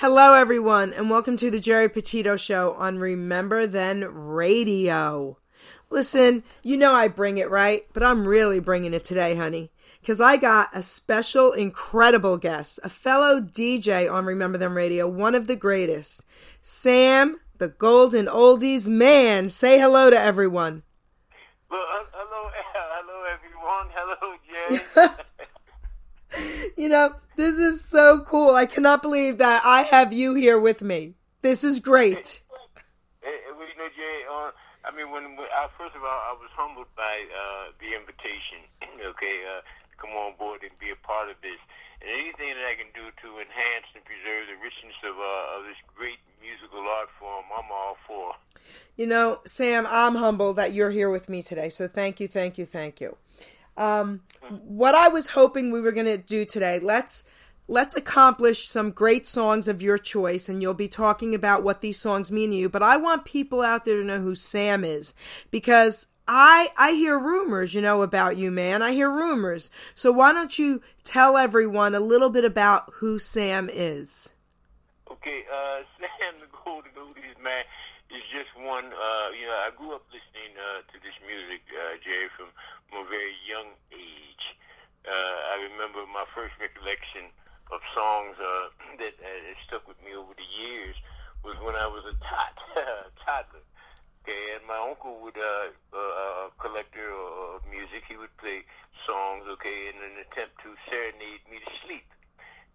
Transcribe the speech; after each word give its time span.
Hello, 0.00 0.34
everyone, 0.34 0.92
and 0.92 1.10
welcome 1.10 1.36
to 1.38 1.50
the 1.50 1.58
Geri 1.58 1.88
Petito 1.88 2.36
Show 2.36 2.74
on 2.74 3.00
Remember 3.00 3.66
Then 3.66 4.04
Radio. 4.04 5.38
Listen, 5.90 6.44
you 6.62 6.76
know 6.76 6.94
I 6.94 7.08
bring 7.08 7.38
it, 7.38 7.50
right? 7.50 7.82
But 7.92 8.04
I'm 8.04 8.28
really 8.28 8.60
bringing 8.60 8.94
it 8.94 9.02
today, 9.02 9.34
honey. 9.34 9.72
Because 10.00 10.20
I 10.20 10.36
got 10.36 10.68
a 10.72 10.84
special, 10.84 11.50
incredible 11.50 12.36
guest, 12.36 12.78
a 12.84 12.88
fellow 12.88 13.40
DJ 13.40 14.08
on 14.08 14.24
Remember 14.24 14.56
Then 14.56 14.72
Radio, 14.72 15.08
one 15.08 15.34
of 15.34 15.48
the 15.48 15.56
greatest, 15.56 16.24
Sam, 16.60 17.40
the 17.56 17.66
Golden 17.66 18.26
Oldies 18.26 18.88
Man. 18.88 19.48
Say 19.48 19.80
hello 19.80 20.10
to 20.10 20.20
everyone. 20.20 20.84
Well, 21.68 21.80
uh, 21.80 22.04
hello, 22.12 22.50
hello, 22.72 23.24
everyone. 23.34 23.88
Hello, 23.96 25.10
Geri. 26.38 26.68
you 26.76 26.88
know, 26.88 27.16
this 27.38 27.56
is 27.56 27.80
so 27.80 28.18
cool. 28.26 28.50
I 28.58 28.66
cannot 28.66 29.00
believe 29.00 29.38
that 29.38 29.62
I 29.64 29.82
have 29.82 30.12
you 30.12 30.34
here 30.34 30.58
with 30.58 30.82
me. 30.82 31.14
This 31.40 31.62
is 31.62 31.78
great. 31.78 32.42
You 33.22 33.30
know, 33.78 33.88
Jay, 33.94 34.26
uh, 34.26 34.50
I 34.82 34.90
mean, 34.90 35.14
when, 35.14 35.22
when 35.38 35.46
I, 35.54 35.70
first 35.78 35.94
of 35.94 36.02
all, 36.02 36.20
I 36.26 36.34
was 36.34 36.50
humbled 36.58 36.90
by 36.96 37.22
uh, 37.30 37.70
the 37.78 37.94
invitation, 37.94 38.66
okay, 39.14 39.46
uh, 39.46 39.62
come 40.02 40.10
on 40.18 40.34
board 40.34 40.66
and 40.66 40.74
be 40.82 40.90
a 40.90 40.98
part 41.06 41.30
of 41.30 41.36
this. 41.40 41.62
And 42.02 42.10
anything 42.10 42.58
that 42.58 42.66
I 42.66 42.74
can 42.74 42.90
do 42.90 43.06
to 43.06 43.28
enhance 43.38 43.86
and 43.94 44.02
preserve 44.02 44.50
the 44.50 44.58
richness 44.58 44.98
of, 45.06 45.14
uh, 45.14 45.58
of 45.58 45.70
this 45.70 45.78
great 45.94 46.18
musical 46.42 46.82
art 46.90 47.08
form, 47.22 47.46
I'm 47.54 47.70
all 47.70 47.96
for. 48.02 48.34
You 48.96 49.06
know, 49.06 49.38
Sam, 49.46 49.86
I'm 49.88 50.16
humbled 50.16 50.56
that 50.56 50.74
you're 50.74 50.90
here 50.90 51.08
with 51.08 51.28
me 51.28 51.42
today. 51.42 51.68
So 51.68 51.86
thank 51.86 52.18
you, 52.18 52.26
thank 52.26 52.58
you, 52.58 52.66
thank 52.66 53.00
you. 53.00 53.16
Um, 53.78 54.20
what 54.66 54.94
I 54.94 55.08
was 55.08 55.28
hoping 55.28 55.70
we 55.70 55.80
were 55.80 55.92
going 55.92 56.06
to 56.06 56.18
do 56.18 56.44
today, 56.44 56.78
let's 56.80 57.24
let's 57.68 57.94
accomplish 57.94 58.68
some 58.68 58.90
great 58.90 59.26
songs 59.26 59.68
of 59.68 59.82
your 59.82 59.98
choice 59.98 60.48
and 60.48 60.60
you'll 60.62 60.74
be 60.74 60.88
talking 60.88 61.34
about 61.34 61.62
what 61.62 61.82
these 61.82 61.98
songs 61.98 62.32
mean 62.32 62.50
to 62.50 62.56
you 62.56 62.66
but 62.66 62.82
i 62.82 62.96
want 62.96 63.26
people 63.26 63.60
out 63.60 63.84
there 63.84 64.00
to 64.00 64.04
know 64.04 64.20
who 64.20 64.34
sam 64.34 64.84
is 64.84 65.14
because 65.50 66.08
i 66.26 66.68
i 66.78 66.92
hear 66.92 67.18
rumors 67.18 67.74
you 67.74 67.82
know 67.82 68.00
about 68.00 68.38
you 68.38 68.50
man. 68.50 68.82
I 68.82 68.92
hear 68.92 69.10
rumors. 69.10 69.70
So 69.94 70.12
why 70.12 70.32
don't 70.32 70.58
you 70.58 70.80
tell 71.04 71.36
everyone 71.36 71.94
a 71.94 72.00
little 72.00 72.30
bit 72.30 72.44
about 72.44 72.90
who 72.94 73.18
sam 73.18 73.68
is? 73.72 74.32
Okay 75.10 75.44
uh 75.52 75.80
sam 76.18 76.34
the 76.40 76.46
golden 76.64 76.90
oldies 76.92 77.42
man 77.42 77.64
is 78.10 78.24
just 78.32 78.50
one 78.56 78.88
uh 78.92 79.28
you 79.36 79.44
know 79.44 79.58
i 79.66 79.70
grew 79.74 79.92
up 79.92 80.04
listening 80.08 80.52
uh 80.56 80.80
to 80.88 80.96
this 81.04 81.16
music 81.24 81.60
uh 81.72 81.96
Geri 82.00 82.28
from 82.36 82.50
from 82.88 83.04
a 83.04 83.08
very 83.08 83.36
young 83.44 83.76
age 83.92 84.44
uh 85.04 85.38
i 85.52 85.60
remember 85.60 86.04
my 86.08 86.24
first 86.32 86.56
recollection 86.56 87.28
of 87.72 87.80
songs 87.92 88.36
uh, 88.40 88.72
that 89.00 89.14
uh, 89.20 89.52
stuck 89.68 89.84
with 89.84 90.00
me 90.00 90.16
over 90.16 90.32
the 90.32 90.50
years 90.56 90.96
was 91.44 91.56
when 91.62 91.76
I 91.76 91.86
was 91.86 92.02
a 92.08 92.16
tot, 92.24 92.54
toddler. 93.24 93.64
Okay, 94.24 94.58
and 94.58 94.64
my 94.68 94.76
uncle 94.76 95.16
would, 95.24 95.38
uh, 95.38 95.72
uh, 95.94 96.52
a 96.52 96.52
collector 96.60 97.08
of 97.08 97.64
music, 97.64 98.04
he 98.04 98.16
would 98.18 98.34
play 98.36 98.60
songs, 99.08 99.48
okay, 99.56 99.88
in 99.88 99.96
an 99.96 100.20
attempt 100.20 100.60
to 100.60 100.76
serenade 100.90 101.40
me 101.48 101.62
to 101.64 101.72
sleep. 101.86 102.04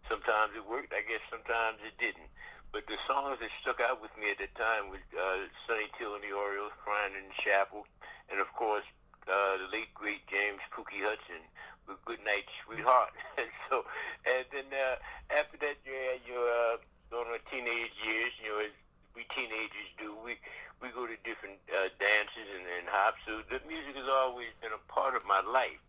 Sometimes 0.10 0.58
it 0.58 0.66
worked, 0.66 0.90
I 0.96 1.06
guess 1.06 1.22
sometimes 1.30 1.78
it 1.86 1.94
didn't. 2.02 2.32
But 2.74 2.90
the 2.90 2.98
songs 3.06 3.38
that 3.38 3.54
stuck 3.62 3.78
out 3.86 4.02
with 4.02 4.10
me 4.18 4.34
at 4.34 4.42
the 4.42 4.50
time 4.58 4.90
was 4.90 5.06
uh, 5.14 5.46
Sonny 5.70 5.94
Till 5.94 6.18
and 6.18 6.26
the 6.26 6.34
Orioles, 6.34 6.74
Crying 6.82 7.14
in 7.14 7.30
the 7.30 7.38
Chapel, 7.38 7.86
and 8.34 8.42
of 8.42 8.50
course, 8.58 8.82
uh, 9.30 9.62
the 9.62 9.70
late 9.70 9.94
great 9.94 10.26
James 10.26 10.58
Pookie 10.74 11.06
Hudson 11.06 11.46
with 11.86 12.02
Good 12.02 12.26
Night 12.26 12.50
Sweetheart. 12.66 13.14
and 13.38 13.54
so, 13.70 13.86
and 14.26 14.50
then 14.50 14.74
uh, 14.74 14.98
after 15.30 15.62
that, 15.62 15.78
yeah, 15.86 16.18
you're 16.26 16.50
uh, 16.50 16.82
going 17.14 17.30
to 17.30 17.38
teenage 17.54 17.94
years, 18.02 18.34
you 18.42 18.50
know, 18.50 18.66
as 18.66 18.74
we 19.14 19.30
teenagers 19.38 19.94
do, 20.02 20.18
we 20.26 20.42
we 20.82 20.90
go 20.90 21.06
to 21.06 21.14
different 21.22 21.62
uh, 21.70 21.94
dances 22.02 22.50
and, 22.58 22.66
and 22.66 22.90
hops. 22.90 23.22
So 23.30 23.46
the 23.54 23.62
music 23.70 23.94
has 24.02 24.10
always 24.10 24.50
been 24.66 24.74
a 24.74 24.82
part 24.90 25.14
of 25.14 25.22
my 25.30 25.46
life. 25.46 25.80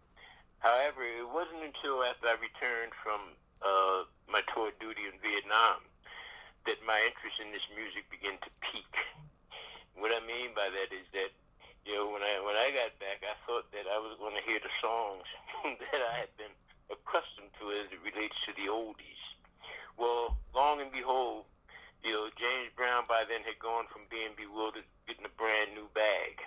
However, 0.60 1.00
it 1.00 1.32
wasn't 1.32 1.64
until 1.64 2.04
after 2.04 2.28
I 2.28 2.36
returned 2.36 2.92
from 3.00 3.32
uh, 3.64 4.04
my 4.28 4.44
tour 4.52 4.68
duty 4.76 5.08
in 5.08 5.16
Vietnam 5.24 5.80
that 6.66 6.80
my 6.84 6.96
interest 7.04 7.36
in 7.40 7.52
this 7.52 7.64
music 7.76 8.08
began 8.08 8.36
to 8.40 8.50
peak. 8.64 8.92
What 9.94 10.10
I 10.10 10.20
mean 10.24 10.52
by 10.56 10.68
that 10.72 10.90
is 10.90 11.06
that 11.14 11.30
you 11.84 11.92
know, 11.92 12.08
when 12.08 12.24
I 12.24 12.40
when 12.40 12.56
I 12.56 12.72
got 12.72 12.96
back, 12.96 13.20
I 13.20 13.36
thought 13.44 13.68
that 13.76 13.84
I 13.84 14.00
was 14.00 14.16
going 14.16 14.32
to 14.32 14.44
hear 14.48 14.56
the 14.56 14.72
songs 14.80 15.28
that 15.92 16.00
I 16.00 16.24
had 16.24 16.32
been 16.40 16.52
accustomed 16.88 17.52
to 17.60 17.72
as 17.76 17.92
it 17.92 18.00
relates 18.00 18.36
to 18.48 18.56
the 18.56 18.72
oldies. 18.72 19.22
Well, 20.00 20.40
long 20.56 20.80
and 20.80 20.90
behold, 20.90 21.44
you 22.00 22.12
know, 22.12 22.28
James 22.36 22.72
Brown 22.72 23.04
by 23.08 23.28
then 23.28 23.44
had 23.44 23.60
gone 23.60 23.84
from 23.92 24.08
being 24.08 24.32
bewildered, 24.36 24.88
getting 25.04 25.28
a 25.28 25.34
brand 25.36 25.76
new 25.76 25.88
bag, 25.92 26.40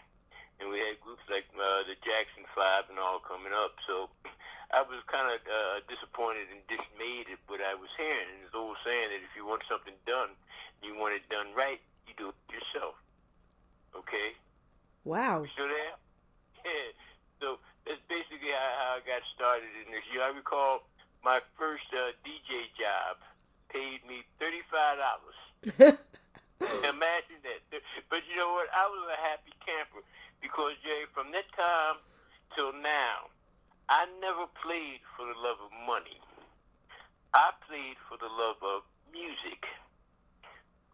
and 0.60 0.74
we 0.74 0.82
had 0.82 0.98
groups 1.06 1.24
like 1.30 1.46
uh, 1.54 1.86
the 1.86 1.94
Jackson 2.02 2.46
Five 2.58 2.90
and 2.90 2.98
all 2.98 3.22
coming 3.22 3.54
up. 3.54 3.78
So 3.86 4.10
I 4.76 4.82
was 4.82 5.00
kind 5.06 5.30
of 5.30 5.40
uh, 5.46 5.86
disappointed 5.86 6.50
and 6.50 6.62
dismayed 6.66 7.30
at 7.30 7.42
what 7.46 7.62
I 7.62 7.78
was 7.78 7.90
hearing. 7.96 8.26
And 8.26 8.38
there's 8.44 8.58
old 8.58 8.78
saying 8.82 9.14
that 9.14 9.22
if 9.22 9.34
you 9.38 9.46
want 9.46 9.64
something 9.70 9.96
done, 10.10 10.34
you 10.82 10.98
want 10.98 11.14
it 11.14 11.26
done 11.30 11.54
right, 11.54 11.80
you 12.10 12.14
do 12.18 12.34
it 12.34 12.40
yourself. 12.50 12.98
Okay. 13.94 14.34
Wow. 15.06 15.46
You 15.46 15.52
still 15.54 15.70
there? 15.70 15.96
Yeah. 16.68 16.92
So 17.40 17.48
that's 17.88 18.02
basically 18.12 18.52
how, 18.52 19.00
I 19.00 19.06
got 19.08 19.24
started 19.32 19.72
in 19.86 19.94
this. 19.94 20.04
You 20.12 20.20
I 20.20 20.36
recall 20.36 20.84
my 21.24 21.40
first 21.56 21.88
uh, 21.96 22.12
DJ 22.28 22.68
job 22.76 23.24
paid 23.72 24.04
me 24.04 24.28
thirty-five 24.36 25.00
dollars. 25.00 25.40
Imagine 26.84 27.40
that. 27.48 27.64
But 28.12 28.28
you 28.28 28.36
know 28.36 28.52
what? 28.52 28.68
I 28.76 28.84
was 28.92 29.00
a 29.08 29.20
happy 29.22 29.56
camper 29.64 30.04
because 30.42 30.74
Jay, 30.84 31.06
from 31.14 31.32
that 31.32 31.48
time 31.56 32.02
till 32.56 32.74
now, 32.74 33.32
I 33.90 34.06
never 34.20 34.48
played 34.62 35.02
for 35.16 35.26
the 35.26 35.38
love 35.40 35.60
of 35.64 35.72
money. 35.88 36.20
I 37.34 37.52
played 37.68 38.00
for 38.08 38.18
the 38.20 38.30
love 38.32 38.60
of 38.64 38.84
music. 39.12 39.64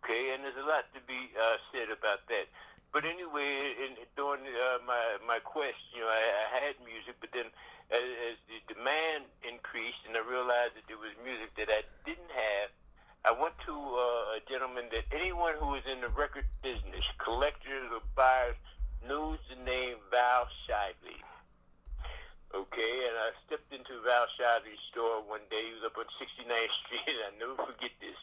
Okay, 0.03 0.35
and 0.35 0.43
there's 0.43 0.59
a 0.59 0.67
lot 0.67 0.85
to 0.93 1.01
be 1.07 1.31
uh, 1.33 1.57
said 1.71 1.87
about 1.87 2.27
that. 2.27 2.51
But 2.91 3.07
anyway, 3.07 3.73
in, 3.79 3.97
during 4.13 4.45
uh, 4.45 4.83
my 4.85 5.17
my 5.25 5.39
quest, 5.41 5.79
you 5.95 6.03
know, 6.05 6.11
I, 6.11 6.21
I 6.21 6.45
had 6.69 6.75
music, 6.85 7.17
but 7.17 7.31
then 7.33 7.49
as, 7.89 8.05
as 8.29 8.35
the 8.45 8.59
demand 8.69 9.25
increased, 9.41 10.03
and 10.05 10.13
I 10.13 10.21
realized 10.21 10.77
that 10.77 10.85
there 10.91 10.99
was 10.99 11.15
music 11.25 11.55
that 11.57 11.71
I 11.73 11.81
didn't 12.05 12.29
have, 12.29 12.69
I 13.25 13.31
went 13.31 13.55
to 13.65 13.73
uh, 13.73 14.37
a 14.37 14.39
gentleman 14.45 14.91
that 14.91 15.07
anyone 15.15 15.55
who 15.57 15.73
is 15.79 15.85
in 15.87 16.03
the 16.03 16.11
record 16.11 16.45
business, 16.61 17.07
collectors 17.23 17.87
or 17.89 18.03
buyers, 18.13 18.59
knows 19.07 19.39
the 19.51 19.59
name 19.63 19.99
Val 20.11 20.47
Shively. 20.65 21.19
Okay, 22.53 22.93
and 23.09 23.15
I 23.17 23.33
stepped 23.49 23.73
into 23.73 23.97
Val 24.05 24.29
Shively's 24.37 24.79
store 24.93 25.25
one 25.25 25.43
day. 25.49 25.65
He 25.65 25.73
was 25.73 25.89
up 25.89 25.97
on 25.97 26.05
69th 26.21 26.75
Street, 26.85 27.09
and 27.09 27.23
I 27.27 27.31
never 27.41 27.57
forget 27.65 27.91
this. 27.97 28.17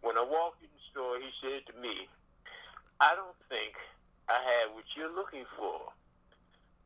When 0.00 0.16
I 0.16 0.24
walked 0.24 0.64
in 0.64 0.72
the 0.72 0.84
store, 0.88 1.20
he 1.20 1.28
said 1.44 1.68
to 1.68 1.74
me, 1.76 2.08
I 2.98 3.14
don't 3.14 3.36
think 3.52 3.76
I 4.26 4.40
had 4.40 4.74
what 4.74 4.88
you're 4.96 5.12
looking 5.12 5.46
for. 5.54 5.92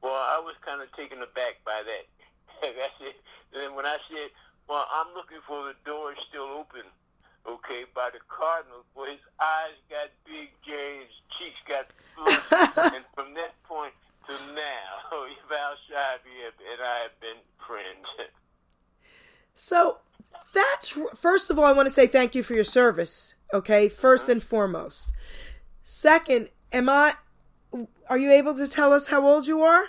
Well, 0.02 0.18
I 0.18 0.42
was 0.42 0.58
kind 0.66 0.82
of 0.82 0.90
taken 0.98 1.22
aback 1.22 1.62
by 1.62 1.80
that. 1.86 2.04
I 2.66 2.90
said, 2.98 3.16
and 3.54 3.58
then 3.62 3.72
when 3.78 3.86
I 3.86 4.02
said, 4.10 4.34
well, 4.66 4.84
I'm 4.90 5.14
looking 5.14 5.40
for 5.46 5.70
the 5.70 5.78
door 5.86 6.12
still 6.28 6.50
open, 6.58 6.84
okay, 7.46 7.84
by 7.94 8.10
the 8.12 8.20
Cardinals, 8.28 8.84
well, 8.94 9.10
his 9.10 9.20
eyes 9.40 9.78
got 9.90 10.10
big, 10.24 10.50
his 10.64 11.10
cheeks 11.38 11.60
got 11.68 11.86
flushed, 12.14 12.76
and 12.94 13.04
from 13.14 13.34
that 13.34 13.54
point 13.64 13.92
to 14.28 14.34
now, 14.54 14.90
Val 15.48 15.74
Shively 15.88 16.46
and 16.46 16.80
I 16.82 16.98
have 17.02 17.20
been 17.20 17.40
friends. 17.66 18.30
So 19.54 19.98
that's 20.54 20.98
first 21.16 21.50
of 21.50 21.58
all, 21.58 21.64
I 21.64 21.72
want 21.72 21.86
to 21.86 21.90
say 21.90 22.06
thank 22.06 22.34
you 22.34 22.42
for 22.42 22.54
your 22.54 22.64
service. 22.64 23.34
Okay, 23.52 23.88
1st 23.88 24.28
and 24.28 24.42
foremost. 24.42 25.12
Second, 25.82 26.48
am 26.72 26.88
I? 26.88 27.14
Are 28.08 28.18
you 28.18 28.30
able 28.30 28.54
to 28.54 28.66
tell 28.66 28.92
us 28.92 29.08
how 29.08 29.26
old 29.26 29.46
you 29.46 29.62
are? 29.62 29.84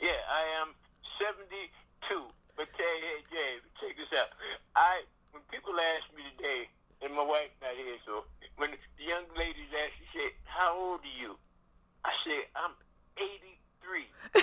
Yeah, 0.00 0.10
I 0.30 0.62
am 0.62 0.74
seventy-two. 1.18 2.22
But 2.56 2.68
hey, 2.76 2.96
hey, 3.02 3.20
Jay, 3.30 3.52
check 3.80 3.96
this 3.96 4.18
out. 4.18 4.28
I 4.76 5.02
people 5.50 5.74
ask 5.76 6.06
me 6.14 6.24
today, 6.36 6.68
and 7.02 7.14
my 7.14 7.24
wife's 7.24 7.56
not 7.60 7.74
here, 7.76 7.96
so 8.04 8.24
when 8.56 8.70
the 8.72 9.04
young 9.04 9.24
ladies 9.36 9.70
ask 9.72 9.92
she 9.98 10.06
said, 10.12 10.32
"How 10.44 10.76
old 10.76 11.00
are 11.00 11.16
you?" 11.20 11.36
I 12.04 12.12
said, 12.24 12.44
"I'm 12.56 12.74
83." 13.16 14.06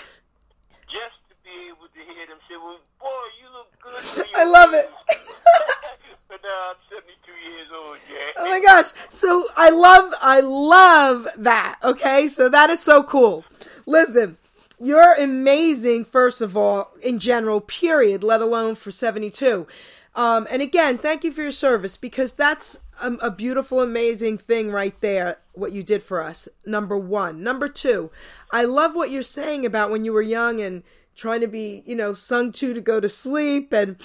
Just 0.91 1.17
to 1.29 1.35
be 1.43 1.53
able 1.69 1.87
to 1.89 2.01
hear 2.01 2.25
them 2.27 2.39
say, 2.49 2.57
"Well, 2.57 2.79
boy, 2.99 3.25
you 3.41 3.47
look 3.53 3.69
good." 3.81 4.27
I 4.35 4.45
love 4.45 4.73
it. 4.73 4.89
but 6.27 6.39
now 6.43 6.73
I'm 6.73 6.81
72 6.89 7.31
years 7.49 7.67
old, 7.73 7.97
Jay. 8.07 8.31
Oh 8.37 8.49
my 8.49 8.59
gosh. 8.59 8.91
So 9.09 9.47
I 9.55 9.69
love 9.69 10.13
I 10.21 10.39
love 10.41 11.27
that. 11.37 11.79
Okay? 11.83 12.27
So 12.27 12.49
that 12.49 12.69
is 12.69 12.79
so 12.79 13.03
cool. 13.03 13.45
Listen, 13.85 14.37
you're 14.79 15.13
amazing 15.15 16.05
first 16.05 16.41
of 16.41 16.57
all 16.57 16.91
in 17.01 17.19
general, 17.19 17.61
period, 17.61 18.23
let 18.23 18.41
alone 18.41 18.75
for 18.75 18.91
72. 18.91 19.67
Um, 20.15 20.47
and 20.49 20.61
again, 20.61 20.97
thank 20.97 21.23
you 21.23 21.31
for 21.31 21.41
your 21.41 21.51
service 21.51 21.97
because 21.97 22.33
that's 22.33 22.79
a, 23.01 23.11
a 23.15 23.31
beautiful, 23.31 23.81
amazing 23.81 24.37
thing 24.37 24.71
right 24.71 24.99
there, 25.01 25.39
what 25.53 25.73
you 25.73 25.83
did 25.83 26.01
for 26.01 26.23
us. 26.23 26.47
Number 26.65 26.97
one. 26.97 27.43
Number 27.43 27.67
two, 27.67 28.09
I 28.51 28.63
love 28.63 28.95
what 28.95 29.09
you're 29.09 29.23
saying 29.23 29.65
about 29.65 29.91
when 29.91 30.05
you 30.05 30.13
were 30.13 30.21
young 30.21 30.61
and 30.61 30.83
trying 31.15 31.41
to 31.41 31.47
be, 31.47 31.83
you 31.85 31.95
know, 31.95 32.13
sung 32.13 32.51
to 32.53 32.73
to 32.73 32.81
go 32.81 32.99
to 32.99 33.09
sleep 33.09 33.73
and 33.73 33.97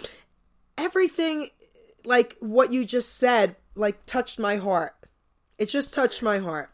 everything 0.76 1.48
like 2.04 2.36
what 2.40 2.72
you 2.72 2.84
just 2.84 3.16
said, 3.16 3.56
like 3.76 4.04
touched 4.06 4.38
my 4.38 4.56
heart. 4.56 4.94
It 5.58 5.68
just 5.68 5.94
touched 5.94 6.22
my 6.22 6.38
heart. 6.38 6.70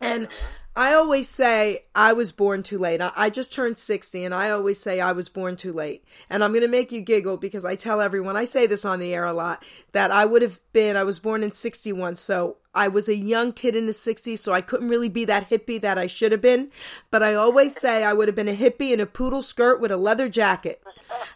And 0.00 0.28
I 0.76 0.94
always 0.94 1.28
say 1.28 1.84
I 1.96 2.12
was 2.12 2.30
born 2.30 2.62
too 2.62 2.78
late. 2.78 3.00
I, 3.02 3.28
just 3.28 3.52
turned 3.52 3.76
60 3.76 4.24
and 4.24 4.32
I 4.32 4.50
always 4.50 4.80
say 4.80 5.00
I 5.00 5.10
was 5.12 5.28
born 5.28 5.56
too 5.56 5.72
late. 5.72 6.04
And 6.28 6.44
I'm 6.44 6.52
going 6.52 6.62
to 6.62 6.68
make 6.68 6.92
you 6.92 7.00
giggle 7.00 7.36
because 7.36 7.64
I 7.64 7.74
tell 7.74 8.00
everyone, 8.00 8.36
I 8.36 8.44
say 8.44 8.66
this 8.66 8.84
on 8.84 9.00
the 9.00 9.12
air 9.12 9.24
a 9.24 9.32
lot, 9.32 9.64
that 9.92 10.12
I 10.12 10.24
would 10.24 10.42
have 10.42 10.60
been, 10.72 10.96
I 10.96 11.02
was 11.02 11.18
born 11.18 11.42
in 11.42 11.50
61. 11.50 12.16
So 12.16 12.58
I 12.72 12.86
was 12.86 13.08
a 13.08 13.16
young 13.16 13.52
kid 13.52 13.74
in 13.74 13.86
the 13.86 13.92
60s, 13.92 14.38
so 14.38 14.52
I 14.52 14.60
couldn't 14.60 14.88
really 14.88 15.08
be 15.08 15.24
that 15.24 15.50
hippie 15.50 15.80
that 15.80 15.98
I 15.98 16.06
should 16.06 16.30
have 16.30 16.40
been. 16.40 16.70
But 17.10 17.24
I 17.24 17.34
always 17.34 17.74
say 17.74 18.04
I 18.04 18.12
would 18.12 18.28
have 18.28 18.36
been 18.36 18.48
a 18.48 18.56
hippie 18.56 18.92
in 18.92 19.00
a 19.00 19.06
poodle 19.06 19.42
skirt 19.42 19.80
with 19.80 19.90
a 19.90 19.96
leather 19.96 20.28
jacket. 20.28 20.82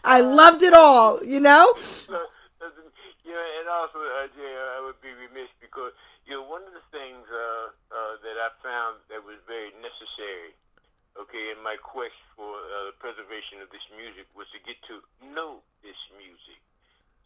I 0.05 0.21
loved 0.21 0.63
it 0.63 0.75
all, 0.75 1.23
you 1.25 1.41
know? 1.41 1.75
Yeah, 3.25 3.41
and 3.59 3.69
also, 3.69 3.99
uh, 3.99 4.31
I 4.31 4.81
would 4.85 5.01
be 5.03 5.11
remiss 5.11 5.51
because 5.59 5.91
you 6.27 6.39
know, 6.39 6.45
one 6.47 6.63
of 6.63 6.73
the 6.73 6.87
things 6.93 7.27
uh, 7.29 7.75
uh, 7.95 8.19
that 8.27 8.37
I 8.43 8.51
found 8.59 8.99
that 9.07 9.23
was 9.23 9.39
very 9.47 9.71
necessary, 9.79 10.59
okay, 11.15 11.55
in 11.55 11.63
my 11.63 11.79
quest 11.79 12.19
for 12.35 12.51
uh, 12.51 12.91
the 12.91 12.97
preservation 12.99 13.63
of 13.63 13.71
this 13.71 13.87
music 13.95 14.27
was 14.35 14.51
to 14.51 14.59
get 14.67 14.75
to 14.91 14.99
know 15.31 15.63
this 15.87 15.99
music. 16.19 16.59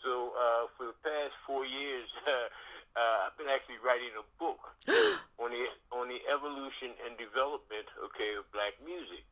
So 0.04 0.36
uh, 0.36 0.68
for 0.76 0.92
the 0.92 0.98
past 1.00 1.32
four 1.48 1.64
years, 1.64 2.06
uh, 2.28 3.26
I've 3.26 3.36
been 3.40 3.48
actually 3.48 3.80
writing 3.80 4.12
a 4.14 4.26
book 4.36 4.60
on 5.42 5.50
the 5.50 5.64
on 5.90 6.06
the 6.12 6.20
evolution 6.28 6.94
and 7.08 7.16
development, 7.16 7.88
okay, 8.12 8.36
of 8.36 8.44
black 8.52 8.76
music. 8.84 9.24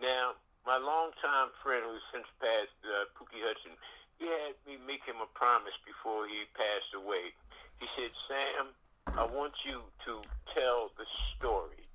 Now, 0.00 0.40
my 0.64 0.80
longtime 0.80 1.52
friend, 1.62 1.84
who's 1.84 2.02
since 2.10 2.26
passed, 2.40 2.74
uh, 2.82 3.12
Pookie 3.14 3.44
Hudson, 3.44 3.76
he 4.18 4.26
had 4.26 4.58
me 4.66 4.80
make 4.82 5.04
him 5.06 5.22
a 5.22 5.30
promise 5.36 5.76
before 5.86 6.26
he 6.26 6.48
passed 6.56 6.96
away. 6.96 7.36
He 7.78 7.86
said, 7.94 8.10
"Sam, 8.26 8.74
I 9.16 9.24
want 9.24 9.54
you 9.64 9.80
to 10.04 10.12
tell 10.52 10.90
the 10.98 11.06
story, 11.36 11.86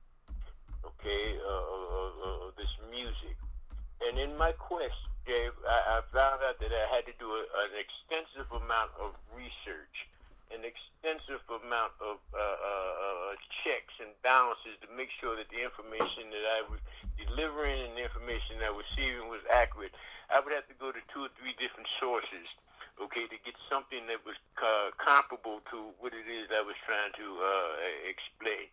okay, 0.81 1.37
uh, 1.37 2.49
of 2.49 2.55
this 2.57 2.71
music. 2.89 3.37
And 4.01 4.17
in 4.17 4.35
my 4.37 4.51
quest, 4.57 4.97
Dave, 5.27 5.53
I, 5.67 5.99
I 5.99 6.07
found 6.11 6.41
out 6.43 6.57
that 6.59 6.73
I 6.73 6.85
had 6.89 7.05
to 7.05 7.15
do 7.21 7.29
a, 7.29 7.43
an 7.69 7.77
extensive 7.77 8.49
amount 8.51 8.91
of 8.99 9.15
research, 9.31 9.95
an 10.51 10.65
extensive 10.65 11.43
amount 11.47 11.95
of 12.03 12.19
uh, 12.33 12.39
uh, 12.39 12.93
uh, 12.97 13.31
checks 13.63 13.95
and 14.01 14.11
balances 14.25 14.75
to 14.83 14.89
make 14.91 15.13
sure 15.21 15.37
that 15.37 15.47
the 15.53 15.61
information 15.61 16.33
that 16.33 16.45
I 16.57 16.61
was 16.67 16.81
delivering 17.15 17.87
and 17.87 17.93
the 17.95 18.03
information 18.03 18.59
that 18.59 18.71
I 18.71 18.75
was 18.75 18.83
receiving 18.97 19.31
was 19.31 19.45
accurate. 19.53 19.95
I 20.27 20.41
would 20.41 20.51
have 20.51 20.67
to 20.67 20.77
go 20.81 20.91
to 20.91 21.01
two 21.13 21.29
or 21.29 21.31
three 21.39 21.55
different 21.61 21.87
sources 22.01 22.49
okay, 23.01 23.25
to 23.25 23.37
get 23.41 23.57
something 23.69 24.05
that 24.09 24.21
was 24.21 24.37
uh, 24.61 24.93
comparable 25.01 25.65
to 25.73 25.93
what 25.97 26.13
it 26.13 26.27
is 26.29 26.49
I 26.53 26.61
was 26.61 26.77
trying 26.85 27.13
to 27.17 27.27
uh, 27.41 27.73
explain. 28.05 28.69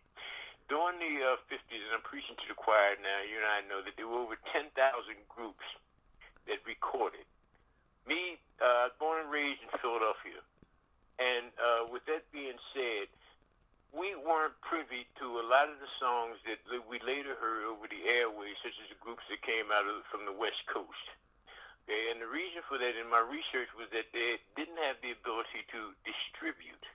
During 0.69 1.01
the 1.01 1.35
uh, 1.35 1.51
50s, 1.51 1.83
and 1.83 1.99
I'm 1.99 2.05
preaching 2.05 2.37
to 2.37 2.47
the 2.47 2.55
choir 2.55 2.95
now, 3.01 3.19
you 3.27 3.41
and 3.41 3.49
I 3.49 3.59
know 3.67 3.83
that 3.83 3.97
there 3.99 4.07
were 4.07 4.23
over 4.23 4.39
10,000 4.55 4.71
groups 5.27 5.65
that 6.47 6.63
recorded. 6.63 7.27
Me, 8.07 8.39
uh, 8.63 8.93
born 8.97 9.25
and 9.25 9.29
raised 9.29 9.61
in 9.61 9.71
Philadelphia. 9.83 10.39
And 11.19 11.53
uh, 11.59 11.91
with 11.91 12.07
that 12.07 12.25
being 12.31 12.57
said, 12.73 13.11
we 13.91 14.15
weren't 14.15 14.55
privy 14.63 15.03
to 15.19 15.43
a 15.43 15.45
lot 15.45 15.67
of 15.67 15.77
the 15.83 15.91
songs 15.99 16.39
that 16.47 16.63
we 16.87 17.03
later 17.03 17.35
heard 17.35 17.67
over 17.67 17.91
the 17.91 18.07
airways, 18.07 18.55
such 18.63 18.73
as 18.79 18.87
the 18.87 18.99
groups 19.03 19.27
that 19.27 19.43
came 19.43 19.67
out 19.69 19.83
of, 19.83 20.07
from 20.07 20.23
the 20.23 20.31
West 20.31 20.63
Coast. 20.71 21.07
Okay, 21.85 22.13
and 22.13 22.21
the 22.21 22.29
reason 22.29 22.61
for 22.69 22.77
that 22.77 22.93
in 22.93 23.09
my 23.09 23.21
research 23.21 23.73
was 23.73 23.89
that 23.89 24.13
they 24.13 24.37
didn't 24.53 24.77
have 24.85 25.01
the 25.01 25.11
ability 25.17 25.65
to 25.73 25.97
distribute. 26.05 26.85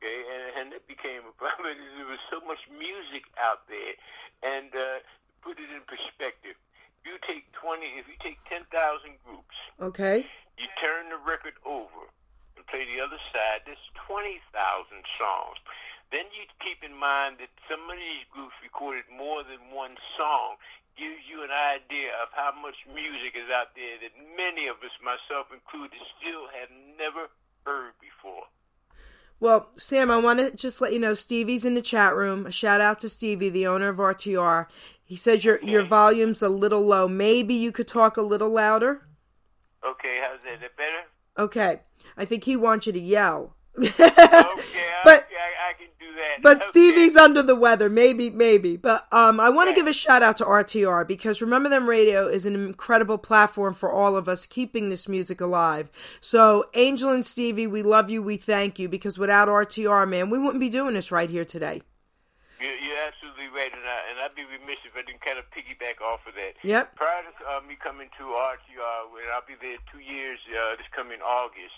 Okay, 0.00 0.18
and, 0.26 0.44
and 0.56 0.66
it 0.74 0.82
became 0.90 1.22
a 1.28 1.34
problem. 1.38 1.76
Because 1.76 1.94
there 1.98 2.10
was 2.10 2.24
so 2.26 2.42
much 2.42 2.60
music 2.72 3.28
out 3.38 3.70
there, 3.70 3.94
and 4.42 4.74
uh, 4.74 5.04
put 5.46 5.62
it 5.62 5.70
in 5.70 5.84
perspective. 5.86 6.58
You 7.06 7.16
take 7.24 7.48
twenty, 7.56 7.96
if 7.96 8.10
you 8.10 8.18
take 8.20 8.42
ten 8.50 8.66
thousand 8.68 9.16
groups, 9.24 9.56
okay, 9.80 10.26
you 10.58 10.66
turn 10.82 11.08
the 11.08 11.20
record 11.22 11.56
over 11.64 12.10
and 12.58 12.66
play 12.68 12.84
the 12.84 13.00
other 13.00 13.20
side. 13.32 13.64
There's 13.64 13.80
twenty 13.94 14.42
thousand 14.52 15.06
songs. 15.16 15.56
Then 16.10 16.26
you 16.34 16.42
keep 16.58 16.82
in 16.82 16.92
mind 16.92 17.38
that 17.38 17.54
some 17.70 17.86
of 17.86 17.94
these 17.94 18.26
groups 18.34 18.58
recorded 18.66 19.06
more 19.14 19.46
than 19.46 19.70
one 19.70 19.94
song 20.18 20.58
gives 21.00 21.24
you 21.24 21.40
an 21.40 21.48
idea 21.50 22.12
of 22.20 22.28
how 22.36 22.52
much 22.60 22.76
music 22.92 23.32
is 23.32 23.48
out 23.48 23.72
there 23.72 23.96
that 24.04 24.12
many 24.36 24.68
of 24.68 24.76
us, 24.84 24.92
myself 25.00 25.48
included, 25.48 25.96
still 26.20 26.44
have 26.52 26.68
never 27.00 27.32
heard 27.64 27.96
before. 27.96 28.44
Well, 29.40 29.72
Sam, 29.78 30.10
I 30.10 30.18
want 30.18 30.38
to 30.40 30.54
just 30.54 30.82
let 30.82 30.92
you 30.92 30.98
know 30.98 31.14
Stevie's 31.14 31.64
in 31.64 31.72
the 31.72 31.80
chat 31.80 32.14
room. 32.14 32.44
A 32.44 32.52
shout 32.52 32.82
out 32.82 32.98
to 33.00 33.08
Stevie, 33.08 33.48
the 33.48 33.66
owner 33.66 33.88
of 33.88 33.96
RTR. 33.96 34.66
He 35.02 35.16
says 35.16 35.42
your 35.44 35.56
okay. 35.56 35.70
your 35.70 35.82
volume's 35.82 36.42
a 36.42 36.50
little 36.50 36.82
low. 36.82 37.08
Maybe 37.08 37.54
you 37.54 37.72
could 37.72 37.88
talk 37.88 38.18
a 38.18 38.22
little 38.22 38.50
louder. 38.50 39.08
Okay, 39.84 40.20
how's 40.22 40.38
that? 40.44 40.54
Is 40.54 40.60
that 40.60 40.76
better? 40.76 41.02
Okay, 41.38 41.80
I 42.18 42.26
think 42.26 42.44
he 42.44 42.54
wants 42.54 42.86
you 42.86 42.92
to 42.92 43.00
yell. 43.00 43.56
okay, 43.78 43.90
but 45.04 45.26
I 45.26 45.59
can 46.00 46.14
that. 46.16 46.42
But 46.42 46.56
okay. 46.56 46.64
Stevie's 46.64 47.16
under 47.16 47.42
the 47.42 47.54
weather, 47.54 47.88
maybe, 47.88 48.30
maybe. 48.30 48.76
But 48.76 49.06
um, 49.12 49.38
I 49.40 49.50
want 49.50 49.68
to 49.68 49.74
give 49.74 49.86
a 49.86 49.92
shout 49.92 50.22
out 50.22 50.36
to 50.38 50.44
RTR 50.44 51.06
because 51.06 51.40
Remember 51.40 51.68
Then 51.68 51.86
Radio 51.86 52.26
is 52.26 52.46
an 52.46 52.54
incredible 52.54 53.18
platform 53.18 53.74
for 53.74 53.92
all 53.92 54.16
of 54.16 54.28
us 54.28 54.46
keeping 54.46 54.88
this 54.88 55.08
music 55.08 55.40
alive. 55.40 55.90
So 56.20 56.64
Angel 56.74 57.10
and 57.10 57.24
Stevie, 57.24 57.66
we 57.66 57.82
love 57.82 58.10
you, 58.10 58.22
we 58.22 58.36
thank 58.36 58.78
you 58.78 58.88
because 58.88 59.18
without 59.18 59.48
RTR, 59.48 60.08
man, 60.08 60.30
we 60.30 60.38
wouldn't 60.38 60.60
be 60.60 60.70
doing 60.70 60.94
this 60.94 61.12
right 61.12 61.30
here 61.30 61.44
today. 61.44 61.82
You're, 62.60 62.76
you're 62.76 63.02
absolutely 63.08 63.48
right, 63.56 63.72
and, 63.72 63.84
I, 63.84 63.98
and 64.12 64.16
I'd 64.20 64.36
be 64.36 64.44
remiss 64.44 64.84
if 64.84 64.92
I 64.92 65.00
didn't 65.00 65.24
kind 65.24 65.38
of 65.38 65.48
piggyback 65.48 66.04
off 66.04 66.20
of 66.28 66.34
that. 66.36 66.60
Yep. 66.62 66.94
Prior 66.96 67.22
to 67.24 67.32
uh, 67.48 67.60
me 67.64 67.76
coming 67.80 68.08
to 68.20 68.24
RTR, 68.24 69.00
and 69.16 69.32
I'll 69.32 69.48
be 69.48 69.56
there 69.60 69.80
two 69.88 70.00
years 70.00 70.38
uh, 70.52 70.76
this 70.76 70.88
coming 70.92 71.20
August. 71.24 71.72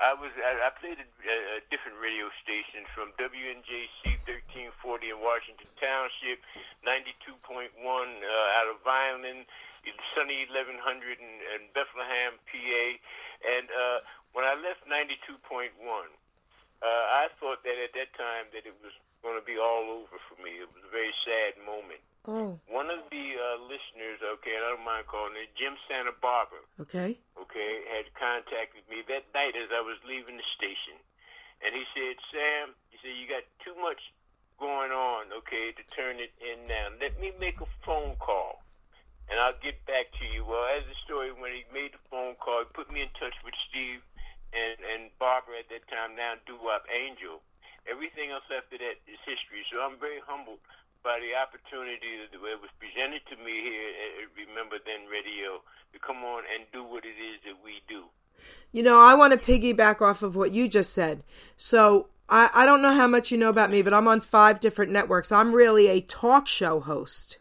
I 0.00 0.16
was 0.16 0.32
I, 0.40 0.52
I 0.64 0.70
played 0.80 0.96
at 0.96 1.12
uh, 1.12 1.60
different 1.68 2.00
radio 2.00 2.32
stations 2.40 2.88
from 2.96 3.12
WNJC 3.20 4.16
1340 4.24 5.12
in 5.12 5.20
Washington 5.20 5.68
Township, 5.76 6.40
92.1 6.82 7.76
uh, 7.76 8.58
out 8.58 8.68
of 8.72 8.80
Vineland, 8.80 9.44
Sunny 10.16 10.48
1100 10.48 11.20
in, 11.20 11.32
in 11.52 11.62
Bethlehem, 11.76 12.40
PA, 12.48 12.84
and 13.44 13.68
uh, 13.68 13.98
when 14.32 14.48
I 14.48 14.56
left 14.56 14.88
92.1, 14.88 15.76
uh, 15.76 16.86
I 17.20 17.28
thought 17.36 17.60
that 17.68 17.76
at 17.76 17.92
that 17.92 18.10
time 18.16 18.48
that 18.56 18.64
it 18.64 18.76
was 18.80 18.96
going 19.20 19.36
to 19.36 19.44
be 19.44 19.60
all 19.60 20.00
over 20.00 20.16
for 20.28 20.36
me. 20.40 20.64
It 20.64 20.68
was 20.72 20.80
a 20.80 20.92
very 20.92 21.12
sad 21.28 21.60
moment. 21.68 22.00
Oh. 22.28 22.56
One 22.68 22.92
of 22.92 23.04
the 23.08 23.26
uh, 23.36 23.64
listeners, 23.64 24.20
okay, 24.40 24.56
I 24.56 24.72
don't 24.72 24.84
mind 24.84 25.08
calling 25.08 25.36
it, 25.40 25.52
Jim 25.56 25.76
Santa 25.88 26.12
Barbara. 26.20 26.60
Okay. 26.80 27.16
Okay, 27.50 27.82
had 27.90 28.06
contacted 28.14 28.86
me 28.86 29.02
that 29.10 29.26
night 29.34 29.58
as 29.58 29.74
I 29.74 29.82
was 29.82 29.98
leaving 30.06 30.38
the 30.38 30.48
station. 30.54 30.94
And 31.66 31.74
he 31.74 31.82
said, 31.90 32.14
Sam, 32.30 32.78
he 32.94 32.96
said, 33.02 33.18
you 33.18 33.26
got 33.26 33.42
too 33.58 33.74
much 33.82 33.98
going 34.62 34.94
on, 34.94 35.34
okay, 35.42 35.74
to 35.74 35.82
turn 35.90 36.22
it 36.22 36.30
in 36.38 36.70
now. 36.70 36.94
Let 37.02 37.18
me 37.18 37.34
make 37.42 37.58
a 37.58 37.66
phone 37.82 38.14
call 38.22 38.62
and 39.30 39.38
I'll 39.38 39.56
get 39.62 39.78
back 39.86 40.10
to 40.18 40.26
you. 40.26 40.42
Well, 40.42 40.66
as 40.66 40.82
the 40.90 40.98
story, 41.06 41.30
when 41.30 41.54
he 41.54 41.62
made 41.70 41.94
the 41.94 42.02
phone 42.10 42.34
call, 42.42 42.66
he 42.66 42.68
put 42.74 42.90
me 42.90 43.06
in 43.06 43.12
touch 43.14 43.38
with 43.46 43.54
Steve 43.70 44.02
and, 44.50 44.78
and 44.82 45.14
Barbara 45.22 45.62
at 45.62 45.70
that 45.70 45.86
time, 45.86 46.18
now 46.18 46.34
Doo 46.44 46.58
Wop 46.58 46.82
Angel. 46.90 47.38
Everything 47.86 48.34
else 48.34 48.46
after 48.50 48.76
that 48.76 48.98
is 49.06 49.22
history. 49.22 49.62
So 49.70 49.78
I'm 49.80 50.02
very 50.02 50.18
humbled 50.26 50.60
by 51.02 51.18
the 51.20 51.32
opportunity 51.36 52.20
that 52.30 52.40
was 52.40 52.70
presented 52.78 53.22
to 53.30 53.36
me 53.42 53.52
here 53.62 53.90
at 54.20 54.28
Remember 54.36 54.76
Then 54.84 55.08
Radio 55.08 55.64
to 55.92 55.98
come 55.98 56.24
on 56.24 56.42
and 56.54 56.64
do 56.72 56.84
what 56.84 57.04
it 57.04 57.16
is 57.18 57.40
that 57.46 57.56
we 57.64 57.80
do. 57.88 58.04
You 58.72 58.82
know, 58.82 59.00
I 59.00 59.14
want 59.14 59.32
to 59.32 59.38
piggyback 59.38 60.00
off 60.00 60.22
of 60.22 60.36
what 60.36 60.52
you 60.52 60.68
just 60.68 60.92
said. 60.92 61.24
So 61.56 62.08
I, 62.28 62.50
I 62.54 62.66
don't 62.66 62.82
know 62.82 62.94
how 62.94 63.06
much 63.06 63.30
you 63.30 63.38
know 63.38 63.48
about 63.48 63.70
me, 63.70 63.82
but 63.82 63.92
I'm 63.92 64.08
on 64.08 64.20
five 64.20 64.60
different 64.60 64.92
networks. 64.92 65.32
I'm 65.32 65.52
really 65.52 65.88
a 65.88 66.00
talk 66.00 66.46
show 66.46 66.80
host. 66.80 67.38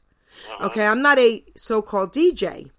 Uh-huh. 0.51 0.68
Okay, 0.68 0.86
I'm 0.86 1.01
not 1.01 1.20
a 1.20 1.44
so 1.56 1.82
called 1.82 2.13
DJ. 2.13 2.72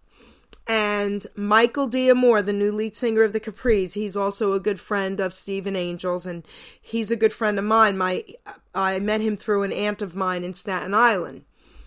And 0.70 1.26
Michael 1.34 1.88
D'Amore, 1.88 2.42
the 2.42 2.52
new 2.52 2.70
lead 2.70 2.94
singer 2.94 3.24
of 3.24 3.32
the 3.32 3.40
Capris, 3.40 3.94
he's 3.94 4.16
also 4.16 4.52
a 4.52 4.60
good 4.60 4.78
friend 4.78 5.18
of 5.18 5.34
Stephen 5.34 5.74
Angels, 5.74 6.26
and 6.26 6.46
he's 6.80 7.10
a 7.10 7.16
good 7.16 7.32
friend 7.32 7.58
of 7.58 7.64
mine. 7.64 7.98
My 7.98 8.24
I 8.72 9.00
met 9.00 9.20
him 9.20 9.36
through 9.36 9.64
an 9.64 9.72
aunt 9.72 10.00
of 10.00 10.14
mine 10.14 10.44
in 10.44 10.54
Staten 10.54 10.94
Island, 10.94 11.42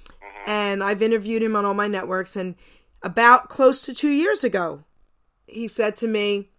mm-hmm. 0.09 0.49
and 0.49 0.83
I've 0.83 1.01
interviewed 1.01 1.41
him 1.41 1.55
on 1.55 1.63
all 1.63 1.73
my 1.73 1.87
networks. 1.87 2.35
And 2.35 2.55
about 3.01 3.47
close 3.47 3.85
to 3.85 3.93
two 3.93 4.09
years 4.09 4.43
ago, 4.43 4.83
he 5.47 5.65
said 5.65 5.95
to 5.95 6.07
me, 6.09 6.49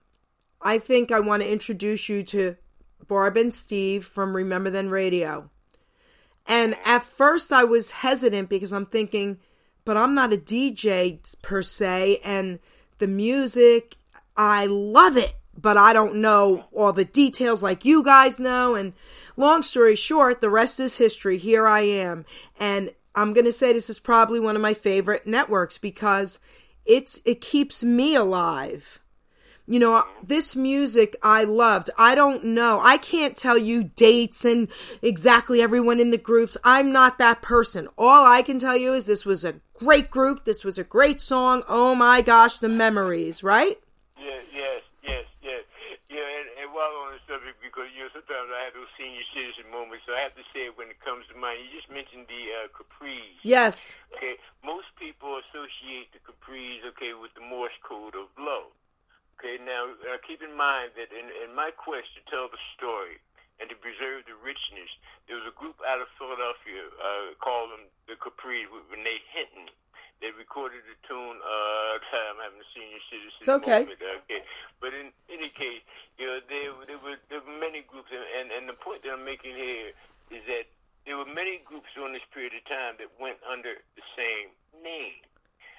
"I 0.62 0.78
think 0.78 1.12
I 1.12 1.21
want 1.21 1.43
to 1.43 1.52
introduce 1.52 2.09
you 2.09 2.23
to 2.23 2.57
Barb 3.07 3.37
and 3.37 3.52
Steve 3.52 4.02
from 4.02 4.35
Remember 4.35 4.71
Then 4.71 4.88
Radio. 4.88 5.50
And 6.47 6.75
at 6.87 7.02
first 7.02 7.52
I 7.52 7.64
was 7.64 7.90
hesitant 7.90 8.49
because 8.49 8.73
I'm 8.73 8.87
thinking, 8.87 9.40
but 9.85 9.97
I'm 9.97 10.14
not 10.14 10.33
a 10.33 10.37
DJ 10.37 11.21
per 11.43 11.62
se, 11.62 12.21
and 12.25 12.59
the 12.99 13.07
music, 13.07 13.97
I 14.37 14.67
love 14.67 15.17
it, 15.17 15.35
but 15.61 15.76
I 15.76 15.93
don't 15.93 16.17
know 16.17 16.64
all 16.73 16.93
the 16.93 17.05
details 17.05 17.62
like 17.62 17.85
you 17.85 18.03
guys 18.03 18.41
know. 18.41 18.75
And 18.75 18.93
long 19.37 19.62
story 19.62 19.97
short, 19.97 20.41
the 20.41 20.50
rest 20.50 20.81
is 20.81 20.97
history. 20.97 21.38
Here 21.38 21.67
I 21.67 21.81
am. 21.81 22.25
And 22.59 22.91
I'm 23.14 23.33
going 23.33 23.45
to 23.45 23.53
say 23.53 23.73
this 23.73 23.91
is 23.91 23.99
probably 23.99 24.41
one 24.41 24.57
of 24.57 24.62
my 24.62 24.75
favorite 24.75 25.26
networks 25.26 25.79
because 25.79 26.41
it's 26.85 27.21
it 27.25 27.41
keeps 27.41 27.85
me 27.85 28.14
alive. 28.14 29.00
You 29.66 29.78
know, 29.78 30.04
this 30.23 30.54
music 30.54 31.16
I 31.23 31.44
loved. 31.44 31.88
I 31.97 32.14
don't 32.14 32.44
know. 32.44 32.80
I 32.85 32.99
can't 32.99 33.35
tell 33.35 33.56
you 33.56 33.85
dates 33.85 34.44
and 34.44 34.68
exactly 35.00 35.62
everyone 35.62 36.00
in 36.00 36.11
the 36.11 36.18
groups. 36.18 36.59
I'm 36.64 36.92
not 36.92 37.16
that 37.16 37.40
person. 37.40 37.88
All 37.97 38.26
I 38.26 38.42
can 38.42 38.59
tell 38.59 38.76
you 38.76 38.92
is 38.92 39.06
this 39.06 39.25
was 39.25 39.42
a 39.42 39.56
great 39.73 40.11
group. 40.11 40.44
This 40.44 40.64
was 40.64 40.76
a 40.76 40.85
great 40.85 41.18
song. 41.18 41.62
Oh 41.66 41.94
my 41.94 42.21
gosh, 42.21 42.59
the 42.59 42.68
memories, 42.68 43.42
right? 43.42 43.80
Yeah, 44.21 44.37
yes, 44.52 44.83
yes, 45.02 45.25
yes. 45.40 45.64
Yeah, 46.12 46.21
and, 46.21 46.49
and 46.61 46.68
while 46.76 46.92
on 47.09 47.16
the 47.16 47.21
subject, 47.25 47.56
because 47.64 47.88
you 47.97 48.04
know 48.04 48.12
sometimes 48.12 48.52
I 48.52 48.68
have 48.68 48.76
those 48.76 48.92
senior 49.00 49.25
citizen 49.33 49.73
moments, 49.73 50.04
so 50.04 50.12
I 50.12 50.28
have 50.28 50.37
to 50.37 50.44
say 50.52 50.68
it 50.68 50.76
when 50.76 50.92
it 50.92 51.00
comes 51.00 51.25
to 51.33 51.35
mind. 51.40 51.64
You 51.64 51.73
just 51.73 51.88
mentioned 51.88 52.28
the 52.28 52.42
uh, 52.52 52.68
Capris. 52.76 53.40
Yes. 53.40 53.97
Okay, 54.12 54.37
most 54.61 54.92
people 55.00 55.40
associate 55.40 56.12
the 56.12 56.21
Capris, 56.21 56.85
okay, 56.92 57.16
with 57.16 57.33
the 57.33 57.40
Morse 57.40 57.73
code 57.80 58.12
of 58.12 58.28
love. 58.37 58.68
Okay, 59.35 59.59
now 59.59 59.91
uh, 60.07 60.14
keep 60.23 60.41
in 60.47 60.55
mind 60.55 60.95
that 60.95 61.11
in, 61.11 61.26
in 61.43 61.50
my 61.59 61.75
quest 61.75 62.14
to 62.14 62.23
tell 62.31 62.47
the 62.47 62.61
story 62.79 63.19
and 63.59 63.67
to 63.67 63.75
preserve 63.75 64.23
the 64.31 64.38
richness, 64.38 64.91
there 65.26 65.35
was 65.35 65.47
a 65.47 65.55
group 65.59 65.75
out 65.83 65.99
of 65.99 66.07
Philadelphia 66.14 66.87
uh, 67.03 67.35
called 67.43 67.75
them 67.75 67.91
the 68.07 68.14
Capris 68.14 68.71
with 68.71 68.87
Renee 68.87 69.19
Hinton. 69.35 69.75
They 70.23 70.31
recorded 70.38 70.87
the 70.87 70.95
tune. 71.03 71.43
Uh, 71.43 71.99
I'm 72.31 72.38
having 72.38 72.62
a 72.62 72.69
senior 72.71 73.03
citizen. 73.11 73.38
It's 73.43 73.50
okay. 73.59 73.83
Moment, 73.91 74.23
okay, 74.31 74.43
but 74.79 74.95
in 74.95 75.11
any 75.26 75.50
case, 75.50 75.83
you 76.14 76.31
know 76.31 76.38
there 76.47 76.71
there 76.87 77.03
were 77.03 77.19
there 77.26 77.43
were 77.43 77.59
many 77.59 77.83
groups, 77.83 78.14
and, 78.14 78.23
and 78.23 78.47
and 78.55 78.64
the 78.71 78.79
point 78.79 79.03
that 79.03 79.19
I'm 79.19 79.26
making 79.26 79.59
here 79.59 79.91
is 80.31 80.47
that 80.47 80.71
there 81.05 81.19
were 81.19 81.29
many 81.29 81.61
groups 81.67 81.91
during 81.93 82.14
this 82.14 82.25
period 82.31 82.55
of 82.55 82.64
time 82.71 82.97
that 83.03 83.11
went 83.19 83.43
under 83.45 83.83
the 83.99 84.07
same 84.14 84.55
name. 84.81 85.26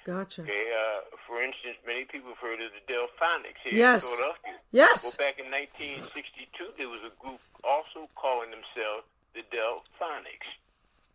Gotcha. 0.06 0.46
Okay, 0.46 0.70
uh, 0.70 1.02
for 1.26 1.42
instance, 1.42 1.74
many 1.82 2.06
people 2.06 2.30
have 2.30 2.38
heard 2.38 2.62
of 2.62 2.70
the 2.70 2.84
Delfonics 2.86 3.58
here 3.66 3.74
Yes. 3.74 4.06
in 4.06 4.14
Philadelphia. 4.14 4.54
Yes. 4.70 5.02
Well, 5.02 5.18
back 5.18 5.36
in 5.42 5.50
1962, 5.50 6.78
there 6.78 6.86
was 6.86 7.02
a 7.02 7.10
group 7.18 7.42
also 7.66 8.06
calling 8.14 8.54
themselves 8.54 9.02
the 9.34 9.42
Delfonics. 9.50 10.46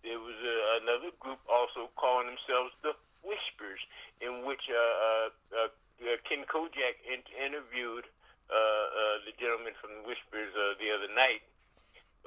There 0.03 0.19
was 0.19 0.35
uh, 0.43 0.83
another 0.83 1.15
group 1.23 1.39
also 1.47 1.87
calling 1.95 2.27
themselves 2.35 2.75
the 2.83 2.91
Whispers, 3.23 3.79
in 4.19 4.43
which 4.43 4.67
uh, 4.67 4.75
uh, 4.75 5.29
uh, 5.55 5.69
uh, 6.03 6.17
Ken 6.27 6.43
Kojak 6.51 6.99
in- 7.07 7.23
interviewed 7.39 8.03
uh, 8.51 8.55
uh, 8.57 9.23
the 9.23 9.31
gentleman 9.39 9.71
from 9.79 9.95
the 10.01 10.03
Whispers 10.03 10.51
uh, 10.51 10.75
the 10.83 10.91
other 10.91 11.07
night. 11.15 11.39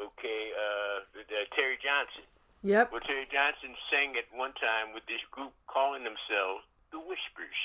Okay, 0.01 0.43
uh, 0.57 1.05
Terry 1.53 1.77
Johnson. 1.83 2.25
Yep. 2.65 2.93
Well, 2.93 3.05
Terry 3.05 3.29
Johnson 3.31 3.77
sang 3.93 4.17
at 4.17 4.25
one 4.33 4.57
time 4.57 4.97
with 4.97 5.05
this 5.05 5.21
group 5.31 5.53
calling 5.69 6.03
themselves 6.03 6.65
the 6.91 6.99
Whispers. 6.99 7.61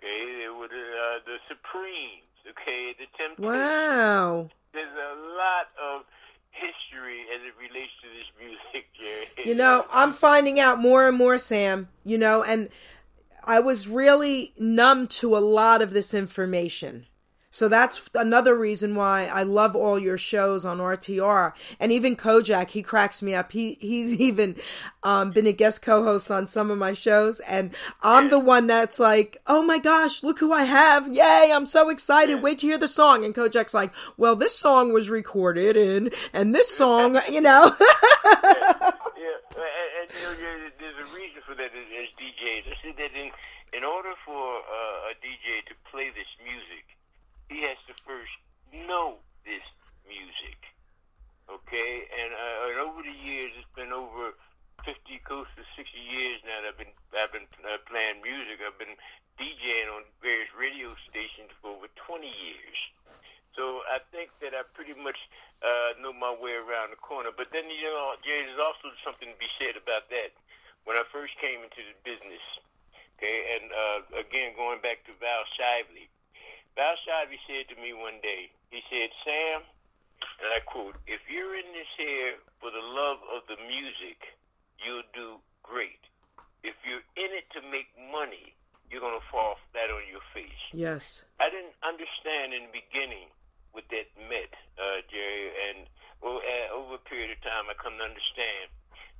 Okay, 0.00 0.40
they 0.40 0.48
were 0.48 0.68
the, 0.68 0.86
uh, 0.96 1.18
the 1.28 1.36
Supremes. 1.46 2.24
Okay, 2.48 2.96
the 2.98 3.04
Temptations. 3.16 3.44
Wow. 3.44 4.48
There's 4.72 4.96
a 4.96 5.14
lot 5.36 5.68
of 5.76 6.02
history 6.50 7.20
as 7.34 7.42
it 7.44 7.54
relates 7.60 7.92
to 8.00 8.08
this 8.08 8.28
music, 8.40 8.88
Geri. 8.98 9.48
You 9.48 9.54
know, 9.54 9.84
I'm 9.92 10.12
finding 10.12 10.58
out 10.58 10.80
more 10.80 11.06
and 11.06 11.16
more, 11.16 11.36
Sam, 11.36 11.88
you 12.04 12.16
know, 12.16 12.42
and 12.42 12.70
I 13.44 13.60
was 13.60 13.88
really 13.88 14.54
numb 14.58 15.06
to 15.20 15.36
a 15.36 15.38
lot 15.38 15.82
of 15.82 15.92
this 15.92 16.14
information. 16.14 17.06
So 17.54 17.68
that's 17.68 18.02
another 18.16 18.56
reason 18.56 18.96
why 18.96 19.26
I 19.26 19.44
love 19.44 19.76
all 19.76 19.96
your 19.96 20.18
shows 20.18 20.64
on 20.64 20.78
RTR. 20.78 21.52
And 21.78 21.92
even 21.92 22.16
Kojak, 22.16 22.70
he 22.70 22.82
cracks 22.82 23.22
me 23.22 23.32
up. 23.32 23.52
He 23.52 23.78
he's 23.80 24.16
even 24.20 24.56
um, 25.04 25.30
been 25.30 25.46
a 25.46 25.52
guest 25.52 25.80
co-host 25.80 26.32
on 26.32 26.48
some 26.48 26.72
of 26.72 26.78
my 26.78 26.94
shows, 26.94 27.38
and 27.38 27.72
I'm 28.02 28.28
the 28.28 28.40
one 28.40 28.66
that's 28.66 28.98
like, 28.98 29.38
"Oh 29.46 29.62
my 29.62 29.78
gosh, 29.78 30.24
look 30.24 30.40
who 30.40 30.52
I 30.52 30.64
have! 30.64 31.06
Yay! 31.06 31.52
I'm 31.54 31.64
so 31.64 31.90
excited! 31.90 32.42
Wait 32.42 32.58
to 32.58 32.66
hear 32.66 32.76
the 32.76 32.88
song." 32.88 33.24
And 33.24 33.32
Kojak's 33.32 33.72
like, 33.72 33.94
"Well, 34.16 34.34
this 34.34 34.58
song 34.58 34.92
was 34.92 35.08
recorded 35.08 35.76
in, 35.76 36.10
and 36.32 36.52
this 36.52 36.68
song, 36.68 37.20
you 37.30 37.40
know." 37.40 37.72
Yeah, 39.14 39.38
and, 39.56 40.10
and 40.10 40.38
you 40.38 40.44
know, 40.44 40.70
there's 40.80 40.98
a 40.98 41.08
reason 41.14 41.40
for 41.46 41.54
that 41.54 41.70
as, 41.70 41.86
as 42.02 42.10
DJs. 42.18 42.66
I 42.66 42.74
said 42.82 42.96
that 42.98 43.14
in 43.14 43.30
in 43.72 43.84
order 43.84 44.12
for 44.26 44.58
uh, 44.58 45.10
a 45.10 45.14
DJ 45.22 45.64
to 45.70 45.74
play 45.90 46.10
this 46.10 46.28
music, 46.42 46.93
he 47.48 47.62
has 47.62 47.78
to 47.88 47.94
first 48.02 48.32
know 48.72 49.20
this 49.44 49.64
music. 50.08 50.58
Okay, 51.44 52.08
and, 52.08 52.32
uh, 52.32 52.68
and 52.72 52.78
over 52.80 53.04
the 53.04 53.12
years, 53.12 53.52
it's 53.60 53.68
been 53.76 53.92
over 53.92 54.32
fifty, 54.80 55.20
close 55.28 55.48
to 55.60 55.64
sixty 55.76 56.00
years 56.00 56.40
now. 56.48 56.64
That 56.64 56.72
I've 56.72 56.80
been 56.80 56.96
I've 57.12 57.32
been 57.36 57.48
uh, 57.60 57.76
playing 57.84 58.24
music. 58.24 58.64
I've 58.64 58.80
been 58.80 58.96
DJing 59.36 59.92
on 59.92 60.08
various 60.24 60.48
radio 60.56 60.96
stations 61.04 61.52
for 61.60 61.76
over 61.76 61.92
twenty 62.00 62.32
years. 62.32 62.78
So 63.54 63.86
I 63.86 64.02
think 64.10 64.34
that 64.42 64.50
I 64.50 64.66
pretty 64.74 64.98
much 64.98 65.20
uh, 65.62 65.94
know 66.02 66.10
my 66.10 66.34
way 66.34 66.58
around 66.58 66.90
the 66.90 66.98
corner. 66.98 67.30
But 67.30 67.54
then, 67.54 67.70
you 67.70 67.86
know, 67.86 68.18
there's 68.26 68.58
also 68.58 68.90
something 69.06 69.30
to 69.30 69.38
be 69.38 69.46
said 69.62 69.78
about 69.78 70.10
that. 70.10 70.34
When 70.82 70.98
I 70.98 71.06
first 71.14 71.38
came 71.38 71.62
into 71.62 71.80
the 71.80 71.96
business, 72.02 72.42
okay, 73.16 73.56
and 73.56 73.70
uh, 73.70 73.98
again, 74.18 74.58
going 74.58 74.82
back 74.82 75.06
to 75.06 75.14
Val 75.22 75.46
Shively, 75.54 76.10
Val 76.74 76.98
Shively 77.06 77.38
said 77.46 77.70
to 77.70 77.76
me 77.78 77.94
one 77.94 78.18
day, 78.18 78.50
he 78.70 78.82
said, 78.90 79.10
Sam, 79.22 79.62
and 80.42 80.50
I 80.50 80.58
quote, 80.66 80.98
if 81.06 81.22
you're 81.30 81.54
in 81.54 81.70
this 81.70 81.90
here 81.94 82.34
for 82.58 82.74
the 82.74 82.82
love 82.82 83.22
of 83.30 83.46
the 83.46 83.58
music, 83.62 84.34
you'll 84.82 85.06
do 85.14 85.38
great. 85.62 86.02
If 86.66 86.74
you're 86.82 87.06
in 87.14 87.30
it 87.30 87.46
to 87.54 87.62
make 87.70 87.86
money, 88.10 88.58
you're 88.90 89.02
going 89.02 89.14
to 89.14 89.26
fall 89.30 89.56
flat 89.70 89.90
on 89.90 90.02
your 90.10 90.24
face. 90.34 90.62
yes. 90.74 91.22
I 91.38 91.50
didn't 91.50 91.78
understand 91.82 92.54
in 92.54 92.70
the 92.70 92.74
beginning 92.74 93.30
what 93.70 93.86
that 93.90 94.10
meant, 94.30 94.54
uh, 94.78 95.02
Geri, 95.10 95.50
and 95.70 95.86
well, 96.22 96.38
uh, 96.42 96.68
over 96.74 96.98
a 96.98 97.04
period 97.06 97.34
of 97.34 97.40
time, 97.42 97.66
I 97.70 97.74
come 97.74 97.98
to 97.98 98.06
understand 98.06 98.70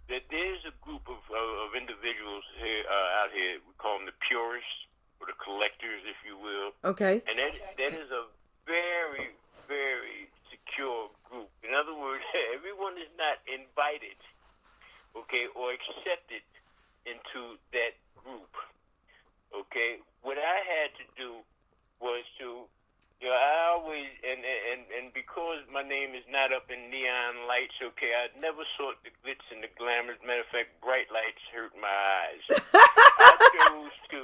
that 0.08 0.24
there's 0.30 0.62
a 0.68 0.74
group 0.84 1.04
of, 1.10 1.20
uh, 1.26 1.66
of 1.68 1.74
individuals 1.74 2.44
here 2.58 2.86
uh, 2.86 3.20
out 3.24 3.30
here. 3.34 3.60
We 3.62 3.72
call 3.76 3.98
them 3.98 4.06
the 4.06 4.16
purists 4.24 4.83
or 5.20 5.26
the 5.26 5.36
collectors, 5.42 6.02
if 6.06 6.18
you 6.26 6.36
will, 6.38 6.72
Okay. 6.84 7.22
and 7.28 7.36
that 7.38 7.54
that 7.78 7.92
is 7.94 8.10
a 8.10 8.24
very, 8.66 9.30
very 9.68 10.28
secure 10.50 11.08
group. 11.28 11.48
In 11.62 11.74
other 11.74 11.94
words, 11.94 12.24
everyone 12.54 12.94
is 12.98 13.10
not 13.18 13.38
invited, 13.46 14.18
okay, 15.16 15.46
or 15.54 15.72
accepted 15.72 16.42
into 17.06 17.56
that 17.72 17.94
group. 18.18 18.50
Okay, 19.54 19.98
what 20.22 20.36
I 20.38 20.58
had 20.66 20.90
to 20.98 21.06
do 21.14 21.30
was 22.00 22.24
to, 22.42 22.66
you 23.22 23.28
know, 23.30 23.36
I 23.38 23.70
always 23.78 24.10
and 24.26 24.42
and 24.42 24.82
and 24.90 25.06
because 25.14 25.62
my 25.72 25.82
name 25.86 26.14
is 26.18 26.26
not 26.28 26.50
up 26.52 26.66
in 26.74 26.90
neon 26.90 27.46
lights. 27.46 27.78
Okay, 27.80 28.10
I 28.18 28.28
never 28.40 28.66
sought 28.76 28.98
the 29.06 29.14
glitz 29.22 29.46
and 29.54 29.62
the 29.62 29.70
glamour. 29.78 30.12
As 30.12 30.18
a 30.24 30.26
matter 30.26 30.40
of 30.42 30.50
fact, 30.50 30.74
bright 30.82 31.06
lights 31.14 31.44
hurt 31.54 31.70
my 31.78 31.86
eyes. 31.86 32.42
I 32.74 33.30
chose 33.54 33.94
to 34.10 34.20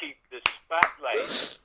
keep 0.00 0.16
the 0.30 0.40
spotlight 0.44 1.58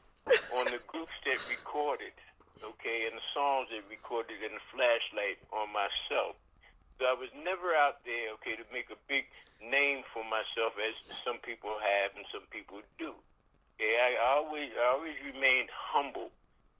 on 0.55 0.65
the 0.69 0.81
groups 0.87 1.15
that 1.25 1.39
recorded, 1.49 2.13
okay, 2.61 3.07
and 3.07 3.15
the 3.17 3.27
songs 3.33 3.69
that 3.71 3.83
recorded, 3.89 4.41
and 4.43 4.55
the 4.55 4.65
flashlight 4.71 5.39
on 5.51 5.71
myself. 5.71 6.35
So 6.99 7.07
I 7.07 7.15
was 7.15 7.31
never 7.31 7.71
out 7.71 8.03
there, 8.03 8.35
okay, 8.39 8.59
to 8.59 8.65
make 8.75 8.91
a 8.91 8.99
big 9.07 9.25
name 9.63 10.03
for 10.11 10.23
myself 10.27 10.75
as 10.79 10.95
some 11.23 11.39
people 11.39 11.71
have 11.79 12.11
and 12.15 12.27
some 12.31 12.43
people 12.51 12.83
do. 12.99 13.15
Okay, 13.79 13.95
I 13.95 14.19
always, 14.35 14.75
I 14.75 14.91
always 14.91 15.15
remained 15.23 15.71
humble 15.71 16.31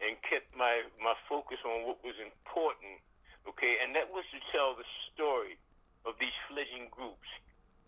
and 0.03 0.15
kept 0.23 0.51
my 0.55 0.83
my 0.99 1.15
focus 1.27 1.59
on 1.63 1.87
what 1.87 2.03
was 2.03 2.15
important. 2.19 2.99
Okay, 3.47 3.79
and 3.79 3.95
that 3.95 4.11
was 4.11 4.27
to 4.35 4.39
tell 4.51 4.75
the 4.75 4.87
story 5.11 5.55
of 6.03 6.19
these 6.19 6.35
fledgling 6.47 6.91
groups. 6.91 7.27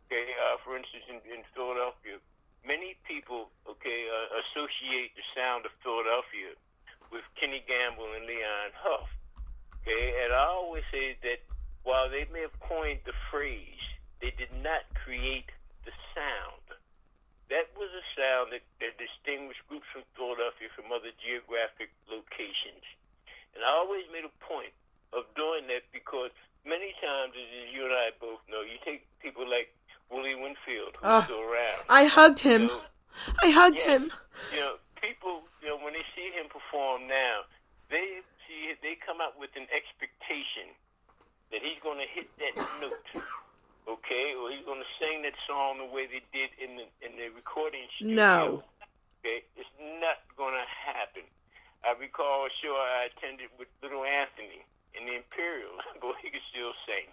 Okay, 0.08 0.31
uh, 0.36 0.60
for 0.63 0.75
instance, 0.75 1.03
in, 1.08 1.20
in 1.27 1.43
Philadelphia, 1.55 2.20
many 2.65 2.98
people, 3.08 3.50
okay, 3.68 4.08
uh, 4.08 4.41
associate 4.46 5.13
the 5.18 5.25
sound 5.34 5.65
of 5.65 5.74
Philadelphia 5.82 6.53
with 7.12 7.25
Kenny 7.36 7.63
Gamble 7.68 8.08
and 8.15 8.25
Leon 8.25 8.72
Huff. 8.77 9.10
Okay, 9.82 10.13
and 10.24 10.32
I 10.34 10.46
always 10.46 10.86
say 10.94 11.18
that 11.25 11.41
while 11.84 12.10
they 12.10 12.30
may 12.30 12.46
have 12.46 12.56
coined 12.62 13.01
the 13.06 13.18
phrase, 13.34 13.82
they 14.22 14.30
did 14.38 14.53
not 14.62 14.86
create 14.94 15.50
the 15.84 15.91
sound. 16.13 16.65
That 17.50 17.68
was 17.75 17.89
a 17.91 18.06
sound 18.15 18.53
that, 18.56 18.63
that 18.80 18.96
distinguished 18.96 19.65
groups 19.68 19.89
from 19.91 20.06
Philadelphia 20.15 20.72
from 20.72 20.94
other 20.94 21.12
geographic 21.20 21.91
locations. 22.08 22.86
And 23.58 23.65
I 23.65 23.75
always 23.75 24.08
made 24.13 24.24
a 24.24 24.32
point 24.39 24.72
of 25.12 25.27
doing 25.36 25.68
that 25.68 25.84
because 25.91 26.32
many 26.63 26.96
times, 27.03 27.36
as 27.36 27.50
you 27.74 27.84
and 27.84 27.91
I 27.91 28.15
both 28.22 28.39
know, 28.48 28.63
you 28.63 28.80
take 28.86 29.03
people 29.20 29.44
like 29.44 29.74
Willie 30.12 30.36
Winfield, 30.36 30.96
who's 31.00 31.03
Uh, 31.10 31.24
still 31.24 31.41
around. 31.41 31.82
I 31.89 32.06
hugged 32.06 32.39
him. 32.39 32.68
So, 32.70 32.82
I 33.41 33.50
hugged 33.50 33.80
yeah, 33.86 33.91
him. 33.98 34.12
You 34.53 34.60
know, 34.60 34.75
people, 35.01 35.44
you 35.62 35.70
know, 35.70 35.77
when 35.77 35.94
they 35.94 36.06
see 36.15 36.32
him 36.32 36.48
perform 36.50 37.08
now, 37.08 37.44
they 37.89 38.22
see 38.48 38.74
they 38.82 38.96
come 38.96 39.20
out 39.22 39.38
with 39.39 39.51
an 39.56 39.68
expectation 39.72 40.75
that 41.51 41.62
he's 41.62 41.80
going 41.84 42.00
to 42.00 42.08
hit 42.08 42.27
that 42.39 42.56
note, 42.80 43.24
okay, 43.88 44.34
or 44.39 44.51
he's 44.51 44.63
going 44.65 44.80
to 44.80 44.91
sing 45.00 45.22
that 45.24 45.36
song 45.48 45.80
the 45.80 45.86
way 45.91 46.08
they 46.08 46.24
did 46.32 46.51
in 46.60 46.77
the 46.80 46.86
in 47.03 47.15
the 47.20 47.27
recording 47.36 47.84
studio. 47.96 48.15
No. 48.15 48.63
Okay, 49.22 49.44
it's 49.56 49.70
not 50.01 50.24
going 50.36 50.56
to 50.56 50.65
happen. 50.65 51.24
I 51.84 51.94
recall 52.00 52.46
a 52.46 52.50
show 52.62 52.74
I 52.74 53.10
attended 53.12 53.50
with 53.60 53.68
Little 53.84 54.03
Anthony 54.06 54.65
in 54.98 55.06
the 55.06 55.15
Imperial, 55.18 55.77
but 56.01 56.15
he 56.22 56.30
could 56.30 56.46
still 56.50 56.74
sing. 56.88 57.10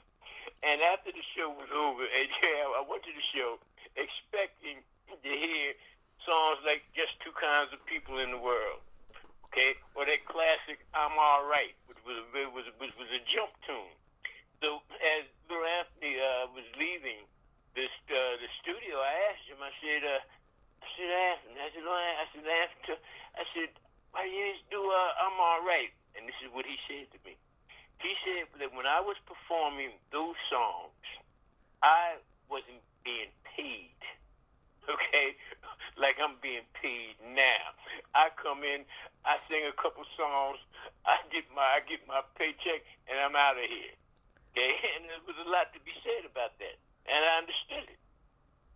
And 0.62 0.82
after 0.82 1.14
the 1.14 1.22
show 1.38 1.50
was 1.54 1.70
over, 1.70 2.02
AJ, 2.18 2.42
I 2.74 2.82
went 2.82 3.06
to 3.06 3.14
the 3.14 3.26
show 3.30 3.62
expecting 3.94 4.82
to 5.08 5.30
hear 5.30 5.74
songs 6.26 6.60
like 6.66 6.82
Just 6.92 7.14
Two 7.22 7.34
Kinds 7.38 7.70
of 7.70 7.80
People 7.86 8.18
in 8.18 8.34
the 8.34 8.40
World, 8.40 8.82
okay, 9.48 9.78
or 9.94 10.04
that 10.04 10.26
classic 10.26 10.82
I'm 10.92 11.14
All 11.14 11.46
Right, 11.46 11.74
which 11.86 11.98
was 12.02 12.18
a, 12.20 12.26
was, 12.50 12.66
was, 12.82 12.90
was 12.98 13.10
a 13.14 13.22
jump 13.30 13.54
tune. 13.64 13.94
So 14.58 14.82
as 14.98 15.22
Little 15.46 15.62
Anthony 15.64 16.18
uh, 16.18 16.50
was 16.50 16.66
leaving 16.74 17.22
this 17.78 17.94
uh, 18.10 18.34
the 18.42 18.50
studio, 18.58 18.98
I 18.98 19.14
asked 19.30 19.46
him, 19.46 19.62
I 19.62 19.70
said, 19.78 20.02
uh, 20.02 20.20
I 20.82 20.86
said, 20.98 21.10
Anthony, 21.10 21.58
I 21.62 21.68
said, 21.70 21.86
I 21.86 22.26
said, 22.34 22.46
Anthony, 22.46 22.98
I 23.38 23.44
said, 23.54 23.70
why 24.10 24.26
you 24.26 24.42
just 24.50 24.66
do 24.66 24.82
uh, 24.82 25.22
I'm 25.22 25.38
All 25.38 25.62
Right? 25.62 25.94
And 26.18 26.26
this 26.26 26.34
is 26.42 26.50
what 26.50 26.66
he 26.66 26.74
said 26.90 27.06
to 27.14 27.18
me. 27.22 27.38
He 28.00 28.14
said 28.24 28.46
that 28.60 28.70
when 28.74 28.86
I 28.86 29.00
was 29.00 29.16
performing 29.26 29.90
those 30.12 30.38
songs, 30.50 31.02
I 31.82 32.22
wasn't 32.50 32.82
being 33.04 33.32
paid. 33.56 33.94
Okay? 34.88 35.36
Like 36.00 36.16
I'm 36.16 36.40
being 36.40 36.64
paid 36.80 37.20
now. 37.20 37.76
I 38.14 38.32
come 38.40 38.64
in, 38.64 38.88
I 39.26 39.36
sing 39.44 39.68
a 39.68 39.76
couple 39.76 40.00
songs, 40.16 40.56
I 41.04 41.20
get 41.28 41.44
my 41.54 41.60
I 41.60 41.84
get 41.84 42.00
my 42.08 42.22
paycheck 42.38 42.80
and 43.04 43.20
I'm 43.20 43.36
out 43.36 43.60
of 43.60 43.68
here. 43.68 43.92
Okay? 44.56 44.72
And 44.96 45.04
there 45.12 45.20
was 45.28 45.36
a 45.44 45.50
lot 45.50 45.74
to 45.76 45.80
be 45.84 45.92
said 46.00 46.24
about 46.24 46.56
that. 46.56 46.80
And 47.04 47.20
I 47.20 47.36
understood 47.36 47.84
it. 47.84 48.00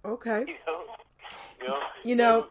Okay. 0.05 0.45
You 0.45 0.61
know? 0.69 0.85
You 1.61 1.69
know, 1.69 1.81
You 2.05 2.17
know, 2.17 2.47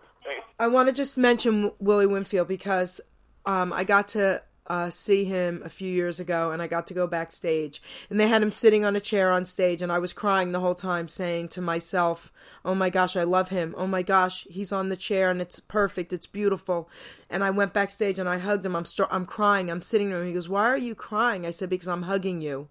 I 0.58 0.68
want 0.68 0.90
to 0.90 0.94
just 0.94 1.18
mention 1.18 1.72
Willie 1.80 2.08
Winfield 2.08 2.48
because 2.48 3.00
um, 3.46 3.74
I 3.74 3.84
got 3.84 4.08
to 4.10 4.42
uh, 4.72 4.90
see 4.90 5.26
him 5.26 5.62
a 5.66 5.70
few 5.70 5.92
years 5.92 6.22
ago 6.22 6.52
and 6.52 6.62
I 6.62 6.68
got 6.68 6.88
to 6.88 6.94
go 6.94 7.06
backstage. 7.06 7.82
And 8.10 8.18
they 8.18 8.30
had 8.30 8.42
him 8.42 8.52
sitting 8.52 8.86
on 8.86 8.96
a 8.96 9.02
chair 9.02 9.30
on 9.30 9.44
stage, 9.44 9.82
and 9.82 9.92
I 9.92 10.00
was 10.00 10.14
crying 10.14 10.54
the 10.54 10.62
whole 10.62 10.76
time, 10.76 11.10
saying 11.10 11.50
to 11.50 11.62
myself, 11.62 12.32
Oh 12.64 12.74
my 12.74 12.90
gosh, 12.90 13.18
I 13.18 13.24
love 13.24 13.50
him. 13.50 13.76
Oh 13.78 13.86
my 13.86 14.02
gosh, 14.02 14.48
he's 14.50 14.72
on 14.72 14.88
the 14.88 14.96
chair 14.96 15.30
and 15.30 15.42
it's 15.42 15.60
perfect. 15.60 16.14
It's 16.14 16.26
beautiful. 16.28 16.90
And 17.30 17.44
I 17.44 17.50
went 17.50 17.74
backstage 17.74 18.18
and 18.18 18.30
I 18.30 18.38
hugged 18.38 18.66
him. 18.66 18.76
I'm, 18.78 18.86
str- 18.86 19.12
I'm 19.12 19.26
crying. 19.26 19.70
I'm 19.70 19.82
sitting 19.82 20.10
there. 20.10 20.20
And 20.20 20.28
he 20.28 20.34
goes, 20.34 20.48
Why 20.48 20.64
are 20.70 20.78
you 20.78 20.96
crying? 20.96 21.46
I 21.46 21.50
said, 21.50 21.70
Because 21.70 21.90
I'm 21.90 22.04
hugging 22.04 22.42
you. 22.42 22.70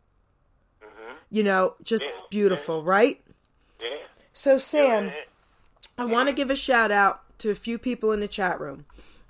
You 1.31 1.43
know, 1.43 1.75
just 1.83 2.05
Yeah, 2.05 2.27
beautiful, 2.31 2.83
right? 2.83 3.21
yeah. 3.83 3.89
So, 4.33 4.57
Sam. 4.57 5.09
Yeah. 5.09 5.13
I 5.99 6.07
want 6.07 6.29
to 6.31 6.35
give 6.35 6.51
a 6.51 6.57
shout 6.57 6.91
out 6.91 7.21
to 7.41 7.51
a 7.51 7.55
few 7.55 7.79
people 7.79 8.11
in 8.13 8.21
the 8.21 8.29
chat 8.29 8.59
room. 8.59 8.87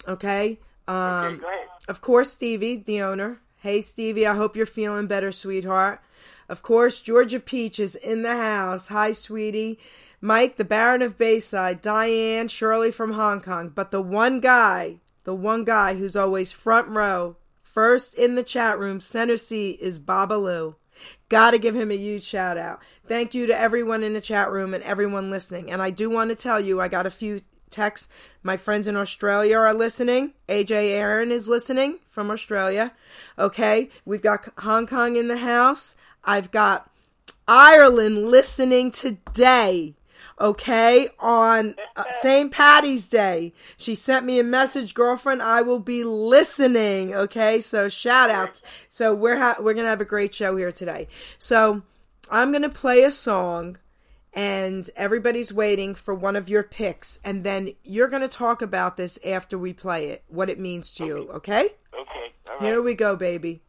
Okay? 0.06 0.60
Um, 0.86 0.96
Okay. 1.42 1.56
Of 1.88 2.00
course, 2.00 2.32
Stevie, 2.32 2.76
the 2.76 3.02
owner. 3.02 3.40
Hey, 3.56 3.80
Stevie, 3.80 4.26
I 4.26 4.34
hope 4.34 4.56
you're 4.56 4.66
feeling 4.66 5.06
better, 5.06 5.32
sweetheart. 5.32 6.00
Of 6.48 6.62
course, 6.62 7.00
Georgia 7.00 7.40
Peach 7.40 7.78
is 7.78 7.94
in 7.94 8.22
the 8.22 8.36
house. 8.36 8.88
Hi, 8.88 9.12
sweetie. 9.12 9.78
Mike, 10.20 10.56
the 10.56 10.64
Baron 10.64 11.02
of 11.02 11.16
Bayside. 11.16 11.80
Diane, 11.80 12.48
Shirley 12.48 12.90
from 12.90 13.12
Hong 13.12 13.40
Kong. 13.40 13.68
But 13.68 13.90
the 13.90 14.02
one 14.02 14.40
guy, 14.40 14.98
the 15.24 15.34
one 15.34 15.64
guy 15.64 15.94
who's 15.94 16.16
always 16.16 16.52
front 16.52 16.88
row, 16.88 17.36
first 17.62 18.14
in 18.14 18.34
the 18.34 18.42
chat 18.42 18.78
room, 18.78 19.00
center 19.00 19.36
seat, 19.36 19.78
is 19.80 19.98
Babaloo. 19.98 20.74
Gotta 21.28 21.58
give 21.58 21.74
him 21.74 21.90
a 21.90 21.96
huge 21.96 22.24
shout 22.24 22.58
out. 22.58 22.80
Thank 23.06 23.34
you 23.34 23.46
to 23.46 23.58
everyone 23.58 24.02
in 24.02 24.14
the 24.14 24.20
chat 24.20 24.50
room 24.50 24.74
and 24.74 24.82
everyone 24.84 25.30
listening. 25.30 25.70
And 25.70 25.80
I 25.80 25.90
do 25.90 26.10
want 26.10 26.30
to 26.30 26.36
tell 26.36 26.60
you, 26.60 26.80
I 26.80 26.88
got 26.88 27.06
a 27.06 27.10
few 27.10 27.40
texts. 27.70 28.08
My 28.42 28.56
friends 28.56 28.88
in 28.88 28.96
Australia 28.96 29.56
are 29.58 29.74
listening. 29.74 30.34
AJ 30.48 30.90
Aaron 30.92 31.30
is 31.30 31.48
listening 31.48 31.98
from 32.08 32.30
Australia. 32.30 32.92
Okay. 33.38 33.88
We've 34.04 34.22
got 34.22 34.48
Hong 34.58 34.86
Kong 34.86 35.16
in 35.16 35.28
the 35.28 35.38
house. 35.38 35.94
I've 36.24 36.50
got 36.50 36.90
Ireland 37.46 38.30
listening 38.30 38.90
today. 38.90 39.94
Okay, 40.40 41.06
on 41.18 41.74
uh, 41.96 42.04
St. 42.08 42.50
Patty's 42.50 43.08
Day, 43.10 43.52
she 43.76 43.94
sent 43.94 44.24
me 44.24 44.38
a 44.38 44.44
message, 44.44 44.94
girlfriend. 44.94 45.42
I 45.42 45.60
will 45.60 45.80
be 45.80 46.02
listening. 46.02 47.14
Okay, 47.14 47.58
so 47.58 47.90
shout 47.90 48.30
out. 48.30 48.62
So 48.88 49.14
we're 49.14 49.36
ha- 49.36 49.56
we're 49.60 49.74
gonna 49.74 49.88
have 49.88 50.00
a 50.00 50.06
great 50.06 50.34
show 50.34 50.56
here 50.56 50.72
today. 50.72 51.08
So 51.36 51.82
I'm 52.30 52.52
gonna 52.52 52.70
play 52.70 53.02
a 53.02 53.10
song, 53.10 53.76
and 54.32 54.88
everybody's 54.96 55.52
waiting 55.52 55.94
for 55.94 56.14
one 56.14 56.36
of 56.36 56.48
your 56.48 56.62
picks, 56.62 57.18
and 57.24 57.44
then 57.44 57.72
you're 57.82 58.08
gonna 58.08 58.28
talk 58.28 58.62
about 58.62 58.96
this 58.96 59.18
after 59.24 59.58
we 59.58 59.72
play 59.72 60.08
it, 60.10 60.24
what 60.28 60.48
it 60.48 60.58
means 60.58 60.92
to 60.94 61.04
you. 61.04 61.28
Okay? 61.32 61.70
Okay. 61.98 62.32
All 62.50 62.56
right. 62.58 62.62
Here 62.62 62.82
we 62.82 62.94
go, 62.94 63.16
baby. 63.16 63.62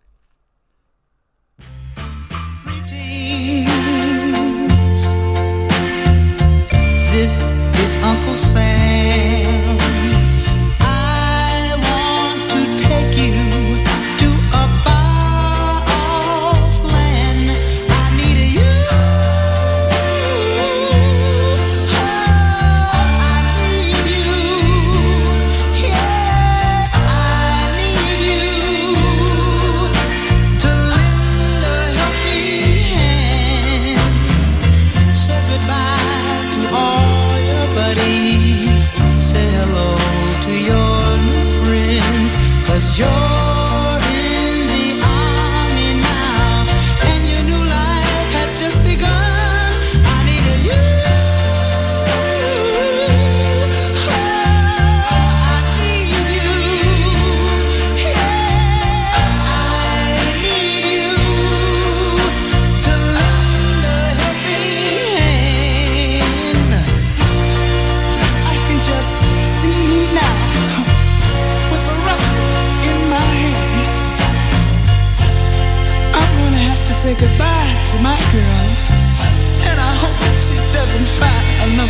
Greetings. 2.64 3.72
This 7.12 7.42
is 7.80 8.04
Uncle 8.04 8.36
Sam. 8.36 9.21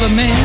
another 0.04 0.16
man 0.16 0.41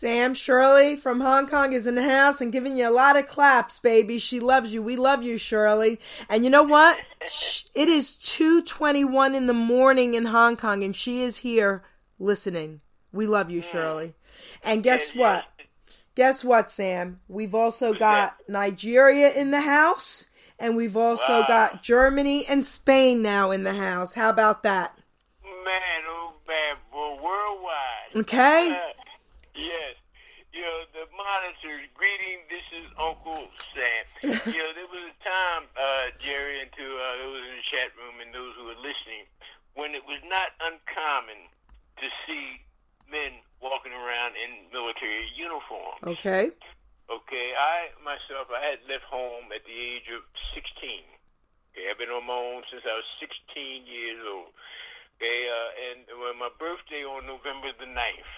Sam 0.00 0.32
Shirley 0.32 0.96
from 0.96 1.20
Hong 1.20 1.46
Kong 1.46 1.74
is 1.74 1.86
in 1.86 1.94
the 1.94 2.02
house 2.02 2.40
and 2.40 2.50
giving 2.50 2.78
you 2.78 2.88
a 2.88 2.90
lot 2.90 3.18
of 3.18 3.28
claps, 3.28 3.78
baby. 3.78 4.18
She 4.18 4.40
loves 4.40 4.72
you. 4.72 4.82
We 4.82 4.96
love 4.96 5.22
you, 5.22 5.36
Shirley. 5.36 6.00
And 6.30 6.42
you 6.42 6.48
know 6.48 6.62
what? 6.62 6.98
It 7.74 7.86
is 7.90 8.16
2:21 8.16 9.34
in 9.34 9.46
the 9.46 9.52
morning 9.52 10.14
in 10.14 10.24
Hong 10.24 10.56
Kong 10.56 10.82
and 10.82 10.96
she 10.96 11.20
is 11.20 11.38
here 11.38 11.84
listening. 12.18 12.80
We 13.12 13.26
love 13.26 13.50
you, 13.50 13.60
Shirley. 13.60 14.14
And 14.64 14.82
guess 14.82 15.14
what? 15.14 15.44
Guess 16.14 16.44
what, 16.44 16.70
Sam? 16.70 17.20
We've 17.28 17.54
also 17.54 17.92
got 17.92 18.36
Nigeria 18.48 19.30
in 19.30 19.50
the 19.50 19.60
house 19.60 20.30
and 20.58 20.76
we've 20.76 20.96
also 20.96 21.40
Wow. 21.42 21.46
got 21.46 21.82
Germany 21.82 22.46
and 22.46 22.64
Spain 22.64 23.20
now 23.20 23.50
in 23.50 23.64
the 23.64 23.74
house. 23.74 24.14
How 24.14 24.30
about 24.30 24.62
that? 24.62 24.98
Man, 25.44 26.02
oh 26.08 26.32
man, 26.48 26.76
worldwide. 26.90 28.16
Okay? 28.16 28.80
Yes. 29.54 29.96
You 30.50 30.66
know, 30.66 30.82
the 30.90 31.06
monitors, 31.14 31.86
greeting, 31.94 32.42
this 32.50 32.66
is 32.74 32.90
Uncle 32.98 33.46
Sam. 33.70 34.02
you 34.50 34.58
know, 34.58 34.72
there 34.74 34.90
was 34.90 35.14
a 35.14 35.16
time, 35.22 35.70
uh, 35.78 36.10
Geri, 36.18 36.58
and 36.58 36.72
to 36.74 36.86
uh, 36.86 37.22
those 37.22 37.38
in 37.46 37.54
the 37.54 37.66
chat 37.70 37.94
room 37.94 38.18
and 38.18 38.34
those 38.34 38.58
who 38.58 38.66
are 38.66 38.82
listening, 38.82 39.30
when 39.78 39.94
it 39.94 40.02
was 40.10 40.18
not 40.26 40.50
uncommon 40.58 41.46
to 42.02 42.06
see 42.26 42.58
men 43.06 43.38
walking 43.62 43.94
around 43.94 44.34
in 44.34 44.66
military 44.74 45.30
uniforms. 45.38 46.02
Okay. 46.18 46.50
Okay, 47.10 47.54
I 47.54 47.90
myself, 48.02 48.50
I 48.50 48.62
had 48.74 48.82
left 48.86 49.06
home 49.06 49.50
at 49.54 49.62
the 49.66 49.74
age 49.74 50.06
of 50.14 50.22
16. 50.54 50.66
Okay, 51.74 51.86
I've 51.90 51.98
been 51.98 52.10
on 52.10 52.26
my 52.26 52.34
own 52.34 52.62
since 52.70 52.82
I 52.86 52.94
was 52.94 53.06
16 53.22 53.86
years 53.86 54.18
old. 54.26 54.50
Okay, 55.18 55.46
uh, 55.46 55.70
and 55.90 55.98
when 56.22 56.38
my 56.38 56.50
birthday 56.58 57.02
on 57.02 57.26
November 57.26 57.70
the 57.78 57.86
9th, 57.86 58.34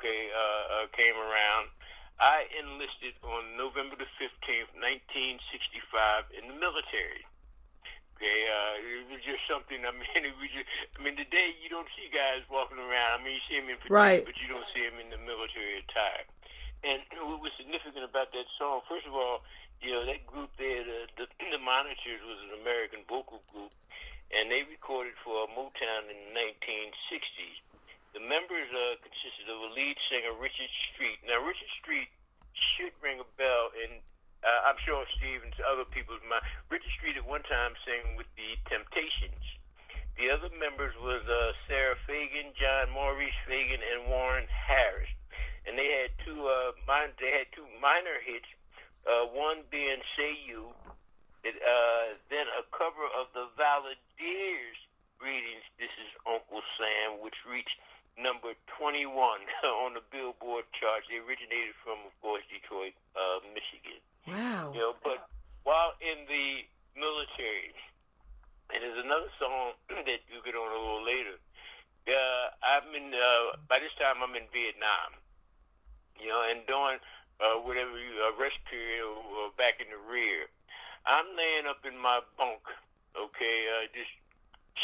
okay, 0.00 0.32
uh, 0.32 0.64
uh, 0.80 0.84
came 0.96 1.12
around, 1.12 1.68
I 2.16 2.48
enlisted 2.56 3.20
on 3.20 3.52
November 3.60 4.00
the 4.00 4.08
15th, 4.16 4.72
1965, 4.80 6.32
in 6.32 6.48
the 6.48 6.56
military. 6.56 7.28
Okay, 8.16 8.40
uh, 8.48 8.74
it 8.80 9.08
was 9.12 9.20
just 9.24 9.44
something. 9.44 9.84
I 9.84 9.92
mean, 9.96 10.24
it 10.24 10.36
was 10.40 10.48
just, 10.52 10.68
I 10.96 11.04
mean, 11.04 11.20
today 11.20 11.52
you 11.60 11.68
don't 11.68 11.88
see 11.96 12.08
guys 12.08 12.40
walking 12.48 12.80
around. 12.80 13.20
I 13.20 13.24
mean, 13.24 13.36
you 13.36 13.44
see 13.44 13.60
them 13.60 13.68
in 13.68 13.76
fatigue, 13.80 13.92
Right. 13.92 14.24
but 14.24 14.36
you 14.40 14.48
don't 14.48 14.68
see 14.72 14.84
them 14.84 14.96
in 15.00 15.12
the 15.12 15.20
military 15.20 15.84
attire. 15.84 16.24
And 16.80 17.04
what 17.28 17.44
was 17.44 17.52
significant 17.60 18.04
about 18.08 18.32
that 18.32 18.48
song, 18.56 18.80
first 18.88 19.04
of 19.04 19.12
all, 19.12 19.44
you 19.84 19.92
know, 19.92 20.04
that 20.04 20.24
group 20.28 20.48
there, 20.56 20.80
the, 20.84 21.08
the, 21.16 21.26
the 21.52 21.60
Monitors, 21.60 22.20
was 22.24 22.40
an 22.48 22.56
American 22.60 23.04
vocal 23.08 23.40
group, 23.52 23.72
and 24.32 24.48
they 24.52 24.64
recorded 24.68 25.16
for 25.24 25.48
Motown 25.52 26.08
in 26.08 26.16
the 26.16 26.36
1960s. 26.36 27.60
The 28.12 28.22
members 28.22 28.68
uh, 28.74 28.98
consisted 29.02 29.46
of 29.46 29.58
a 29.60 29.70
lead 29.74 29.96
singer, 30.10 30.34
Richard 30.34 30.70
Street. 30.92 31.22
Now, 31.26 31.38
Richard 31.42 31.70
Street 31.78 32.10
should 32.52 32.94
ring 32.98 33.22
a 33.22 33.28
bell, 33.38 33.70
and 33.78 34.02
uh, 34.42 34.66
I'm 34.66 34.78
sure 34.82 35.06
Steve 35.18 35.46
and 35.46 35.54
other 35.62 35.86
people's 35.86 36.22
mind. 36.26 36.42
Richard 36.68 36.90
Street 36.98 37.16
at 37.16 37.26
one 37.26 37.46
time 37.46 37.78
sang 37.86 38.18
with 38.18 38.26
the 38.34 38.58
Temptations. 38.66 39.44
The 40.18 40.28
other 40.28 40.50
members 40.58 40.92
was 41.00 41.22
uh, 41.30 41.54
Sarah 41.70 41.96
Fagan, 42.04 42.52
John 42.58 42.90
Maurice 42.92 43.36
Fagan, 43.46 43.80
and 43.80 44.10
Warren 44.10 44.50
Harris 44.50 45.08
and 45.66 45.76
they 45.76 45.90
had 46.02 46.10
two 46.24 46.46
uh 46.48 46.72
min- 46.88 47.16
they 47.20 47.32
had 47.32 47.48
two 47.52 47.66
minor 47.80 48.20
hits 48.24 48.48
uh 49.08 49.28
one 49.32 49.64
being 49.70 50.00
say 50.16 50.32
you 50.46 50.72
it, 51.44 51.56
uh 51.60 52.16
then 52.28 52.46
a 52.56 52.64
cover 52.72 53.04
of 53.16 53.28
the 53.36 53.48
Valadiers 53.56 54.78
greetings 55.18 55.64
this 55.76 55.92
is 56.00 56.10
uncle 56.24 56.64
sam 56.80 57.20
which 57.20 57.36
reached 57.44 57.76
number 58.18 58.52
21 58.78 59.06
on 59.84 59.94
the 59.94 60.04
billboard 60.10 60.64
charts 60.74 61.06
they 61.08 61.18
originated 61.22 61.74
from 61.84 61.98
of 62.06 62.12
course 62.22 62.42
detroit 62.50 62.94
uh 63.14 63.38
michigan 63.54 64.00
Wow. 64.28 64.70
you 64.74 64.80
know, 64.80 64.94
but 65.02 65.26
while 65.64 65.96
in 65.98 66.28
the 66.28 66.62
military, 66.94 67.72
and 68.68 68.78
there's 68.84 69.00
another 69.02 69.32
song 69.40 69.74
that 70.06 70.20
you 70.28 70.38
get 70.44 70.54
on 70.54 70.68
a 70.70 70.76
little 70.78 71.02
later. 71.04 71.40
Uh, 72.06 72.46
I'm 72.62 72.92
in. 72.94 73.10
Uh, 73.16 73.56
by 73.68 73.80
this 73.80 73.90
time, 73.98 74.20
I'm 74.22 74.36
in 74.36 74.46
Vietnam. 74.52 75.16
You 76.20 76.28
know, 76.30 76.42
and 76.46 76.60
during 76.68 77.00
uh, 77.40 77.58
whatever 77.64 77.96
you, 77.96 78.12
uh, 78.22 78.36
rest 78.36 78.60
period 78.68 79.02
or, 79.04 79.18
or 79.18 79.44
back 79.56 79.80
in 79.80 79.88
the 79.88 80.00
rear, 80.04 80.46
I'm 81.08 81.26
laying 81.34 81.64
up 81.64 81.82
in 81.88 81.96
my 81.96 82.20
bunk. 82.36 82.62
Okay, 83.16 83.56
uh, 83.72 83.88
just 83.96 84.12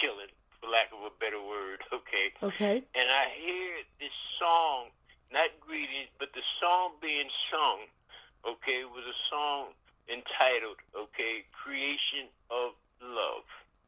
chilling, 0.01 0.33
for 0.61 0.69
lack 0.71 0.93
of 0.93 1.01
a 1.05 1.13
better 1.21 1.41
word. 1.41 1.81
Okay, 1.93 2.33
Okay. 2.43 2.77
and 2.95 3.09
I 3.11 3.29
hear 3.35 3.83
this 4.01 4.15
song, 4.39 4.89
not 5.33 5.51
greetings, 5.61 6.09
but 6.19 6.33
the 6.35 6.43
song 6.61 6.95
being 7.03 7.29
sung, 7.51 7.87
okay, 8.47 8.85
was 8.85 9.05
a 9.05 9.19
song 9.29 9.75
entitled, 10.09 10.79
okay, 10.95 11.45
Creation 11.53 12.31
of 12.51 12.73
Love, 13.03 13.45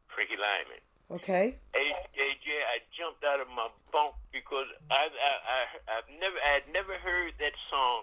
Frankie 0.08 0.36
Lymon. 0.36 0.82
Okay. 1.10 1.56
AJ, 1.72 2.46
I 2.68 2.84
jumped 2.92 3.24
out 3.24 3.40
of 3.40 3.48
my 3.48 3.68
bunk 3.92 4.12
because 4.32 4.66
I, 4.90 5.08
I, 5.08 5.32
I, 5.40 5.60
I've 5.98 6.10
never, 6.20 6.36
I 6.44 6.60
had 6.60 6.66
never 6.72 6.94
heard 7.00 7.32
that 7.40 7.56
song 7.70 8.02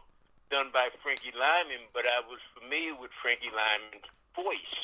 done 0.50 0.70
by 0.74 0.90
Frankie 1.04 1.34
Lymon, 1.36 1.86
but 1.94 2.06
I 2.10 2.22
was 2.26 2.40
familiar 2.58 2.96
with 2.98 3.12
Frankie 3.22 3.54
Lymon's 3.54 4.10
voice. 4.34 4.76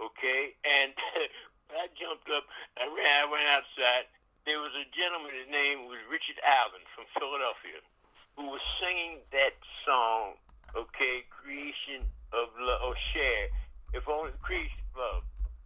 Okay, 0.00 0.56
and 0.64 0.92
I 1.76 1.86
jumped 1.94 2.26
up, 2.30 2.44
I 2.78 2.86
ran, 2.90 3.14
I 3.22 3.26
went 3.30 3.46
outside. 3.46 4.10
There 4.48 4.58
was 4.58 4.72
a 4.74 4.86
gentleman, 4.90 5.36
his 5.36 5.50
name 5.52 5.86
was 5.86 6.00
Richard 6.10 6.40
Allen 6.42 6.82
from 6.96 7.06
Philadelphia, 7.14 7.84
who 8.34 8.50
was 8.50 8.62
singing 8.80 9.22
that 9.30 9.54
song. 9.86 10.40
Okay, 10.70 11.26
creation 11.34 12.06
of 12.30 12.54
love, 12.54 12.78
or 12.86 12.94
share, 13.10 13.50
if 13.90 14.06
only 14.06 14.30
creation 14.38 14.78
of 14.94 15.02
love. 15.02 15.22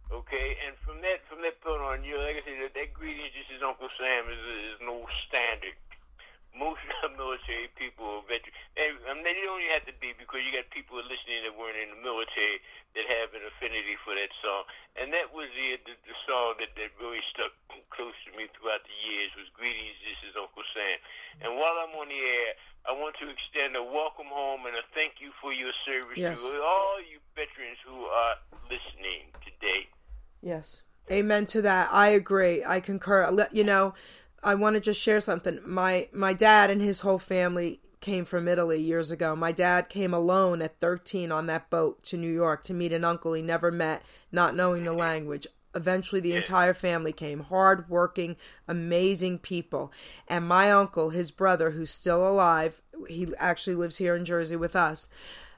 Okay, 0.09 0.57
and 0.65 0.73
from 0.81 1.01
that 1.01 1.21
from 1.29 1.41
that 1.41 1.61
point 1.61 1.81
on, 1.81 2.01
you 2.01 2.17
know, 2.17 2.25
I 2.25 2.41
said, 2.41 2.57
that, 2.61 2.73
that 2.73 2.93
greeting 2.93 3.29
just 3.33 3.53
as 3.53 3.61
Uncle 3.61 3.89
Sam 3.97 4.29
is 4.29 4.41
is 4.73 4.81
no 4.81 5.05
standard. 5.29 5.77
Most 6.55 6.79
of 7.03 7.11
the 7.11 7.11
military 7.19 7.67
people 7.75 8.07
are 8.07 8.25
veterans. 8.25 8.55
And, 8.79 8.95
I 9.05 9.11
mean, 9.11 9.27
they 9.27 9.35
don't 9.43 9.59
even 9.59 9.75
have 9.75 9.87
to 9.91 9.95
be 9.99 10.15
because 10.15 10.39
you 10.41 10.55
got 10.55 10.71
people 10.71 10.97
listening 11.03 11.43
that 11.43 11.53
weren't 11.53 11.75
in 11.75 11.91
the 11.91 11.99
military 11.99 12.63
that 12.95 13.05
have 13.11 13.35
an 13.35 13.43
affinity 13.43 13.99
for 14.07 14.15
that 14.15 14.31
song. 14.39 14.63
And 14.95 15.11
that 15.11 15.35
was 15.35 15.51
the 15.51 15.75
the, 15.83 15.93
the 16.07 16.15
song 16.23 16.55
that, 16.63 16.71
that 16.79 16.95
really 16.95 17.19
stuck 17.35 17.51
close 17.91 18.15
to 18.23 18.31
me 18.39 18.47
throughout 18.55 18.87
the 18.87 18.97
years 19.03 19.35
was 19.35 19.51
Greetings, 19.51 19.99
This 20.07 20.31
is 20.31 20.33
Uncle 20.39 20.63
Sam. 20.71 20.97
And 21.43 21.59
while 21.59 21.75
I'm 21.83 21.91
on 21.99 22.07
the 22.07 22.21
air, 22.23 22.55
I 22.87 22.95
want 22.95 23.19
to 23.19 23.27
extend 23.27 23.75
a 23.75 23.83
welcome 23.83 24.31
home 24.31 24.63
and 24.63 24.79
a 24.79 24.85
thank 24.95 25.19
you 25.19 25.35
for 25.43 25.51
your 25.51 25.75
service 25.83 26.15
Yes. 26.15 26.39
to 26.39 26.55
all 26.63 27.03
you 27.03 27.19
veterans 27.35 27.83
who 27.83 28.07
are 28.07 28.39
listening 28.71 29.27
today. 29.43 29.91
Yes. 30.39 30.81
Amen 31.11 31.45
to 31.47 31.61
that. 31.61 31.89
I 31.91 32.09
agree. 32.09 32.63
I 32.63 32.79
concur. 32.79 33.29
You 33.51 33.63
know, 33.63 33.93
I 34.45 34.53
want 34.53 34.75
to 34.75 34.79
just 34.79 35.01
share 35.01 35.19
something. 35.19 35.59
My 35.65 36.07
my 36.13 36.33
dad 36.33 36.69
and 36.69 36.81
his 36.81 36.99
whole 36.99 37.17
family 37.17 37.81
came 37.99 38.25
from 38.25 38.47
Italy 38.47 38.79
years 38.79 39.09
ago. 39.09 39.35
My 39.35 39.51
dad 39.51 39.89
came 39.89 40.13
alone 40.13 40.61
at 40.61 40.79
13 40.79 41.31
on 41.31 41.47
that 41.47 41.71
boat 41.71 42.03
to 42.03 42.17
New 42.17 42.31
York 42.31 42.61
to 42.65 42.73
meet 42.73 42.93
an 42.93 43.03
uncle 43.03 43.33
he 43.33 43.41
never 43.41 43.71
met, 43.71 44.03
not 44.31 44.55
knowing 44.55 44.83
the 44.83 44.93
language. 44.93 45.47
Eventually, 45.73 46.21
the 46.21 46.35
entire 46.35 46.75
family 46.75 47.11
came. 47.11 47.39
Hard 47.39 47.89
working, 47.89 48.37
amazing 48.67 49.39
people. 49.39 49.91
And 50.27 50.47
my 50.47 50.71
uncle, 50.71 51.09
his 51.09 51.31
brother, 51.31 51.71
who's 51.71 51.89
still 51.89 52.25
alive, 52.25 52.81
he 53.09 53.33
actually 53.39 53.75
lives 53.75 53.97
here 53.97 54.15
in 54.15 54.23
Jersey 54.23 54.55
with 54.55 54.75
us. 54.75 55.09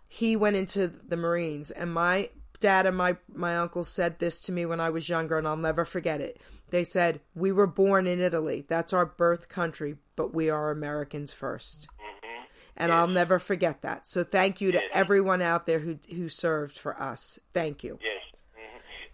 He 0.07 0.37
went 0.37 0.55
into 0.55 0.87
the 0.87 1.17
Marines, 1.17 1.69
and 1.69 1.93
my 1.93 2.29
dad 2.59 2.85
and 2.85 2.97
my 2.97 3.17
my 3.33 3.57
uncle 3.57 3.83
said 3.83 4.19
this 4.19 4.41
to 4.41 4.51
me 4.51 4.65
when 4.65 4.79
I 4.79 4.89
was 4.89 5.09
younger, 5.09 5.37
and 5.37 5.47
I'll 5.47 5.57
never 5.57 5.85
forget 5.85 6.21
it. 6.21 6.39
They 6.69 6.83
said, 6.83 7.21
"We 7.35 7.51
were 7.51 7.67
born 7.67 8.07
in 8.07 8.19
Italy. 8.19 8.65
That's 8.67 8.93
our 8.93 9.05
birth 9.05 9.49
country, 9.49 9.97
but 10.15 10.33
we 10.33 10.49
are 10.49 10.71
Americans 10.71 11.33
1st 11.33 11.87
mm-hmm. 11.87 12.43
And 12.79 12.91
I'll 12.91 13.07
never 13.07 13.39
forget 13.39 13.81
that. 13.81 14.05
So 14.07 14.23
thank 14.23 14.61
you 14.61 14.71
to 14.71 14.77
Yes. 14.77 14.91
everyone 14.93 15.41
out 15.41 15.65
there 15.65 15.79
who 15.79 15.97
who 16.09 16.29
served 16.29 16.77
for 16.77 16.99
us. 17.01 17.39
Thank 17.53 17.83
you. 17.83 17.97
Yes. 18.01 18.16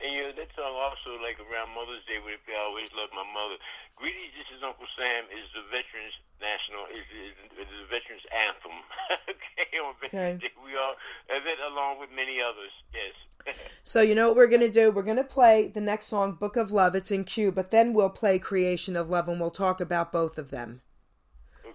And 0.03 0.11
you 0.11 0.19
know, 0.27 0.35
that 0.35 0.51
song 0.51 0.75
also, 0.75 1.15
like 1.23 1.39
around 1.39 1.71
Mother's 1.71 2.03
Day, 2.03 2.19
would 2.19 2.35
I 2.35 2.59
always 2.67 2.91
love 2.91 3.07
my 3.15 3.23
mother. 3.23 3.55
Greetings, 3.95 4.35
this 4.35 4.51
is 4.51 4.59
Uncle 4.59 4.83
Sam, 4.99 5.23
is 5.31 5.47
the 5.55 5.63
Veterans 5.71 6.11
National, 6.43 6.91
is, 6.91 7.07
is, 7.07 7.31
is 7.55 7.71
the 7.71 7.87
Veterans 7.87 8.27
Anthem. 8.35 8.75
okay, 9.31 9.79
on 9.79 9.95
Veterans 10.03 10.43
Okay. 10.43 10.51
Day. 10.51 10.59
We 10.59 10.75
all, 10.75 10.99
and 11.31 11.39
then 11.47 11.55
along 11.71 12.03
with 12.03 12.11
many 12.11 12.43
others, 12.43 12.75
yes. 12.91 13.15
So 13.83 14.01
you 14.01 14.15
know 14.15 14.27
what 14.27 14.35
we're 14.35 14.47
gonna 14.51 14.67
do? 14.67 14.91
We're 14.91 15.07
gonna 15.07 15.23
play 15.23 15.67
the 15.67 15.79
next 15.81 16.07
song, 16.07 16.33
"Book 16.35 16.55
of 16.57 16.71
Love." 16.71 16.95
It's 16.95 17.11
in 17.11 17.23
Q, 17.23 17.51
but 17.51 17.71
then 17.71 17.93
we'll 17.93 18.09
play 18.09 18.39
"Creation 18.39 18.95
of 18.95 19.09
Love" 19.09 19.27
and 19.29 19.39
we'll 19.39 19.51
talk 19.51 19.79
about 19.79 20.11
both 20.11 20.37
of 20.37 20.51
them. 20.51 20.81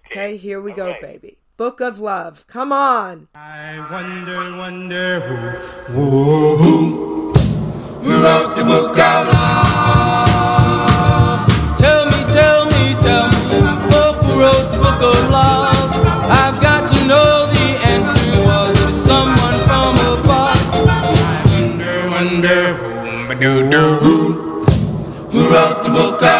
Okay, 0.05 0.37
here 0.37 0.61
we 0.61 0.71
All 0.71 0.77
go, 0.77 0.87
right. 0.91 1.01
baby. 1.01 1.37
"Book 1.57 1.79
of 1.81 1.99
Love." 1.99 2.45
Come 2.47 2.71
on. 2.71 3.27
I 3.33 3.79
wonder, 3.91 4.57
wonder 4.57 5.19
who, 5.19 5.35
who, 5.93 6.57
who 6.57 7.38
who 8.01 8.11
wrote 8.23 8.55
the 8.55 8.63
book 8.63 8.97
of 8.97 9.27
love. 9.33 10.57
Tell 11.77 12.05
me, 12.11 12.19
tell 12.37 12.65
me, 12.73 12.95
tell 13.05 13.27
me, 13.27 13.59
book 13.91 14.15
who 14.23 14.33
wrote 14.39 14.67
the 14.71 14.79
book 14.85 15.01
of 15.11 15.29
love. 15.29 15.91
I've 16.41 16.57
got 16.61 16.89
to 16.91 16.97
know 17.07 17.47
the 17.55 17.67
answer. 17.93 18.29
Was 18.47 18.77
it 18.87 18.95
someone 18.95 19.57
from 19.67 19.93
above? 20.13 20.59
I 20.71 21.95
wonder, 22.13 22.61
wonder, 23.27 23.85
who, 24.03 24.15
who 25.31 25.41
wrote 25.51 25.79
the 25.83 25.91
book 25.91 26.21
of 26.23 26.38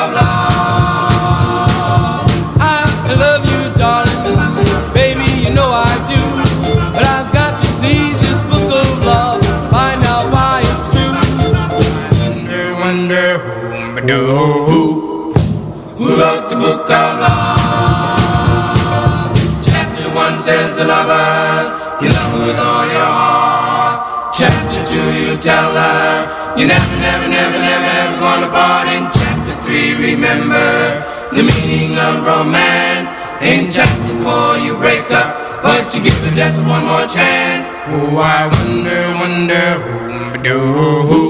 the 20.79 20.85
lover, 20.87 21.99
you 21.99 22.07
love 22.07 22.31
her 22.39 22.45
with 22.47 22.55
all 22.55 22.85
your 22.87 23.11
heart. 23.11 24.31
Chapter 24.31 24.79
two, 24.87 25.09
you 25.19 25.35
tell 25.35 25.75
her, 25.75 26.55
you're 26.55 26.71
never, 26.71 26.95
never, 27.03 27.27
never, 27.27 27.59
never, 27.59 27.89
ever 27.99 28.15
gonna 28.23 28.47
part. 28.47 28.87
In 28.95 29.03
chapter 29.11 29.55
three, 29.67 29.91
remember 29.99 31.03
the 31.35 31.43
meaning 31.43 31.99
of 31.99 32.23
romance. 32.23 33.11
In 33.43 33.67
chapter 33.67 34.15
four, 34.23 34.55
you 34.63 34.79
break 34.79 35.03
up, 35.11 35.35
but 35.59 35.83
you 35.91 35.99
give 35.99 36.15
it 36.23 36.33
just 36.33 36.63
one 36.63 36.87
more 36.87 37.07
chance. 37.11 37.75
Oh, 37.91 38.15
I 38.15 38.47
wonder, 38.47 39.03
wonder 39.19 39.65
who, 39.83 40.63
who, 41.09 41.23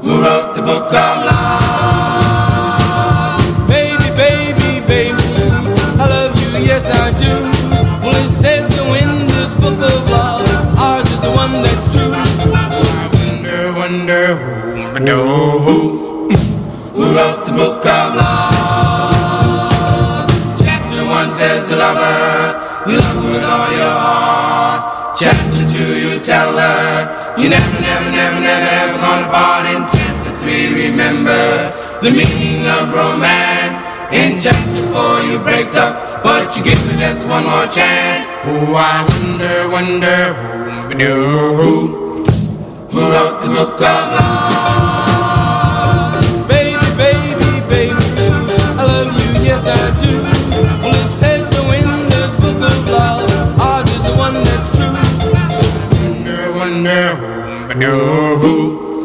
who 0.00 0.12
wrote 0.24 0.56
the 0.56 0.62
book 0.62 0.88
of 0.88 1.14
love? 1.28 1.79
Who, 15.08 15.58
who, 15.64 16.28
who 16.92 17.04
wrote 17.16 17.46
the 17.46 17.52
book 17.52 17.80
of 17.86 18.16
love? 18.20 19.20
Chapter 20.60 21.04
one 21.08 21.28
says 21.28 21.70
the 21.70 21.76
lover, 21.76 22.60
you 22.86 22.98
love 23.00 23.16
her 23.16 23.30
with 23.32 23.44
all 23.44 23.70
your 23.72 23.96
heart. 23.96 25.16
Chapter 25.16 25.64
two, 25.72 25.96
you 25.96 26.20
tell 26.20 26.52
her, 26.52 27.36
you 27.40 27.48
never, 27.48 27.80
never, 27.80 28.10
never, 28.12 28.40
never, 28.40 28.68
ever 28.80 28.98
gonna 29.00 29.28
part. 29.32 29.64
In 29.72 29.88
chapter 29.88 30.32
three, 30.44 30.68
remember 30.88 31.72
the 32.02 32.10
meaning 32.12 32.68
of 32.68 32.92
romance. 32.92 33.80
In 34.12 34.38
chapter 34.40 34.82
four, 34.92 35.20
you 35.24 35.38
break 35.40 35.74
up, 35.76 36.22
but 36.22 36.56
you 36.56 36.64
give 36.64 36.78
her 36.90 36.96
just 36.98 37.26
one 37.26 37.44
more 37.44 37.66
chance. 37.66 38.26
Oh, 38.44 38.74
I 38.76 39.00
wonder, 39.08 39.68
wonder 39.70 40.34
who, 40.34 41.08
who, 41.56 41.72
who 42.90 43.00
wrote 43.00 43.40
the 43.42 43.48
book 43.48 43.80
of 43.80 43.80
love? 43.80 44.79
Who, 57.80 58.36
who, 58.36 59.02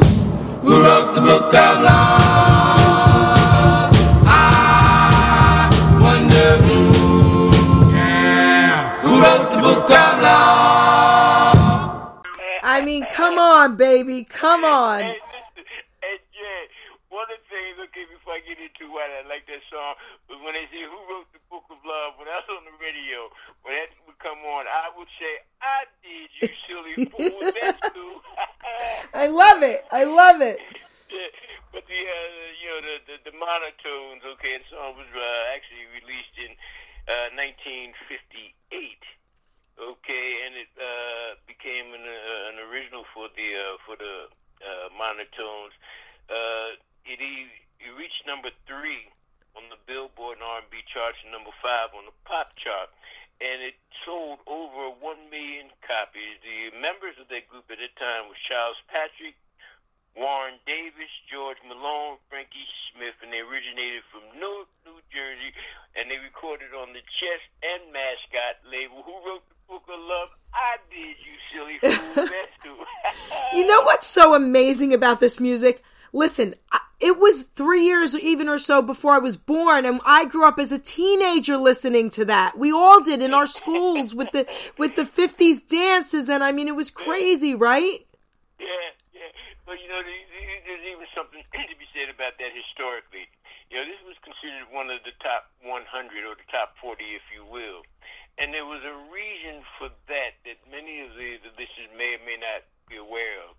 who 0.59 0.83
wrote 0.83 1.15
the 1.15 1.21
book 1.21 1.47
of 1.47 1.81
love? 1.81 2.35
I 4.27 5.71
wonder 6.01 6.57
who, 6.67 7.55
yeah, 7.95 8.99
who 8.99 9.11
wrote 9.23 9.47
the 9.55 9.61
book 9.63 9.89
of 9.89 10.19
love? 10.19 11.55
I 12.63 12.81
mean, 12.83 13.05
come 13.11 13.39
on, 13.39 13.77
baby, 13.77 14.25
come 14.25 14.65
on. 14.65 14.99
Hey, 14.99 15.19
listen, 15.55 15.63
hey, 16.03 16.19
Jay, 16.35 16.67
one 17.07 17.23
of 17.31 17.39
the 17.39 17.47
things, 17.47 17.79
okay, 17.87 18.03
before 18.11 18.33
I 18.33 18.39
get 18.43 18.59
into 18.59 18.91
why 18.91 19.07
I 19.07 19.23
like 19.29 19.47
that 19.47 19.63
song, 19.71 19.95
was 20.27 20.39
when 20.43 20.53
they 20.53 20.67
say 20.67 20.83
who 20.83 20.99
wrote 21.07 21.31
the 21.31 21.39
Book 21.49 21.63
of 21.71 21.79
Love, 21.87 22.19
when 22.19 22.27
I 22.27 22.43
was 22.43 22.49
on 22.51 22.67
the 22.67 22.75
radio, 22.83 23.31
when 23.63 23.71
that 23.79 23.87
would 24.03 24.04
come 24.25 24.41
on, 24.41 24.65
I 24.65 24.89
would 24.97 25.07
say, 25.21 25.45
I 25.61 25.85
did, 26.01 26.33
you 26.41 26.49
silly 26.65 27.05
fool, 27.05 27.45
that's 27.61 27.93
who. 27.93 28.17
I 29.13 29.29
love 29.29 29.61
it. 29.61 29.85
I 29.91 30.03
love 30.03 30.41
it. 30.41 30.57
But 31.75 31.83
the, 31.91 32.01
uh, 32.07 32.55
you 32.55 32.71
know, 32.71 32.79
the, 32.87 32.95
the, 33.03 33.15
the 33.27 33.35
monotones, 33.35 34.23
okay, 34.39 34.63
the 34.63 34.67
song 34.71 34.95
was 34.95 35.11
uh, 35.11 35.51
actually 35.51 35.83
released 35.91 36.31
in 36.39 36.55
uh, 37.11 37.35
1958 37.35 38.55
okay, 39.75 40.27
and 40.47 40.55
it 40.55 40.71
uh, 40.79 41.35
became 41.47 41.91
an, 41.91 42.07
uh, 42.07 42.51
an 42.51 42.63
original 42.71 43.03
for 43.11 43.27
the 43.35 43.47
uh, 43.59 43.75
for 43.83 43.99
the 43.99 44.31
uh, 44.63 44.87
monotones. 44.95 45.75
Uh, 46.31 46.79
it, 47.03 47.19
it 47.19 47.91
reached 47.99 48.23
number 48.25 48.49
three 48.65 49.11
on 49.55 49.63
the 49.71 49.79
Billboard 49.87 50.39
and 50.39 50.43
R&B 50.43 50.83
charts, 50.87 51.19
and 51.23 51.31
number 51.31 51.51
five 51.63 51.91
on 51.95 52.07
the 52.07 52.15
pop 52.27 52.55
chart, 52.55 52.91
and 53.41 53.59
it 53.61 53.75
sold 54.05 54.39
over 54.47 54.95
one 54.99 55.29
million 55.29 55.71
copies. 55.83 56.39
The 56.43 56.75
members 56.79 57.19
of 57.19 57.27
that 57.29 57.47
group 57.51 57.67
at 57.71 57.79
the 57.79 57.91
time 57.99 58.31
was 58.31 58.39
Charles 58.47 58.79
Patrick. 58.87 59.35
Warren 60.15 60.55
Davis, 60.65 61.11
George 61.27 61.59
Malone, 61.67 62.15
Frankie 62.31 62.63
Smith, 62.87 63.19
and 63.19 63.35
they 63.35 63.43
originated 63.43 63.99
from 64.07 64.23
Newark, 64.39 64.71
New 64.87 65.03
Jersey, 65.11 65.51
and 65.91 66.07
they 66.07 66.15
recorded 66.23 66.71
on 66.71 66.95
the 66.95 67.03
Chess 67.19 67.43
and 67.59 67.91
Mascot 67.91 68.63
label. 68.63 69.03
Who 69.03 69.11
wrote 69.27 69.43
the 69.51 69.59
Book 69.67 69.83
of 69.91 69.99
Love? 69.99 70.31
I 70.55 70.79
did, 70.87 71.19
you 71.19 71.35
silly 71.51 71.77
fool. 71.83 72.23
You 73.53 73.65
know 73.65 73.81
what's 73.83 74.07
so 74.07 74.33
amazing 74.33 74.93
about 74.93 75.19
this 75.19 75.39
music? 75.39 75.83
Listen, 76.13 76.55
it 76.99 77.17
was 77.19 77.45
three 77.45 77.85
years 77.85 78.17
even 78.17 78.47
or 78.47 78.57
so 78.57 78.81
before 78.81 79.13
I 79.13 79.19
was 79.19 79.37
born, 79.37 79.85
and 79.85 79.99
I 80.05 80.25
grew 80.25 80.47
up 80.47 80.59
as 80.59 80.71
a 80.71 80.79
teenager 80.79 81.57
listening 81.57 82.09
to 82.11 82.25
that. 82.25 82.57
We 82.57 82.71
all 82.71 83.01
did 83.01 83.21
in 83.21 83.33
our 83.33 83.45
schools 83.45 84.15
with 84.15 84.31
the 84.31 84.47
with 84.77 84.95
the 84.95 85.05
fifties 85.05 85.61
dances, 85.61 86.29
and 86.29 86.43
I 86.43 86.51
mean, 86.51 86.67
it 86.67 86.75
was 86.75 86.89
crazy, 86.91 87.53
right? 87.53 87.99
Yeah, 88.59 88.67
yeah. 89.13 89.21
But 89.65 89.81
you 89.81 89.89
know, 89.89 90.01
there- 90.01 90.27
there- 90.31 90.61
there's 90.65 90.85
even 90.87 91.05
something 91.13 91.43
to 91.53 91.75
be 91.77 91.85
said 91.93 92.09
about 92.09 92.37
that 92.39 92.51
historically. 92.55 93.27
You 93.69 93.77
know, 93.81 93.85
this 93.85 94.01
was 94.07 94.15
considered 94.23 94.71
one 94.71 94.89
of 94.89 95.03
the 95.03 95.11
top 95.21 95.51
100 95.61 95.83
or 96.23 96.35
the 96.35 96.47
top 96.51 96.77
40, 96.79 97.03
if 97.17 97.21
you 97.33 97.43
will. 97.45 97.81
And 98.37 98.53
there 98.53 98.65
was 98.65 98.81
a 98.85 98.95
reason 99.11 99.63
for 99.77 99.89
that 100.07 100.37
that 100.45 100.59
many 100.69 101.01
of 101.01 101.11
the, 101.17 101.37
the 101.43 101.51
listeners 101.59 101.89
may 101.97 102.15
or 102.15 102.23
may 102.25 102.37
not 102.39 102.63
be 102.89 102.95
aware 102.97 103.41
of. 103.49 103.55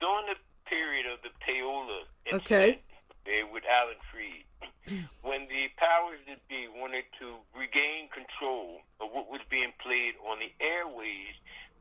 During 0.00 0.26
the 0.26 0.38
period 0.66 1.06
of 1.06 1.20
the 1.22 1.30
payola 1.44 2.04
Okay. 2.32 2.80
incident, 2.80 2.82
eh, 3.26 3.42
with 3.52 3.64
Alan 3.68 4.00
Freed, 4.10 4.44
when 5.22 5.48
the 5.48 5.68
powers 5.76 6.18
that 6.28 6.40
be 6.48 6.68
wanted 6.68 7.04
to 7.20 7.36
regain 7.56 8.08
control 8.08 8.80
of 9.00 9.10
what 9.12 9.30
was 9.30 9.40
being 9.48 9.72
played 9.80 10.14
on 10.28 10.38
the 10.40 10.52
airways, 10.60 11.34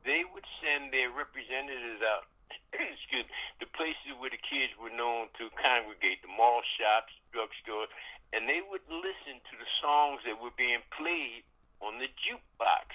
they 0.06 0.24
would 0.34 0.46
send 0.62 0.92
their 0.92 1.10
representatives 1.12 2.02
out 2.04 2.28
excuse 2.74 3.26
me, 3.26 3.32
the 3.60 3.70
places 3.74 4.14
where 4.20 4.30
the 4.30 4.42
kids 4.42 4.74
were 4.82 4.94
known 4.94 5.28
to 5.38 5.50
congregate, 5.62 6.22
the 6.22 6.32
mall 6.32 6.62
shops, 6.78 7.14
drugstores, 7.34 7.90
and 8.34 8.50
they 8.50 8.62
would 8.66 8.84
listen 8.90 9.40
to 9.50 9.54
the 9.58 9.70
songs 9.82 10.22
that 10.26 10.42
were 10.42 10.54
being 10.58 10.82
played 10.94 11.46
on 11.82 12.00
the 12.00 12.10
jukebox. 12.18 12.90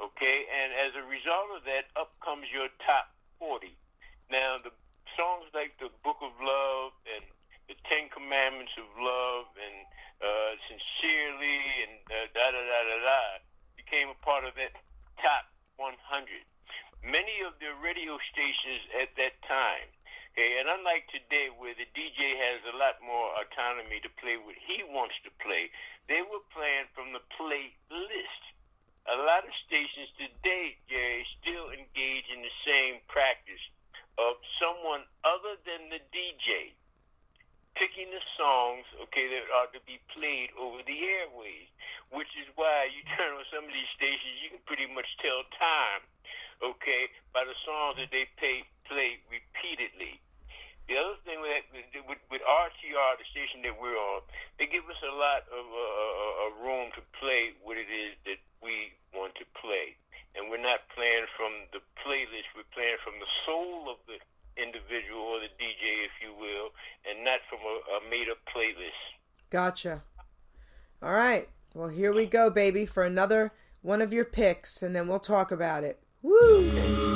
Okay, 0.00 0.46
and 0.50 0.72
as 0.72 0.94
a 0.96 1.04
result 1.06 1.52
of 1.54 1.62
that, 1.64 1.90
up 1.94 2.14
comes 2.24 2.46
your 2.50 2.68
top 2.86 3.10
40. 3.38 3.74
Now, 4.30 4.56
the 4.62 4.72
songs 5.16 5.48
like 5.52 5.76
the 5.78 5.90
Book 6.04 6.18
of 6.20 6.32
Love 6.40 6.92
and 7.08 7.24
the 7.68 7.76
Ten 7.88 8.08
Commandments 8.12 8.72
of 8.76 8.88
Love 8.96 9.48
and 9.56 9.78
uh, 10.22 10.52
Sincerely 10.68 11.60
and 11.88 11.96
uh, 12.08 12.26
da 12.32 12.50
da 12.50 12.60
da 12.62 12.80
da 12.86 12.98
da 13.02 13.22
became 13.76 14.08
a 14.08 14.18
part 14.24 14.44
of 14.44 14.54
that 14.56 14.76
top 15.18 15.48
100 15.76 15.92
many 17.02 17.42
of 17.42 17.58
the 17.58 17.74
radio 17.82 18.14
stations 18.30 18.82
at 19.02 19.10
that 19.18 19.34
time, 19.42 19.90
okay, 20.32 20.62
and 20.62 20.70
unlike 20.70 21.10
today 21.10 21.50
where 21.50 21.74
the 21.74 21.86
DJ 21.98 22.38
has 22.38 22.62
a 22.70 22.78
lot 22.78 23.02
more 23.02 23.34
autonomy 23.42 23.98
to 24.06 24.10
play 24.22 24.38
what 24.38 24.54
he 24.54 24.86
wants 24.86 25.18
to 25.26 25.30
play, 25.42 25.68
they 26.06 26.22
were 26.22 26.42
playing 26.54 26.86
from 26.94 27.10
the 27.10 27.22
playlist. 27.34 28.42
A 29.10 29.18
lot 29.18 29.42
of 29.42 29.50
stations 29.66 30.14
today, 30.14 30.78
Geri, 30.86 31.26
still 31.42 31.74
engage 31.74 32.30
in 32.30 32.38
the 32.38 32.54
same 32.62 33.02
practice 33.10 33.62
of 34.18 34.36
someone 34.60 35.06
other 35.24 35.56
than 35.64 35.88
the 35.88 36.00
DJ 36.12 36.76
picking 37.76 38.12
the 38.12 38.20
songs, 38.36 38.84
okay, 39.08 39.28
that 39.32 39.48
are 39.48 39.68
to 39.72 39.80
be 39.88 39.96
played 40.12 40.52
over 40.60 40.84
the 40.84 40.98
airways, 41.24 41.68
which 42.12 42.28
is 42.36 42.48
why 42.56 42.88
you 42.92 43.00
turn 43.16 43.32
on 43.32 43.44
some 43.48 43.64
of 43.64 43.72
these 43.72 43.88
stations, 43.96 44.36
you 44.44 44.52
can 44.52 44.62
pretty 44.68 44.88
much 44.92 45.08
tell 45.24 45.40
time, 45.56 46.04
okay, 46.60 47.08
by 47.32 47.44
the 47.48 47.56
songs 47.64 47.96
that 47.96 48.12
they 48.12 48.28
pay, 48.36 48.64
play 48.84 49.20
repeatedly. 49.32 50.20
The 50.90 50.98
other 50.98 51.16
thing 51.24 51.40
with, 51.40 51.64
with, 52.04 52.20
with 52.28 52.42
RTR, 52.44 53.12
the 53.16 53.28
station 53.30 53.62
that 53.64 53.78
we're 53.78 53.96
on, 53.96 54.20
they 54.58 54.66
give 54.66 54.84
us 54.90 54.98
a 55.00 55.14
lot 55.14 55.46
of 55.48 55.64
uh, 55.64 55.80
uh, 55.80 56.32
uh, 56.42 56.50
room 56.60 56.90
to 56.98 57.02
play 57.16 57.54
what 57.62 57.78
it 57.78 57.88
is 57.88 58.18
that 58.28 58.42
we 58.60 58.92
want 59.14 59.32
to 59.38 59.46
play. 59.56 59.96
And 60.34 60.48
we're 60.48 60.62
not 60.62 60.88
playing 60.94 61.28
from 61.36 61.52
the 61.72 61.80
playlist, 62.00 62.48
we're 62.56 62.68
playing 62.72 62.96
from 63.04 63.20
the 63.20 63.28
soul 63.44 63.90
of 63.90 63.98
the 64.06 64.16
individual 64.56 65.20
or 65.20 65.40
the 65.40 65.52
DJ, 65.60 66.04
if 66.08 66.12
you 66.20 66.32
will, 66.32 66.72
and 67.08 67.24
not 67.24 67.40
from 67.48 67.60
a, 67.60 67.74
a 67.96 68.10
made 68.10 68.28
up 68.30 68.38
playlist. 68.48 69.02
Gotcha. 69.50 70.02
All 71.02 71.12
right. 71.12 71.48
Well, 71.74 71.88
here 71.88 72.12
we 72.12 72.26
go, 72.26 72.50
baby, 72.50 72.86
for 72.86 73.04
another 73.04 73.52
one 73.82 74.00
of 74.00 74.12
your 74.12 74.24
picks, 74.24 74.82
and 74.82 74.94
then 74.94 75.08
we'll 75.08 75.18
talk 75.18 75.50
about 75.50 75.84
it. 75.84 76.00
Woo! 76.22 76.60
We 76.60 77.11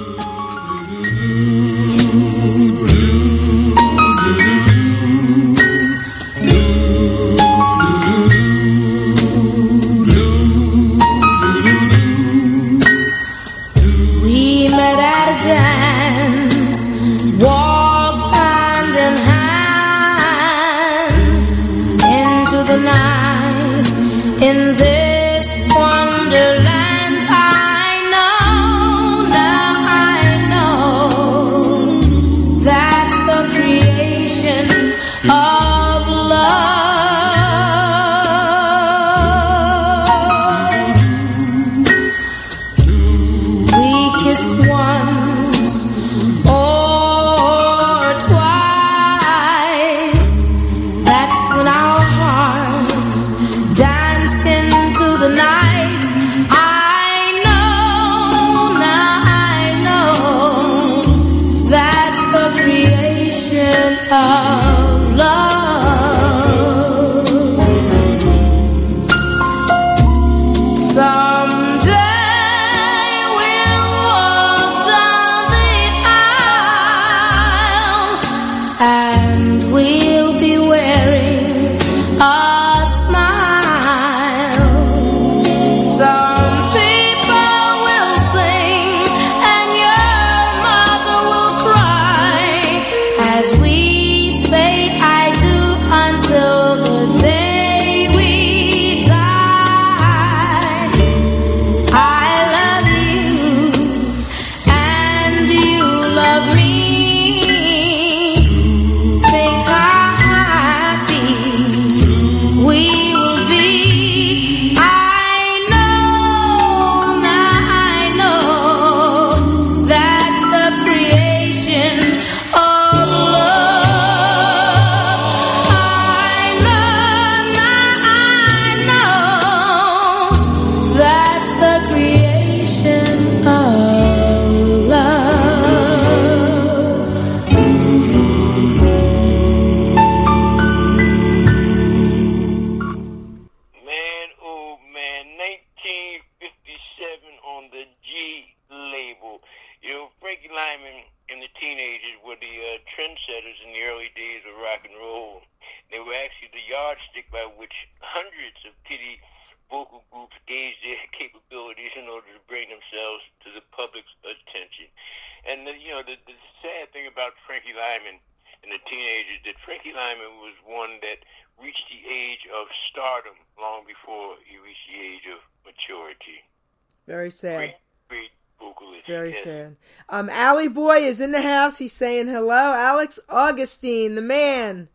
Very 177.26 177.30
sad. 177.30 177.74
Great, 178.08 178.30
great. 178.58 179.04
Very 179.06 179.32
yes. 179.32 179.42
sad. 179.42 179.76
Um, 180.08 180.30
Allie 180.30 180.68
Boy 180.68 180.98
is 180.98 181.20
in 181.20 181.32
the 181.32 181.42
house. 181.42 181.78
He's 181.78 181.92
saying 181.92 182.28
hello. 182.28 182.54
Alex 182.54 183.18
Augustine, 183.28 184.14
the 184.14 184.22
man. 184.22 184.88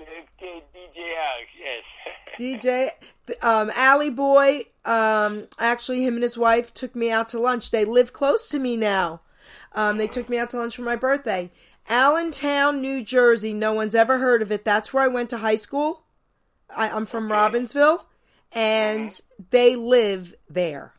Okay, 0.00 0.62
DJ 0.74 1.00
Alex, 1.26 1.82
yes. 2.38 2.90
DJ, 3.38 3.44
um, 3.44 3.70
Allie 3.74 4.10
Boy, 4.10 4.66
um, 4.84 5.48
actually, 5.58 6.04
him 6.04 6.14
and 6.14 6.22
his 6.22 6.38
wife 6.38 6.72
took 6.74 6.94
me 6.94 7.10
out 7.10 7.28
to 7.28 7.40
lunch. 7.40 7.70
They 7.70 7.84
live 7.84 8.12
close 8.12 8.48
to 8.50 8.58
me 8.58 8.76
now. 8.76 9.22
Um, 9.72 9.98
they 9.98 10.06
took 10.06 10.28
me 10.28 10.38
out 10.38 10.50
to 10.50 10.58
lunch 10.58 10.76
for 10.76 10.82
my 10.82 10.96
birthday. 10.96 11.50
Allentown, 11.88 12.80
New 12.80 13.02
Jersey. 13.02 13.52
No 13.52 13.72
one's 13.72 13.94
ever 13.94 14.18
heard 14.18 14.42
of 14.42 14.52
it. 14.52 14.64
That's 14.64 14.92
where 14.92 15.02
I 15.02 15.08
went 15.08 15.30
to 15.30 15.38
high 15.38 15.56
school. 15.56 16.04
I, 16.74 16.90
I'm 16.90 17.06
from 17.06 17.28
Robbinsville, 17.28 18.00
and 18.52 19.18
they 19.50 19.76
live 19.76 20.34
there. 20.48 20.95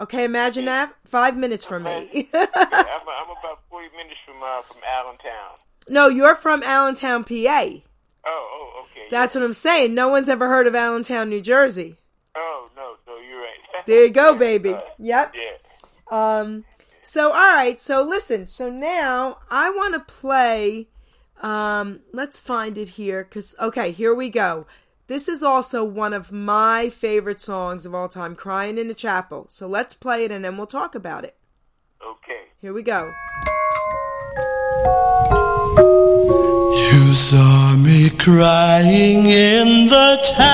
Okay, 0.00 0.24
imagine 0.24 0.66
that. 0.66 0.94
Five 1.06 1.36
minutes 1.36 1.64
from 1.64 1.84
me. 1.84 2.28
I'm, 2.34 2.46
I'm 2.54 3.30
about 3.30 3.60
40 3.70 3.96
minutes 3.96 4.18
from 4.26 4.42
uh, 4.42 4.62
from 4.62 4.82
Allentown. 4.86 5.56
no, 5.88 6.08
you're 6.08 6.34
from 6.36 6.62
Allentown, 6.62 7.24
PA. 7.24 7.32
Oh, 7.34 7.80
oh, 8.26 8.84
okay. 8.90 9.06
That's 9.10 9.34
what 9.34 9.44
I'm 9.44 9.52
saying. 9.52 9.94
No 9.94 10.08
one's 10.08 10.28
ever 10.28 10.48
heard 10.48 10.66
of 10.66 10.74
Allentown, 10.74 11.30
New 11.30 11.40
Jersey. 11.40 11.96
Oh, 12.36 12.68
no, 12.76 12.96
no, 13.06 13.18
you're 13.20 13.40
right. 13.40 13.52
There 13.86 14.04
you 14.04 14.10
go, 14.10 14.34
baby. 14.36 14.74
Yep. 14.98 15.34
Yeah. 15.34 15.56
Um, 16.10 16.64
so 17.02 17.28
all 17.28 17.54
right, 17.54 17.80
so 17.80 18.02
listen, 18.02 18.46
so 18.48 18.68
now 18.68 19.38
I 19.50 19.70
want 19.70 19.94
to 19.94 20.00
play. 20.12 20.88
Um, 21.40 22.00
let's 22.12 22.40
find 22.40 22.76
it 22.78 22.88
here, 22.90 23.22
cause 23.24 23.54
okay, 23.60 23.92
here 23.92 24.14
we 24.14 24.28
go. 24.28 24.66
This 25.08 25.28
is 25.28 25.40
also 25.44 25.84
one 25.84 26.12
of 26.12 26.32
my 26.32 26.88
favorite 26.88 27.40
songs 27.40 27.86
of 27.86 27.94
all 27.94 28.08
time, 28.08 28.34
"Crying 28.34 28.76
in 28.76 28.88
the 28.88 28.94
Chapel." 28.94 29.46
So 29.48 29.68
let's 29.68 29.94
play 29.94 30.24
it, 30.24 30.32
and 30.32 30.44
then 30.44 30.56
we'll 30.56 30.66
talk 30.66 30.96
about 30.96 31.22
it. 31.22 31.36
Okay. 32.04 32.50
Here 32.60 32.72
we 32.72 32.82
go. 32.82 33.12
You 35.78 37.12
saw 37.12 37.76
me 37.76 38.10
crying 38.18 39.26
in 39.26 39.86
the 39.86 40.18
chapel. 40.34 40.48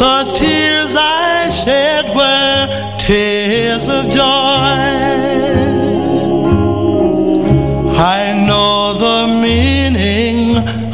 The 0.00 0.32
tears 0.34 0.96
I 0.98 1.48
shed 1.50 2.12
were 2.16 2.98
tears 2.98 3.88
of 3.88 4.10
joy. 4.10 4.95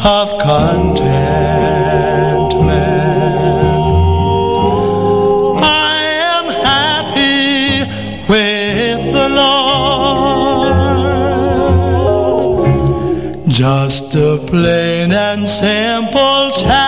Of 0.04 0.36
contentment. 0.38 1.02
I 5.62 5.96
am 6.34 6.46
happy 6.70 7.84
with 8.28 9.12
the 9.12 9.28
Lord. 9.28 10.28
Just 13.48 14.14
a 14.16 14.38
plain 14.48 15.12
and 15.12 15.48
simple 15.48 16.50
chapel 16.50 16.82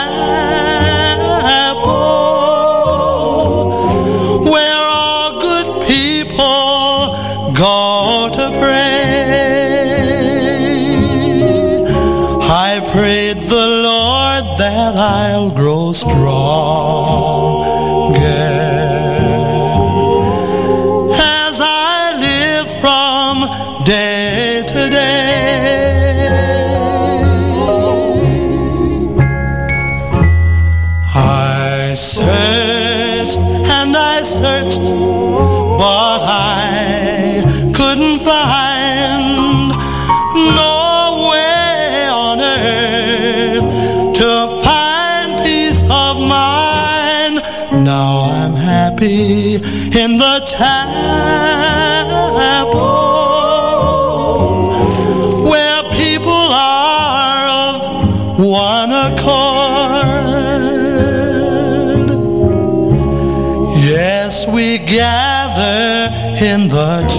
gather 64.94 66.14
in 66.38 66.68
the 66.68 67.13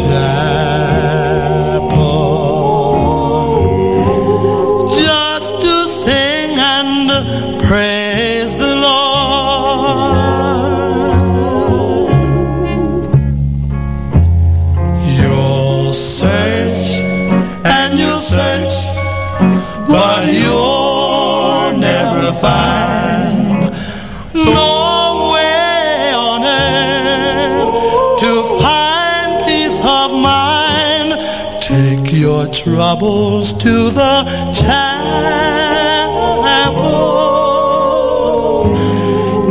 troubles 32.66 33.54
to 33.54 33.92
the 33.92 34.26
chapel. 34.52 34.74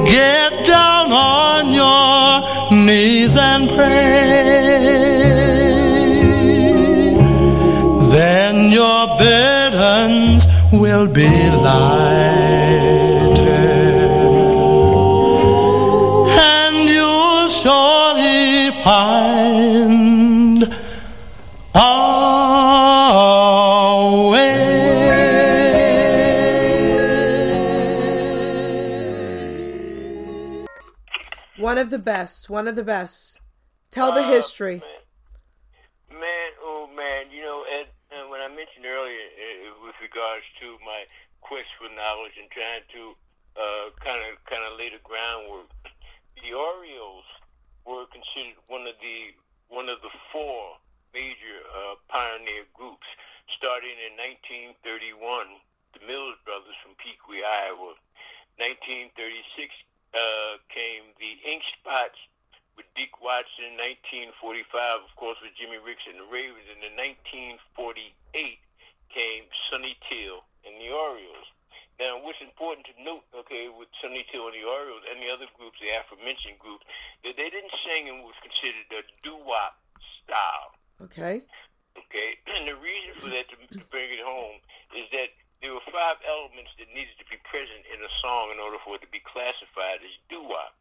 Get 0.04 0.66
down 0.66 1.12
on 1.12 1.72
your 1.72 2.42
knees 2.84 3.36
and 3.36 3.68
pray. 3.68 4.24
Then 8.10 8.70
your 8.72 9.06
burdens 9.16 10.48
will 10.72 11.06
be 11.06 11.30
lighter. 11.62 12.34
The 31.95 32.03
best. 32.03 32.51
One 32.51 32.66
of 32.66 32.74
the 32.74 32.82
best. 32.82 33.38
Tell 33.95 34.11
the 34.11 34.26
Uh, 34.26 34.34
history. 34.34 34.82
Man, 36.11 36.26
man, 36.26 36.51
oh 36.59 36.90
man, 36.90 37.30
you 37.30 37.38
know, 37.47 37.62
and, 37.70 37.86
and 38.11 38.26
when 38.34 38.42
I 38.42 38.51
mentioned 38.51 38.82
earlier 38.82 39.14
uh, 39.14 39.78
with 39.86 39.95
regards 40.03 40.42
to 40.59 40.74
my 40.82 41.07
quest 41.38 41.70
for 41.78 41.86
knowledge 41.95 42.34
and 42.34 42.51
trying 42.51 42.82
to 42.99 43.14
kind 44.03 44.26
of 44.26 44.42
kind 44.51 44.66
of 44.66 44.74
lay 44.74 44.90
the 44.90 44.99
groundwork, 45.07 45.70
the 46.42 46.51
Orioles 46.51 47.30
were 47.86 48.11
considered 48.11 48.59
one 48.66 48.90
of 48.90 48.99
the 48.99 49.30
one 49.70 49.86
of 49.86 50.03
the 50.03 50.11
four 50.34 50.74
major 51.14 51.62
uh, 51.78 51.95
pioneer 52.11 52.66
groups, 52.74 53.07
starting 53.55 53.95
in 54.03 54.18
1931. 54.82 55.62
The 55.95 56.03
Mills 56.11 56.42
Brothers 56.42 56.74
from 56.82 56.99
Piqua, 56.99 57.38
Iowa. 57.38 57.95
1936 58.59 59.70
uh, 60.14 60.62
came 60.70 61.10
the 61.18 61.34
Ink 61.42 61.62
Spots 61.78 62.18
with 62.78 62.86
Deek 62.98 63.22
Watson, 63.22 63.74
in 63.74 63.78
1945, 64.34 65.06
of 65.06 65.12
course, 65.14 65.38
with 65.42 65.54
Jimmy 65.54 65.78
Ricks 65.78 66.06
and 66.10 66.18
the 66.18 66.26
Ravens, 66.26 66.66
and 66.70 66.82
in 66.82 66.94
1948 66.98 68.58
came 69.14 69.44
Sonny 69.70 69.94
Til 70.10 70.42
and 70.66 70.74
the 70.82 70.90
Orioles. 70.90 71.50
Now, 72.02 72.18
what's 72.18 72.42
important 72.42 72.90
to 72.90 72.94
note, 72.98 73.22
okay, 73.30 73.70
with 73.70 73.86
Sonny 74.02 74.26
Til 74.26 74.50
and 74.50 74.58
the 74.58 74.66
Orioles 74.66 75.06
and 75.06 75.22
the 75.22 75.30
other 75.30 75.46
groups, 75.54 75.78
the 75.78 75.94
aforementioned 75.94 76.58
groups, 76.58 76.82
that 77.22 77.38
they 77.38 77.46
didn't 77.46 77.74
sing 77.86 78.10
in 78.10 78.26
what's 78.26 78.42
considered 78.42 78.90
a 78.90 79.02
doo-wop 79.22 79.78
style. 80.18 80.74
Okay. 81.06 81.46
Okay, 81.94 82.30
and 82.58 82.66
the 82.66 82.74
reason 82.82 83.14
for 83.22 83.30
that 83.30 83.46
to, 83.54 83.56
to 83.78 83.84
bring 83.94 84.10
it 84.10 84.22
home 84.26 84.58
is 84.98 85.06
that 85.14 85.30
there 85.64 85.72
were 85.72 85.88
five 85.88 86.20
elements 86.28 86.76
that 86.76 86.92
needed 86.92 87.16
to 87.16 87.24
be 87.32 87.40
present 87.48 87.88
in 87.88 87.96
a 88.04 88.12
song 88.20 88.52
in 88.52 88.60
order 88.60 88.76
for 88.84 89.00
it 89.00 89.02
to 89.02 89.08
be 89.08 89.24
classified 89.24 90.04
as 90.04 90.12
doo-wop. 90.28 90.76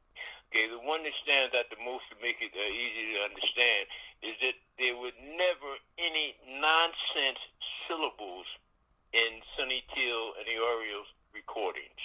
Okay, 0.51 0.67
the 0.67 0.83
one 0.83 1.07
that 1.07 1.15
stands 1.23 1.55
out 1.55 1.71
the 1.71 1.79
most 1.79 2.03
to 2.11 2.19
make 2.19 2.43
it 2.43 2.51
uh, 2.51 2.61
easy 2.67 3.15
to 3.15 3.19
understand 3.23 3.87
is 4.21 4.35
that 4.43 4.59
there 4.75 4.99
were 4.99 5.15
never 5.39 5.71
any 5.95 6.35
nonsense 6.59 7.39
syllables 7.87 8.45
in 9.15 9.39
Sonny 9.55 9.87
Til 9.95 10.35
and 10.35 10.45
the 10.45 10.59
Orioles 10.59 11.07
recordings. 11.31 12.03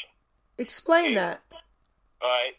Explain 0.56 1.18
Yeah. 1.18 1.42
that. 1.42 1.60
All 2.22 2.30
right, 2.30 2.54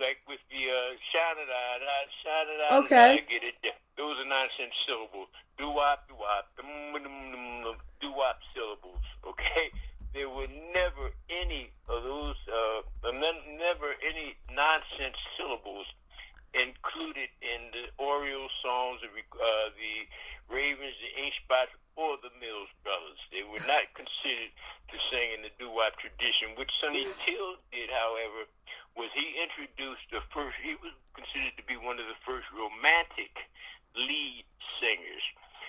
like 0.00 0.24
with 0.26 0.40
the 0.48 0.64
uh, 0.64 0.96
shine 1.12 1.38
it 1.44 1.52
out, 1.52 1.80
shine 2.24 2.48
it 2.48 2.60
out, 2.72 2.84
Okay. 2.88 3.20
get 3.28 3.44
it. 3.44 3.54
Those 4.00 4.16
are 4.16 4.24
nonsense 4.24 4.72
syllables. 4.88 5.28
Do 5.60 5.70
wop, 5.70 6.08
do 6.08 6.16
wop, 6.16 6.48
do 6.56 6.64
wop 8.06 8.38
syllables. 8.54 9.02
Okay, 9.26 9.74
there 10.14 10.30
were 10.30 10.46
never 10.70 11.10
any 11.26 11.74
of 11.90 12.06
those. 12.06 12.38
Uh, 12.46 12.86
never 13.58 13.98
any 14.06 14.38
nonsense 14.54 15.18
syllables 15.36 15.86
included 16.54 17.28
in 17.44 17.60
the 17.74 17.90
Orioles 18.00 18.54
songs, 18.64 19.04
the, 19.04 19.10
uh, 19.10 19.68
the 19.76 20.08
Ravens, 20.48 20.96
the 21.02 21.12
Ink 21.20 21.34
Spots, 21.44 21.74
or 21.98 22.16
the 22.24 22.32
Mills 22.40 22.72
Brothers. 22.86 23.20
They 23.28 23.44
were 23.44 23.60
not 23.68 23.90
considered 23.92 24.54
to 24.88 24.96
sing 25.12 25.36
in 25.36 25.40
the 25.44 25.52
doo-wop 25.60 25.98
tradition. 26.00 26.56
What 26.56 26.72
Sonny 26.80 27.04
Til 27.20 27.60
did, 27.68 27.90
however, 27.92 28.48
was 28.96 29.12
he 29.12 29.36
introduced 29.36 30.08
the 30.08 30.24
first. 30.32 30.56
He 30.62 30.78
was 30.80 30.94
considered 31.12 31.58
to 31.60 31.66
be 31.68 31.76
one 31.76 32.00
of 32.00 32.08
the 32.08 32.18
first 32.24 32.48
romantic 32.54 33.34
lead 33.94 34.46
singers. 34.80 35.26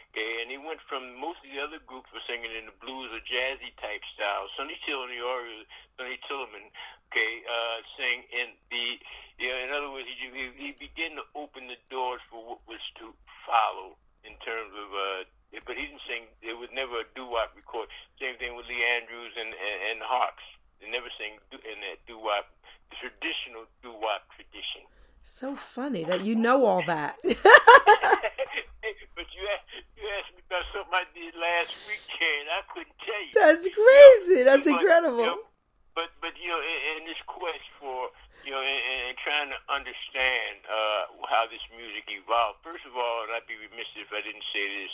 Okay, 0.10 0.42
and 0.42 0.50
he 0.50 0.58
went 0.58 0.82
from 0.90 1.14
most 1.22 1.38
of 1.46 1.54
the 1.54 1.62
other 1.62 1.78
groups 1.86 2.10
were 2.10 2.26
singing 2.26 2.50
in 2.50 2.66
the 2.66 2.74
blues 2.82 3.14
or 3.14 3.22
jazzy 3.30 3.70
type 3.78 4.02
style. 4.18 4.50
Sonny 4.58 4.74
Til 4.82 5.06
and 5.06 5.14
the 5.14 5.22
Orioles, 5.22 5.70
Sonny 6.02 6.18
Tillerman, 6.26 6.74
okay, 7.14 7.46
uh, 7.46 7.78
sang 7.94 8.26
in 8.34 8.58
the, 8.74 8.98
yeah, 9.38 9.62
in 9.62 9.70
other 9.70 9.94
words, 9.94 10.10
he, 10.10 10.18
he, 10.34 10.50
he 10.58 10.70
began 10.82 11.14
to 11.22 11.26
open 11.38 11.70
the 11.70 11.78
doors 11.94 12.26
for 12.26 12.42
what 12.42 12.62
was 12.66 12.82
to 12.98 13.14
follow 13.46 14.02
in 14.26 14.34
terms 14.42 14.74
of, 14.74 14.90
uh, 14.90 15.22
but 15.62 15.78
he 15.78 15.86
didn't 15.86 16.02
sing, 16.10 16.26
there 16.42 16.58
was 16.58 16.74
never 16.74 17.06
a 17.06 17.08
doo-wop 17.14 17.54
record. 17.54 17.86
Same 18.18 18.34
thing 18.42 18.58
with 18.58 18.66
Lee 18.66 18.82
Andrews 18.82 19.38
and, 19.38 19.54
and, 19.54 19.78
and 19.94 19.98
the 20.02 20.10
Hearts. 20.10 20.42
They 20.82 20.90
never 20.90 21.14
sang 21.22 21.38
in 21.54 21.78
that 21.86 22.02
doo-wop, 22.10 22.50
the 22.90 22.98
traditional 22.98 23.70
doo-wop 23.86 24.26
tradition. 24.34 24.90
So 25.22 25.54
funny 25.54 26.02
that 26.10 26.26
you 26.26 26.34
know 26.34 26.66
all 26.66 26.82
that. 26.90 27.22
but 29.20 29.28
you 29.36 29.44
asked, 29.52 29.68
you 30.00 30.08
asked 30.16 30.32
me 30.32 30.40
about 30.48 30.64
something 30.72 30.96
I 30.96 31.04
did 31.12 31.36
last 31.36 31.76
weekend. 31.92 32.48
I 32.48 32.64
couldn't 32.72 32.96
tell 33.04 33.20
you. 33.20 33.36
That's 33.36 33.68
crazy. 33.68 34.48
That's 34.48 34.64
But, 34.64 34.80
incredible. 34.80 35.28
you 35.28 35.36
know, 35.36 35.44
but 35.92 36.16
but 36.24 36.40
you 36.40 36.48
know, 36.48 36.64
in, 36.64 37.04
in 37.04 37.12
this 37.12 37.20
quest 37.28 37.68
for 37.76 38.16
you 38.48 38.56
know, 38.56 38.64
and, 38.64 39.20
trying 39.20 39.52
to 39.52 39.60
understand 39.68 40.64
uh, 40.72 41.12
how 41.28 41.44
this 41.52 41.60
music 41.76 42.08
evolved. 42.08 42.64
First 42.64 42.88
of 42.88 42.96
all, 42.96 43.28
and 43.28 43.36
I'd 43.36 43.44
be 43.44 43.60
remiss 43.60 43.92
if 44.00 44.08
I 44.16 44.24
didn't 44.24 44.48
say 44.56 44.64
this, 44.80 44.94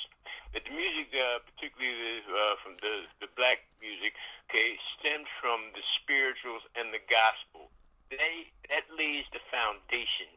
that 0.58 0.66
the 0.66 0.74
music, 0.74 1.14
uh, 1.14 1.46
particularly 1.46 2.26
the, 2.26 2.34
uh, 2.34 2.58
from 2.66 2.74
the 2.82 3.06
the 3.22 3.30
black 3.38 3.62
music, 3.78 4.18
okay, 4.50 4.74
stems 4.98 5.30
from 5.38 5.70
the 5.78 5.86
spirituals 6.02 6.66
and 6.74 6.90
the 6.90 7.04
gospel. 7.06 7.70
They 8.10 8.50
that 8.74 8.90
lays 8.90 9.30
the 9.30 9.42
foundation 9.54 10.34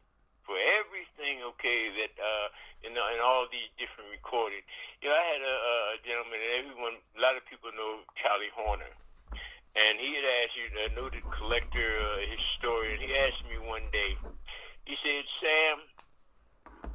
for 0.49 0.57
everything, 0.57 1.45
okay, 1.53 1.93
that 2.01 2.17
uh, 2.17 2.49
in, 2.81 2.97
in 2.97 3.21
all 3.21 3.45
these 3.53 3.69
different 3.77 4.09
recordings. 4.09 4.65
You 5.05 5.13
know, 5.13 5.17
I 5.21 5.25
had 5.29 5.43
a, 5.45 5.57
a 5.61 5.77
gentleman, 6.01 6.41
and 6.41 6.53
everyone, 6.65 6.97
a 6.97 7.21
lot 7.21 7.37
of 7.37 7.45
people 7.45 7.69
know 7.77 8.01
Charlie 8.17 8.49
Horner, 8.57 8.89
and 9.77 10.01
he 10.01 10.17
had 10.17 10.25
asked 10.25 10.57
you, 10.57 10.73
a 10.73 10.89
noted 10.97 11.29
collector, 11.29 12.01
uh, 12.01 12.25
historian. 12.33 13.05
He 13.05 13.13
asked 13.13 13.45
me 13.45 13.61
one 13.61 13.85
day. 13.93 14.17
He 14.89 14.97
said, 15.05 15.29
"Sam, 15.37 15.85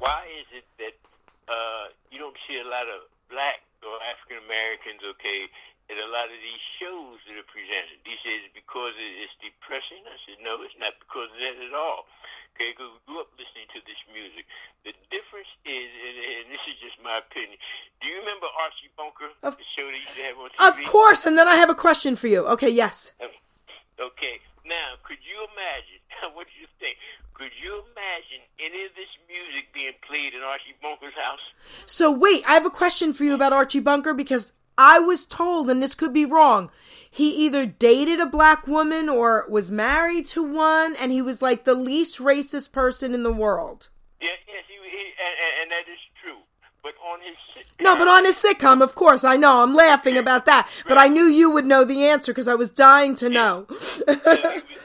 why 0.02 0.26
is 0.34 0.50
it 0.50 0.66
that 0.82 0.98
uh, 1.46 1.94
you 2.10 2.18
don't 2.18 2.36
see 2.50 2.58
a 2.58 2.66
lot 2.66 2.90
of 2.90 3.06
black 3.30 3.62
or 3.84 4.00
African 4.08 4.40
Americans, 4.44 5.04
okay, 5.16 5.46
at 5.90 5.98
a 6.00 6.08
lot 6.08 6.32
of 6.32 6.38
these 6.40 6.64
shows 6.80 7.20
that 7.28 7.36
are 7.36 7.50
presented?" 7.50 8.00
He 8.04 8.16
says, 8.24 8.48
"Because 8.54 8.94
it's 8.96 9.36
depressing." 9.40 10.04
I 10.06 10.16
said, 10.24 10.38
"No, 10.40 10.62
it's 10.62 10.76
not 10.78 10.96
because 11.00 11.28
of 11.32 11.38
that 11.40 11.56
at 11.60 11.74
all." 11.74 12.06
Okay, 12.54 12.70
because 12.70 12.94
we 12.94 13.00
grew 13.10 13.18
up 13.18 13.34
listening 13.34 13.66
to 13.74 13.82
this 13.82 13.98
music. 14.14 14.46
The 14.86 14.94
difference 15.10 15.50
is, 15.66 15.90
and, 15.90 16.16
and 16.22 16.46
this 16.54 16.62
is 16.70 16.78
just 16.78 16.94
my 17.02 17.18
opinion. 17.18 17.58
Do 17.98 18.06
you 18.06 18.22
remember 18.22 18.46
Archie 18.62 18.94
Bunker, 18.94 19.34
Of- 19.42 19.58
the 19.58 19.66
show 19.74 19.90
they 19.90 19.98
used 19.98 20.14
to 20.14 20.22
have 20.22 20.38
on 20.38 20.50
TV? 20.54 20.86
Of 20.86 20.90
course, 20.90 21.26
and 21.26 21.34
then 21.36 21.48
I 21.50 21.56
have 21.58 21.68
a 21.68 21.74
question 21.74 22.14
for 22.14 22.30
you. 22.30 22.46
Okay, 22.54 22.70
yes. 22.70 23.12
Okay, 23.98 24.38
now 24.66 24.94
could 25.02 25.18
you 25.26 25.34
imagine? 25.50 25.98
what 26.38 26.46
do 26.46 26.54
you 26.60 26.70
think? 26.78 26.96
Could 27.34 27.50
you 27.58 27.82
imagine 27.90 28.46
any 28.62 28.86
of 28.86 28.94
this 28.94 29.10
music 29.26 29.74
being 29.74 29.92
played 30.06 30.34
in 30.34 30.42
Archie 30.42 30.78
Bunker's 30.80 31.14
house? 31.18 31.42
So 31.86 32.10
wait, 32.10 32.44
I 32.46 32.54
have 32.54 32.66
a 32.66 32.70
question 32.70 33.12
for 33.12 33.24
you 33.24 33.34
about 33.34 33.52
Archie 33.52 33.80
Bunker 33.80 34.14
because 34.14 34.52
I 34.76 34.98
was 34.98 35.24
told, 35.24 35.70
and 35.70 35.82
this 35.82 35.94
could 35.94 36.12
be 36.12 36.24
wrong, 36.24 36.70
he 37.14 37.30
either 37.46 37.64
dated 37.64 38.18
a 38.18 38.26
black 38.26 38.66
woman 38.66 39.08
or 39.08 39.46
was 39.48 39.70
married 39.70 40.26
to 40.28 40.42
one, 40.42 40.96
and 40.96 41.12
he 41.12 41.22
was 41.22 41.40
like 41.40 41.62
the 41.62 41.74
least 41.74 42.18
racist 42.18 42.72
person 42.72 43.14
in 43.14 43.22
the 43.22 43.32
world. 43.32 43.88
Yeah, 44.20 44.30
yes, 44.48 44.64
he, 44.66 44.74
he 44.74 45.12
and, 45.22 45.62
and, 45.62 45.70
that 45.70 45.88
is 45.88 46.00
true. 46.20 46.38
But 46.82 46.94
on 47.06 47.20
his 47.20 47.36
sitcom, 47.54 47.84
No, 47.84 47.96
but 47.96 48.08
on 48.08 48.24
his 48.24 48.36
sitcom, 48.42 48.82
of 48.82 48.96
course, 48.96 49.22
I 49.22 49.36
know. 49.36 49.62
I'm 49.62 49.74
laughing 49.74 50.18
about 50.18 50.46
that, 50.46 50.68
but 50.88 50.98
I 50.98 51.06
knew 51.06 51.26
you 51.26 51.50
would 51.50 51.66
know 51.66 51.84
the 51.84 52.04
answer 52.04 52.32
because 52.32 52.48
I 52.48 52.56
was 52.56 52.70
dying 52.70 53.14
to 53.16 53.28
know. 53.28 53.66
he 53.68 53.74
was 53.76 54.18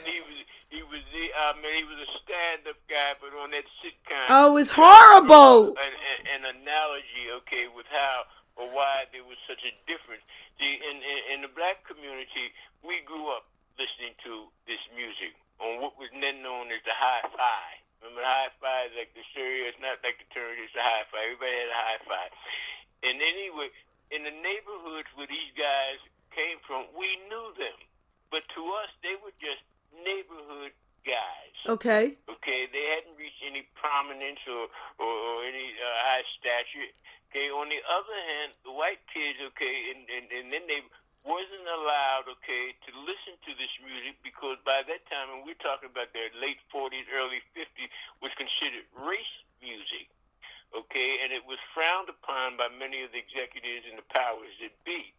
he 0.05 0.21
was 0.21 0.37
he 0.69 0.83
was 0.83 1.01
the 1.09 1.25
I 1.33 1.53
mean 1.63 1.77
he 1.77 1.83
was 1.83 1.97
a 1.97 2.11
stand-up 2.23 2.77
guy, 2.87 3.13
but 3.19 3.35
on 3.41 3.49
that 3.51 3.65
sitcom. 3.81 4.25
Oh, 4.29 4.51
it 4.51 4.53
was 4.53 4.69
horrible. 4.69 5.69
An, 5.69 5.77
an, 5.81 6.45
an 6.45 6.61
analogy, 6.61 7.33
okay, 7.41 7.65
with 7.75 7.87
how 7.89 8.21
or 8.60 8.68
why 8.70 9.07
there 9.16 9.24
was 9.24 9.39
such 9.47 9.64
a 9.64 9.74
difference. 9.88 10.22
See, 10.60 10.78
in, 10.84 10.99
in 10.99 11.20
in 11.32 11.38
the 11.47 11.51
black 11.55 11.88
community, 11.88 12.51
we 12.84 12.99
grew 13.07 13.32
up 13.32 13.47
listening 13.80 14.14
to 14.28 14.51
this 14.68 14.84
music 14.91 15.32
on 15.64 15.80
what 15.80 15.95
was 15.95 16.12
then 16.12 16.43
known 16.43 16.68
as 16.76 16.84
the 16.84 16.91
hi-fi. 16.91 17.80
Remember, 18.03 18.24
the 18.24 18.28
hi-fi 18.28 18.91
is 18.91 18.95
like 18.95 19.12
the 19.16 19.24
stereo. 19.32 19.72
It's 19.72 19.80
not 19.80 20.03
like 20.03 20.20
the 20.20 20.28
turn. 20.36 20.60
It's 20.60 20.76
the 20.76 20.84
hi-fi. 20.84 21.20
Everybody 21.20 21.55
had 21.55 21.72
a 21.72 21.80
hi-fi. 21.80 22.26
And 23.07 23.16
anyway, 23.24 23.72
in 24.12 24.28
the 24.28 24.36
neighborhoods 24.36 25.07
where 25.16 25.28
these 25.28 25.51
guys 25.55 25.99
came 26.36 26.60
from, 26.68 26.91
we 26.95 27.07
knew 27.32 27.55
them. 27.55 27.76
But 28.32 28.43
to 28.55 28.62
us, 28.84 28.91
they 29.03 29.16
were 29.20 29.36
just 29.39 29.64
neighborhood 29.91 30.76
guys. 31.07 31.55
Okay. 31.68 32.16
Okay, 32.28 32.68
they 32.72 32.86
hadn't 32.95 33.16
reached 33.20 33.43
any 33.43 33.68
prominence 33.76 34.39
or, 34.47 34.68
or, 34.99 35.12
or 35.12 35.36
any 35.43 35.76
uh, 35.76 35.88
high 36.07 36.24
stature. 36.39 36.91
Okay, 37.30 37.53
on 37.53 37.69
the 37.69 37.77
other 37.86 38.17
hand, 38.34 38.57
the 38.65 38.73
white 38.73 39.05
kids, 39.13 39.38
okay, 39.53 39.93
and, 39.93 40.01
and, 40.09 40.25
and 40.34 40.49
then 40.49 40.65
they 40.65 40.82
wasn't 41.21 41.61
allowed, 41.69 42.25
okay, 42.25 42.73
to 42.89 42.91
listen 43.05 43.38
to 43.45 43.53
this 43.53 43.69
music 43.86 44.17
because 44.25 44.57
by 44.65 44.82
that 44.82 45.05
time, 45.13 45.30
and 45.30 45.45
we're 45.45 45.61
talking 45.61 45.93
about 45.93 46.09
their 46.09 46.34
late 46.41 46.57
40s, 46.73 47.05
early 47.13 47.45
50s, 47.53 47.86
was 48.25 48.34
considered 48.34 48.89
race 48.97 49.36
music. 49.61 50.09
Okay, 50.73 51.21
and 51.21 51.30
it 51.30 51.45
was 51.45 51.61
frowned 51.73 52.09
upon 52.09 52.57
by 52.57 52.65
many 52.69 53.05
of 53.05 53.13
the 53.13 53.21
executives 53.21 53.86
and 53.86 53.97
the 54.01 54.05
powers 54.09 54.53
that 54.61 54.73
be. 54.82 55.13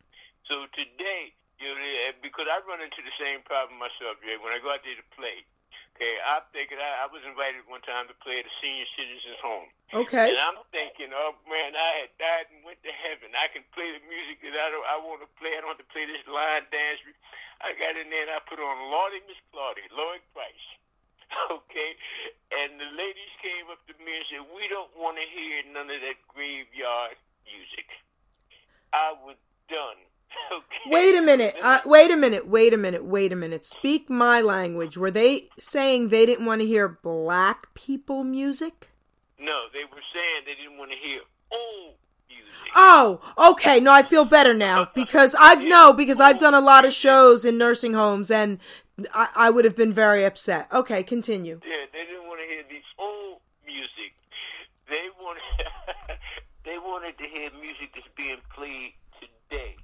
So 0.50 0.66
today, 0.74 1.30
you 1.62 1.70
know, 1.70 1.78
because 2.22 2.50
I 2.50 2.58
run 2.66 2.82
into 2.82 3.06
the 3.06 3.14
same 3.22 3.42
problem 3.46 3.78
myself, 3.78 4.18
Jay, 4.22 4.34
when 4.38 4.50
I 4.50 4.58
go 4.58 4.74
out 4.74 4.82
there 4.82 4.98
to 4.98 5.08
play. 5.14 5.46
Okay, 6.01 6.16
I'm 6.24 6.40
thinking 6.57 6.80
I, 6.80 7.05
I 7.05 7.07
was 7.12 7.20
invited 7.28 7.61
one 7.68 7.84
time 7.84 8.09
to 8.09 8.16
play 8.24 8.40
at 8.40 8.48
a 8.48 8.55
senior 8.64 8.88
citizens 8.96 9.36
home. 9.44 9.68
Okay. 9.92 10.32
And 10.32 10.40
I'm 10.40 10.64
thinking, 10.72 11.12
oh 11.12 11.36
man, 11.44 11.76
I 11.76 11.90
had 12.01 12.11
died 12.16 12.48
and 12.48 12.64
went 12.64 12.80
to 12.88 12.92
heaven. 13.05 13.36
I 13.36 13.53
can 13.53 13.61
play 13.76 13.84
the 13.92 14.01
music 14.09 14.40
that 14.48 14.57
I 14.57 14.72
don't, 14.72 14.86
I 14.88 14.96
want 14.96 15.20
to 15.20 15.28
play. 15.36 15.53
I 15.53 15.61
don't 15.61 15.76
have 15.76 15.84
to 15.84 15.92
play 15.92 16.09
this 16.09 16.24
line 16.24 16.64
dance. 16.72 17.05
I 17.61 17.76
got 17.76 18.01
in 18.01 18.09
there 18.09 18.24
and 18.24 18.32
I 18.32 18.40
put 18.48 18.57
on 18.57 18.88
Lawdy 18.88 19.20
Miss 19.28 19.36
Clawdy, 19.53 19.84
Lloyd 19.92 20.24
Price. 20.32 20.66
Okay, 21.53 21.94
and 22.51 22.74
the 22.74 22.90
ladies 22.98 23.32
came 23.38 23.70
up 23.70 23.78
to 23.86 23.94
me 24.03 24.18
and 24.18 24.26
said, 24.26 24.42
"We 24.51 24.66
don't 24.66 24.90
want 24.98 25.14
to 25.14 25.22
hear 25.30 25.62
none 25.70 25.86
of 25.86 26.01
that 26.03 26.18
graveyard 26.26 27.14
music." 27.46 27.86
I 28.90 29.14
was 29.22 29.38
done. 29.70 30.09
Okay. 30.52 30.90
Wait 30.90 31.16
a 31.16 31.22
minute. 31.22 31.56
Uh, 31.62 31.80
wait 31.84 32.10
a 32.10 32.16
minute. 32.16 32.46
Wait 32.46 32.72
a 32.74 32.76
minute. 32.76 33.04
Wait 33.04 33.32
a 33.32 33.36
minute. 33.36 33.64
Speak 33.64 34.10
my 34.10 34.40
language. 34.40 34.96
Were 34.96 35.10
they 35.10 35.48
saying 35.58 36.08
they 36.08 36.26
didn't 36.26 36.46
want 36.46 36.60
to 36.60 36.66
hear 36.66 36.88
black 36.88 37.72
people 37.74 38.24
music? 38.24 38.88
no, 39.40 39.64
they 39.72 39.84
were 39.84 40.02
saying 40.12 40.42
they 40.44 40.54
didn't 40.54 40.78
want 40.78 40.90
to 40.90 40.96
hear 40.96 41.20
old 41.50 41.94
music. 42.28 42.72
Oh, 42.76 43.20
okay. 43.52 43.80
No, 43.80 43.92
I 43.92 44.02
feel 44.02 44.24
better 44.24 44.54
now 44.54 44.88
because 44.94 45.34
I've 45.38 45.62
no 45.64 45.92
because 45.92 46.20
I've 46.20 46.38
done 46.38 46.54
a 46.54 46.60
lot 46.60 46.84
of 46.84 46.92
shows 46.92 47.44
in 47.44 47.58
nursing 47.58 47.94
homes 47.94 48.30
and 48.30 48.58
I, 49.14 49.28
I 49.36 49.50
would 49.50 49.64
have 49.64 49.76
been 49.76 49.92
very 49.92 50.24
upset. 50.24 50.68
Okay, 50.72 51.02
continue. 51.02 51.60
Yeah, 51.64 51.86
they 51.92 52.04
didn't 52.04 52.28
want 52.28 52.40
to 52.40 52.46
hear 52.46 52.62
the 52.68 53.02
old 53.02 53.40
music. 53.64 54.12
They 54.88 55.08
wanted 55.18 55.42
they 56.64 56.78
wanted 56.78 57.16
to 57.18 57.24
hear 57.24 57.50
music 57.60 57.90
that's 57.94 58.06
being 58.16 58.38
played 58.54 58.92
today. 59.18 59.76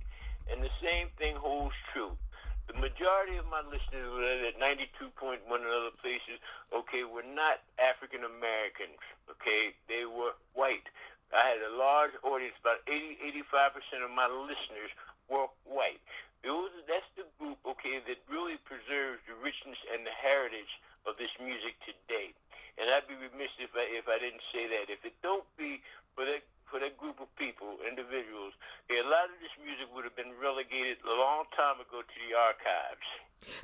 And 0.51 0.63
the 0.63 0.73
same 0.83 1.09
thing 1.19 1.35
holds 1.37 1.75
true. 1.93 2.15
The 2.67 2.79
majority 2.83 3.39
of 3.39 3.47
my 3.47 3.63
listeners, 3.63 4.11
whether 4.11 4.51
at 4.51 4.59
92.1 4.59 5.39
and 5.47 5.71
other 5.71 5.95
places, 6.03 6.43
okay, 6.75 7.07
were 7.07 7.27
not 7.27 7.63
African 7.79 8.27
Americans, 8.27 8.99
okay? 9.31 9.71
They 9.87 10.03
were 10.03 10.35
white. 10.55 10.87
I 11.31 11.55
had 11.55 11.63
a 11.63 11.75
large 11.79 12.15
audience, 12.27 12.59
about 12.59 12.83
80, 12.87 13.19
85% 13.55 14.03
of 14.03 14.11
my 14.11 14.27
listeners 14.27 14.91
were 15.31 15.47
white. 15.67 16.03
Those, 16.43 16.71
that's 16.87 17.07
the 17.19 17.27
group, 17.39 17.59
okay, 17.67 18.03
that 18.07 18.19
really 18.31 18.59
preserves 18.67 19.23
the 19.27 19.35
richness 19.39 19.79
and 19.91 20.07
the 20.07 20.15
heritage 20.15 20.71
of 21.07 21.19
this 21.19 21.31
music 21.39 21.79
today. 21.87 22.35
And 22.79 22.91
I'd 22.91 23.09
be 23.09 23.19
remiss 23.19 23.51
if 23.63 23.73
I, 23.75 23.87
if 23.95 24.07
I 24.07 24.19
didn't 24.19 24.45
say 24.53 24.69
that. 24.69 24.93
If 24.93 25.03
it 25.07 25.15
don't 25.23 25.47
be 25.57 25.81
for 26.15 26.27
that 26.27 26.45
for 26.71 26.81
that 26.81 26.97
group 26.99 27.21
of 27.21 27.29
people, 27.37 27.79
individuals, 27.89 28.53
a 28.91 29.03
lot 29.07 29.31
of 29.31 29.39
this 29.41 29.55
music 29.63 29.87
would 29.95 30.05
have 30.05 30.17
been 30.17 30.33
relegated 30.43 30.99
a 31.05 31.15
long 31.15 31.45
time 31.57 31.81
ago 31.81 32.03
to 32.03 32.17
the 32.27 32.35
archives. 32.37 33.07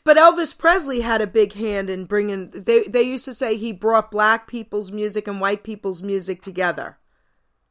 But 0.04 0.16
Elvis 0.16 0.56
Presley 0.56 1.00
had 1.00 1.20
a 1.20 1.26
big 1.26 1.54
hand 1.54 1.90
in 1.90 2.04
bringing. 2.04 2.50
They 2.50 2.84
they 2.84 3.02
used 3.02 3.24
to 3.24 3.34
say 3.34 3.56
he 3.56 3.72
brought 3.72 4.10
black 4.10 4.46
people's 4.46 4.92
music 4.92 5.26
and 5.26 5.40
white 5.40 5.64
people's 5.64 6.02
music 6.02 6.42
together. 6.42 6.98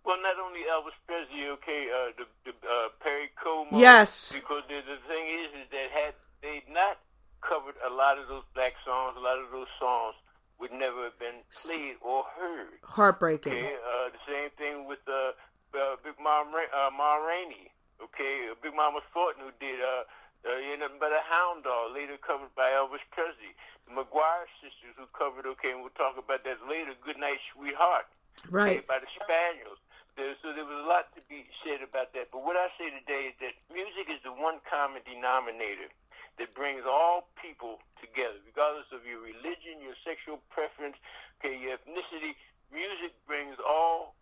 Well, 0.04 0.18
not 0.22 0.36
only 0.42 0.62
Elvis 0.66 0.98
Presley, 1.06 1.46
okay, 1.62 1.88
uh, 1.94 2.12
the, 2.18 2.26
the 2.44 2.54
uh, 2.68 2.90
Perry 3.02 3.30
Como. 3.38 3.80
Yes. 3.80 4.34
Because 4.34 4.64
the, 4.68 4.82
the 4.82 4.98
thing 5.08 5.26
is, 5.30 5.62
is 5.62 5.68
that 5.70 5.88
had 5.94 6.14
they 6.42 6.64
not 6.74 6.98
covered 7.42 7.76
a 7.86 7.94
lot 7.94 8.18
of 8.18 8.28
those 8.28 8.44
black 8.56 8.74
songs, 8.84 9.14
a 9.18 9.22
lot 9.22 9.38
of 9.38 9.52
those 9.52 9.70
songs 9.80 10.16
would 10.60 10.72
never 10.72 11.06
have 11.06 11.18
been 11.18 11.42
played 11.54 11.98
or 12.02 12.24
heard. 12.38 12.82
Heartbreaking. 12.84 13.54
Okay, 13.54 13.74
uh, 13.78 14.10
the 14.10 14.24
same 14.26 14.50
thing 14.58 14.88
with 14.88 15.00
uh, 15.08 15.34
uh, 15.78 15.96
Big 16.04 16.14
Mom 16.22 16.54
Ra- 16.54 16.70
uh, 16.74 16.90
Ma 16.94 17.18
Rainey. 17.18 17.74
Okay, 18.02 18.50
uh, 18.50 18.56
Big 18.62 18.71
Mama 18.82 19.06
Thornton, 19.14 19.46
who 19.46 19.54
did 19.62 19.78
uh, 19.78 20.10
uh, 20.42 20.58
you 20.58 20.74
know, 20.74 20.90
but 20.98 21.14
a 21.14 21.22
Hound 21.30 21.70
Dog, 21.70 21.94
later 21.94 22.18
covered 22.18 22.50
by 22.58 22.74
Elvis 22.74 23.06
Presley. 23.14 23.54
The 23.86 23.94
McGuire 23.94 24.50
sisters, 24.58 24.98
who 24.98 25.06
covered, 25.14 25.46
okay, 25.54 25.70
and 25.70 25.86
we'll 25.86 25.94
talk 25.94 26.18
about 26.18 26.42
that 26.50 26.66
later. 26.66 26.98
Good 26.98 27.22
Night, 27.22 27.38
Sweetheart. 27.54 28.10
Right. 28.50 28.82
By 28.90 28.98
the 28.98 29.10
Spaniels. 29.22 29.78
There, 30.18 30.34
so 30.42 30.50
there 30.58 30.66
was 30.66 30.82
a 30.82 30.90
lot 30.90 31.14
to 31.14 31.22
be 31.30 31.46
said 31.62 31.86
about 31.86 32.18
that. 32.18 32.34
But 32.34 32.42
what 32.42 32.58
I 32.58 32.74
say 32.82 32.90
today 32.90 33.30
is 33.30 33.36
that 33.38 33.54
music 33.70 34.10
is 34.10 34.18
the 34.26 34.34
one 34.34 34.58
common 34.66 35.06
denominator 35.06 35.94
that 36.42 36.58
brings 36.58 36.90
all 36.90 37.30
people 37.38 37.78
together, 38.02 38.42
regardless 38.42 38.90
of 38.90 39.06
your 39.06 39.22
religion, 39.22 39.78
your 39.78 39.94
sexual 40.02 40.42
preference, 40.50 40.98
okay, 41.38 41.54
your 41.54 41.78
ethnicity. 41.78 42.34
Music 42.74 43.14
brings 43.30 43.62
all 43.62 44.18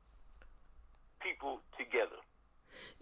people 1.24 1.64
together. 1.80 2.20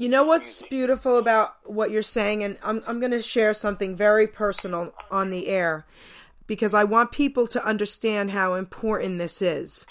You 0.08 0.12
know 0.12 0.24
what's 0.24 0.62
beautiful 0.62 1.18
about 1.18 1.58
what 1.66 1.92
you're 1.92 2.02
saying, 2.02 2.42
and 2.42 2.58
I'm 2.64 2.82
I'm 2.88 3.02
going 3.02 3.12
to 3.12 3.22
share 3.22 3.54
something 3.54 3.94
very 3.94 4.26
personal 4.26 4.94
on 5.12 5.32
the 5.32 5.50
air 5.50 5.86
because 6.46 6.74
I 6.74 6.86
want 6.86 7.12
people 7.12 7.46
to 7.48 7.66
understand 7.66 8.32
how 8.32 8.54
important 8.54 9.20
this 9.20 9.42
is. 9.42 9.86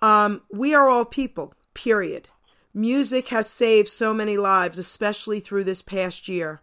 Um, 0.00 0.42
we 0.50 0.74
are 0.74 0.88
all 0.88 1.04
people. 1.04 1.54
Period. 1.74 2.28
Music 2.74 3.28
has 3.28 3.48
saved 3.48 3.88
so 3.88 4.12
many 4.12 4.36
lives, 4.36 4.78
especially 4.78 5.38
through 5.38 5.62
this 5.62 5.80
past 5.80 6.26
year. 6.26 6.60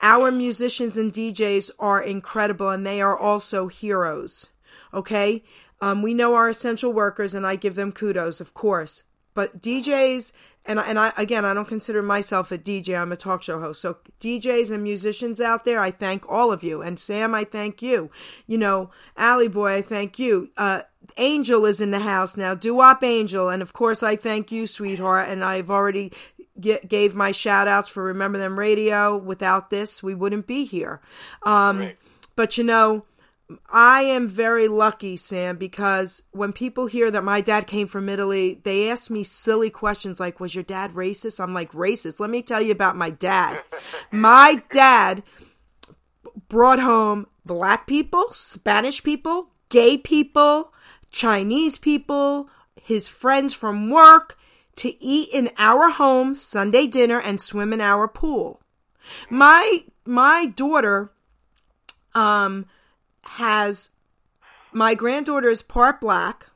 Our 0.00 0.32
musicians 0.32 0.96
and 0.96 1.12
DJs 1.12 1.72
are 1.78 2.02
incredible, 2.02 2.70
and 2.70 2.86
they 2.86 3.02
are 3.02 3.14
also 3.14 3.68
heroes. 3.68 4.48
Okay, 4.94 5.44
um, 5.82 6.00
we 6.00 6.14
know 6.14 6.34
our 6.34 6.48
essential 6.48 6.94
workers, 6.94 7.34
and 7.34 7.46
I 7.46 7.56
give 7.56 7.74
them 7.74 7.92
kudos, 7.92 8.40
of 8.40 8.54
course. 8.54 9.04
But 9.34 9.62
DJs 9.62 10.32
and 10.64 10.78
I, 10.78 10.86
and 10.88 10.98
I 10.98 11.12
again, 11.16 11.44
I 11.44 11.54
don't 11.54 11.68
consider 11.68 12.02
myself 12.02 12.52
a 12.52 12.58
DJ. 12.58 13.00
I'm 13.00 13.12
a 13.12 13.16
talk 13.16 13.42
show 13.42 13.60
host. 13.60 13.80
So 13.80 13.96
DJs 14.20 14.70
and 14.70 14.82
musicians 14.82 15.40
out 15.40 15.64
there, 15.64 15.80
I 15.80 15.90
thank 15.90 16.28
all 16.28 16.52
of 16.52 16.62
you. 16.62 16.82
And 16.82 16.98
Sam, 16.98 17.34
I 17.34 17.44
thank 17.44 17.82
you. 17.82 18.10
You 18.46 18.58
know, 18.58 18.90
Allie 19.16 19.48
Boy, 19.48 19.76
I 19.76 19.82
thank 19.82 20.18
you. 20.18 20.50
Uh, 20.56 20.82
Angel 21.16 21.66
is 21.66 21.80
in 21.80 21.90
the 21.90 21.98
house 22.00 22.36
now. 22.36 22.54
Duop 22.54 23.02
Angel, 23.02 23.48
and 23.48 23.60
of 23.60 23.72
course, 23.72 24.02
I 24.02 24.16
thank 24.16 24.52
you, 24.52 24.66
sweetheart. 24.66 25.28
And 25.28 25.44
I've 25.44 25.70
already 25.70 26.12
get, 26.60 26.88
gave 26.88 27.14
my 27.14 27.32
shout 27.32 27.68
outs 27.68 27.88
for 27.88 28.02
Remember 28.04 28.38
Then 28.38 28.56
Radio. 28.56 29.16
Without 29.16 29.70
this, 29.70 30.02
we 30.02 30.14
wouldn't 30.14 30.46
be 30.46 30.64
here. 30.64 31.00
Um, 31.42 31.78
Right. 31.78 31.98
But 32.34 32.56
you 32.56 32.64
know, 32.64 33.04
I 33.70 34.02
am 34.02 34.28
very 34.28 34.68
lucky, 34.68 35.16
Sam, 35.16 35.56
because 35.56 36.22
when 36.32 36.52
people 36.52 36.86
hear 36.86 37.10
that 37.10 37.24
my 37.24 37.40
dad 37.40 37.66
came 37.66 37.86
from 37.86 38.08
Italy, 38.08 38.60
they 38.64 38.90
ask 38.90 39.10
me 39.10 39.22
silly 39.22 39.70
questions 39.70 40.20
like, 40.20 40.40
Was 40.40 40.54
your 40.54 40.64
dad 40.64 40.92
racist? 40.92 41.40
I'm 41.40 41.54
like, 41.54 41.72
Racist. 41.72 42.20
Let 42.20 42.30
me 42.30 42.42
tell 42.42 42.62
you 42.62 42.72
about 42.72 42.96
my 42.96 43.10
dad. 43.10 43.62
my 44.10 44.62
dad 44.70 45.22
brought 46.48 46.80
home 46.80 47.26
black 47.44 47.86
people, 47.86 48.26
Spanish 48.30 49.02
people, 49.02 49.48
gay 49.68 49.96
people, 49.96 50.72
Chinese 51.10 51.78
people, 51.78 52.48
his 52.80 53.08
friends 53.08 53.54
from 53.54 53.90
work 53.90 54.38
to 54.76 55.02
eat 55.02 55.28
in 55.32 55.50
our 55.58 55.90
home 55.90 56.34
Sunday 56.34 56.86
dinner 56.86 57.20
and 57.20 57.40
swim 57.40 57.72
in 57.72 57.80
our 57.80 58.08
pool. 58.08 58.60
My 59.30 59.84
my 60.04 60.46
daughter 60.46 61.12
um 62.14 62.66
has 63.24 63.92
my 64.72 64.94
granddaughter 64.94 65.50
is 65.50 65.62
part 65.62 66.00
black. 66.00 66.48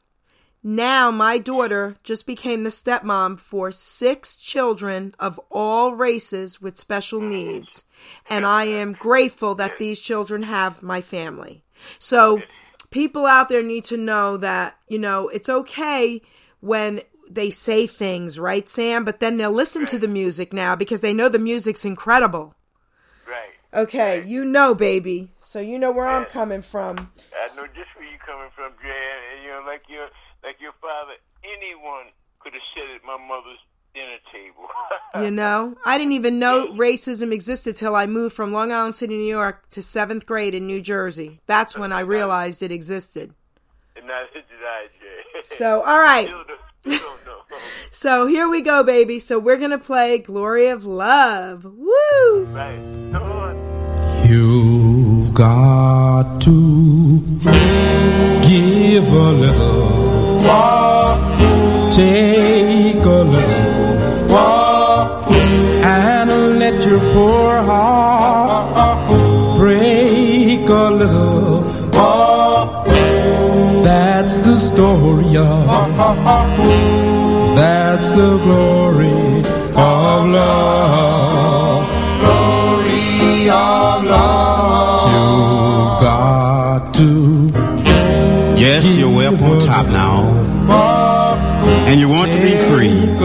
Now 0.62 1.10
my 1.10 1.38
daughter 1.38 1.96
just 2.02 2.26
became 2.26 2.64
the 2.64 2.70
stepmom 2.70 3.38
for 3.38 3.70
six 3.70 4.34
children 4.34 5.14
of 5.18 5.38
all 5.50 5.94
races 5.94 6.60
with 6.60 6.76
special 6.76 7.20
needs. 7.20 7.84
And 8.28 8.44
I 8.44 8.64
am 8.64 8.92
grateful 8.92 9.54
that 9.56 9.78
these 9.78 10.00
children 10.00 10.42
have 10.42 10.82
my 10.82 11.00
family. 11.00 11.62
So 11.98 12.42
people 12.90 13.26
out 13.26 13.48
there 13.48 13.62
need 13.62 13.84
to 13.84 13.96
know 13.96 14.36
that, 14.38 14.76
you 14.88 14.98
know, 14.98 15.28
it's 15.28 15.48
okay 15.48 16.20
when 16.60 17.00
they 17.30 17.50
say 17.50 17.86
things, 17.86 18.38
right, 18.38 18.68
Sam? 18.68 19.04
But 19.04 19.20
then 19.20 19.36
they'll 19.36 19.52
listen 19.52 19.86
to 19.86 19.98
the 19.98 20.08
music 20.08 20.52
now 20.52 20.74
because 20.74 21.00
they 21.00 21.12
know 21.12 21.28
the 21.28 21.38
music's 21.38 21.84
incredible. 21.84 22.54
Okay, 23.74 24.22
you 24.24 24.44
know, 24.44 24.74
baby. 24.74 25.30
So 25.42 25.60
you 25.60 25.78
know 25.78 25.92
where 25.92 26.06
I'm 26.06 26.24
coming 26.26 26.62
from. 26.62 26.96
I 27.34 27.46
know 27.56 27.66
just 27.74 27.90
where 27.96 28.08
you're 28.08 28.18
coming 28.24 28.48
from, 28.54 28.72
Jay. 28.82 28.88
And, 29.34 29.44
you 29.44 29.50
know, 29.50 29.62
like 29.66 29.82
your 29.88 30.08
like 30.44 30.56
your 30.60 30.72
father, 30.80 31.12
anyone 31.44 32.06
could 32.40 32.52
have 32.54 32.62
said 32.74 32.94
at 32.94 33.04
my 33.04 33.16
mother's 33.18 33.58
dinner 33.94 34.18
table. 34.32 34.68
You 35.22 35.30
know, 35.30 35.76
I 35.86 35.96
didn't 35.96 36.12
even 36.12 36.38
know 36.38 36.74
racism 36.74 37.32
existed 37.32 37.74
till 37.74 37.96
I 37.96 38.06
moved 38.06 38.36
from 38.36 38.52
Long 38.52 38.70
Island 38.70 38.94
City, 38.94 39.16
New 39.16 39.24
York 39.24 39.66
to 39.70 39.80
seventh 39.80 40.26
grade 40.26 40.54
in 40.54 40.66
New 40.66 40.82
Jersey. 40.82 41.40
That's 41.46 41.74
when 41.78 41.90
I 41.90 42.00
realized 42.16 42.62
it 42.62 42.70
existed. 42.70 43.32
and 43.96 44.06
neither 44.06 44.26
did 44.34 44.42
I, 44.62 44.86
Jay. 45.00 45.40
So, 45.44 45.80
all 45.82 45.98
right. 46.00 46.28
So 47.90 48.26
here 48.26 48.46
we 48.46 48.60
go, 48.60 48.82
baby. 48.82 49.18
So 49.18 49.38
we're 49.38 49.56
to 49.70 49.78
play 49.78 50.18
Glory 50.18 50.68
of 50.68 50.84
Love. 50.84 51.64
Woo! 51.64 52.44
right. 52.50 52.78
Come 53.10 53.32
on. 53.32 53.56
You've 54.28 55.32
got 55.32 56.42
to 56.42 57.20
give 58.42 59.12
a 59.12 59.32
little, 59.44 60.38
take 61.90 63.02
a 63.02 63.22
little, 63.34 64.36
and 65.82 66.58
let 66.58 66.84
your 66.86 67.00
poor 67.14 67.62
heart 67.62 69.08
break 69.56 70.68
a 70.68 70.90
little. 70.90 71.45
That's 74.36 74.48
the 74.48 74.56
story 74.76 75.36
of, 75.38 75.66
that's 77.56 78.12
the 78.12 78.38
glory 78.44 79.38
of 79.74 80.28
love. 80.28 81.88
Glory 82.20 83.48
of 83.48 84.04
love. 84.04 85.08
You've 85.14 86.00
got 86.02 86.94
to 86.96 87.46
Yes, 88.60 88.94
you're 88.94 89.16
way 89.16 89.26
up 89.26 89.40
on 89.40 89.58
top 89.58 89.86
now, 89.86 90.28
and 91.88 91.98
you 91.98 92.10
want 92.10 92.34
to 92.34 92.38
be 92.38 92.54
free. 92.68 93.16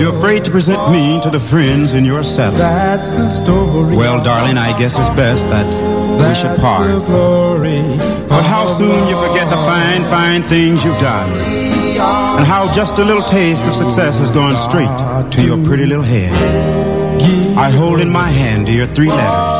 You're 0.00 0.14
afraid 0.16 0.44
to 0.44 0.50
present 0.50 0.90
me 0.92 1.20
to 1.22 1.30
the 1.30 1.40
friends 1.40 1.94
in 1.94 2.04
your 2.04 2.22
settle. 2.22 2.58
That's 2.58 3.12
the 3.12 3.26
story. 3.26 3.96
Well, 3.96 4.22
darling, 4.22 4.58
I 4.58 4.78
guess 4.78 4.98
it's 4.98 5.10
best 5.10 5.48
that 5.48 5.66
we 5.66 6.34
should 6.34 6.60
part. 6.60 6.88
But 8.28 8.44
how 8.44 8.66
soon 8.66 9.08
you 9.08 9.16
forget 9.26 9.48
the 9.50 9.56
fine, 9.56 10.02
fine 10.10 10.42
things 10.42 10.84
you've 10.84 10.98
done, 10.98 11.32
and 11.32 12.46
how 12.46 12.70
just 12.72 12.98
a 12.98 13.04
little 13.04 13.22
taste 13.22 13.66
of 13.66 13.74
success 13.74 14.18
has 14.18 14.30
gone 14.30 14.56
straight 14.56 15.32
to 15.32 15.42
your 15.42 15.58
pretty 15.64 15.86
little 15.86 16.04
head. 16.04 16.32
I 17.58 17.70
hold 17.70 18.00
in 18.00 18.10
my 18.10 18.28
hand, 18.28 18.66
dear, 18.66 18.86
three 18.86 19.08
letters. 19.08 19.57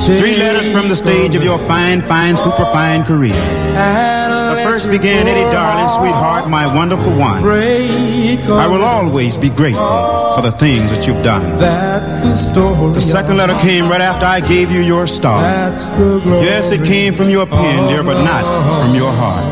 Three 0.00 0.36
letters 0.36 0.68
from 0.70 0.88
the 0.88 0.96
stage 0.96 1.34
of 1.34 1.42
your 1.42 1.58
fine, 1.58 2.00
fine, 2.02 2.36
superfine 2.36 3.04
career. 3.04 3.34
The 3.34 4.62
first 4.62 4.90
began, 4.90 5.26
Eddie, 5.26 5.50
darling, 5.50 5.88
sweetheart, 5.88 6.48
my 6.48 6.66
wonderful 6.74 7.12
one. 7.16 7.42
I 7.44 8.66
will 8.68 8.84
always 8.84 9.36
be 9.36 9.48
grateful 9.50 9.84
for 10.36 10.42
the 10.42 10.52
things 10.52 10.90
that 10.92 11.06
you've 11.06 11.24
done. 11.24 11.58
That's 11.58 12.20
the 12.20 12.34
story. 12.36 12.92
The 12.94 13.00
second 13.00 13.36
letter 13.36 13.56
came 13.60 13.88
right 13.88 14.00
after 14.00 14.26
I 14.26 14.40
gave 14.40 14.70
you 14.70 14.80
your 14.80 15.06
star. 15.06 15.40
That's 15.40 15.90
the 15.90 16.20
glory. 16.22 16.44
Yes, 16.44 16.70
it 16.70 16.84
came 16.84 17.14
from 17.14 17.28
your 17.30 17.46
pen, 17.46 17.88
dear, 17.88 18.04
but 18.04 18.22
not 18.22 18.44
from 18.82 18.94
your 18.94 19.12
heart. 19.12 19.44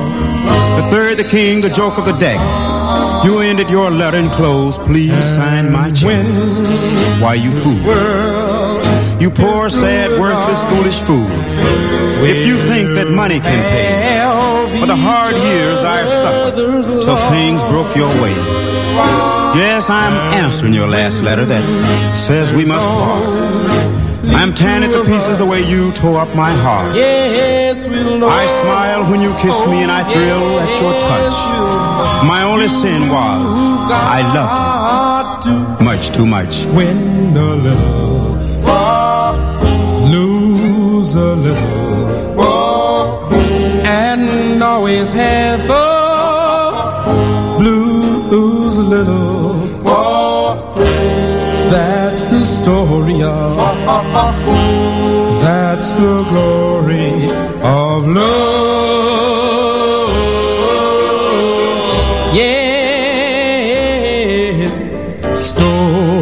The 0.80 0.88
third, 0.90 1.16
the 1.16 1.24
king, 1.24 1.62
the 1.62 1.70
joke 1.70 1.98
of 1.98 2.04
the 2.04 2.16
deck. 2.18 2.38
You 3.24 3.40
ended 3.40 3.70
your 3.70 3.90
letter 3.90 4.18
in 4.18 4.28
close. 4.30 4.76
Please 4.78 5.24
sign 5.24 5.72
my 5.72 5.90
check. 5.90 6.26
Why 7.20 7.34
you 7.34 7.50
fool? 7.50 7.80
You 9.24 9.30
poor, 9.30 9.70
sad, 9.70 10.20
worthless, 10.20 10.62
foolish 10.66 11.00
fool. 11.00 11.24
If 12.28 12.46
you 12.46 12.58
think 12.58 12.92
that 12.92 13.08
money 13.08 13.40
can 13.40 13.60
pay 13.72 14.20
for 14.78 14.84
the 14.84 14.94
hard 14.94 15.34
years 15.34 15.82
I've 15.82 16.10
suffered 16.10 17.00
till 17.00 17.16
things 17.32 17.64
broke 17.72 17.96
your 17.96 18.12
way. 18.20 18.36
Yes, 19.56 19.88
I'm 19.88 20.12
answering 20.34 20.74
your 20.74 20.88
last 20.88 21.22
letter 21.22 21.46
that 21.46 22.14
says 22.14 22.52
we 22.52 22.66
must 22.66 22.86
part. 22.86 23.24
I'm 24.28 24.50
it 24.50 24.92
to 24.92 25.04
pieces 25.08 25.38
the 25.38 25.46
way 25.46 25.62
you 25.62 25.90
tore 25.92 26.20
up 26.20 26.34
my 26.36 26.52
heart. 26.52 26.94
Yes, 26.94 27.86
we'll 27.86 28.24
I 28.24 28.44
smile 28.44 29.10
when 29.10 29.22
you 29.22 29.32
kiss 29.40 29.64
me 29.66 29.80
and 29.80 29.90
I 29.90 30.04
thrill 30.04 30.60
at 30.60 30.80
your 30.82 30.92
touch. 31.00 31.36
My 32.28 32.42
only 32.44 32.68
sin 32.68 33.08
was 33.08 33.48
I 33.88 34.20
loved 34.36 35.46
you 35.46 35.84
much 35.84 36.10
too 36.10 36.26
much. 36.26 36.66
Win 36.66 37.36
a 37.36 37.54
little, 37.54 38.13
lose 41.04 41.16
a 41.16 41.34
little, 41.36 42.48
and 43.86 44.62
always 44.62 45.12
have 45.12 45.60
a 45.68 45.72
blues 47.58 48.78
a 48.78 48.82
little. 48.82 49.52
That's 51.70 52.26
the 52.28 52.42
story 52.42 53.22
of, 53.22 53.56
that's 55.42 55.94
the 55.94 56.24
glory 56.30 57.28
of 57.62 58.06
love. 58.06 58.54
Yes, 62.34 62.70
story, 65.38 66.13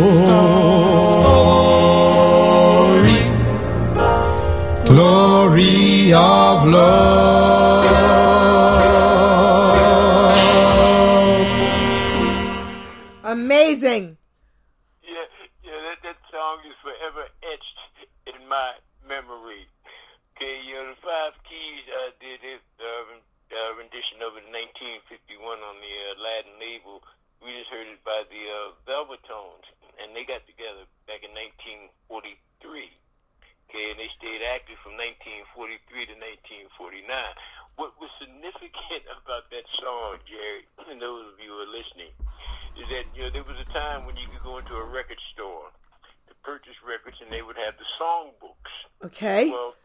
Okay. 49.23 49.55
Well, 49.55 49.79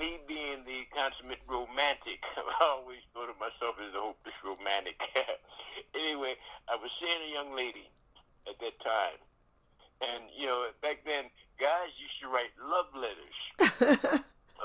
me 0.00 0.16
being 0.24 0.64
the 0.64 0.88
consummate 0.96 1.44
romantic, 1.44 2.24
I 2.40 2.80
always 2.80 3.04
thought 3.12 3.28
of 3.28 3.36
myself 3.36 3.76
as 3.84 3.92
a 3.92 4.00
hopeless 4.00 4.32
romantic. 4.40 4.96
anyway, 5.92 6.40
I 6.72 6.80
was 6.80 6.88
seeing 6.96 7.20
a 7.28 7.32
young 7.36 7.52
lady 7.52 7.84
at 8.48 8.56
at 8.56 8.56
that 8.64 8.80
time. 8.80 9.20
And, 10.00 10.24
you 10.32 10.48
know, 10.48 10.72
back 10.80 11.04
then, 11.04 11.28
guys 11.60 11.92
used 12.00 12.16
to 12.24 12.32
write 12.32 12.48
love 12.64 12.88
letters, 12.96 13.36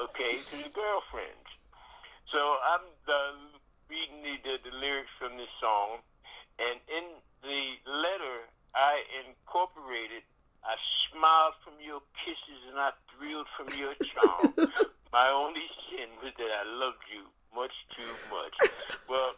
okay, 0.08 0.40
to 0.40 0.56
the 0.64 0.72
girlfriends. 0.72 1.50
So 2.32 2.40
I'm 2.64 2.88
uh, 3.04 3.60
reading 3.92 4.24
the, 4.24 4.40
the, 4.40 4.72
the 4.72 4.74
lyrics 4.80 5.12
from 5.20 5.36
this 5.36 5.52
song, 5.60 6.00
and 6.64 6.80
in 6.88 7.20
the 7.44 7.60
letter, 7.92 8.48
I 8.72 9.04
incorporated, 9.28 10.24
I 10.64 10.80
smiled 11.12 11.60
from 11.66 11.76
your 11.84 12.00
kisses 12.24 12.62
and 12.72 12.80
I 12.80 12.96
thrilled 13.12 13.50
from 13.58 13.68
your 13.76 13.94
charm. 14.00 14.54
My 15.12 15.28
only 15.30 15.66
sin 15.92 16.08
was 16.24 16.32
that 16.40 16.50
I 16.50 16.64
loved 16.66 17.04
you 17.12 17.28
much 17.54 17.74
too 17.94 18.14
much. 18.32 18.54
well, 19.10 19.36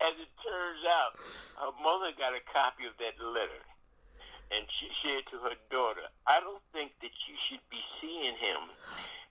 as 0.00 0.14
it 0.16 0.30
turns 0.40 0.82
out, 0.88 1.18
her 1.60 1.72
mother 1.82 2.12
got 2.16 2.32
a 2.32 2.40
copy 2.48 2.84
of 2.88 2.94
that 3.02 3.16
letter. 3.20 3.60
And 4.52 4.68
she 4.80 4.88
said 5.00 5.24
to 5.32 5.40
her 5.48 5.56
daughter, 5.72 6.04
I 6.28 6.36
don't 6.40 6.60
think 6.76 6.92
that 7.00 7.12
you 7.28 7.34
should 7.48 7.64
be 7.72 7.80
seeing 8.00 8.36
him 8.36 8.68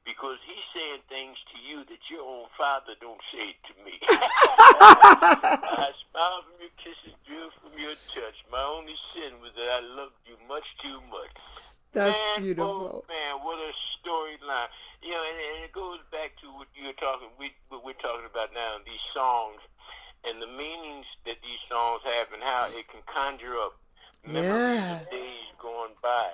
because 0.01 0.41
he's 0.49 0.65
saying 0.73 1.05
things 1.13 1.37
to 1.53 1.57
you 1.61 1.85
that 1.85 2.01
your 2.09 2.25
own 2.25 2.49
father 2.57 2.97
don't 2.97 3.21
say 3.29 3.53
to 3.69 3.73
me. 3.85 4.01
I 4.01 5.93
smile 6.09 6.41
from 6.41 6.57
your 6.57 6.73
kisses, 6.81 7.13
drew 7.25 7.53
from 7.61 7.77
your 7.77 7.93
touch. 8.09 8.37
My 8.49 8.65
only 8.65 8.97
sin 9.13 9.37
was 9.45 9.53
that 9.53 9.69
I 9.69 9.81
loved 9.93 10.17
you 10.25 10.41
much 10.49 10.65
too 10.81 10.97
much. 11.13 11.33
That's 11.93 12.23
man, 12.33 12.41
beautiful. 12.41 13.05
Oh 13.05 13.11
man, 13.11 13.45
what 13.45 13.59
a 13.61 13.71
storyline! 14.01 14.71
You 15.05 15.11
know, 15.11 15.21
and, 15.21 15.37
and 15.37 15.59
it 15.69 15.73
goes 15.75 15.99
back 16.09 16.33
to 16.41 16.47
what 16.55 16.71
you're 16.73 16.97
talking, 16.97 17.29
we, 17.37 17.51
what 17.69 17.83
we're 17.85 17.99
talking 17.99 18.25
about 18.25 18.55
now, 18.57 18.79
these 18.87 19.05
songs, 19.13 19.59
and 20.23 20.39
the 20.41 20.47
meanings 20.49 21.05
that 21.29 21.37
these 21.43 21.61
songs 21.69 22.01
have, 22.07 22.31
and 22.33 22.41
how 22.41 22.71
it 22.73 22.87
can 22.89 23.03
conjure 23.05 23.53
up 23.59 23.75
memories 24.23 24.55
Yeah. 24.55 25.03
of 25.03 25.11
days 25.11 25.47
gone 25.59 25.93
by. 26.01 26.31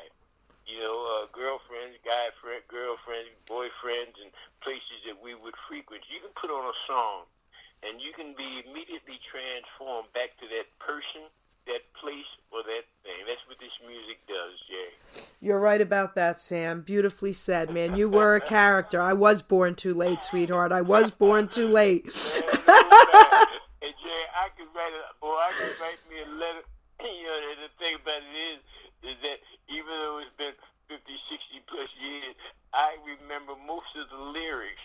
You 0.70 0.78
know, 0.84 1.00
uh, 1.24 1.32
girlfriends, 1.34 1.96
guy 2.06 2.28
friend, 2.44 2.62
girlfriends, 2.68 3.32
boyfriends, 3.50 4.20
and 4.22 4.30
places 4.62 5.00
that 5.08 5.18
we 5.18 5.34
would 5.34 5.56
frequent. 5.66 6.04
You 6.12 6.20
can 6.22 6.36
put 6.36 6.52
on 6.52 6.68
a 6.70 6.76
song, 6.86 7.24
and 7.88 7.98
you 8.04 8.12
can 8.14 8.36
be 8.38 8.62
immediately 8.68 9.18
transformed 9.32 10.12
back 10.14 10.36
to 10.44 10.46
that 10.52 10.68
person, 10.84 11.32
that 11.72 11.88
place, 11.96 12.28
or 12.52 12.64
that 12.68 12.84
thing. 13.08 13.24
That's 13.26 13.40
what 13.48 13.64
this 13.64 13.72
music 13.88 14.20
does, 14.28 14.60
Jay. 14.68 14.92
You're 15.40 15.60
right 15.60 15.80
about 15.80 16.07
that, 16.18 16.42
Sam. 16.42 16.82
Beautifully 16.82 17.32
said, 17.32 17.70
man. 17.70 17.96
You 17.96 18.10
were 18.10 18.36
a 18.36 18.42
character. 18.42 19.00
I 19.02 19.14
was 19.14 19.42
born 19.42 19.76
too 19.76 19.94
late, 19.94 20.22
sweetheart. 20.22 20.72
I 20.74 20.82
was 20.82 21.10
born 21.14 21.48
too 21.48 21.68
late. 21.70 22.06
hey 22.10 23.94
Jay, 23.94 24.24
I 24.34 24.50
could 24.58 24.70
write 24.74 24.94
a 24.98 25.14
boy. 25.22 25.38
I 25.38 25.52
could 25.54 25.78
write 25.82 26.02
me 26.10 26.18
a 26.26 26.30
letter. 26.36 26.66
You 26.98 27.30
know, 27.30 27.38
and 27.54 27.62
the 27.62 27.72
thing 27.78 27.94
about 28.02 28.22
it 28.26 28.36
is, 28.58 28.60
is 29.14 29.18
that 29.22 29.38
even 29.70 29.94
though 29.94 30.18
it's 30.20 30.34
been 30.42 30.58
50, 30.90 31.06
60 31.06 31.62
plus 31.70 31.90
years, 32.02 32.34
I 32.74 32.98
remember 33.06 33.54
most 33.70 33.88
of 33.96 34.10
the 34.10 34.18
lyrics 34.34 34.82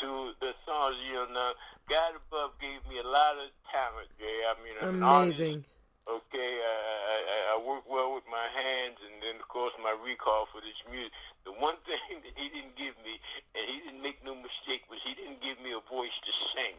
to 0.00 0.32
the 0.38 0.54
songs. 0.62 0.94
You 1.02 1.26
know, 1.26 1.26
now 1.34 1.50
God 1.90 2.14
above 2.14 2.54
gave 2.62 2.80
me 2.86 3.02
a 3.02 3.08
lot 3.08 3.34
of 3.42 3.50
talent, 3.74 4.08
Jay. 4.16 4.38
I 4.46 4.54
mean, 4.62 4.74
I'm 4.78 5.02
an 5.02 5.02
artist. 5.02 5.40
Amazing. 5.42 5.64
Okay, 6.08 6.52
I, 6.58 6.74
I, 6.74 7.16
I- 7.18 7.46
I 7.50 7.56
work 7.66 7.82
well 7.90 8.14
with 8.14 8.24
my 8.30 8.46
hands, 8.54 8.96
and 9.04 9.20
then 9.22 9.36
of 9.42 9.46
course 9.50 9.74
my 9.82 9.90
recall 10.06 10.46
for 10.54 10.62
this 10.62 10.78
music. 10.90 11.10
The 11.44 11.52
one 11.52 11.76
thing 11.86 12.22
that 12.24 12.34
he 12.38 12.46
didn't 12.48 12.74
give 12.78 12.94
me, 13.04 13.18
and 13.58 13.62
he 13.68 13.82
didn't 13.84 14.02
make 14.02 14.22
no 14.24 14.34
mistake, 14.34 14.86
was 14.88 14.98
he 15.04 15.14
didn't 15.18 15.42
give 15.42 15.58
me 15.62 15.70
a 15.74 15.82
voice 15.90 16.14
to 16.24 16.32
sing. 16.54 16.74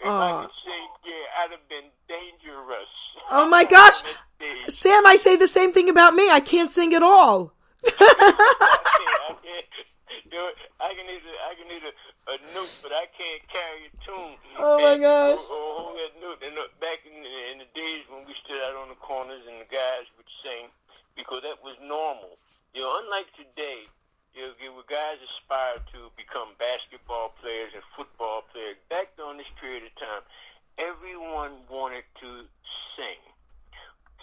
If 0.00 0.08
I 0.08 0.10
Aw. 0.10 0.42
could 0.42 0.56
sing, 0.64 0.88
yeah, 1.06 1.38
I'd 1.44 1.52
have 1.52 1.68
been 1.68 1.88
dangerous. 2.08 2.92
Oh 3.30 3.46
my 3.48 3.64
gosh. 3.64 4.00
On 4.02 4.08
that 4.10 4.64
stage. 4.64 4.74
Sam, 4.74 5.03
I 5.14 5.16
say 5.16 5.38
the 5.38 5.46
same 5.46 5.70
thing 5.70 5.86
about 5.86 6.18
me. 6.18 6.26
I 6.26 6.42
can't 6.42 6.66
sing 6.74 6.90
at 6.90 6.98
all. 7.06 7.54
I 7.86 9.30
can't, 9.46 9.66
you 10.26 10.34
know, 10.34 10.50
I 10.82 10.90
can 10.90 11.06
either 11.06 11.34
I 11.46 11.52
can 11.54 11.68
either 11.70 11.92
a 12.34 12.36
note, 12.50 12.74
but 12.82 12.90
I 12.90 13.06
can't 13.14 13.46
carry 13.46 13.86
a 13.86 13.92
tune. 14.02 14.34
Oh, 14.58 14.82
my 14.82 14.98
And- 14.98 15.06
gosh. 15.06 15.38
Or, 15.38 15.54
or 15.54 15.70
hold 15.78 15.94
that 16.02 16.18
note. 16.18 16.42
And 16.42 16.58
uh, 16.58 16.66
back 16.82 17.06
in, 17.06 17.14
the- 17.14 17.46
in 17.54 17.62
the 17.62 17.70
days 17.78 18.02
when 18.10 18.26
we 18.26 18.34
stood 18.42 18.58
out 18.66 18.74
on 18.74 18.90
the 18.90 18.98
corners 18.98 19.46
and 19.46 19.62
the 19.62 19.70
guys 19.70 20.10
would 20.18 20.26
sing, 20.42 20.66
because 21.14 21.46
that 21.46 21.62
was 21.62 21.78
normal. 21.78 22.34
You 22.74 22.82
know, 22.82 22.98
unlike 23.06 23.30
today, 23.38 23.86
you 24.34 24.42
know, 24.50 24.74
where 24.74 24.90
guys 24.90 25.22
aspire 25.22 25.78
to 25.94 26.10
become 26.18 26.58
basketball 26.58 27.38
players 27.38 27.70
and 27.70 27.86
football 27.94 28.42
players. 28.50 28.74
Back 28.90 29.14
during 29.14 29.38
this 29.38 29.46
period 29.62 29.86
of 29.86 29.94
time, 29.94 30.26
everyone 30.74 31.62
wanted 31.70 32.02
to 32.18 32.50
sing. 32.98 33.22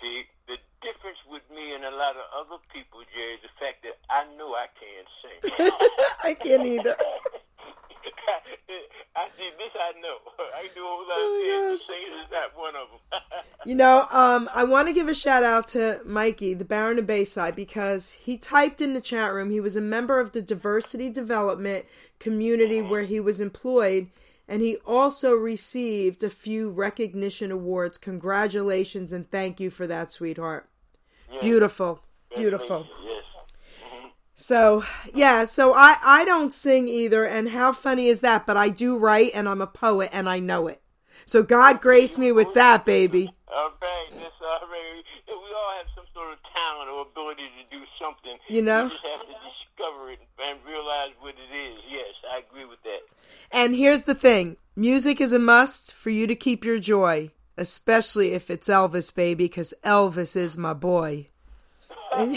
See, 0.01 0.25
the 0.49 0.57
difference 0.81 1.21
with 1.29 1.45
me 1.53 1.77
and 1.77 1.85
a 1.85 1.93
lot 1.93 2.17
of 2.17 2.25
other 2.33 2.57
people, 2.73 3.05
Jay, 3.13 3.37
is 3.37 3.41
the 3.45 3.53
fact 3.61 3.85
that 3.85 4.01
I 4.09 4.25
know 4.33 4.57
I 4.57 4.65
can't 4.73 5.05
sing. 5.21 5.50
I 6.23 6.33
can't 6.39 6.65
either. 6.65 6.95
I 9.13 9.27
see 9.37 9.49
this. 9.57 9.71
I 9.75 9.91
know. 9.99 10.17
I 10.55 10.69
do 10.73 10.81
a 10.81 10.83
that. 10.83 10.87
lot 10.87 11.17
Oh, 11.17 11.25
of 11.27 11.31
my 11.33 11.69
things. 11.69 11.81
gosh. 11.81 11.87
Singing 11.87 12.19
is 12.23 12.31
not 12.31 12.57
one 12.57 12.75
of 12.75 12.87
them. 12.89 13.43
You 13.65 13.75
know, 13.75 14.07
um, 14.09 14.49
I 14.53 14.63
want 14.63 14.87
to 14.87 14.93
give 14.93 15.07
a 15.07 15.13
shout 15.13 15.43
out 15.43 15.67
to 15.69 16.01
Mikey, 16.05 16.53
the 16.53 16.65
Baron 16.65 16.97
of 16.97 17.05
Bayside, 17.05 17.55
because 17.55 18.13
he 18.13 18.37
typed 18.37 18.81
in 18.81 18.93
the 18.93 19.01
chat 19.01 19.33
room 19.33 19.51
he 19.51 19.59
was 19.59 19.75
a 19.75 19.81
member 19.81 20.19
of 20.19 20.31
the 20.31 20.41
diversity 20.41 21.09
development 21.09 21.85
community 22.19 22.81
where 22.81 23.03
he 23.03 23.19
was 23.19 23.39
employed, 23.39 24.07
and 24.47 24.61
he 24.61 24.77
also 24.77 25.33
received 25.33 26.23
a 26.23 26.29
few 26.29 26.69
recognition 26.69 27.51
awards. 27.51 27.97
Congratulations 27.97 29.11
and 29.13 29.29
thank 29.29 29.59
you 29.59 29.69
for 29.69 29.85
that, 29.87 30.11
sweetheart. 30.11 30.67
Beautiful, 31.41 32.01
beautiful. 32.35 32.87
yes. 33.03 33.10
So 34.35 34.83
yeah, 35.13 35.43
so 35.43 35.73
I 35.73 35.97
I 36.01 36.25
don't 36.25 36.53
sing 36.53 36.87
either, 36.87 37.25
and 37.25 37.49
how 37.49 37.71
funny 37.71 38.07
is 38.07 38.21
that? 38.21 38.45
But 38.45 38.57
I 38.57 38.69
do 38.69 38.97
write, 38.97 39.31
and 39.33 39.47
I'm 39.47 39.61
a 39.61 39.67
poet, 39.67 40.09
and 40.11 40.29
I 40.29 40.39
know 40.39 40.67
it. 40.67 40.81
So 41.25 41.43
God 41.43 41.81
grace 41.81 42.17
me 42.17 42.31
with 42.31 42.53
that, 42.55 42.85
baby. 42.85 43.33
All 43.53 43.71
right. 43.81 44.07
That's 44.11 44.41
all 44.41 44.67
right. 44.69 45.03
We 45.27 45.33
all 45.33 45.77
have 45.77 45.87
some 45.95 46.05
sort 46.13 46.33
of 46.33 46.39
talent 46.53 46.89
or 46.89 47.01
ability 47.01 47.43
to 47.43 47.77
do 47.77 47.83
something. 47.99 48.37
You 48.47 48.61
know? 48.61 48.83
You 48.83 48.89
just 48.89 49.05
have 49.05 49.27
to 49.27 49.35
discover 49.77 50.11
it 50.11 50.19
and 50.39 50.59
realize 50.65 51.11
what 51.19 51.35
it 51.35 51.55
is. 51.55 51.79
Yes, 51.89 52.13
I 52.31 52.39
agree 52.39 52.65
with 52.65 52.81
that. 52.83 52.99
And 53.51 53.75
here's 53.75 54.03
the 54.03 54.15
thing: 54.15 54.57
music 54.75 55.21
is 55.21 55.33
a 55.33 55.39
must 55.39 55.93
for 55.93 56.09
you 56.09 56.27
to 56.27 56.35
keep 56.35 56.65
your 56.65 56.79
joy, 56.79 57.31
especially 57.57 58.31
if 58.31 58.49
it's 58.49 58.67
Elvis, 58.67 59.13
baby, 59.13 59.45
because 59.45 59.73
Elvis 59.83 60.35
is 60.35 60.57
my 60.57 60.73
boy. 60.73 61.27
no, 62.17 62.25
no. 62.25 62.31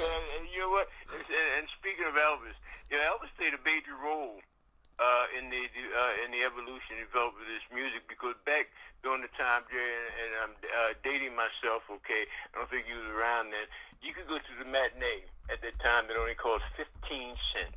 And, 0.00 0.24
and 0.36 0.48
you 0.52 0.60
know 0.60 0.70
what? 0.70 0.88
And, 1.12 1.22
and 1.58 1.68
speaking 1.90 2.06
of 2.06 2.14
Elvis, 2.14 2.54
you 2.86 2.94
know, 2.94 3.18
Elvis 3.18 3.34
played 3.34 3.50
a 3.50 3.58
major 3.66 3.98
role 3.98 4.38
uh, 5.02 5.26
in 5.34 5.50
the 5.50 5.58
uh, 5.66 6.22
in 6.22 6.30
the 6.30 6.46
evolution 6.46 7.02
and 7.02 7.10
development 7.10 7.42
of 7.42 7.50
this 7.50 7.66
music 7.74 8.06
because 8.06 8.38
back 8.46 8.70
during 9.02 9.26
the 9.26 9.32
time, 9.34 9.66
Geri, 9.66 9.82
and, 9.82 10.14
and 10.22 10.32
I'm 10.38 10.54
uh, 10.54 10.94
dating 11.02 11.34
myself. 11.34 11.82
Okay, 11.90 12.30
I 12.54 12.62
don't 12.62 12.70
think 12.70 12.86
you 12.86 12.94
was 12.94 13.10
around 13.10 13.50
then. 13.50 13.66
You 14.06 14.14
could 14.14 14.30
go 14.30 14.38
to 14.38 14.54
the 14.62 14.70
matinee 14.70 15.26
at 15.50 15.58
that 15.66 15.74
time 15.82 16.06
that 16.06 16.14
only 16.14 16.38
cost 16.38 16.62
fifteen 16.78 17.34
cent. 17.50 17.74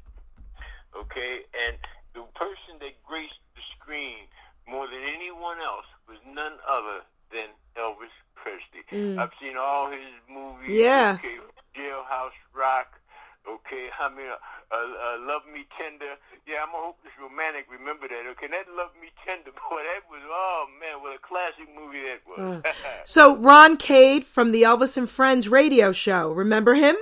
Okay, 0.94 1.50
and 1.58 1.74
the 2.14 2.22
person 2.38 2.78
that 2.86 2.94
graced 3.02 3.42
the 3.58 3.66
screen 3.74 4.30
more 4.70 4.86
than 4.86 5.02
anyone 5.02 5.58
else 5.58 5.90
was 6.06 6.22
none 6.22 6.62
other 6.70 7.02
than 7.34 7.50
Elvis 7.74 8.14
Presley. 8.38 8.86
I've 9.18 9.34
seen 9.42 9.58
all 9.58 9.90
his 9.90 10.14
movies. 10.30 10.70
Yeah. 10.70 11.18
Okay, 11.18 11.42
Jailhouse 11.74 12.38
Rock. 12.54 13.02
Okay, 13.48 13.90
I 14.00 14.08
mean, 14.10 14.28
uh, 14.30 14.76
uh, 14.76 15.18
Love 15.28 15.44
Me 15.54 15.66
Tender. 15.78 16.16
Yeah, 16.48 16.64
I'm 16.64 16.70
a 16.70 16.78
hopeless 16.78 17.12
romantic. 17.22 17.66
Remember 17.70 18.08
that? 18.08 18.24
Okay, 18.32 18.48
that 18.48 18.72
Love 18.76 18.92
Me 19.02 19.10
Tender, 19.26 19.52
boy, 19.70 19.82
that 19.84 20.10
was 20.10 20.22
oh 20.26 20.66
man, 20.80 21.02
what 21.02 21.16
a 21.16 21.20
classic 21.20 21.68
movie 21.76 22.02
that 22.08 22.22
was. 22.26 22.64
So 23.06 23.36
Ron 23.38 23.78
Cade 23.78 24.24
from 24.24 24.52
the 24.52 24.64
Elvis 24.64 24.98
and 24.98 25.10
Friends 25.10 25.50
radio 25.50 25.92
show, 25.92 26.32
remember 26.32 26.76
him? 26.76 26.96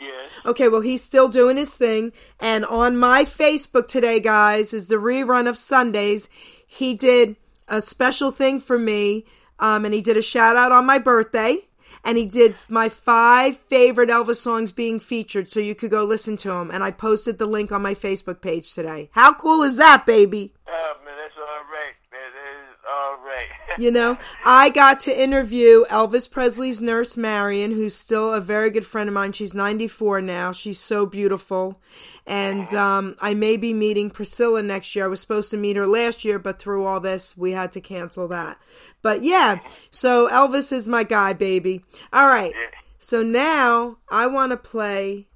yes. 0.00 0.30
Okay, 0.46 0.68
well, 0.68 0.80
he's 0.80 1.02
still 1.02 1.28
doing 1.28 1.56
his 1.56 1.76
thing. 1.76 2.12
And 2.40 2.64
on 2.64 2.96
my 2.96 3.24
Facebook 3.24 3.88
today, 3.88 4.20
guys, 4.20 4.72
is 4.72 4.88
the 4.88 4.96
rerun 4.96 5.48
of 5.48 5.58
Sundays. 5.58 6.28
He 6.66 6.94
did 6.94 7.36
a 7.68 7.80
special 7.80 8.30
thing 8.30 8.60
for 8.60 8.78
me, 8.78 9.26
um, 9.58 9.84
and 9.84 9.92
he 9.92 10.00
did 10.00 10.16
a 10.16 10.22
shout 10.22 10.56
out 10.56 10.72
on 10.72 10.86
my 10.86 10.98
birthday. 10.98 11.67
And 12.04 12.16
he 12.16 12.26
did 12.26 12.54
my 12.68 12.88
five 12.88 13.56
favorite 13.56 14.10
Elvis 14.10 14.36
songs 14.36 14.72
being 14.72 15.00
featured, 15.00 15.50
so 15.50 15.60
you 15.60 15.74
could 15.74 15.90
go 15.90 16.04
listen 16.04 16.36
to 16.38 16.48
them. 16.48 16.70
And 16.70 16.82
I 16.82 16.90
posted 16.90 17.38
the 17.38 17.46
link 17.46 17.72
on 17.72 17.82
my 17.82 17.94
Facebook 17.94 18.40
page 18.40 18.74
today. 18.74 19.10
How 19.12 19.34
cool 19.34 19.62
is 19.62 19.76
that, 19.76 20.06
baby? 20.06 20.54
Oh 20.66 20.94
man, 21.04 21.14
that's 21.16 21.34
all 21.36 21.64
right, 21.70 21.96
man. 22.10 22.30
That 22.32 22.70
is 22.70 22.76
all 22.88 23.16
right. 23.24 23.48
you 23.82 23.90
know, 23.90 24.18
I 24.44 24.70
got 24.70 25.00
to 25.00 25.22
interview 25.22 25.84
Elvis 25.86 26.30
Presley's 26.30 26.82
nurse, 26.82 27.16
Marion, 27.16 27.72
who's 27.72 27.94
still 27.94 28.32
a 28.32 28.40
very 28.40 28.70
good 28.70 28.86
friend 28.86 29.08
of 29.08 29.14
mine. 29.14 29.32
She's 29.32 29.54
94 29.54 30.20
now. 30.22 30.52
She's 30.52 30.78
so 30.78 31.06
beautiful. 31.06 31.80
And 32.26 32.72
um, 32.74 33.16
I 33.20 33.34
may 33.34 33.56
be 33.56 33.72
meeting 33.72 34.10
Priscilla 34.10 34.62
next 34.62 34.94
year. 34.94 35.06
I 35.06 35.08
was 35.08 35.20
supposed 35.20 35.50
to 35.52 35.56
meet 35.56 35.76
her 35.76 35.86
last 35.86 36.24
year, 36.24 36.38
but 36.38 36.58
through 36.58 36.84
all 36.84 37.00
this, 37.00 37.36
we 37.36 37.52
had 37.52 37.72
to 37.72 37.80
cancel 37.80 38.28
that. 38.28 38.58
But 39.00 39.22
yeah, 39.22 39.60
so 39.90 40.28
Elvis 40.28 40.72
is 40.72 40.88
my 40.88 41.04
guy, 41.04 41.32
baby. 41.32 41.84
All 42.12 42.26
right. 42.26 42.52
So 42.98 43.22
now 43.22 43.98
I 44.10 44.26
want 44.26 44.50
to 44.50 44.56
play 44.56 45.28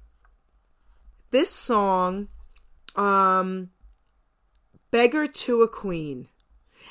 this 1.31 1.49
song, 1.49 2.27
um, 2.95 3.69
Beggar 4.91 5.25
to 5.27 5.63
a 5.63 5.67
Queen. 5.67 6.27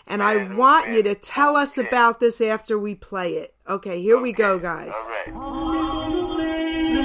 And 0.07 0.23
I 0.23 0.55
want 0.55 0.93
you 0.93 1.03
to 1.05 1.15
tell 1.15 1.57
us 1.57 1.79
about 1.79 2.21
this 2.21 2.41
after 2.41 2.79
we 2.79 2.95
play 2.95 3.35
it. 3.35 3.55
Okay, 3.69 4.03
here 4.03 4.21
we 4.21 4.33
go, 4.33 4.59
guys. 4.59 4.93
All 4.95 5.09
right. 5.09 5.33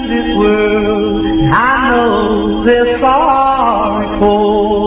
this 0.07 0.37
world 0.37 1.25
I 1.53 1.89
know 1.89 2.65
they're 2.65 3.01
sorry 3.01 4.07
oh, 4.21 4.86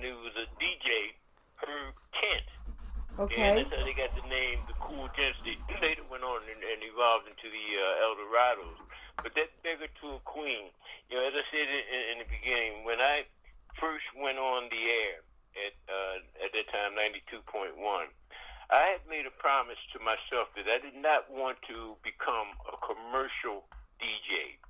gentleman 0.00 0.24
was 0.24 0.36
a 0.36 0.46
DJ, 0.60 1.16
Herb 1.56 1.94
Kent. 2.12 2.48
And 3.16 3.64
that's 3.64 3.72
how 3.72 3.84
they 3.84 3.96
got 3.96 4.12
the 4.12 4.28
name, 4.28 4.60
the 4.68 4.76
Cool 4.76 5.08
Gents. 5.16 5.40
They 5.40 5.56
later 5.84 6.04
went 6.12 6.24
on 6.24 6.44
and, 6.44 6.60
and 6.60 6.80
evolved 6.84 7.24
into 7.24 7.48
the 7.48 7.66
uh, 7.80 8.04
Eldorados. 8.04 8.76
But 9.24 9.32
that 9.40 9.48
beggar 9.64 9.88
to 9.88 10.20
a 10.20 10.22
queen, 10.28 10.68
you 11.08 11.16
know, 11.16 11.24
as 11.24 11.32
I 11.32 11.44
said 11.48 11.64
in, 11.64 11.82
in, 11.88 12.02
in 12.12 12.16
the 12.20 12.28
beginning, 12.28 12.84
when 12.84 13.00
I 13.00 13.24
first 13.80 14.04
went 14.12 14.36
on 14.36 14.68
the 14.68 14.82
air 14.84 15.24
at 15.56 15.74
uh, 15.88 16.44
at 16.44 16.52
that 16.52 16.68
time, 16.68 16.92
ninety 16.92 17.24
two 17.32 17.40
point 17.48 17.80
one, 17.80 18.12
I 18.68 19.00
had 19.00 19.02
made 19.08 19.24
a 19.24 19.32
promise 19.32 19.80
to 19.96 19.98
myself 20.04 20.52
that 20.52 20.68
I 20.68 20.76
did 20.76 21.00
not 21.00 21.32
want 21.32 21.56
to 21.72 21.96
become 22.04 22.52
a 22.68 22.76
commercial 22.84 23.64
DJ. 23.96 24.60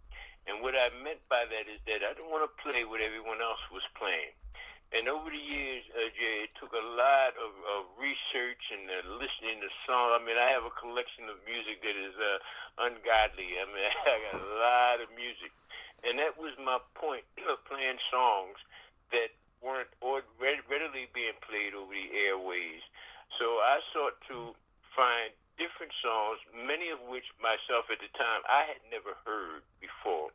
And 0.47 0.62
what 0.62 0.79
I 0.79 0.95
meant 1.03 1.18
by 1.27 1.43
that 1.51 1.66
is 1.66 1.83
that 1.91 2.07
I 2.07 2.14
didn't 2.14 2.31
want 2.31 2.47
to 2.47 2.53
play 2.62 2.87
what 2.87 3.03
everyone 3.03 3.43
else 3.43 3.59
was 3.74 3.83
playing. 3.99 4.31
And 4.95 5.11
over 5.11 5.28
the 5.30 5.41
years, 5.41 5.82
uh, 5.99 6.09
Jay, 6.14 6.47
it 6.47 6.55
took 6.59 6.70
a 6.70 6.87
lot 6.95 7.34
of, 7.34 7.53
of 7.74 7.91
research 7.99 8.62
and 8.70 8.87
uh, 8.87 9.18
listening 9.18 9.59
to 9.62 9.70
songs. 9.82 10.14
I 10.14 10.20
mean, 10.22 10.39
I 10.39 10.55
have 10.55 10.62
a 10.62 10.74
collection 10.78 11.26
of 11.26 11.43
music 11.43 11.82
that 11.82 11.97
is 11.99 12.14
uh, 12.14 12.39
ungodly. 12.87 13.59
I 13.59 13.66
mean, 13.66 13.82
I 14.07 14.16
got 14.30 14.39
a 14.39 14.51
lot 14.62 14.97
of 15.03 15.11
music. 15.18 15.51
And 16.07 16.22
that 16.22 16.39
was 16.39 16.55
my 16.62 16.78
point 16.95 17.26
of 17.51 17.59
playing 17.66 17.99
songs 18.14 18.57
that 19.11 19.34
weren't 19.59 19.91
readily 20.39 21.11
being 21.11 21.34
played 21.43 21.74
over 21.74 21.91
the 21.91 22.09
airways. 22.14 22.84
So 23.41 23.59
I 23.66 23.82
sought 23.91 24.14
to 24.30 24.55
find 24.95 25.34
different 25.59 25.91
songs, 25.99 26.39
many 26.55 26.93
of 26.95 27.03
which 27.11 27.26
myself 27.43 27.91
at 27.91 27.99
the 27.99 28.12
time 28.14 28.45
I 28.47 28.68
had 28.70 28.80
never 28.93 29.16
heard 29.26 29.66
before. 29.82 30.30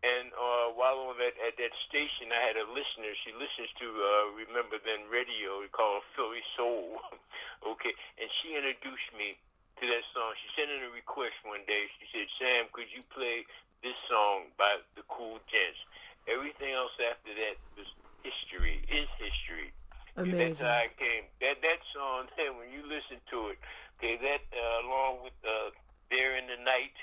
And 0.00 0.32
uh, 0.32 0.72
while 0.72 1.12
on 1.12 1.20
that 1.20 1.36
at 1.44 1.60
that 1.60 1.74
station, 1.84 2.32
I 2.32 2.40
had 2.40 2.56
a 2.56 2.64
listener. 2.72 3.12
She 3.20 3.36
listens 3.36 3.68
to 3.84 3.86
uh, 3.92 4.32
Remember 4.32 4.80
Then 4.80 5.04
Radio 5.12 5.60
called 5.76 6.00
Philly 6.16 6.40
Soul. 6.56 7.04
okay, 7.76 7.92
and 8.16 8.28
she 8.40 8.56
introduced 8.56 9.12
me 9.12 9.36
to 9.76 9.84
that 9.84 10.04
song. 10.16 10.32
She 10.40 10.48
sent 10.56 10.72
in 10.72 10.88
a 10.88 10.92
request 10.96 11.36
one 11.44 11.68
day. 11.68 11.92
She 12.00 12.08
said, 12.16 12.26
"Sam, 12.40 12.72
could 12.72 12.88
you 12.96 13.04
play 13.12 13.44
this 13.84 13.96
song 14.08 14.48
by 14.56 14.80
the 14.96 15.04
Cool 15.12 15.36
Gents?" 15.52 15.80
Everything 16.24 16.72
else 16.72 16.96
after 16.96 17.36
that 17.36 17.60
was 17.76 17.88
history. 18.24 18.80
Is 18.88 19.08
history. 19.20 19.68
Amazing. 20.16 20.56
That's 20.56 20.64
how 20.64 20.80
I 20.80 20.88
came. 20.96 21.28
That 21.44 21.60
that 21.60 21.80
song. 21.92 22.32
Hey, 22.40 22.48
when 22.56 22.72
you 22.72 22.88
listen 22.88 23.20
to 23.36 23.52
it, 23.52 23.60
okay, 24.00 24.16
that 24.16 24.48
uh, 24.48 24.88
along 24.88 25.28
with 25.28 25.36
uh, 25.44 25.76
"There 26.08 26.40
in 26.40 26.48
the 26.48 26.56
Night." 26.64 26.96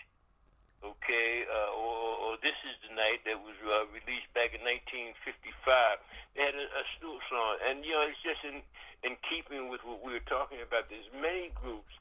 okay, 0.83 1.45
uh, 1.47 1.71
or, 1.73 2.03
or 2.21 2.31
This 2.41 2.57
Is 2.67 2.77
the 2.85 2.93
Night 2.93 3.25
that 3.25 3.39
was 3.39 3.57
uh, 3.65 3.89
released 3.89 4.29
back 4.37 4.53
in 4.53 4.61
1955. 4.61 6.01
They 6.37 6.43
had 6.45 6.57
a, 6.57 6.67
a 6.67 6.83
Snoop 6.97 7.21
song, 7.29 7.57
and 7.65 7.81
you 7.81 7.93
know 7.97 8.05
it's 8.05 8.21
just 8.21 8.41
in 8.45 8.61
in 9.05 9.13
keeping 9.29 9.69
with 9.69 9.81
what 9.85 10.01
we 10.01 10.13
were 10.13 10.25
talking 10.25 10.61
about. 10.61 10.89
There's 10.89 11.09
many 11.13 11.53
groups 11.53 11.93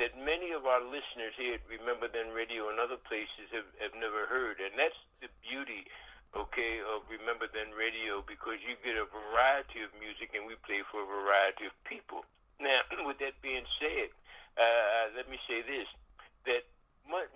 that 0.00 0.16
many 0.16 0.56
of 0.56 0.64
our 0.64 0.80
listeners 0.80 1.36
here 1.36 1.60
at 1.60 1.64
Remember 1.68 2.08
Then 2.08 2.32
Radio 2.32 2.72
and 2.72 2.80
other 2.80 2.96
places 2.96 3.52
have, 3.52 3.68
have 3.84 3.92
never 3.96 4.24
heard, 4.24 4.60
and 4.60 4.72
that's 4.76 4.96
the 5.20 5.28
beauty. 5.44 5.88
Okay, 6.30 6.78
of 6.86 7.02
Remember 7.10 7.50
Then 7.50 7.74
Radio 7.74 8.22
because 8.22 8.62
you 8.62 8.78
get 8.86 8.94
a 8.94 9.02
variety 9.10 9.82
of 9.82 9.90
music 9.98 10.30
and 10.30 10.46
we 10.46 10.54
play 10.62 10.78
for 10.86 11.02
a 11.02 11.08
variety 11.10 11.66
of 11.66 11.74
people. 11.82 12.22
Now, 12.62 12.86
with 13.02 13.18
that 13.18 13.34
being 13.42 13.66
said, 13.82 14.14
uh, 14.54 15.10
let 15.18 15.26
me 15.26 15.42
say 15.50 15.66
this: 15.66 15.90
that 16.46 16.70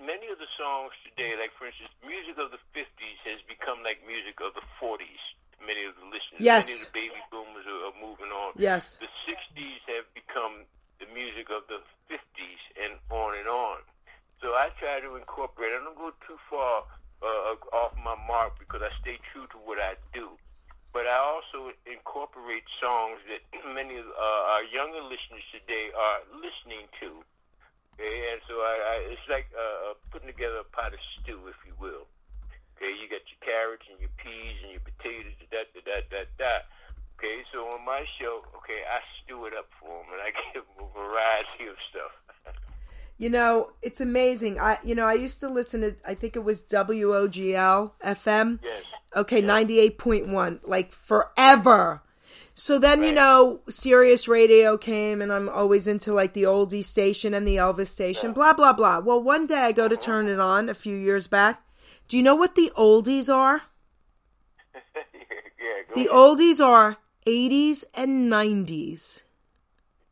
many 0.00 0.26
of 0.30 0.38
the 0.38 0.50
songs 0.58 0.94
today, 1.02 1.34
like 1.38 1.50
for 1.58 1.66
instance, 1.66 1.90
music 2.06 2.38
of 2.38 2.50
the 2.54 2.62
50s 2.74 3.18
has 3.26 3.42
become 3.50 3.82
like 3.82 4.00
music 4.06 4.38
of 4.40 4.54
the 4.54 4.64
40s. 4.78 5.22
Many 5.62 5.84
of 5.88 5.94
the 5.96 6.06
listeners, 6.10 6.42
Yes. 6.44 6.66
many 6.68 6.76
of 6.76 6.84
the 6.86 6.94
baby 6.94 7.20
boomers 7.32 7.66
are, 7.66 7.82
are 7.90 7.96
moving 7.98 8.30
on 8.30 8.52
Yes. 8.58 8.98
the 8.98 9.08
60s 9.26 9.80
have 9.88 10.06
become 10.14 10.66
the 11.00 11.06
music 11.14 11.48
of 11.50 11.64
the 11.72 11.80
50s 12.10 12.62
and 12.78 12.98
on 13.10 13.34
and 13.38 13.48
on. 13.48 13.78
So 14.42 14.52
I 14.54 14.68
try 14.78 15.00
to 15.00 15.16
incorporate. 15.16 15.72
I 15.72 15.80
don't 15.82 15.96
go 15.96 16.12
too 16.26 16.36
far 16.50 16.84
uh, 17.24 17.56
off 17.72 17.96
my 17.96 18.14
mark 18.28 18.58
because 18.60 18.82
I 18.84 18.92
stay 19.00 19.16
true 19.32 19.46
to 19.56 19.58
what 19.64 19.78
I 19.80 19.96
do. 20.12 20.36
But 20.92 21.08
I 21.08 21.16
also 21.18 21.72
incorporate 21.88 22.62
songs 22.78 23.18
that 23.26 23.42
many 23.74 23.96
of 23.98 24.06
uh, 24.06 24.52
our 24.54 24.64
younger 24.68 25.00
listeners 25.02 25.42
today 25.50 25.90
are 25.96 26.18
listening 26.38 26.86
to. 27.00 27.24
Okay, 27.94 28.32
and 28.32 28.40
so 28.48 28.54
I, 28.58 28.74
I 28.74 28.94
it's 29.14 29.28
like 29.30 29.46
uh, 29.54 29.90
uh, 29.90 29.94
putting 30.10 30.26
together 30.26 30.66
a 30.66 30.68
pot 30.74 30.92
of 30.92 30.98
stew, 31.14 31.38
if 31.46 31.54
you 31.66 31.72
will. 31.78 32.10
Okay, 32.76 32.90
you 32.90 33.06
got 33.06 33.22
your 33.30 33.38
carrots 33.40 33.86
and 33.90 34.00
your 34.00 34.10
peas 34.18 34.58
and 34.62 34.72
your 34.74 34.82
potatoes, 34.82 35.38
da 35.50 35.62
da 35.70 35.80
da 35.86 36.02
da 36.10 36.20
da. 36.38 36.54
Okay, 37.18 37.46
so 37.52 37.70
on 37.70 37.84
my 37.86 38.04
show, 38.18 38.42
okay, 38.58 38.82
I 38.82 38.98
stew 39.22 39.46
it 39.46 39.54
up 39.54 39.70
for 39.78 39.88
them 39.88 40.10
and 40.10 40.20
I 40.20 40.34
give 40.52 40.64
them 40.74 40.90
a 40.90 40.98
variety 40.98 41.70
of 41.70 41.78
stuff. 41.90 42.12
You 43.16 43.30
know, 43.30 43.70
it's 43.80 44.00
amazing. 44.00 44.58
I 44.58 44.78
you 44.82 44.94
know, 44.96 45.06
I 45.06 45.14
used 45.14 45.38
to 45.40 45.48
listen 45.48 45.82
to 45.82 45.94
I 46.06 46.14
think 46.14 46.34
it 46.34 46.42
was 46.42 46.62
WOGL 46.64 47.92
FM. 48.04 48.58
Yes. 48.62 48.82
Okay, 49.14 49.40
98.1 49.40 50.60
like 50.64 50.90
forever. 50.90 52.02
So 52.56 52.78
then, 52.78 53.02
you 53.02 53.10
know, 53.12 53.60
Sirius 53.68 54.28
Radio 54.28 54.78
came 54.78 55.20
and 55.20 55.32
I'm 55.32 55.48
always 55.48 55.88
into 55.88 56.12
like 56.12 56.34
the 56.34 56.44
oldie 56.44 56.84
station 56.84 57.34
and 57.34 57.46
the 57.48 57.56
Elvis 57.56 57.88
station, 57.88 58.32
blah 58.32 58.52
blah 58.52 58.72
blah. 58.72 59.00
Well, 59.00 59.20
one 59.20 59.46
day 59.46 59.58
I 59.58 59.72
go 59.72 59.88
to 59.88 59.96
turn 59.96 60.28
it 60.28 60.38
on 60.38 60.68
a 60.68 60.74
few 60.74 60.94
years 60.96 61.26
back. 61.26 61.62
Do 62.06 62.16
you 62.16 62.22
know 62.22 62.36
what 62.36 62.54
the 62.54 62.70
oldies 62.76 63.32
are? 63.32 63.62
yeah, 64.94 65.02
go 65.88 65.94
The 65.94 66.00
ahead. 66.02 66.10
oldies 66.16 66.64
are 66.64 66.96
80s 67.26 67.84
and 67.94 68.30
90s. 68.30 69.22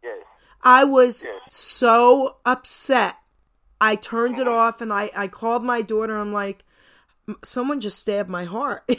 yes. 0.03 0.19
I 0.65 0.83
was 0.85 1.25
Yes. 1.25 1.41
so 1.55 2.37
upset. 2.45 3.17
I 3.81 3.95
turned 3.97 4.39
it 4.39 4.49
uh-huh. 4.49 4.57
off 4.57 4.81
and 4.81 4.93
I, 4.93 5.11
I 5.15 5.29
called 5.29 5.63
my 5.65 5.83
daughter. 5.83 6.17
I'm 6.19 6.33
like, 6.33 6.65
someone 7.45 7.81
just 7.81 7.99
stabbed 8.01 8.29
my 8.31 8.45
heart. 8.45 8.83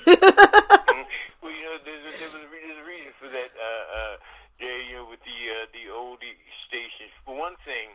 Mm-hmm. 0.93 1.41
Well, 1.41 1.51
you 1.51 1.63
know, 1.63 1.75
there's 1.83 2.05
a, 2.07 2.17
there's 2.19 2.33
a, 2.35 2.47
re- 2.47 2.63
there's 2.67 2.79
a 2.79 2.87
reason 2.87 3.11
for 3.19 3.27
that, 3.27 3.51
uh, 3.51 3.83
uh, 3.97 4.15
Jay, 4.59 4.87
you 4.89 4.95
know, 4.95 5.07
with 5.09 5.19
the, 5.27 5.37
uh, 5.51 5.65
the 5.75 5.82
oldie 5.93 6.35
stations. 6.65 7.13
For 7.23 7.37
one 7.37 7.55
thing, 7.63 7.93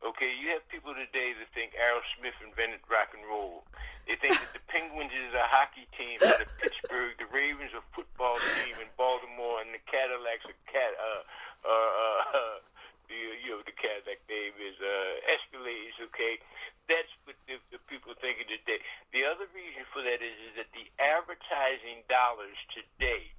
okay, 0.00 0.30
you 0.32 0.54
have 0.54 0.62
people 0.70 0.94
today 0.94 1.34
that 1.34 1.50
think 1.52 1.74
Aerosmith 1.74 2.38
invented 2.40 2.82
rock 2.86 3.12
and 3.12 3.26
roll. 3.26 3.66
They 4.06 4.18
think 4.18 4.34
that 4.38 4.54
the 4.54 4.64
Penguins 4.72 5.14
is 5.14 5.34
a 5.34 5.46
hockey 5.46 5.86
team 5.94 6.18
out 6.22 6.42
of 6.42 6.48
Pittsburgh, 6.58 7.14
the 7.18 7.28
Ravens 7.30 7.74
a 7.74 7.82
football 7.94 8.38
team 8.62 8.74
in 8.78 8.90
Baltimore, 8.98 9.62
and 9.62 9.70
the 9.74 9.82
Cadillacs 9.86 10.46
a 10.46 10.56
cat, 10.70 10.94
uh, 10.98 11.22
uh, 11.66 11.70
uh, 11.70 12.22
uh, 12.34 12.56
the, 13.10 13.18
you 13.42 13.54
know, 13.54 13.62
the 13.62 13.74
Cadillac 13.74 14.22
name 14.26 14.54
is, 14.58 14.78
uh, 14.78 15.34
Escalades, 15.34 15.98
okay? 16.10 16.42
That's 16.90 17.10
what 17.22 17.38
the, 17.46 17.62
the 17.70 17.78
people 17.86 18.10
thinking 18.18 18.50
today. 18.50 18.82
The 19.14 19.22
other 19.22 19.46
reason 19.54 19.86
for 19.94 20.02
that 20.02 20.18
is, 20.18 20.34
is 20.50 20.52
that 20.58 20.70
the 20.74 20.90
advertising 20.98 22.02
dollars 22.10 22.58
today 22.74 23.30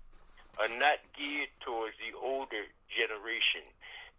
are 0.61 0.71
not 0.79 1.01
geared 1.17 1.51
towards 1.65 1.97
the 1.97 2.13
older 2.15 2.69
generation. 2.87 3.65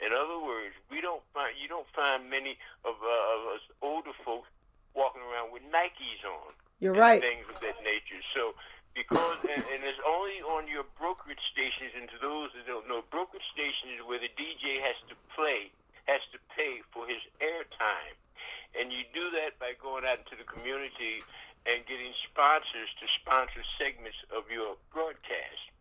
In 0.04 0.12
other 0.12 0.36
words, 0.36 0.76
we 0.92 1.00
don't 1.00 1.24
find 1.32 1.56
you 1.56 1.64
don't 1.64 1.88
find 1.96 2.28
many 2.28 2.60
of, 2.84 3.00
uh, 3.00 3.34
of 3.34 3.40
us 3.56 3.64
older 3.80 4.12
folks 4.20 4.52
walking 4.92 5.24
around 5.24 5.48
with 5.48 5.64
Nikes 5.72 6.20
on. 6.28 6.52
You're 6.78 6.92
and 6.92 7.00
right. 7.00 7.20
Things 7.24 7.48
of 7.48 7.56
that 7.64 7.80
nature. 7.80 8.20
So 8.36 8.52
because 8.92 9.40
and, 9.48 9.64
and 9.64 9.80
it's 9.82 9.98
only 10.06 10.44
on 10.44 10.68
your 10.68 10.84
brokerage 11.00 11.42
stations, 11.50 11.96
and 11.96 12.06
to 12.12 12.18
those 12.20 12.52
that 12.54 12.68
don't 12.68 12.86
know, 12.86 13.02
brokerage 13.10 13.46
stations 13.50 13.98
where 14.06 14.20
the 14.20 14.30
DJ 14.36 14.78
has 14.84 14.98
to 15.10 15.16
play, 15.34 15.72
has 16.06 16.22
to 16.30 16.38
pay 16.54 16.84
for 16.94 17.08
his 17.08 17.24
airtime, 17.42 18.14
and 18.78 18.94
you 18.94 19.02
do 19.16 19.32
that 19.34 19.58
by 19.58 19.74
going 19.80 20.06
out 20.06 20.22
into 20.22 20.38
the 20.38 20.46
community 20.46 21.24
and 21.64 21.80
getting 21.88 22.12
sponsors 22.28 22.92
to 23.00 23.08
sponsor 23.18 23.64
segments 23.80 24.20
of 24.30 24.46
your 24.52 24.76
broadcast. 24.92 25.73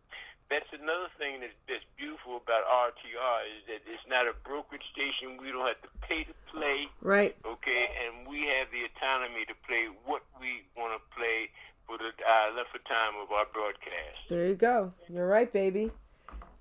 That's 0.54 0.70
another 0.70 1.10
thing 1.18 1.42
that's, 1.42 1.58
that's 1.66 1.82
beautiful 1.98 2.38
about 2.38 2.62
RTR 2.62 3.38
is 3.58 3.66
that 3.66 3.82
it's 3.90 4.06
not 4.06 4.30
a 4.30 4.38
brokerage 4.46 4.86
station. 4.94 5.34
We 5.34 5.50
don't 5.50 5.66
have 5.66 5.82
to 5.82 5.90
pay 6.06 6.22
to 6.22 6.34
play 6.46 6.86
right. 7.02 7.34
okay, 7.42 7.90
and 7.98 8.22
we 8.22 8.46
have 8.54 8.70
the 8.70 8.86
autonomy 8.86 9.42
to 9.50 9.54
play 9.66 9.90
what 10.06 10.22
we 10.38 10.62
want 10.78 10.94
to 10.94 11.02
play 11.10 11.50
for 11.88 11.98
the 11.98 12.14
uh, 12.22 12.54
length 12.54 12.70
of 12.70 12.84
time 12.84 13.18
of 13.20 13.32
our 13.32 13.46
broadcast. 13.52 14.30
There 14.30 14.46
you 14.46 14.54
go. 14.54 14.92
You're 15.10 15.26
right, 15.26 15.52
baby. 15.52 15.90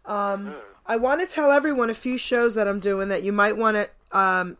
Um, 0.05 0.55
I 0.87 0.95
want 0.95 1.21
to 1.21 1.27
tell 1.27 1.51
everyone 1.51 1.91
a 1.91 1.93
few 1.93 2.17
shows 2.17 2.55
that 2.55 2.67
I'm 2.67 2.79
doing 2.79 3.09
that 3.09 3.21
you 3.21 3.31
might 3.31 3.57
want 3.57 3.77
to, 3.77 4.17
um, 4.17 4.57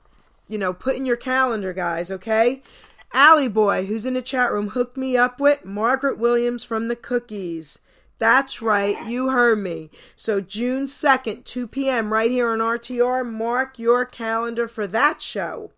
you 0.48 0.60
know, 0.60 0.74
put 0.74 0.96
in 0.96 1.08
your 1.08 1.18
calendar, 1.18 1.74
guys. 1.74 2.12
Okay. 2.12 2.62
Allie 3.14 3.48
Boy, 3.48 3.88
who's 3.88 4.06
in 4.06 4.14
the 4.14 4.22
chat 4.22 4.52
room, 4.52 4.70
hooked 4.70 4.96
me 4.96 5.18
up 5.18 5.40
with 5.40 5.66
Margaret 5.66 6.20
Williams 6.20 6.64
from 6.64 6.88
the 6.88 6.96
Cookies. 6.96 7.82
That's 8.20 8.62
right, 8.62 9.06
you 9.08 9.30
heard 9.30 9.60
me. 9.60 9.90
So 10.16 10.40
June 10.40 10.86
2nd, 10.86 11.44
2 11.44 11.68
p.m., 11.68 12.14
right 12.14 12.32
here 12.32 12.50
on 12.50 12.60
RTR. 12.60 13.30
Mark 13.30 13.78
your 13.78 14.06
calendar 14.06 14.68
for 14.68 14.88
that 14.88 15.22
show. 15.22 15.72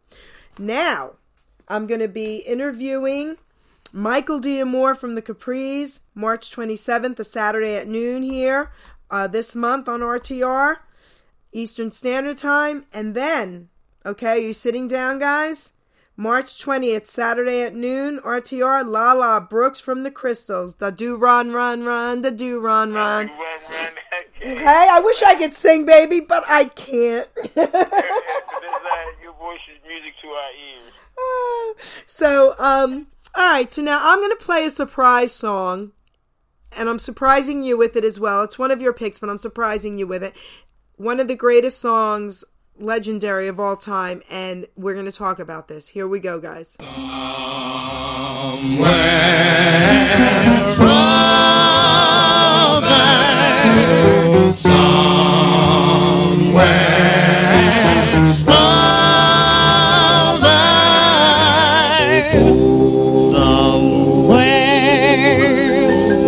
Now, 0.60 1.14
I'm 1.68 1.88
going 1.88 2.02
to 2.02 2.08
be 2.08 2.38
interviewing 2.38 3.38
Michael 3.92 4.40
D'Amore 4.40 4.96
from 4.96 5.16
the 5.16 5.22
Capris, 5.22 6.02
March 6.14 6.52
27th, 6.52 7.18
a 7.20 7.24
Saturday 7.24 7.76
at 7.76 7.88
noon 7.88 8.24
here 8.24 8.72
uh, 9.10 9.28
this 9.28 9.56
month 9.56 9.88
on 9.88 10.02
RTR, 10.02 10.78
Eastern 11.52 11.92
Standard 11.92 12.38
Time. 12.38 12.86
And 12.94 13.16
then, 13.16 13.70
okay, 14.06 14.46
you 14.46 14.54
sitting 14.54 14.88
down, 14.88 15.20
guys? 15.20 15.74
March 16.18 16.63
20th, 16.63 17.07
Saturday 17.07 17.61
at 17.61 17.76
noon, 17.76 18.20
RTR, 18.20 18.88
Lala 18.88 19.41
Brooks 19.41 19.82
from 19.82 20.03
the 20.03 20.11
Crystals. 20.11 20.76
The 20.76 20.89
do 20.89 21.18
run, 21.18 21.51
run, 21.51 21.84
run, 21.84 22.22
the 22.22 22.32
do 22.32 22.59
run, 22.59 22.93
run. 22.93 23.28
Run, 23.28 23.38
run, 23.38 23.93
Okay, 24.45 24.88
I 24.91 25.01
wish 25.01 25.24
I 25.24 25.36
could 25.36 25.53
sing, 25.53 25.86
baby, 25.86 26.20
but 26.20 26.43
I 26.47 26.66
can't. 26.66 27.28
Uh, 28.88 29.11
your 29.22 29.34
voice 29.34 29.59
is 29.74 29.82
music 29.88 30.13
to 30.22 30.28
our 30.28 30.51
ears. 30.53 32.03
so, 32.05 32.55
um, 32.59 33.07
all 33.34 33.43
right. 33.43 33.72
So 33.72 33.82
now 33.82 33.99
I'm 34.01 34.20
going 34.20 34.30
to 34.30 34.43
play 34.43 34.66
a 34.66 34.70
surprise 34.70 35.32
song, 35.32 35.91
and 36.78 36.88
I'm 36.88 36.99
surprising 36.99 37.63
you 37.63 37.76
with 37.78 37.95
it 37.95 38.05
as 38.05 38.20
well. 38.20 38.43
It's 38.43 38.59
one 38.59 38.72
of 38.72 38.82
your 38.82 38.93
picks, 38.93 39.18
but 39.18 39.30
I'm 39.30 39.39
surprising 39.39 39.97
you 39.97 40.05
with 40.07 40.24
it. 40.24 40.36
One 40.97 41.20
of 41.20 41.28
the 41.28 41.36
greatest 41.36 41.80
songs, 41.80 42.45
legendary 42.78 43.47
of 43.47 43.59
all 43.59 43.76
time, 43.78 44.21
and 44.30 44.65
we're 44.76 44.93
going 44.93 45.05
to 45.05 45.11
talk 45.11 45.39
about 45.39 45.67
this. 45.67 45.89
Here 45.89 46.07
we 46.07 46.19
go, 46.19 46.39
guys. 46.39 46.78
Somewhere 54.55 55.05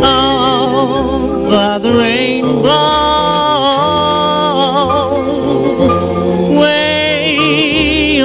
over 0.04 1.80
the 1.80 1.92
rainbow, 1.98 3.07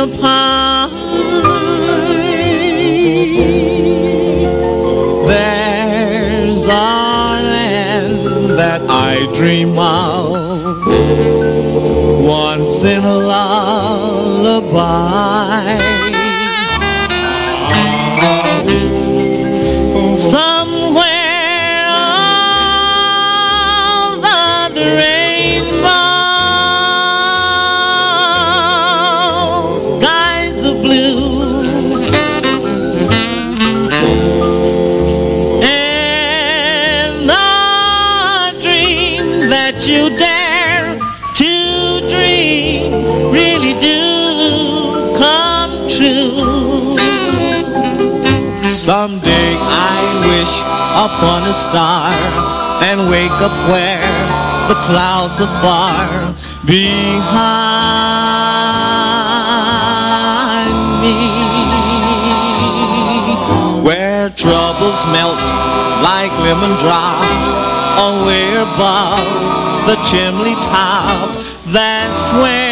way 0.07 0.15
up 0.15 0.91
there's 5.29 6.65
a 6.65 6.69
land 6.69 8.59
that 8.59 8.83
I 8.89 9.27
dream 9.35 9.79
of 9.79 10.87
once 12.25 12.85
in 12.85 13.05
a 13.05 13.19
lullaby. 13.19 14.83
Wish 51.03 51.11
upon 51.11 51.49
a 51.49 51.53
star 51.53 52.13
and 52.83 53.11
wake 53.11 53.31
up 53.41 53.53
where 53.69 54.01
the 54.69 54.75
clouds 54.87 55.41
are 55.41 55.61
far 55.61 56.35
behind 56.67 56.93
me. 61.03 61.17
Where 63.83 64.31
troubles 64.31 65.05
melt 65.07 65.43
like 66.03 66.33
lemon 66.41 66.79
drops 66.79 67.49
away 67.99 68.55
above 68.55 69.87
the 69.87 69.97
chimney 70.09 70.55
top. 70.63 71.31
That's 71.67 72.33
where 72.33 72.72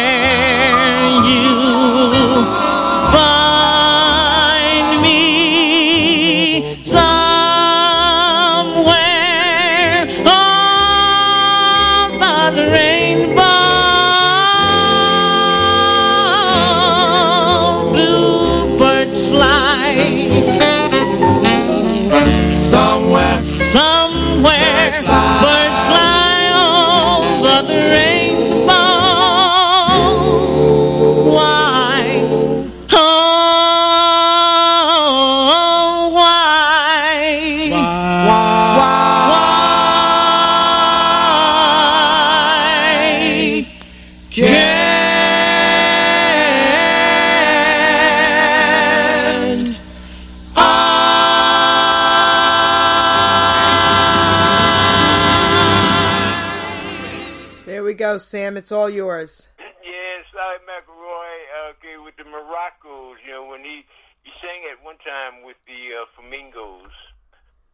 Sam. 58.17 58.57
It's 58.57 58.71
all 58.71 58.89
yours. 58.89 59.49
Yeah, 59.59 60.23
Sollie 60.33 60.63
McElroy, 60.67 61.35
uh, 61.51 61.73
okay, 61.77 61.97
with 62.03 62.15
the 62.17 62.25
Moroccos, 62.25 63.17
you 63.25 63.31
know, 63.31 63.45
when 63.45 63.63
he, 63.63 63.85
he 64.23 64.31
sang 64.41 64.63
at 64.71 64.83
one 64.83 64.97
time 65.05 65.43
with 65.43 65.57
the 65.67 65.95
uh, 65.95 66.05
Flamingos, 66.15 66.93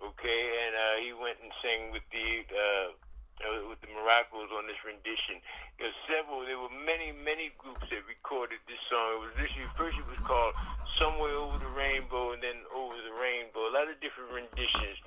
okay, 0.01 0.41
and 0.65 0.73
uh, 0.75 0.95
he 1.03 1.13
went 1.13 1.37
and 1.43 1.51
sang 1.61 1.91
with 1.91 2.03
the, 2.11 2.43
uh, 2.49 2.87
uh, 3.45 3.69
with 3.69 3.79
the 3.81 3.91
Moroccos 3.93 4.49
on 4.53 4.65
this 4.65 4.79
rendition. 4.85 5.41
You 5.77 5.89
know, 5.89 5.93
several, 6.09 6.41
there 6.45 6.57
were 6.57 6.73
many, 6.73 7.13
many 7.13 7.53
groups 7.57 7.85
that 7.89 8.01
recorded 8.09 8.59
this 8.65 8.81
song. 8.89 9.17
It 9.17 9.21
was 9.29 9.35
this, 9.37 9.53
first 9.77 9.97
it 9.97 10.07
was 10.09 10.21
called 10.25 10.57
Somewhere 10.97 11.37
Over 11.37 11.61
the 11.61 11.73
Rainbow 11.77 12.33
and 12.33 12.41
then 12.41 12.65
Over 12.73 12.97
the 12.97 13.13
Rainbow, 13.13 13.69
a 13.69 13.73
lot 13.73 13.87
of 13.89 14.01
different 14.01 14.33
renditions. 14.33 14.97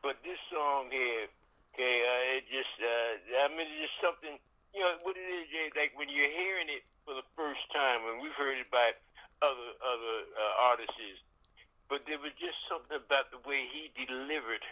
But 0.00 0.20
this 0.24 0.40
song 0.52 0.88
here, 0.92 1.28
okay, 1.72 1.96
uh, 2.04 2.36
it 2.40 2.44
just, 2.48 2.76
uh, 2.80 3.44
I 3.44 3.48
mean, 3.52 3.68
it's 3.68 3.88
just 3.88 3.98
something, 4.00 4.36
you 4.74 4.82
know, 4.82 4.98
what 5.06 5.14
it 5.14 5.22
is, 5.22 5.46
Jay, 5.54 5.70
like 5.78 5.94
when 5.94 6.10
you're 6.10 6.34
hearing 6.34 6.66
it 6.66 6.82
for 7.06 7.14
the 7.14 7.24
first 7.38 7.62
time, 7.70 8.02
and 8.10 8.18
we've 8.18 8.34
heard 8.34 8.58
it 8.58 8.66
by 8.74 8.90
other 9.38 9.70
other 9.78 10.16
uh, 10.34 10.66
artists, 10.74 11.22
but 11.86 12.02
there 12.10 12.18
was 12.18 12.34
just 12.42 12.58
something 12.66 12.98
about 12.98 13.30
the 13.30 13.38
way 13.46 13.70
he 13.70 13.94
delivered, 13.94 14.66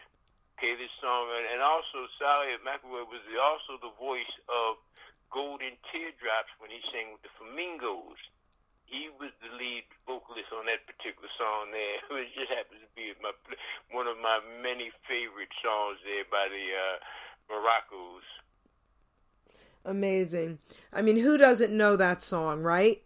okay, 0.59 0.75
this 0.75 0.91
song, 0.99 1.31
and, 1.31 1.47
and 1.55 1.61
also 1.63 2.11
Sollie 2.19 2.59
McElroy 2.67 3.07
was 3.07 3.23
also 3.39 3.79
the 3.79 3.95
voice 3.95 4.35
of 4.51 4.83
Golden 5.31 5.79
Teardrops 5.95 6.51
when 6.59 6.75
he 6.75 6.83
sang 6.91 7.15
with 7.15 7.23
the 7.23 7.33
Flamingos. 7.39 8.19
He 8.91 9.09
was 9.17 9.33
the 9.41 9.49
lead 9.57 9.89
vocalist 10.05 10.53
on 10.53 10.69
that 10.69 10.85
particular 10.85 11.31
song 11.39 11.73
there. 11.73 12.03
It 12.27 12.35
just 12.37 12.53
happens 12.53 12.83
to 12.85 12.91
be 12.93 13.15
my 13.23 13.33
one 13.95 14.11
of 14.11 14.19
my 14.19 14.43
many 14.61 14.91
favorite 15.07 15.55
songs 15.63 16.03
there 16.05 16.27
by 16.29 16.51
the 16.51 16.67
uh, 16.75 16.97
Moroccos. 17.49 18.27
Amazing. 19.85 20.59
I 20.93 21.03
mean, 21.03 21.19
who 21.19 21.37
doesn't 21.37 21.77
know 21.77 21.97
that 21.97 22.23
song, 22.23 22.63
right? 22.63 23.03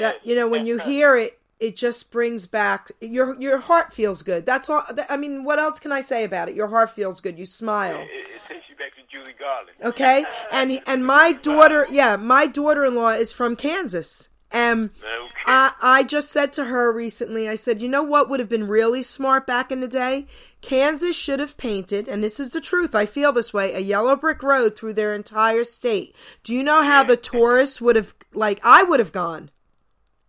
That 0.00 0.26
you 0.26 0.34
know, 0.34 0.48
when 0.48 0.66
you 0.66 0.78
hear 0.78 1.16
it, 1.16 1.38
it 1.58 1.76
just 1.76 2.12
brings 2.12 2.46
back 2.46 2.90
your 3.00 3.40
your 3.40 3.58
heart 3.58 3.92
feels 3.92 4.22
good. 4.22 4.44
That's 4.44 4.68
all. 4.68 4.82
I 5.08 5.16
mean, 5.16 5.44
what 5.44 5.58
else 5.58 5.80
can 5.80 5.92
I 5.92 6.00
say 6.00 6.24
about 6.24 6.48
it? 6.48 6.54
Your 6.54 6.68
heart 6.68 6.90
feels 6.90 7.20
good. 7.20 7.38
You 7.38 7.46
smile. 7.46 7.96
It, 7.96 8.08
it 8.10 8.40
takes 8.48 8.68
you 8.68 8.76
back 8.76 8.94
to 8.96 9.02
Judy 9.10 9.32
Garland. 9.38 9.76
Okay, 9.82 10.24
and 10.52 10.80
and 10.86 11.06
my 11.06 11.32
daughter, 11.42 11.86
yeah, 11.90 12.16
my 12.16 12.46
daughter-in-law 12.46 13.10
is 13.10 13.32
from 13.32 13.56
Kansas. 13.56 14.28
And 14.56 14.90
Okay. 15.04 15.42
I, 15.44 15.72
I 15.82 16.02
just 16.02 16.32
said 16.32 16.54
to 16.54 16.64
her 16.64 16.90
recently, 16.90 17.46
I 17.46 17.56
said, 17.56 17.82
you 17.82 17.88
know 17.88 18.02
what 18.02 18.30
would 18.30 18.40
have 18.40 18.48
been 18.48 18.66
really 18.66 19.02
smart 19.02 19.46
back 19.46 19.70
in 19.70 19.80
the 19.80 19.88
day? 19.88 20.26
Kansas 20.62 21.14
should 21.14 21.40
have 21.40 21.58
painted, 21.58 22.08
and 22.08 22.24
this 22.24 22.40
is 22.40 22.50
the 22.50 22.60
truth, 22.60 22.94
I 22.94 23.04
feel 23.04 23.32
this 23.32 23.52
way, 23.52 23.74
a 23.74 23.80
yellow 23.80 24.16
brick 24.16 24.42
road 24.42 24.74
through 24.74 24.94
their 24.94 25.12
entire 25.12 25.62
state. 25.62 26.16
Do 26.42 26.54
you 26.54 26.64
know 26.64 26.82
how 26.82 27.04
the 27.04 27.18
tourists 27.18 27.82
would 27.82 27.96
have, 27.96 28.14
like, 28.32 28.58
I 28.64 28.82
would 28.82 28.98
have 28.98 29.12
gone? 29.12 29.50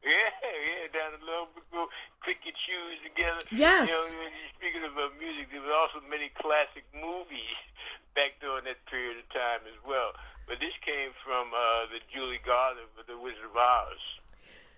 Yeah, 0.03 0.11
yeah, 0.11 0.91
down 0.91 1.17
the 1.17 1.25
little 1.25 1.47
go 1.71 1.87
click 2.21 2.43
your 2.43 2.53
shoes 2.67 2.99
together. 3.07 3.47
Yes. 3.49 3.87
You 3.87 3.95
know, 3.95 4.27
speaking 4.59 4.83
of 4.83 4.91
uh, 4.97 5.07
music, 5.17 5.47
there 5.51 5.61
were 5.61 5.71
also 5.71 6.03
many 6.09 6.29
classic 6.35 6.83
movies 6.93 7.55
back 8.15 8.35
during 8.41 8.65
that 8.65 8.83
period 8.91 9.23
of 9.23 9.27
time 9.31 9.63
as 9.71 9.79
well. 9.87 10.11
But 10.47 10.59
this 10.59 10.73
came 10.85 11.11
from 11.23 11.51
uh, 11.53 11.91
the 11.91 11.99
Judy 12.13 12.39
Garland 12.45 12.87
The 13.07 13.17
Wizard 13.17 13.51
of 13.51 13.57
Oz. 13.57 13.99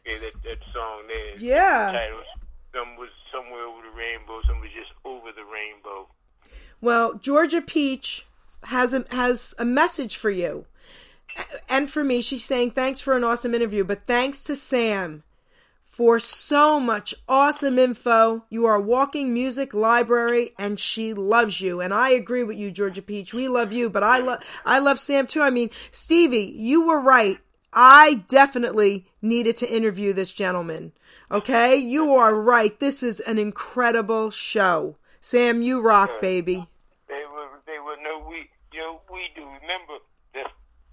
Okay, 0.06 0.18
that, 0.18 0.44
that 0.44 0.60
song 0.74 1.08
there. 1.08 1.38
Yeah. 1.38 1.92
The 1.92 1.98
title, 1.98 2.24
some 2.74 2.98
was 2.98 3.10
somewhere 3.32 3.64
over 3.64 3.82
the 3.84 3.96
rainbow, 3.96 4.42
some 4.48 4.60
was 4.60 4.72
just 4.76 4.92
over 5.06 5.32
the 5.32 5.46
rainbow. 5.46 6.08
Well, 6.82 7.16
Georgia 7.16 7.62
Peach 7.62 8.26
has 8.64 8.94
a, 8.94 9.06
has 9.12 9.54
a 9.60 9.66
message 9.66 10.18
for 10.18 10.30
you. 10.30 10.66
And 11.70 11.90
for 11.90 12.04
me, 12.04 12.22
she's 12.22 12.44
saying 12.44 12.72
thanks 12.72 13.00
for 13.00 13.16
an 13.16 13.24
awesome 13.24 13.54
interview, 13.54 13.84
but 13.84 14.08
thanks 14.08 14.44
to 14.46 14.56
Sam 14.56 15.24
for 15.90 16.20
so 16.20 16.80
much 16.80 17.16
awesome 17.28 17.80
info. 17.80 18.46
You 18.50 18.66
are 18.68 18.76
a 18.76 18.82
walking 18.82 19.34
music 19.34 19.74
library 19.74 20.52
and 20.58 20.80
she 20.80 21.16
loves 21.16 21.60
you. 21.60 21.82
And 21.82 21.94
I 21.94 22.12
agree 22.12 22.44
with 22.44 22.58
you, 22.58 22.70
Georgia 22.70 23.02
Peach. 23.02 23.34
We 23.34 23.48
love 23.50 23.74
you, 23.74 23.90
but 23.90 24.04
I 24.04 24.20
love 24.20 24.40
I 24.64 24.78
love 24.78 25.00
Sam 25.00 25.26
too. 25.26 25.42
I 25.42 25.50
mean, 25.50 25.72
Stevie, 25.90 26.54
you 26.56 26.86
were 26.86 27.02
right. 27.02 27.40
I 27.74 28.24
definitely 28.28 29.08
needed 29.22 29.58
to 29.58 29.76
interview 29.76 30.14
this 30.14 30.32
gentleman. 30.32 30.94
Okay? 31.32 31.76
You 31.76 32.14
are 32.14 32.40
right. 32.40 32.80
This 32.80 33.02
is 33.02 33.20
an 33.22 33.40
incredible 33.40 34.30
show. 34.30 34.96
Sam, 35.20 35.62
you 35.62 35.82
rock, 35.82 36.22
baby. 36.22 36.68
They 37.08 37.24
were, 37.34 37.50
they 37.66 37.80
were 37.80 37.98
no, 38.02 38.26
we, 38.30 38.50
you 38.72 38.80
know, 38.80 39.02
we 39.12 39.30
do. 39.36 39.42
Remember 39.42 39.98
the 40.34 40.46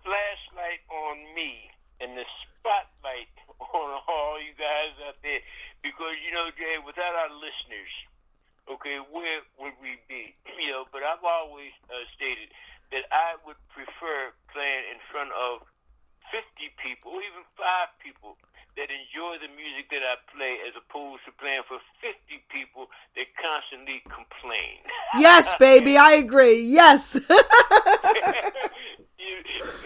flashlight 0.02 0.80
on 0.90 1.34
me 1.34 1.70
and 2.00 2.16
the 2.16 2.24
spotlight 2.58 3.35
on 3.76 4.00
all 4.08 4.40
you 4.40 4.56
guys 4.56 4.96
out 5.04 5.20
there, 5.20 5.40
because 5.82 6.16
you 6.24 6.32
know, 6.32 6.48
Jay, 6.56 6.80
without 6.80 7.12
our 7.12 7.32
listeners, 7.32 7.92
okay, 8.70 8.98
where 9.12 9.44
would 9.60 9.76
we 9.80 10.00
be? 10.08 10.34
You 10.56 10.72
know, 10.72 10.84
but 10.90 11.04
I've 11.04 11.22
always 11.22 11.72
uh, 11.92 12.08
stated 12.16 12.48
that 12.90 13.04
I 13.12 13.36
would 13.44 13.60
prefer 13.70 14.32
playing 14.52 14.84
in 14.94 14.98
front 15.12 15.30
of 15.36 15.62
50 16.32 16.42
people, 16.82 17.18
or 17.18 17.20
even 17.22 17.44
five 17.54 17.92
people 18.02 18.36
that 18.76 18.88
enjoy 18.92 19.40
the 19.40 19.48
music 19.56 19.88
that 19.90 20.04
I 20.04 20.20
play, 20.32 20.58
as 20.68 20.74
opposed 20.76 21.24
to 21.24 21.32
playing 21.32 21.62
for 21.66 21.78
50 22.02 22.12
people 22.52 22.88
that 23.16 23.26
constantly 23.40 24.02
complain. 24.04 24.84
Yes, 25.18 25.54
baby, 25.58 25.96
I 25.96 26.12
agree. 26.12 26.60
Yes. 26.60 27.18
you, 29.26 29.36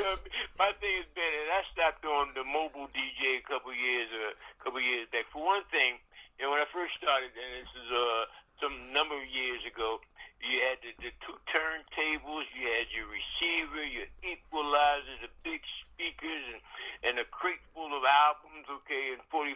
uh, 0.05 0.21
my 0.61 0.71
thing 0.79 1.01
has 1.01 1.09
been, 1.17 1.33
and 1.33 1.51
I 1.51 1.65
stopped 1.73 2.05
doing 2.05 2.37
the 2.37 2.45
mobile 2.45 2.93
DJ 2.93 3.41
a 3.41 3.45
couple 3.49 3.73
years, 3.73 4.13
a 4.13 4.37
couple 4.61 4.81
years 4.81 5.09
back. 5.09 5.27
For 5.33 5.41
one 5.41 5.65
thing, 5.73 5.97
you 6.37 6.45
know, 6.45 6.53
when 6.53 6.61
I 6.61 6.69
first 6.69 6.97
started, 7.01 7.33
and 7.33 7.51
this 7.65 7.73
is 7.73 7.89
uh, 7.89 8.23
some 8.61 8.93
number 8.93 9.17
of 9.17 9.27
years 9.33 9.65
ago, 9.65 10.01
you 10.41 10.57
had 10.65 10.81
the, 10.81 10.93
the 11.05 11.13
two 11.21 11.37
turntables, 11.53 12.49
you 12.57 12.65
had 12.65 12.89
your 12.93 13.09
receiver, 13.13 13.85
your 13.85 14.09
equalizer, 14.25 15.17
the 15.21 15.33
big 15.45 15.61
speakers, 15.85 16.45
and, 16.49 16.61
and 17.05 17.15
a 17.21 17.27
crate 17.29 17.61
full 17.77 17.93
of 17.93 18.05
albums, 18.09 18.65
okay, 18.69 19.13
and 19.13 19.21
45 19.29 19.53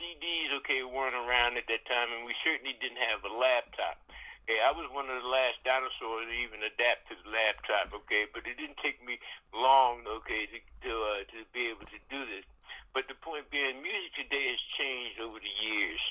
CDs, 0.00 0.56
okay, 0.64 0.80
weren't 0.88 1.16
around 1.16 1.60
at 1.60 1.68
that 1.68 1.84
time, 1.84 2.08
and 2.16 2.24
we 2.24 2.32
certainly 2.40 2.72
didn't 2.80 3.00
have 3.00 3.20
a 3.28 3.32
laptop. 3.32 4.00
Okay, 4.42 4.58
I 4.58 4.74
was 4.74 4.90
one 4.90 5.06
of 5.06 5.22
the 5.22 5.30
last 5.30 5.62
dinosaurs 5.62 6.26
to 6.26 6.34
even 6.34 6.66
adapt 6.66 7.06
to 7.06 7.14
the 7.14 7.30
laptop. 7.30 7.94
Okay, 7.94 8.26
but 8.26 8.42
it 8.42 8.58
didn't 8.58 8.82
take 8.82 8.98
me 9.06 9.22
long. 9.54 10.02
Okay, 10.02 10.50
to 10.50 10.58
to, 10.58 10.90
uh, 10.90 11.22
to 11.30 11.46
be 11.54 11.70
able 11.70 11.86
to 11.86 12.00
do 12.10 12.26
this. 12.26 12.42
But 12.90 13.06
the 13.06 13.14
point 13.14 13.46
being, 13.54 13.78
music 13.80 14.18
today 14.18 14.50
has 14.50 14.62
changed 14.74 15.22
over 15.22 15.38
the 15.38 15.54
years. 15.62 16.02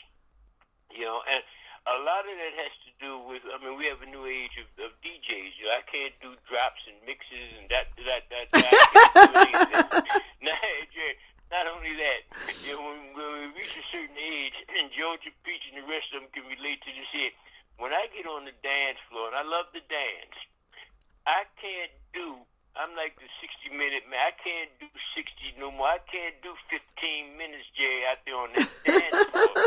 You 0.95 1.11
know, 1.11 1.19
and 1.27 1.43
a 1.91 1.97
lot 2.07 2.23
of 2.23 2.31
that 2.31 2.55
has 2.55 2.73
to 2.87 2.91
do 3.03 3.19
with. 3.19 3.43
I 3.51 3.59
mean, 3.59 3.75
we 3.75 3.91
have 3.91 3.99
a 3.99 4.07
new 4.07 4.23
age 4.23 4.55
of, 4.63 4.67
of 4.79 4.95
DJs. 5.03 5.59
You 5.59 5.67
know, 5.67 5.75
I 5.75 5.83
can't 5.91 6.15
do 6.23 6.31
drops 6.47 6.87
and 6.87 6.95
mixes 7.03 7.51
and 7.59 7.67
that 7.67 7.91
that 7.99 8.31
that. 8.31 8.47
that. 8.47 8.63
I 8.63 8.87
can't 8.95 9.11
do 9.11 9.39
any 9.43 9.55
of 9.59 9.69
that. 9.75 10.23
Now, 10.41 10.57
not 11.53 11.69
only 11.69 11.93
that, 11.99 12.25
you 12.65 12.73
know, 12.73 12.81
when, 12.81 13.13
when 13.13 13.53
we 13.53 13.61
reach 13.61 13.75
a 13.77 13.85
certain 13.93 14.17
age, 14.17 14.57
and 14.71 14.89
Georgia 14.89 15.29
Peach 15.45 15.61
and 15.69 15.83
the 15.83 15.85
rest 15.85 16.09
of 16.15 16.23
them 16.23 16.31
can 16.33 16.47
relate 16.49 16.81
to 16.81 16.89
this 16.89 17.11
here. 17.13 17.29
When 17.77 17.91
I 17.93 18.07
get 18.13 18.25
on 18.29 18.45
the 18.45 18.55
dance 18.61 18.99
floor, 19.09 19.27
and 19.33 19.37
I 19.37 19.43
love 19.45 19.71
to 19.73 19.81
dance, 19.89 20.37
I 21.25 21.43
can't 21.59 21.91
do. 22.13 22.37
I'm 22.77 22.95
like 22.95 23.19
the 23.19 23.27
60 23.43 23.75
minute 23.75 24.07
man. 24.07 24.31
I 24.31 24.33
can't 24.39 24.71
do 24.79 24.87
60 25.17 25.59
no 25.59 25.71
more. 25.75 25.91
I 25.91 25.99
can't 26.07 26.37
do 26.39 26.55
15 26.71 27.35
minutes, 27.35 27.67
Jay, 27.75 28.07
out 28.07 28.21
there 28.23 28.37
on 28.39 28.49
that 28.55 28.69
dance 28.87 29.27
floor. 29.33 29.65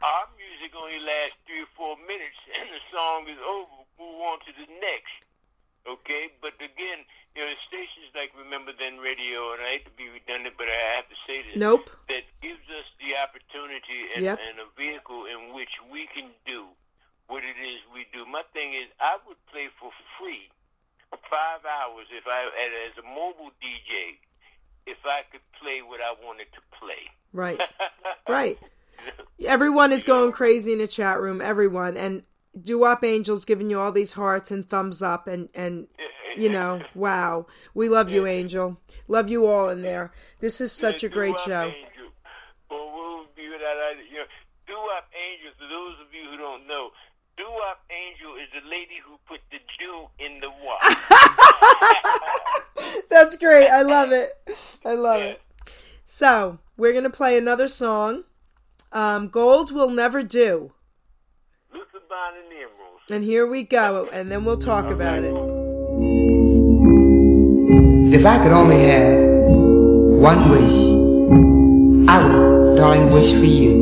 Our 0.00 0.24
music 0.40 0.72
only 0.72 0.96
lasts 1.04 1.36
three 1.44 1.60
or 1.60 1.72
four 1.76 2.00
minutes, 2.08 2.40
and 2.56 2.72
the 2.72 2.80
song 2.88 3.28
is 3.28 3.36
over. 3.44 3.84
Move 4.00 4.16
on 4.32 4.38
to 4.48 4.52
the 4.56 4.64
next. 4.80 5.12
Okay, 5.84 6.32
but 6.40 6.56
again, 6.60 7.04
you 7.36 7.44
know, 7.44 7.52
stations 7.68 8.08
like 8.16 8.32
Remember 8.32 8.72
Then 8.72 8.96
Radio, 9.04 9.52
and 9.52 9.60
I 9.60 9.76
hate 9.80 9.84
to 9.84 9.92
be 9.92 10.08
redundant, 10.08 10.56
but 10.56 10.68
I 10.72 10.96
have 10.96 11.08
to 11.12 11.18
say 11.28 11.44
this. 11.44 11.56
Nope. 11.60 11.88
That 12.08 12.24
gives 12.40 12.64
us 12.72 12.88
the 12.96 13.16
opportunity 13.20 14.08
and, 14.16 14.24
Yep. 14.24 14.38
and 14.40 14.56
a 14.64 14.68
vehicle 14.76 15.28
in 15.28 15.52
which 15.52 15.72
we 15.92 16.08
can 16.16 16.32
do 16.48 16.72
what 17.30 17.46
it 17.46 17.54
is 17.62 17.78
we 17.94 18.04
do. 18.12 18.26
My 18.26 18.42
thing 18.52 18.74
is, 18.74 18.90
I 18.98 19.16
would 19.26 19.38
play 19.50 19.70
for 19.78 19.90
free 20.18 20.50
five 21.30 21.62
hours 21.64 22.06
if 22.10 22.24
I, 22.26 22.46
as 22.90 22.98
a 22.98 23.06
mobile 23.06 23.50
DJ, 23.62 24.18
if 24.86 24.98
I 25.04 25.22
could 25.30 25.40
play 25.62 25.80
what 25.82 26.00
I 26.00 26.14
wanted 26.24 26.46
to 26.54 26.60
play. 26.78 27.08
Right. 27.32 27.60
Right. 28.28 28.58
Everyone 29.44 29.90
is 29.92 30.04
going 30.04 30.30
crazy 30.32 30.72
in 30.72 30.78
the 30.78 30.86
chat 30.86 31.20
room. 31.20 31.40
Everyone 31.40 31.96
and 31.96 32.22
Doo-Wop 32.60 33.02
Angels 33.02 33.44
giving 33.44 33.70
you 33.70 33.80
all 33.80 33.90
these 33.90 34.12
hearts 34.12 34.50
and 34.52 34.68
thumbs 34.68 35.02
up 35.02 35.26
and 35.26 35.48
and 35.54 35.88
you 36.36 36.48
know, 36.56 36.82
wow. 36.94 37.46
We 37.74 37.88
love 37.88 38.10
you, 38.10 38.26
Angel. 38.26 38.78
Love 39.08 39.30
you 39.30 39.46
all 39.46 39.68
in 39.70 39.82
there. 39.82 40.12
This 40.38 40.60
is 40.60 40.70
such 40.70 41.02
a 41.02 41.08
great 41.08 41.40
show. 41.40 41.72
Angel. 41.74 42.12
Well, 42.70 42.92
we'll 42.94 43.24
be 43.34 43.48
with 43.48 43.60
that, 43.60 43.76
I- 43.78 44.04
you 44.08 44.18
know, 44.18 44.28
Doo-Wop 44.68 45.08
Angel, 45.10 45.50
for 45.58 45.66
those 45.66 45.96
of 46.06 46.12
you 46.14 46.30
who 46.30 46.36
don't 46.36 46.68
know, 46.68 46.90
Doo-Wop 47.40 47.80
Angel 47.88 48.34
is 48.36 48.50
the 48.52 48.60
lady 48.68 49.00
who 49.02 49.16
put 49.26 49.40
the 49.50 49.56
dew 49.78 50.08
in 50.18 50.40
the 50.40 50.50
wop. 50.62 50.82
That's 53.10 53.36
great. 53.38 53.66
I 53.66 53.80
love 53.80 54.12
it. 54.12 54.34
I 54.84 54.92
love 54.92 55.22
it. 55.22 55.40
So, 56.04 56.58
we're 56.76 56.92
going 56.92 57.04
to 57.04 57.10
play 57.10 57.38
another 57.38 57.66
song. 57.66 58.24
Um, 58.92 59.28
Gold 59.28 59.72
Will 59.72 59.88
Never 59.88 60.22
Do. 60.22 60.72
Luther 61.72 62.00
and 62.10 62.52
Emeralds. 62.52 63.10
And 63.10 63.24
here 63.24 63.46
we 63.46 63.62
go. 63.62 64.10
And 64.12 64.30
then 64.30 64.44
we'll 64.44 64.58
talk 64.58 64.90
about 64.90 65.24
it. 65.24 65.32
If 68.14 68.26
I 68.26 68.36
could 68.36 68.52
only 68.52 68.80
have 68.82 69.18
one 69.48 70.50
wish, 70.50 70.76
I 72.06 72.22
would, 72.22 72.76
darling, 72.76 73.10
wish 73.10 73.32
for 73.32 73.46
you. 73.46 73.79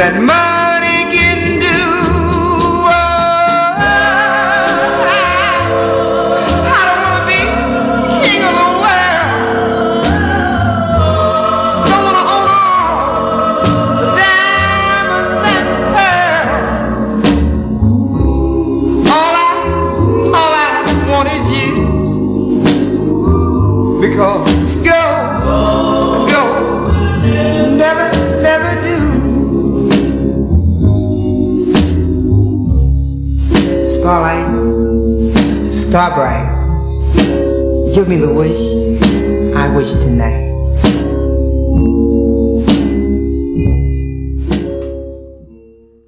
That 0.00 0.16
money 0.18 0.59
give 38.00 38.08
me 38.08 38.16
the 38.16 38.32
wish 38.32 38.56
I 39.52 39.68
wish 39.76 39.92
tonight. 40.00 40.48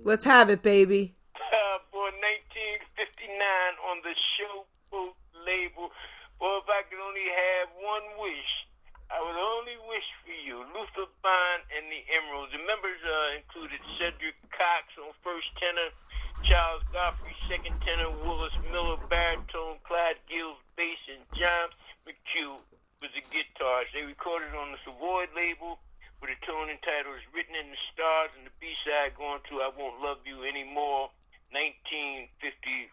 Let's 0.03 0.25
have 0.25 0.49
it, 0.49 0.63
baby. 0.63 1.13
Uh, 1.37 1.85
for 1.93 2.09
1959 2.17 3.37
on 3.93 4.01
the 4.01 4.17
Showboat 4.17 5.13
label. 5.45 5.93
Well, 6.41 6.65
if 6.65 6.69
I 6.73 6.81
could 6.89 6.97
only 6.97 7.29
have 7.29 7.69
one 7.77 8.25
wish, 8.25 8.51
I 9.13 9.21
would 9.21 9.37
only 9.37 9.77
wish 9.85 10.09
for 10.25 10.33
you 10.33 10.65
Luther 10.73 11.13
Bond 11.21 11.61
and 11.77 11.93
the 11.93 12.09
Emeralds. 12.09 12.57
The 12.57 12.65
members 12.65 13.05
uh, 13.05 13.37
included 13.37 13.85
Cedric 14.01 14.41
Cox 14.49 14.89
on 14.97 15.13
first 15.21 15.53
tenor, 15.61 15.93
Charles 16.43 16.83
Godfrey 16.91 17.37
second 17.49 17.79
tenor, 17.87 18.11
Willis 18.27 18.55
Miller 18.73 18.99
baritone, 19.07 19.79
Clyde 19.87 20.19
Gills 20.27 20.59
bass, 20.75 20.99
and 21.07 21.23
John 21.39 21.71
McHugh 22.03 22.59
was 22.99 23.15
the 23.15 23.23
guitars. 23.23 23.87
They 23.95 24.03
recorded 24.03 24.51
on 24.57 24.75
the 24.75 24.81
Savoy 24.83 25.31
label 25.37 25.79
with 26.19 26.35
a 26.35 26.39
tune 26.43 26.73
entitled 26.73 27.21
"It's 27.21 27.31
Written 27.31 27.55
in 27.55 27.71
the 27.71 27.79
Stars" 27.95 28.35
and 28.35 28.47
the 28.47 28.55
B-side 28.59 29.15
going 29.15 29.39
to 29.51 29.63
"I 29.63 29.71
Won't 29.71 30.03
Love 30.03 30.27
You 30.27 30.43
Anymore." 30.43 31.11
1955. 31.53 32.91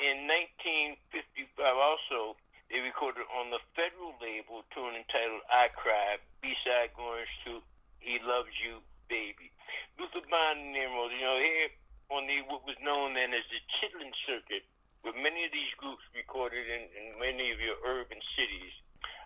In 0.00 0.26
1955, 0.26 1.76
also, 1.76 2.34
they 2.72 2.80
recorded 2.80 3.28
on 3.30 3.52
the 3.52 3.60
federal 3.76 4.16
label 4.18 4.64
a 4.64 4.66
tune 4.74 4.96
entitled 4.96 5.44
I 5.52 5.68
Cry, 5.70 6.18
B-side 6.42 6.96
going 6.96 7.28
to 7.46 7.62
He 8.00 8.18
Loves 8.24 8.50
You, 8.58 8.82
Baby. 9.06 9.52
Luther 10.00 10.24
Bond 10.26 10.58
and 10.58 10.74
the 10.74 10.82
Emeralds, 10.82 11.14
you 11.14 11.22
know, 11.22 11.38
here 11.38 11.70
on 12.10 12.26
the 12.26 12.42
what 12.50 12.64
was 12.66 12.76
known 12.82 13.14
then 13.14 13.32
as 13.32 13.46
the 13.48 13.60
Chitlin 13.78 14.12
Circuit, 14.28 14.64
with 15.04 15.16
many 15.16 15.44
of 15.44 15.52
these 15.52 15.72
groups 15.76 16.04
recorded 16.12 16.64
in, 16.68 16.88
in 16.96 17.16
many 17.20 17.52
of 17.52 17.60
your 17.60 17.76
urban 17.84 18.20
cities. 18.36 18.72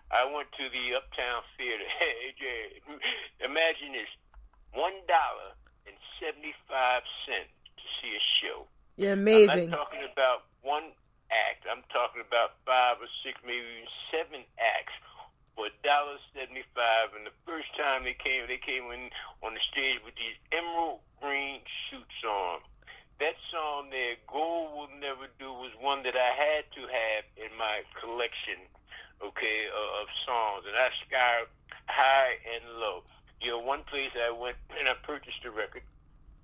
I 0.09 0.25
went 0.25 0.49
to 0.57 0.65
the 0.73 0.97
Uptown 0.97 1.45
Theater. 1.57 1.85
Hey, 1.99 2.33
Jay, 2.39 2.79
imagine 3.43 3.93
this: 3.93 4.09
one 4.73 4.95
dollar 5.05 5.53
and 5.85 5.95
seventy-five 6.17 7.03
cents 7.27 7.53
to 7.77 7.85
see 7.99 8.15
a 8.15 8.23
show. 8.41 8.65
Yeah, 8.97 9.15
amazing. 9.15 9.69
I'm 9.69 9.77
not 9.77 9.87
talking 9.87 10.05
about 10.07 10.49
one 10.61 10.95
act. 11.29 11.69
I'm 11.69 11.85
talking 11.93 12.25
about 12.25 12.57
five 12.65 12.97
or 12.97 13.11
six, 13.21 13.37
maybe 13.45 13.61
even 13.61 13.87
seven 14.09 14.41
acts 14.57 14.97
for 15.59 15.67
a 15.67 15.75
dollar 15.83 16.15
seventy 16.31 16.63
five. 16.71 17.11
And 17.11 17.27
the 17.27 17.35
first 17.43 17.67
time 17.75 18.07
they 18.07 18.15
came, 18.15 18.47
they 18.47 18.63
came 18.63 18.87
in 18.95 19.11
on 19.43 19.53
the 19.53 19.63
stage 19.67 19.99
with 20.07 20.15
these 20.15 20.39
emerald 20.55 21.03
green 21.19 21.59
suits 21.91 22.23
on. 22.23 22.63
That 23.19 23.35
song 23.51 23.91
there, 23.91 24.15
"Gold 24.31 24.71
Will 24.71 24.87
Never 25.03 25.27
Do," 25.37 25.51
was 25.51 25.75
one 25.75 26.03
that 26.03 26.15
I 26.15 26.31
had 26.31 26.63
to 26.79 26.87
have 26.87 27.27
in 27.35 27.51
my 27.59 27.83
collection. 27.99 28.63
Okay, 29.19 29.67
uh, 29.67 30.01
of 30.01 30.07
songs, 30.25 30.63
and 30.63 30.79
I 30.79 30.87
scoured 31.03 31.51
high 31.91 32.39
and 32.55 32.79
low. 32.79 33.03
You 33.41 33.51
know, 33.51 33.59
one 33.59 33.83
place 33.83 34.15
I 34.15 34.31
went 34.31 34.55
and 34.79 34.87
I 34.87 34.95
purchased 35.03 35.43
a 35.43 35.51
record. 35.51 35.83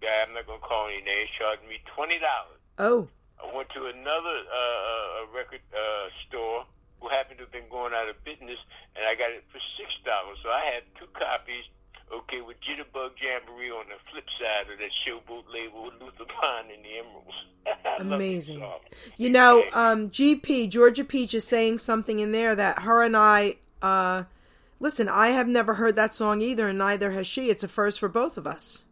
Guy, 0.02 0.26
I'm 0.28 0.34
not 0.34 0.46
gonna 0.46 0.60
call 0.60 0.92
any 0.92 1.02
names. 1.02 1.30
Charged 1.40 1.64
me 1.64 1.80
twenty 1.96 2.20
dollars. 2.20 2.60
Oh, 2.78 3.08
I 3.40 3.48
went 3.56 3.70
to 3.70 3.88
another 3.88 4.44
uh, 4.52 5.24
uh, 5.24 5.32
record 5.32 5.64
uh, 5.72 6.12
store 6.28 6.66
who 7.00 7.10
happened 7.10 7.38
to 7.38 7.46
have 7.46 7.52
been 7.52 7.70
going 7.70 7.94
out 7.94 8.10
of 8.10 8.22
business, 8.24 8.60
and 8.96 9.06
I 9.06 9.16
got 9.16 9.32
it 9.32 9.44
for 9.52 9.60
six 9.78 9.92
dollars. 10.04 10.38
So 10.44 10.50
I 10.50 10.66
had 10.66 10.84
two 10.98 11.08
copies. 11.14 11.66
Okay, 12.14 12.42
with 12.42 12.58
Jitterbug 12.62 13.18
Jamboree 13.20 13.72
on 13.72 13.86
the 13.90 13.98
flip 14.12 14.26
side 14.40 14.72
of 14.72 14.78
that 14.78 14.94
showboat 15.02 15.52
label, 15.52 15.86
with 15.86 15.96
Luther 16.00 16.32
Bond 16.40 16.68
and 16.70 16.86
the 16.86 17.02
Emeralds. 17.02 17.34
I 17.66 18.04
love 18.04 18.20
this 18.20 18.24
amazing. 18.50 18.60
song. 18.60 18.80
You 19.18 19.32
know, 19.32 19.64
um, 20.06 20.12
GP 20.12 20.70
Georgia 20.70 21.04
Peach 21.04 21.34
is 21.34 21.44
saying 21.44 21.80
something 21.80 22.20
in 22.20 22.32
there 22.32 22.56
that 22.56 22.80
her 22.80 23.04
and 23.04 23.16
I. 23.18 23.58
Uh, 23.82 24.24
listen, 24.80 25.10
I 25.10 25.30
have 25.30 25.48
never 25.48 25.76
heard 25.76 25.96
that 25.96 26.14
song 26.14 26.42
either, 26.42 26.70
and 26.70 26.78
neither 26.78 27.12
has 27.12 27.28
she. 27.28 27.50
It's 27.50 27.64
a 27.64 27.68
first 27.68 28.00
for 28.00 28.10
both 28.10 28.38
of 28.38 28.48
us. 28.48 28.86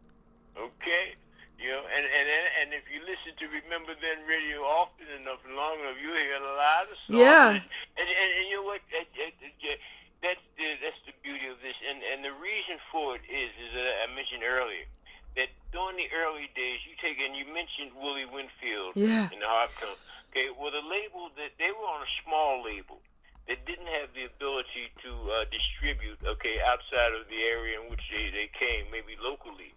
Okay. 0.56 1.14
You 1.58 1.70
know, 1.70 1.82
and, 1.96 2.04
and 2.04 2.26
and 2.28 2.46
and 2.60 2.68
if 2.74 2.84
you 2.92 3.00
listen 3.00 3.32
to 3.38 3.46
Remember 3.48 3.94
Then 4.00 4.26
radio 4.28 4.62
often 4.62 5.06
enough 5.20 5.40
and 5.46 5.56
long 5.56 5.80
enough, 5.80 5.96
you 6.02 6.12
hear 6.12 6.36
a 6.36 6.56
lot 6.56 6.84
of 6.90 6.96
songs. 7.06 7.18
Yeah. 7.20 7.48
And 7.50 7.62
and, 7.98 8.08
and 8.08 8.44
you 8.50 8.56
know 8.56 8.66
what? 8.68 8.80
That, 8.92 9.06
that, 9.16 9.32
that, 9.40 9.78
that's 10.22 10.44
the 10.56 10.66
that's 10.80 11.00
the 11.06 11.14
beauty 11.22 11.46
of 11.48 11.60
this, 11.60 11.76
and 11.84 12.00
and 12.00 12.24
the 12.24 12.32
reason 12.40 12.80
for 12.92 13.16
it 13.16 13.24
is 13.28 13.52
is 13.60 13.70
that 13.76 14.08
I 14.08 14.14
mentioned 14.14 14.44
earlier 14.44 14.88
that 15.36 15.52
during 15.68 16.00
the 16.00 16.08
early 16.16 16.48
days, 16.56 16.63
you 17.12 17.24
and 17.26 17.36
you 17.36 17.44
mentioned 17.52 17.92
Willie 18.00 18.24
Winfield 18.24 18.96
Yeah. 18.96 19.28
in 19.32 19.40
the 19.44 19.48
Hot 19.48 19.68
Club. 19.76 19.96
Okay, 20.32 20.48
well 20.56 20.72
the 20.72 20.82
label 20.82 21.30
that 21.36 21.54
they 21.60 21.70
were 21.70 21.86
on 21.88 22.02
a 22.02 22.10
small 22.24 22.64
label 22.64 22.98
that 23.46 23.60
didn't 23.68 23.86
have 24.00 24.08
the 24.16 24.24
ability 24.24 24.88
to 25.04 25.10
uh, 25.30 25.44
distribute. 25.52 26.16
Okay, 26.24 26.58
outside 26.64 27.12
of 27.12 27.28
the 27.28 27.40
area 27.44 27.76
in 27.80 27.86
which 27.92 28.02
they 28.10 28.30
they 28.32 28.48
came, 28.56 28.88
maybe 28.90 29.14
locally. 29.20 29.70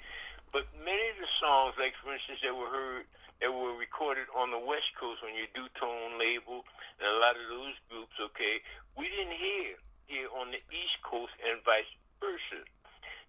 But 0.56 0.66
many 0.80 1.04
of 1.12 1.18
the 1.20 1.30
songs, 1.44 1.76
like 1.78 1.94
for 2.02 2.14
instance, 2.16 2.40
that 2.42 2.56
were 2.56 2.72
heard, 2.72 3.04
that 3.44 3.52
were 3.52 3.76
recorded 3.76 4.32
on 4.34 4.50
the 4.50 4.58
West 4.64 4.90
Coast 4.98 5.20
on 5.22 5.36
your 5.36 5.52
Dootone 5.54 6.16
label, 6.18 6.64
and 6.98 7.06
a 7.12 7.20
lot 7.20 7.36
of 7.36 7.46
those 7.52 7.76
groups, 7.92 8.16
okay, 8.32 8.64
we 8.96 9.12
didn't 9.12 9.36
hear 9.38 9.76
here 10.08 10.30
on 10.40 10.50
the 10.56 10.62
East 10.72 10.98
Coast 11.04 11.36
and 11.44 11.60
vice 11.68 11.92
versa. 12.24 12.64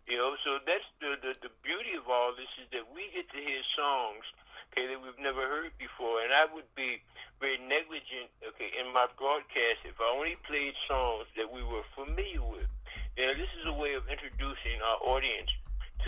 You 0.06 0.16
know, 0.16 0.38
so 0.46 0.56
that's 0.64 0.86
the, 1.04 1.18
the 1.20 1.34
the 1.42 1.52
beauty 1.68 2.00
of 2.00 2.08
all 2.08 2.32
this 2.32 2.48
is 2.56 2.64
that 2.72 2.88
we 2.88 3.12
get 3.12 3.28
to 3.28 3.36
hear 3.36 3.60
songs, 3.76 4.24
okay, 4.72 4.88
that 4.88 4.96
we've 4.96 5.20
never 5.20 5.44
heard 5.44 5.76
before, 5.76 6.24
and 6.24 6.32
I 6.32 6.48
would 6.48 6.64
be 6.72 7.04
very 7.44 7.60
negligent, 7.60 8.32
okay, 8.40 8.72
in 8.72 8.88
my 8.96 9.04
broadcast 9.20 9.84
if 9.84 10.00
I 10.00 10.08
only 10.08 10.40
played 10.48 10.72
songs 10.88 11.28
that 11.36 11.52
we 11.52 11.60
were 11.60 11.84
familiar 11.92 12.40
with. 12.40 12.72
You 13.20 13.28
know, 13.28 13.36
this 13.36 13.52
is 13.60 13.68
a 13.68 13.76
way 13.76 13.92
of 13.92 14.08
introducing 14.08 14.80
our 14.80 14.96
audience 15.12 15.52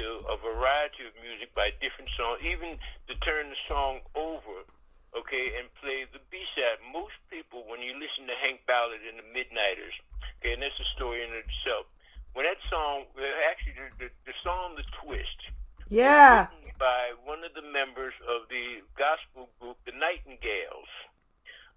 to 0.00 0.24
a 0.32 0.40
variety 0.40 1.04
of 1.04 1.12
music 1.20 1.52
by 1.52 1.76
different 1.76 2.08
songs, 2.16 2.40
even 2.40 2.80
to 3.12 3.14
turn 3.20 3.52
the 3.52 3.60
song 3.68 4.00
over, 4.16 4.64
okay, 5.12 5.60
and 5.60 5.68
play 5.84 6.08
the 6.08 6.24
B-side. 6.32 6.80
Most 6.88 7.20
people, 7.28 7.68
when 7.68 7.84
you 7.84 7.92
listen 8.00 8.24
to 8.32 8.36
Hank 8.40 8.64
Ballard 8.64 9.04
and 9.04 9.20
the 9.20 9.28
Midnighters, 9.28 9.92
okay, 10.40 10.56
and 10.56 10.64
that's 10.64 10.80
a 10.80 10.88
story 10.96 11.20
in 11.20 11.36
itself. 11.36 11.84
When 12.32 12.46
that 12.46 12.62
song, 12.70 13.04
actually, 13.50 13.74
the, 13.74 14.06
the, 14.06 14.08
the 14.26 14.36
song 14.44 14.74
"The 14.76 14.86
Twist" 15.02 15.40
Yeah. 15.88 16.46
written 16.46 16.70
by 16.78 17.12
one 17.26 17.42
of 17.42 17.52
the 17.54 17.66
members 17.66 18.14
of 18.30 18.46
the 18.48 18.80
gospel 18.94 19.50
group, 19.58 19.76
the 19.84 19.92
Nightingales. 19.92 20.90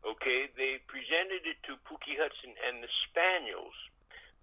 Okay, 0.05 0.51
they 0.55 0.77
presented 0.85 1.47
it 1.47 1.57
to 1.63 1.79
Pookie 1.87 2.19
Hudson 2.19 2.53
and 2.67 2.83
the 2.83 2.91
Spaniels, 3.07 3.73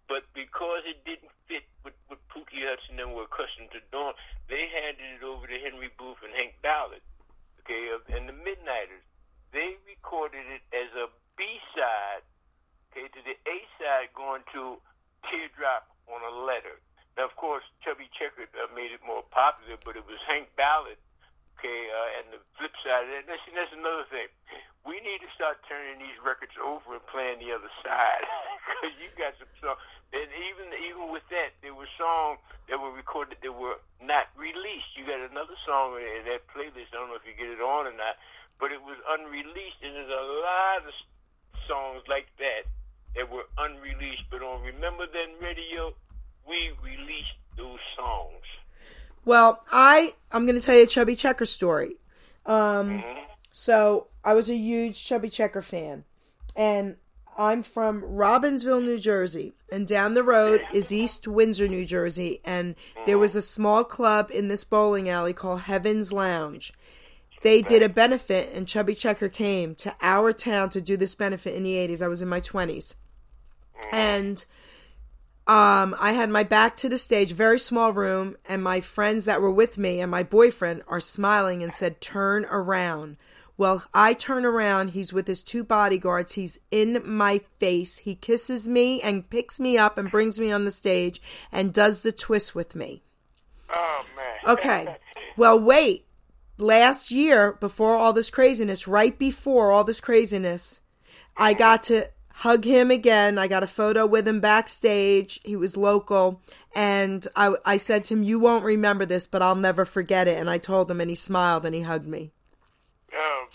but 0.09 0.25
because 0.35 0.83
it 0.89 1.05
didn't 1.05 1.31
fit 1.47 1.69
with 1.85 1.95
what 2.09 2.19
Pookie 2.33 2.65
Hudson 2.65 2.99
and 2.99 3.13
were 3.15 3.29
accustomed 3.29 3.71
to 3.77 3.81
doing, 3.93 4.17
they 4.49 4.67
handed 4.73 5.21
it 5.21 5.23
over 5.23 5.47
to 5.47 5.59
Henry 5.61 5.93
Booth 6.01 6.25
and 6.25 6.35
Hank 6.35 6.57
Ballard. 6.65 7.05
Okay, 7.61 7.93
and 8.11 8.27
the 8.27 8.33
Midnighters. 8.35 9.05
They 9.53 9.77
recorded 9.87 10.47
it 10.49 10.63
as 10.75 10.91
a 10.97 11.07
B 11.37 11.45
side, 11.77 12.25
okay, 12.91 13.07
to 13.07 13.21
the 13.23 13.37
A 13.47 13.57
side 13.79 14.09
going 14.17 14.43
to 14.55 14.81
Teardrop 15.29 15.87
on 16.11 16.23
a 16.27 16.35
Letter. 16.45 16.83
Now, 17.19 17.27
of 17.27 17.35
course, 17.35 17.67
Chubby 17.83 18.07
Checker 18.15 18.47
uh, 18.55 18.71
made 18.75 18.95
it 18.95 19.03
more 19.03 19.27
popular, 19.35 19.79
but 19.83 19.99
it 19.99 20.07
was 20.07 20.19
Hank 20.27 20.51
Ballard, 20.55 20.99
okay, 21.59 21.91
uh, 21.91 22.17
and 22.21 22.25
the 22.33 22.41
flip 22.55 22.75
side 22.81 23.07
of 23.07 23.11
that. 23.11 23.25
That's, 23.27 23.45
that's 23.51 23.75
another 23.75 24.07
thing. 24.09 24.31
We 24.87 25.03
need 25.05 25.21
to 25.21 25.31
start 25.37 25.61
turning 25.69 26.01
these 26.01 26.17
records 26.23 26.57
over 26.57 26.97
and 26.97 27.05
playing 27.11 27.43
the 27.43 27.53
other 27.53 27.69
side, 27.85 28.25
because 28.67 28.95
you 28.97 29.11
got 29.19 29.37
some 29.37 29.51
songs. 29.61 29.81
And 30.11 30.27
even 30.51 30.75
even 30.91 31.15
with 31.15 31.23
that, 31.31 31.55
there 31.63 31.77
were 31.77 31.87
songs 31.95 32.43
that 32.67 32.81
were 32.81 32.91
recorded 32.91 33.39
that 33.45 33.55
were 33.55 33.79
not 34.03 34.27
released. 34.35 34.97
You 34.99 35.07
got 35.07 35.23
another 35.23 35.55
song 35.63 36.01
in, 36.01 36.25
in 36.25 36.25
that 36.35 36.49
playlist. 36.51 36.91
I 36.91 36.99
don't 36.99 37.15
know 37.15 37.21
if 37.21 37.27
you 37.29 37.37
get 37.37 37.53
it 37.53 37.63
on 37.63 37.87
or 37.87 37.95
not, 37.95 38.19
but 38.59 38.75
it 38.75 38.83
was 38.83 38.99
unreleased, 39.07 39.79
and 39.85 39.95
there's 39.95 40.11
a 40.11 40.27
lot 40.43 40.83
of 40.83 40.95
songs 41.69 42.03
like 42.09 42.27
that 42.43 42.67
that 43.17 43.31
were 43.31 43.47
unreleased. 43.59 44.25
But 44.31 44.43
on 44.43 44.63
Remember 44.63 45.07
Then 45.13 45.31
Radio, 45.41 45.95
we 46.49 46.73
released 46.83 47.37
those 47.57 47.79
songs. 47.97 48.45
Well, 49.25 49.63
I 49.71 50.15
I'm 50.33 50.47
going 50.47 50.59
to 50.59 50.65
tell 50.65 50.77
you 50.77 50.85
a 50.85 50.87
Chubby 50.87 51.15
Checker 51.15 51.47
story. 51.47 51.97
Um, 52.47 53.05
so 53.53 54.09
I 54.25 54.35
was 54.35 54.49
a 54.49 54.57
huge 54.57 55.05
Chubby 55.05 55.29
Checker 55.29 55.63
fan, 55.63 56.05
and 56.57 56.97
I'm 57.37 57.63
from 57.63 58.03
Robbinsville, 58.03 58.83
New 58.85 58.99
Jersey, 58.99 59.55
and 59.71 59.87
down 59.87 60.15
the 60.15 60.23
road 60.23 60.63
is 60.73 60.93
East 60.93 61.29
Windsor, 61.29 61.69
New 61.69 61.87
Jersey, 61.87 62.41
and 62.45 62.75
there 63.07 63.19
was 63.19 63.37
a 63.37 63.43
small 63.43 63.85
club 63.85 64.31
in 64.33 64.49
this 64.49 64.65
bowling 64.65 65.09
alley 65.09 65.33
called 65.33 65.63
Heaven's 65.63 66.13
Lounge. 66.13 66.73
They 67.43 67.63
did 67.63 67.83
a 67.83 67.89
benefit, 67.89 68.51
and 68.53 68.69
Chubby 68.69 68.95
Checker 68.95 69.29
came 69.29 69.75
to 69.77 69.95
our 70.03 70.33
town 70.33 70.69
to 70.71 70.81
do 70.81 70.97
this 70.97 71.15
benefit 71.15 71.55
in 71.55 71.63
the 71.63 71.75
80s. 71.75 72.03
I 72.03 72.09
was 72.09 72.21
in 72.21 72.29
my 72.29 72.41
20s. 72.41 72.95
And 73.91 74.45
um, 75.47 75.97
I 75.99 76.13
had 76.13 76.29
my 76.29 76.43
back 76.43 76.77
to 76.77 76.89
the 76.89 76.99
stage, 76.99 77.33
very 77.33 77.59
small 77.59 77.93
room, 77.93 78.37
and 78.47 78.63
my 78.63 78.81
friends 78.81 79.25
that 79.25 79.41
were 79.41 79.51
with 79.51 79.79
me 79.79 80.01
and 80.01 80.11
my 80.11 80.23
boyfriend 80.23 80.83
are 80.87 81.01
smiling 81.01 81.63
and 81.63 81.73
said, 81.73 82.01
Turn 82.01 82.45
around. 82.45 83.17
Well, 83.57 83.85
I 83.93 84.15
turn 84.15 84.47
around. 84.47 84.93
He's 84.93 85.13
with 85.13 85.27
his 85.27 85.43
two 85.43 85.65
bodyguards. 85.65 86.35
He's 86.35 86.61
in 86.71 87.03
my 87.05 87.43
face. 87.59 87.99
He 87.99 88.15
kisses 88.15 88.69
me 88.69 89.03
and 89.03 89.29
picks 89.29 89.61
me 89.61 89.77
up 89.77 89.99
and 89.99 90.11
brings 90.11 90.41
me 90.41 90.51
on 90.51 90.65
the 90.65 90.71
stage 90.71 91.21
and 91.53 91.73
does 91.73 92.03
the 92.03 92.13
twist 92.13 92.55
with 92.55 92.75
me. 92.75 93.03
Oh 93.75 94.05
man. 94.17 94.55
Okay. 94.57 94.97
Well, 95.37 95.61
wait. 95.61 96.07
Last 96.61 97.11
year, 97.11 97.55
before 97.55 97.97
all 97.97 98.13
this 98.13 98.31
craziness, 98.31 98.87
right 98.87 99.19
before 99.19 99.73
all 99.73 99.83
this 99.83 100.01
craziness, 100.01 100.83
I 101.37 101.55
got 101.55 101.83
to 101.85 102.11
hug 102.41 102.65
him 102.65 102.91
again. 102.91 103.39
I 103.39 103.49
got 103.49 103.63
a 103.63 103.67
photo 103.67 104.07
with 104.07 104.29
him 104.29 104.41
backstage. 104.41 105.41
He 105.43 105.57
was 105.57 105.77
local. 105.77 106.43
And 106.75 107.27
I, 107.35 107.55
I 107.65 107.77
said 107.77 108.05
to 108.05 108.15
him, 108.15 108.23
You 108.23 108.39
won't 108.39 108.65
remember 108.65 109.07
this, 109.07 109.27
but 109.27 109.43
I'll 109.43 109.57
never 109.57 109.85
forget 109.85 110.29
it. 110.29 110.37
And 110.37 110.51
I 110.51 110.59
told 110.59 110.91
him, 110.91 111.01
and 111.01 111.11
he 111.11 111.15
smiled 111.15 111.65
and 111.65 111.75
he 111.75 111.83
hugged 111.83 112.07
me. 112.07 112.33
Oh. 113.15 113.47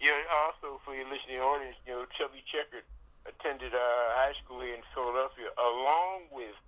You 0.00 0.10
know, 0.10 0.20
also 0.46 0.80
for 0.84 0.94
your 0.94 1.04
listening 1.04 1.38
audience, 1.38 1.76
you 1.86 1.92
know, 1.92 2.04
Chubby 2.18 2.44
Checker 2.52 2.84
attended 3.26 3.72
uh, 3.72 3.78
high 3.78 4.32
school 4.44 4.60
here 4.60 4.74
in 4.74 4.82
Philadelphia 4.94 5.48
along 5.58 6.24
with 6.30 6.60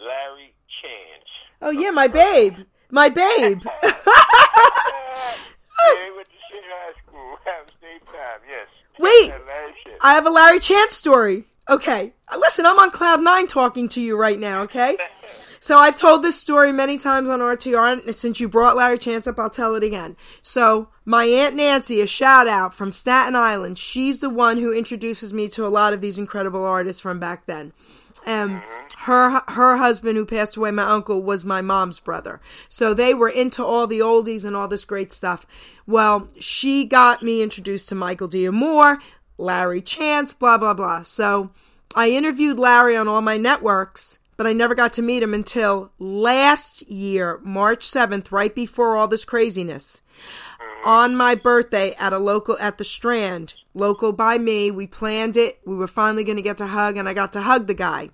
Larry 0.00 0.52
Chance. 0.82 1.28
Oh, 1.60 1.70
yeah, 1.70 1.90
my 1.90 2.08
babe. 2.08 2.58
My 2.92 3.08
babe. 3.08 3.24
yeah, 3.24 3.48
he 3.52 3.90
went 6.14 6.28
to 6.28 6.38
Shea 6.50 6.60
High 6.62 6.92
School 7.04 7.38
at 7.46 7.66
the 7.66 7.72
same 7.80 8.00
time, 8.00 8.40
yes. 8.46 8.68
Wait. 8.98 9.32
And 9.32 9.42
Larry 9.46 9.72
Chance. 9.82 9.98
I 10.02 10.12
have 10.12 10.26
a 10.26 10.30
Larry 10.30 10.60
Chance 10.60 10.94
story. 10.94 11.44
Okay. 11.70 12.12
Listen, 12.36 12.66
I'm 12.66 12.78
on 12.78 12.90
cloud 12.90 13.22
nine 13.22 13.46
talking 13.46 13.88
to 13.88 14.00
you 14.00 14.18
right 14.18 14.38
now, 14.38 14.62
okay? 14.62 14.98
So 15.62 15.78
I've 15.78 15.96
told 15.96 16.24
this 16.24 16.40
story 16.40 16.72
many 16.72 16.98
times 16.98 17.28
on 17.28 17.38
RTR, 17.38 18.04
and 18.04 18.14
since 18.16 18.40
you 18.40 18.48
brought 18.48 18.76
Larry 18.76 18.98
Chance 18.98 19.28
up, 19.28 19.38
I'll 19.38 19.48
tell 19.48 19.76
it 19.76 19.84
again. 19.84 20.16
So 20.42 20.88
my 21.04 21.24
Aunt 21.24 21.54
Nancy, 21.54 22.00
a 22.00 22.06
shout 22.08 22.48
out 22.48 22.74
from 22.74 22.90
Staten 22.90 23.36
Island, 23.36 23.78
she's 23.78 24.18
the 24.18 24.28
one 24.28 24.58
who 24.58 24.72
introduces 24.72 25.32
me 25.32 25.46
to 25.50 25.64
a 25.64 25.68
lot 25.68 25.92
of 25.92 26.00
these 26.00 26.18
incredible 26.18 26.64
artists 26.64 27.00
from 27.00 27.20
back 27.20 27.46
then. 27.46 27.72
Um, 28.26 28.62
her 28.98 29.42
her 29.48 29.76
husband, 29.76 30.16
who 30.16 30.24
passed 30.24 30.56
away, 30.56 30.70
my 30.70 30.84
uncle, 30.84 31.22
was 31.22 31.44
my 31.44 31.60
mom's 31.60 31.98
brother. 31.98 32.40
So 32.68 32.94
they 32.94 33.14
were 33.14 33.28
into 33.28 33.64
all 33.64 33.86
the 33.86 33.98
oldies 33.98 34.44
and 34.44 34.54
all 34.54 34.68
this 34.68 34.84
great 34.84 35.12
stuff. 35.12 35.44
Well, 35.86 36.28
she 36.38 36.84
got 36.84 37.22
me 37.22 37.42
introduced 37.42 37.88
to 37.88 37.94
Michael 37.94 38.28
D'Amore, 38.28 38.98
Larry 39.38 39.80
Chance, 39.80 40.34
blah 40.34 40.58
blah 40.58 40.74
blah. 40.74 41.02
So 41.02 41.50
I 41.94 42.10
interviewed 42.10 42.58
Larry 42.58 42.96
on 42.96 43.08
all 43.08 43.20
my 43.20 43.36
networks, 43.36 44.18
but 44.36 44.46
I 44.46 44.52
never 44.52 44.74
got 44.74 44.92
to 44.94 45.02
meet 45.02 45.22
him 45.22 45.34
until 45.34 45.90
last 45.98 46.82
year, 46.88 47.40
March 47.42 47.86
7th, 47.86 48.32
right 48.32 48.54
before 48.54 48.96
all 48.96 49.08
this 49.08 49.24
craziness. 49.24 50.00
On 50.84 51.14
my 51.14 51.34
birthday 51.34 51.94
at 51.98 52.12
a 52.12 52.18
local, 52.18 52.58
at 52.58 52.78
the 52.78 52.84
Strand, 52.84 53.54
local 53.74 54.12
by 54.12 54.38
me, 54.38 54.70
we 54.70 54.86
planned 54.86 55.36
it. 55.36 55.60
We 55.64 55.74
were 55.74 55.86
finally 55.86 56.24
going 56.24 56.36
to 56.36 56.42
get 56.42 56.58
to 56.58 56.66
hug, 56.66 56.96
and 56.96 57.08
I 57.08 57.14
got 57.14 57.32
to 57.32 57.42
hug 57.42 57.66
the 57.66 57.74
guy. 57.74 58.10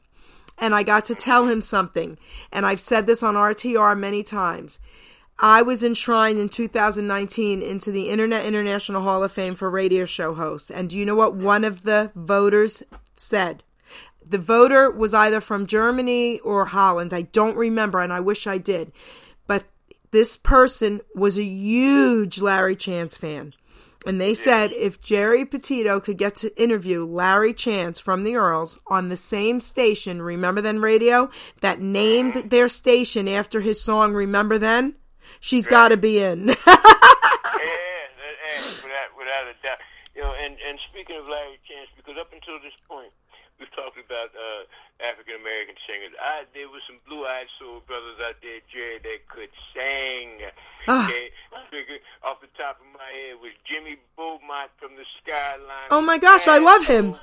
And 0.59 0.74
I 0.74 0.82
got 0.82 1.05
to 1.06 1.14
tell 1.14 1.47
him 1.47 1.60
something. 1.60 2.18
And 2.52 2.66
I've 2.66 2.80
said 2.80 3.06
this 3.06 3.22
on 3.22 3.35
RTR 3.35 3.97
many 3.98 4.22
times. 4.22 4.80
I 5.39 5.62
was 5.62 5.85
enshrined 5.85 6.40
in 6.40 6.48
2019 6.48 7.62
into 7.62 7.93
the 7.93 8.09
Internet 8.10 8.44
International 8.44 9.02
Hall 9.02 9.22
of 9.22 9.30
Fame 9.30 9.55
for 9.55 9.70
radio 9.70 10.05
show 10.05 10.35
hosts. 10.35 10.68
And 10.68 10.90
do 10.90 10.98
you 10.98 11.05
know 11.05 11.14
what 11.14 11.36
one 11.36 11.62
of 11.62 11.85
the 11.85 12.10
voters 12.16 12.82
said? 13.14 13.62
The 14.26 14.39
voter 14.39 14.90
was 14.90 15.14
either 15.14 15.40
from 15.40 15.66
Germany 15.66 16.40
or 16.40 16.66
Holland. 16.66 17.14
I 17.14 17.22
don't 17.22 17.56
remember, 17.56 18.01
and 18.01 18.12
I 18.12 18.20
wish 18.20 18.48
I 18.48 18.59
did. 18.59 18.90
But 19.47 19.64
this 20.10 20.36
person 20.36 21.02
was 21.14 21.39
a 21.39 21.44
huge 21.44 22.43
Larry 22.43 22.76
Chance 22.76 23.16
fan. 23.16 23.55
And 24.07 24.20
they 24.20 24.35
said 24.35 24.73
if 24.73 25.01
Geri 25.01 25.45
Petito 25.45 25.99
could 26.01 26.19
get 26.19 26.37
to 26.37 26.62
interview 26.62 27.05
Larry 27.05 27.53
Chance 27.53 27.99
from 27.99 28.23
the 28.23 28.37
Earls 28.37 28.79
on 28.87 29.09
the 29.09 29.16
same 29.16 29.59
station, 29.61 30.23
Remember 30.23 30.61
Then 30.61 30.81
Radio, 30.81 31.31
that 31.61 31.81
named 31.81 32.51
their 32.51 32.69
station 32.69 33.27
after 33.27 33.61
his 33.61 33.81
song 33.81 34.15
Remember 34.15 34.57
Then, 34.57 34.95
she's 35.41 35.66
got 35.66 35.89
to 35.89 35.97
be 35.97 36.20
in. 36.20 36.47
yeah, 36.47 36.55
without, 38.83 39.11
without 39.19 39.47
a 39.51 39.55
doubt. 39.62 39.79
You 40.15 40.23
know, 40.23 40.33
and, 40.33 40.57
and 40.66 40.79
speaking 40.91 41.16
of 41.16 41.27
Larry 41.27 41.59
Chance, 41.66 41.91
because 41.97 42.16
up 42.19 42.33
until 42.33 42.61
this 42.62 42.75
point, 42.89 43.11
we've 43.59 43.70
talked 43.75 43.99
about 43.99 44.31
uh, 44.35 44.62
African 44.99 45.39
American 45.39 45.77
singers. 45.87 46.11
I, 46.19 46.43
there 46.55 46.66
was 46.69 46.83
some 46.91 46.99
blue-eyed 47.07 47.47
soul 47.59 47.83
brothers 47.87 48.19
out 48.25 48.35
there, 48.43 48.59
Geri, 48.73 48.99
that 48.99 49.20
could 49.31 49.51
sing. 49.75 50.43
Ah. 50.91 51.07
Okay, 51.07 51.31
off 52.25 52.41
the 52.41 52.51
top 52.59 52.81
of 52.83 52.89
my 52.97 53.07
head 53.07 53.39
was 53.39 53.53
Jimmy 53.65 53.97
Beaumont 54.16 54.70
from 54.79 54.97
the 54.99 55.05
Skyline. 55.23 55.89
oh 55.91 56.01
my 56.03 56.19
gosh, 56.19 56.49
I 56.49 56.59
love 56.59 56.85
him. 56.87 57.15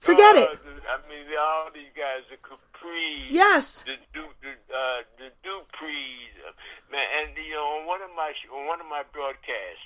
Forget 0.00 0.36
Uh, 0.36 0.46
it. 0.46 0.50
I 0.88 0.96
mean, 1.10 1.26
all 1.36 1.68
these 1.74 1.90
guys, 1.96 2.22
the 2.30 2.38
Capri. 2.38 3.26
Yes. 3.28 3.82
The 3.82 3.98
Du, 4.14 4.22
the, 4.40 4.54
uh, 4.70 5.02
the 5.18 5.28
Duprees, 5.42 6.32
uh, 6.46 6.54
man, 6.90 7.02
and 7.18 7.36
you 7.36 7.54
know, 7.58 7.82
on 7.82 7.86
one 7.86 8.00
of 8.02 8.10
my 8.14 8.30
on 8.54 8.66
one 8.70 8.80
of 8.80 8.86
my 8.86 9.02
broadcasts, 9.12 9.84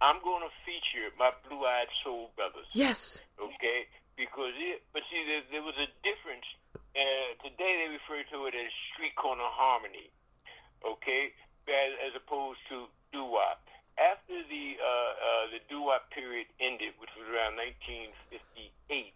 I'm 0.00 0.18
going 0.24 0.40
to 0.42 0.50
feature 0.64 1.12
my 1.20 1.30
blue-eyed 1.46 1.92
soul 2.02 2.30
brothers. 2.34 2.66
Yes. 2.72 3.20
Okay, 3.38 3.86
because 4.16 4.56
it, 4.56 4.82
but 4.96 5.02
see, 5.12 5.22
there, 5.28 5.42
there 5.52 5.62
was 5.62 5.76
a 5.76 5.86
difference. 6.02 6.48
Uh, 6.92 7.32
today 7.40 7.72
they 7.86 7.88
refer 7.92 8.20
to 8.30 8.46
it 8.46 8.54
as 8.54 8.70
street 8.92 9.16
corner 9.16 9.48
harmony. 9.48 10.12
Okay, 10.84 11.30
as, 11.70 11.92
as 12.04 12.12
opposed 12.18 12.58
to 12.68 12.90
doo 13.12 13.24
wop. 13.24 13.62
After 14.00 14.34
the 14.48 14.76
uh, 14.80 15.12
uh, 15.14 15.44
the 15.54 15.60
doo 15.70 15.82
wop 15.88 16.10
period 16.10 16.48
ended, 16.60 16.92
which 16.98 17.12
was 17.16 17.28
around 17.28 17.56
1958. 17.56 19.14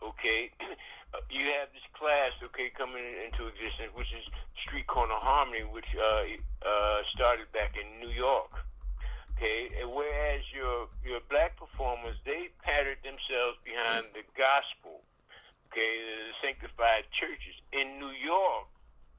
Okay, 0.00 0.48
you 1.30 1.52
have 1.60 1.68
this 1.76 1.84
class, 1.92 2.32
okay, 2.40 2.72
coming 2.72 3.04
into 3.20 3.44
existence, 3.52 3.92
which 3.92 4.08
is 4.16 4.24
Street 4.64 4.88
Corner 4.88 5.20
Harmony, 5.20 5.62
which 5.68 5.88
uh, 5.92 6.24
uh, 6.64 6.98
started 7.12 7.52
back 7.52 7.76
in 7.76 7.86
New 8.00 8.12
York. 8.12 8.48
Okay, 9.36 9.68
and 9.80 9.92
whereas 9.92 10.40
your 10.52 10.88
your 11.04 11.20
black 11.28 11.56
performers 11.60 12.16
they 12.24 12.48
patterned 12.64 13.00
themselves 13.04 13.60
behind 13.64 14.08
the 14.16 14.24
gospel, 14.36 15.04
okay, 15.68 15.92
the 16.00 16.32
sanctified 16.40 17.04
churches 17.12 17.56
in 17.72 18.00
New 18.00 18.12
York. 18.16 18.68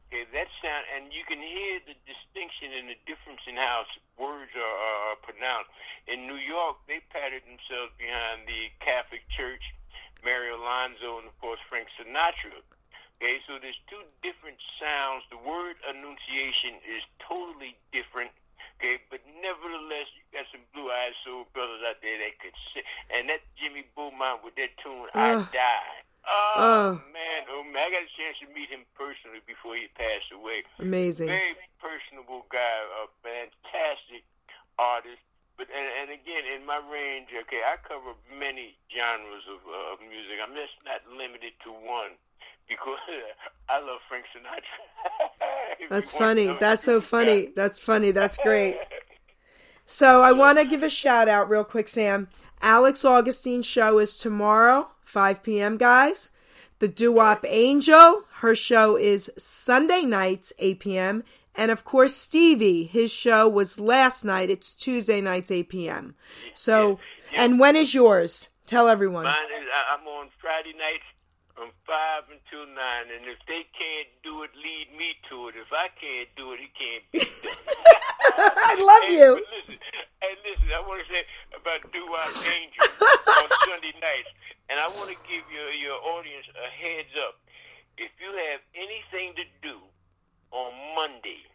Okay, 0.09 0.25
that 0.35 0.49
sound, 0.59 0.83
and 0.97 1.13
you 1.13 1.23
can 1.23 1.39
hear 1.39 1.79
the 1.87 1.95
distinction 2.03 2.73
and 2.75 2.89
the 2.91 2.99
difference 3.07 3.39
in 3.47 3.55
how 3.55 3.87
s- 3.87 3.95
words 4.19 4.51
are, 4.59 4.59
are, 4.59 4.99
are 5.15 5.19
pronounced. 5.23 5.71
In 6.09 6.27
New 6.27 6.35
York, 6.41 6.83
they 6.83 6.99
patterned 7.15 7.47
themselves 7.47 7.95
behind 7.95 8.43
the 8.43 8.67
Catholic 8.83 9.23
Church, 9.31 9.63
Mario 10.19 10.59
Lanza, 10.59 11.07
and 11.17 11.31
of 11.31 11.35
course 11.39 11.63
Frank 11.71 11.87
Sinatra. 11.95 12.59
Okay, 13.23 13.39
so 13.47 13.55
there's 13.57 13.79
two 13.87 14.03
different 14.19 14.59
sounds. 14.77 15.23
The 15.31 15.39
word 15.39 15.79
enunciation 15.87 16.83
is 16.83 17.01
totally 17.23 17.79
different. 17.95 18.35
Okay, 18.83 18.99
but 19.07 19.23
nevertheless, 19.39 20.11
you 20.17 20.25
got 20.35 20.43
some 20.51 20.65
blue-eyed 20.75 21.15
soul 21.23 21.47
brothers 21.55 21.85
out 21.87 22.03
there 22.03 22.19
that 22.19 22.35
could 22.43 22.57
sing. 22.75 22.83
And 23.15 23.31
that 23.31 23.47
Jimmy 23.55 23.87
Beaumont 23.95 24.43
with 24.43 24.59
that 24.59 24.75
tune, 24.83 25.07
I 25.15 25.39
Ugh. 25.39 25.47
Died. 25.55 26.03
Oh, 26.21 26.93
Ugh. 26.93 27.01
man, 27.13 27.41
oh 27.49 27.65
man, 27.65 27.81
I 27.81 27.89
got 27.89 28.05
a 28.05 28.13
chance 28.13 28.37
to 28.45 28.49
meet 28.53 28.69
him 28.69 28.85
personally 28.93 29.41
before 29.49 29.73
he 29.73 29.89
passed 29.97 30.29
away. 30.29 30.61
Amazing. 30.77 31.29
Very 31.33 31.57
personable 31.81 32.45
guy, 32.53 32.77
a 33.01 33.09
fantastic 33.25 34.21
artist. 34.77 35.17
But 35.57 35.73
and, 35.73 35.89
and 35.97 36.07
again, 36.13 36.45
in 36.45 36.61
my 36.65 36.77
range, 36.77 37.33
okay, 37.33 37.65
I 37.65 37.73
cover 37.81 38.13
many 38.33 38.77
genres 38.93 39.45
of, 39.49 39.65
uh, 39.65 39.93
of 39.93 40.01
music. 40.05 40.37
I'm 40.37 40.53
just 40.53 40.77
not 40.85 41.01
limited 41.09 41.57
to 41.65 41.73
one 41.73 42.13
because 42.69 43.01
I 43.73 43.81
love 43.81 44.05
Frank 44.05 44.29
Sinatra. 44.29 44.77
If 45.80 45.80
That's 45.91 46.13
funny. 46.13 46.55
That's 46.57 46.81
so 46.81 47.01
funny. 47.01 47.49
That's 47.53 47.77
funny. 47.77 48.11
That's 48.11 48.38
great. 48.38 48.77
So 49.85 50.22
I 50.22 50.31
want 50.31 50.57
to 50.57 50.63
give 50.63 50.84
a 50.84 50.89
shout 50.89 51.27
out 51.27 51.49
real 51.49 51.65
quick, 51.65 51.89
Sam. 51.89 52.30
Alex 52.61 53.03
Augustine's 53.03 53.65
show 53.65 53.99
is 53.99 54.18
tomorrow, 54.18 54.88
5 55.01 55.43
p.m., 55.43 55.76
guys. 55.76 56.31
The 56.80 56.88
Doo 56.88 57.11
Wop 57.11 57.43
Angel, 57.45 58.23
her 58.35 58.55
show 58.55 58.95
is 58.95 59.30
Sunday 59.38 60.03
nights, 60.03 60.53
8 60.59 60.80
p.m. 60.80 61.23
And 61.55 61.72
of 61.72 61.84
course, 61.84 62.15
Stevie, 62.15 62.85
his 62.85 63.11
show 63.11 63.49
was 63.49 63.77
last 63.77 64.23
night. 64.23 64.49
It's 64.49 64.73
Tuesday 64.73 65.19
nights, 65.19 65.51
8 65.51 65.68
p.m. 65.68 66.15
So, 66.53 66.99
and 67.35 67.59
when 67.59 67.76
is 67.76 67.93
yours? 67.93 68.47
Tell 68.65 68.88
everyone. 68.88 69.26
Mine 69.26 69.35
is, 69.59 69.68
I'm 69.93 70.07
on 70.07 70.30
Friday 70.39 70.72
nights 70.72 71.03
from 71.61 71.69
five 71.85 72.25
until 72.25 72.65
nine, 72.73 73.13
and 73.13 73.29
if 73.29 73.38
they 73.45 73.61
can't 73.77 74.09
do 74.25 74.41
it, 74.41 74.49
lead 74.57 74.89
me 74.97 75.13
to 75.29 75.53
it. 75.53 75.53
If 75.53 75.69
I 75.69 75.93
can't 75.93 76.25
do 76.33 76.57
it, 76.57 76.59
he 76.65 76.73
can't 76.73 77.05
be 77.13 77.21
done. 77.21 77.53
I 78.65 78.73
love 78.81 79.05
Hey, 79.05 79.21
you. 79.21 79.29
Listen, 79.38 79.77
hey, 80.25 80.33
listen, 80.41 80.73
I 80.73 80.81
want 80.81 81.05
to 81.05 81.07
say 81.13 81.21
about 81.53 81.85
Doo 81.93 82.01
Wop 82.09 82.33
Angel 82.33 82.81
on 82.81 83.45
Sunday 83.69 83.93
nights, 84.01 84.33
and 84.73 84.81
I 84.81 84.89
want 84.97 85.13
to 85.13 85.17
give 85.29 85.45
your 85.53 85.69
your 85.77 86.01
audience 86.01 86.49
a 86.49 86.65
heads 86.73 87.13
up. 87.29 87.38
If 88.01 88.09
you 88.17 88.33
have 88.33 88.65
anything 88.73 89.38
to 89.38 89.45
do 89.61 89.77
on 90.49 90.73
Monday, 90.97 91.45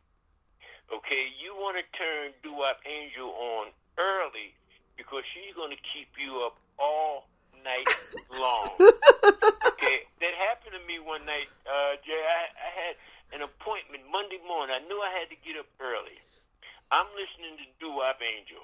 okay, 0.95 1.35
you 1.35 1.59
want 1.59 1.83
to 1.83 1.85
turn 1.99 2.31
Doo 2.47 2.55
Wop 2.55 2.79
Angel 2.87 3.35
on 3.59 3.75
early 3.99 4.55
because 4.95 5.27
she's 5.35 5.51
going 5.59 5.75
to 5.75 5.83
keep 5.91 6.15
you 6.15 6.47
up 6.47 6.63
all 6.79 7.27
night 7.67 7.91
long. 8.31 8.71
okay, 9.75 10.07
that 10.23 10.35
happened 10.39 10.79
to 10.79 10.83
me 10.87 11.03
one 11.03 11.27
night, 11.27 11.51
uh, 11.67 11.99
Jay. 12.07 12.15
I, 12.15 12.47
I 12.55 12.71
had 12.71 12.95
an 13.35 13.43
appointment 13.43 14.07
Monday 14.07 14.39
morning. 14.47 14.79
I 14.79 14.83
knew 14.87 15.03
I 15.03 15.11
had 15.11 15.27
to 15.35 15.39
get 15.43 15.59
up 15.59 15.67
early. 15.83 16.15
I'm 16.95 17.11
listening 17.19 17.59
to 17.59 17.67
Doo 17.83 17.91
Wop 17.99 18.23
Angel, 18.23 18.63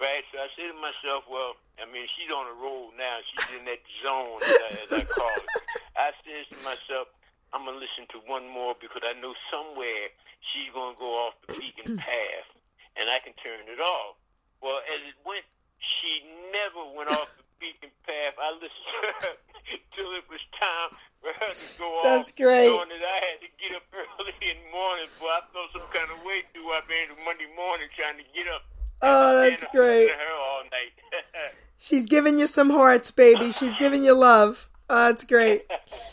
right? 0.00 0.24
So 0.32 0.40
I 0.40 0.48
say 0.56 0.64
to 0.64 0.78
myself, 0.80 1.28
well, 1.28 1.60
I 1.76 1.84
mean, 1.84 2.08
she's 2.16 2.32
on 2.32 2.48
a 2.48 2.56
roll 2.56 2.88
now. 2.96 3.20
She's 3.28 3.60
in 3.60 3.68
that 3.68 3.84
zone, 4.00 4.40
as 4.40 4.56
I, 4.56 4.70
as 4.88 4.90
I 4.96 5.04
call 5.04 5.36
it. 5.36 5.50
I 5.92 6.16
says 6.24 6.48
to 6.56 6.58
myself, 6.64 7.12
I'm 7.52 7.68
gonna 7.68 7.76
listen 7.76 8.08
to 8.16 8.18
one 8.24 8.48
more 8.48 8.72
because 8.80 9.04
I 9.04 9.12
know 9.20 9.36
somewhere 9.52 10.08
she's 10.40 10.72
gonna 10.72 10.96
go 10.96 11.28
off 11.28 11.36
the 11.44 11.60
beaten 11.60 12.00
path, 12.00 12.48
and 12.96 13.12
I 13.12 13.20
can 13.20 13.36
turn 13.44 13.68
it 13.68 13.76
off. 13.76 14.16
Well, 14.64 14.80
as 14.88 15.04
it 15.04 15.20
went, 15.28 15.44
she 15.82 16.22
never 16.50 16.82
went 16.94 17.10
off 17.10 17.30
the 17.36 17.44
beaten 17.58 17.90
path. 18.06 18.34
I 18.38 18.54
listened 18.54 18.88
to 18.90 19.08
her 19.22 19.34
till 19.94 20.10
it 20.14 20.26
was 20.30 20.42
time 20.58 20.94
for 21.20 21.32
her 21.34 21.52
to 21.52 21.66
go 21.78 21.86
off. 21.98 22.04
That's 22.04 22.32
great. 22.32 22.70
Knowing 22.70 22.90
that 22.90 23.04
I 23.04 23.18
had 23.18 23.38
to 23.42 23.50
get 23.58 23.74
up 23.76 23.86
early 23.92 24.34
in 24.42 24.56
the 24.62 24.70
morning, 24.70 25.08
but 25.18 25.26
I 25.26 25.40
felt 25.52 25.70
some 25.74 25.88
kind 25.92 26.10
of 26.10 26.24
way 26.24 26.46
do 26.54 26.62
I 26.70 26.80
made 26.88 27.10
Monday 27.24 27.50
morning 27.54 27.88
trying 27.96 28.18
to 28.18 28.26
get 28.34 28.46
up. 28.48 28.62
Oh, 29.02 29.42
that's 29.42 29.64
great. 29.74 30.06
to 30.06 30.14
her 30.14 30.34
all 30.38 30.62
night. 30.70 30.94
She's 31.78 32.06
giving 32.06 32.38
you 32.38 32.46
some 32.46 32.70
hearts, 32.70 33.10
baby. 33.10 33.50
She's 33.50 33.74
giving 33.76 34.04
you 34.04 34.14
love. 34.14 34.68
Oh, 34.88 35.06
that's 35.06 35.24
great. 35.24 35.64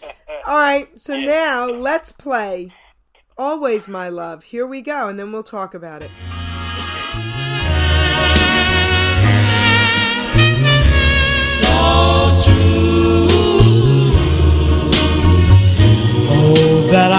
All 0.47 0.57
right, 0.57 0.99
so 0.99 1.19
now 1.19 1.67
let's 1.67 2.11
play 2.11 2.71
always, 3.39 3.87
my 3.87 4.09
love. 4.09 4.43
Here 4.43 4.67
we 4.67 4.81
go, 4.81 5.07
and 5.07 5.17
then 5.17 5.31
we'll 5.31 5.43
talk 5.43 5.73
about 5.73 6.03
it. 6.03 6.11
That 16.91 17.11
I 17.11 17.18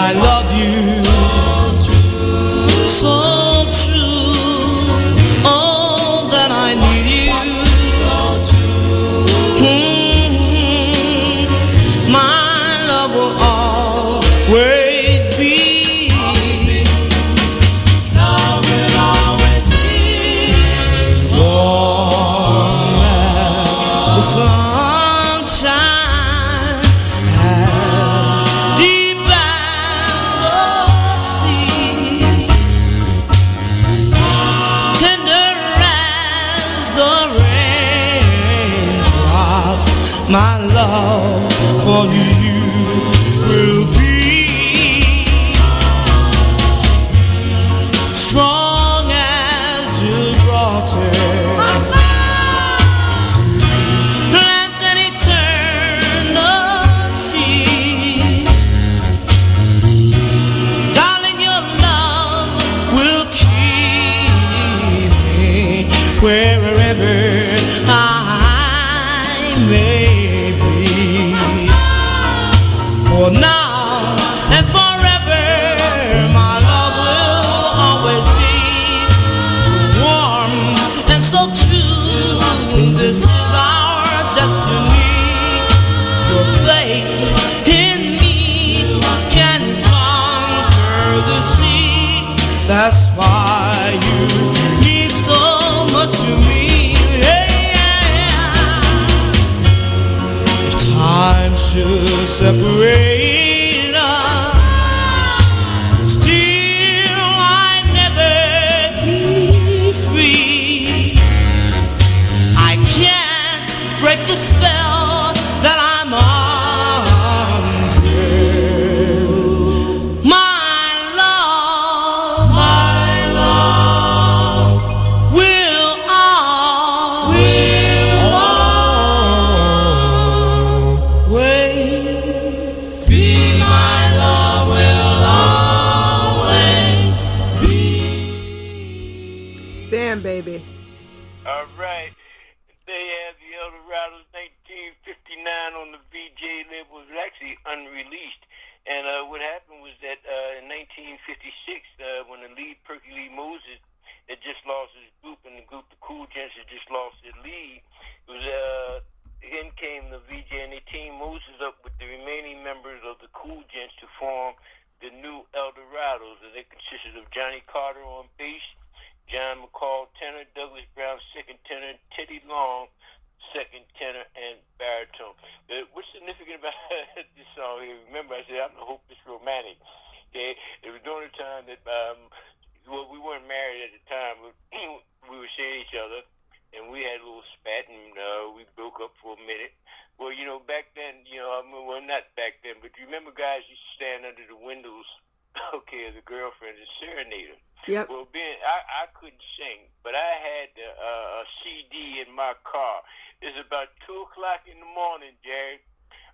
a 189.60 189.68
minute. 189.68 189.76
Well, 190.16 190.32
you 190.32 190.44
know, 190.44 190.60
back 190.60 190.92
then, 190.96 191.24
you 191.24 191.40
know, 191.40 191.60
I 191.60 191.64
mean, 191.64 191.84
well, 191.88 192.00
not 192.00 192.28
back 192.36 192.60
then, 192.64 192.80
but 192.80 192.92
you 192.96 193.08
remember 193.08 193.32
guys 193.32 193.64
used 193.68 193.80
to 193.80 193.92
stand 193.96 194.28
under 194.28 194.44
the 194.44 194.56
windows, 194.56 195.08
okay, 195.76 196.08
as 196.08 196.16
a 196.16 196.24
girlfriend 196.24 196.76
and 196.76 196.92
serenade 197.00 197.56
her. 197.56 197.60
Yep. 197.88 198.12
Well, 198.12 198.28
being 198.28 198.60
I, 198.60 199.08
I 199.08 199.12
couldn't 199.16 199.40
sing, 199.56 199.88
but 200.04 200.12
I 200.12 200.36
had 200.36 200.76
uh, 200.76 201.40
a 201.40 201.44
CD 201.64 202.20
in 202.20 202.28
my 202.36 202.52
car. 202.68 203.00
It's 203.40 203.56
about 203.56 203.88
two 204.04 204.28
o'clock 204.28 204.68
in 204.68 204.76
the 204.76 204.90
morning, 204.92 205.32
Geri. 205.40 205.80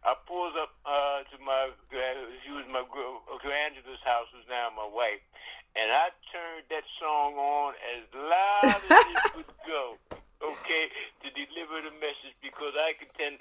I 0.02 0.18
pulls 0.26 0.58
up 0.58 0.74
uh, 0.82 1.22
to 1.22 1.36
my 1.38 1.70
she 2.42 2.50
was 2.50 2.66
my 2.66 2.82
girl 2.90 3.22
to 3.26 3.48
Angela's 3.50 4.02
house, 4.02 4.26
who's 4.34 4.46
now 4.50 4.74
my 4.74 4.90
wife, 4.90 5.22
and 5.78 5.90
I 5.94 6.10
turned 6.34 6.66
that 6.74 6.86
song 6.98 7.38
on 7.38 7.78
as 7.94 8.02
loud 8.10 8.82
as 8.82 9.06
it 9.06 9.18
could 9.38 9.54
go. 9.66 9.98
Okay, 10.42 10.84
to 11.24 11.28
deliver 11.32 11.80
the 11.80 11.94
message 11.96 12.36
because 12.44 12.76
I 12.76 12.92
contend 12.98 13.40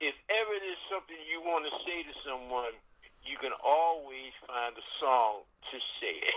if 0.00 0.14
ever 0.28 0.54
there's 0.60 0.84
something 0.92 1.16
you 1.24 1.40
want 1.40 1.64
to 1.64 1.72
say 1.86 2.04
to 2.04 2.14
someone, 2.26 2.76
you 3.24 3.40
can 3.40 3.56
always 3.64 4.36
find 4.44 4.76
a 4.76 4.86
song 5.00 5.48
to 5.72 5.76
say 5.96 6.20
it. 6.20 6.36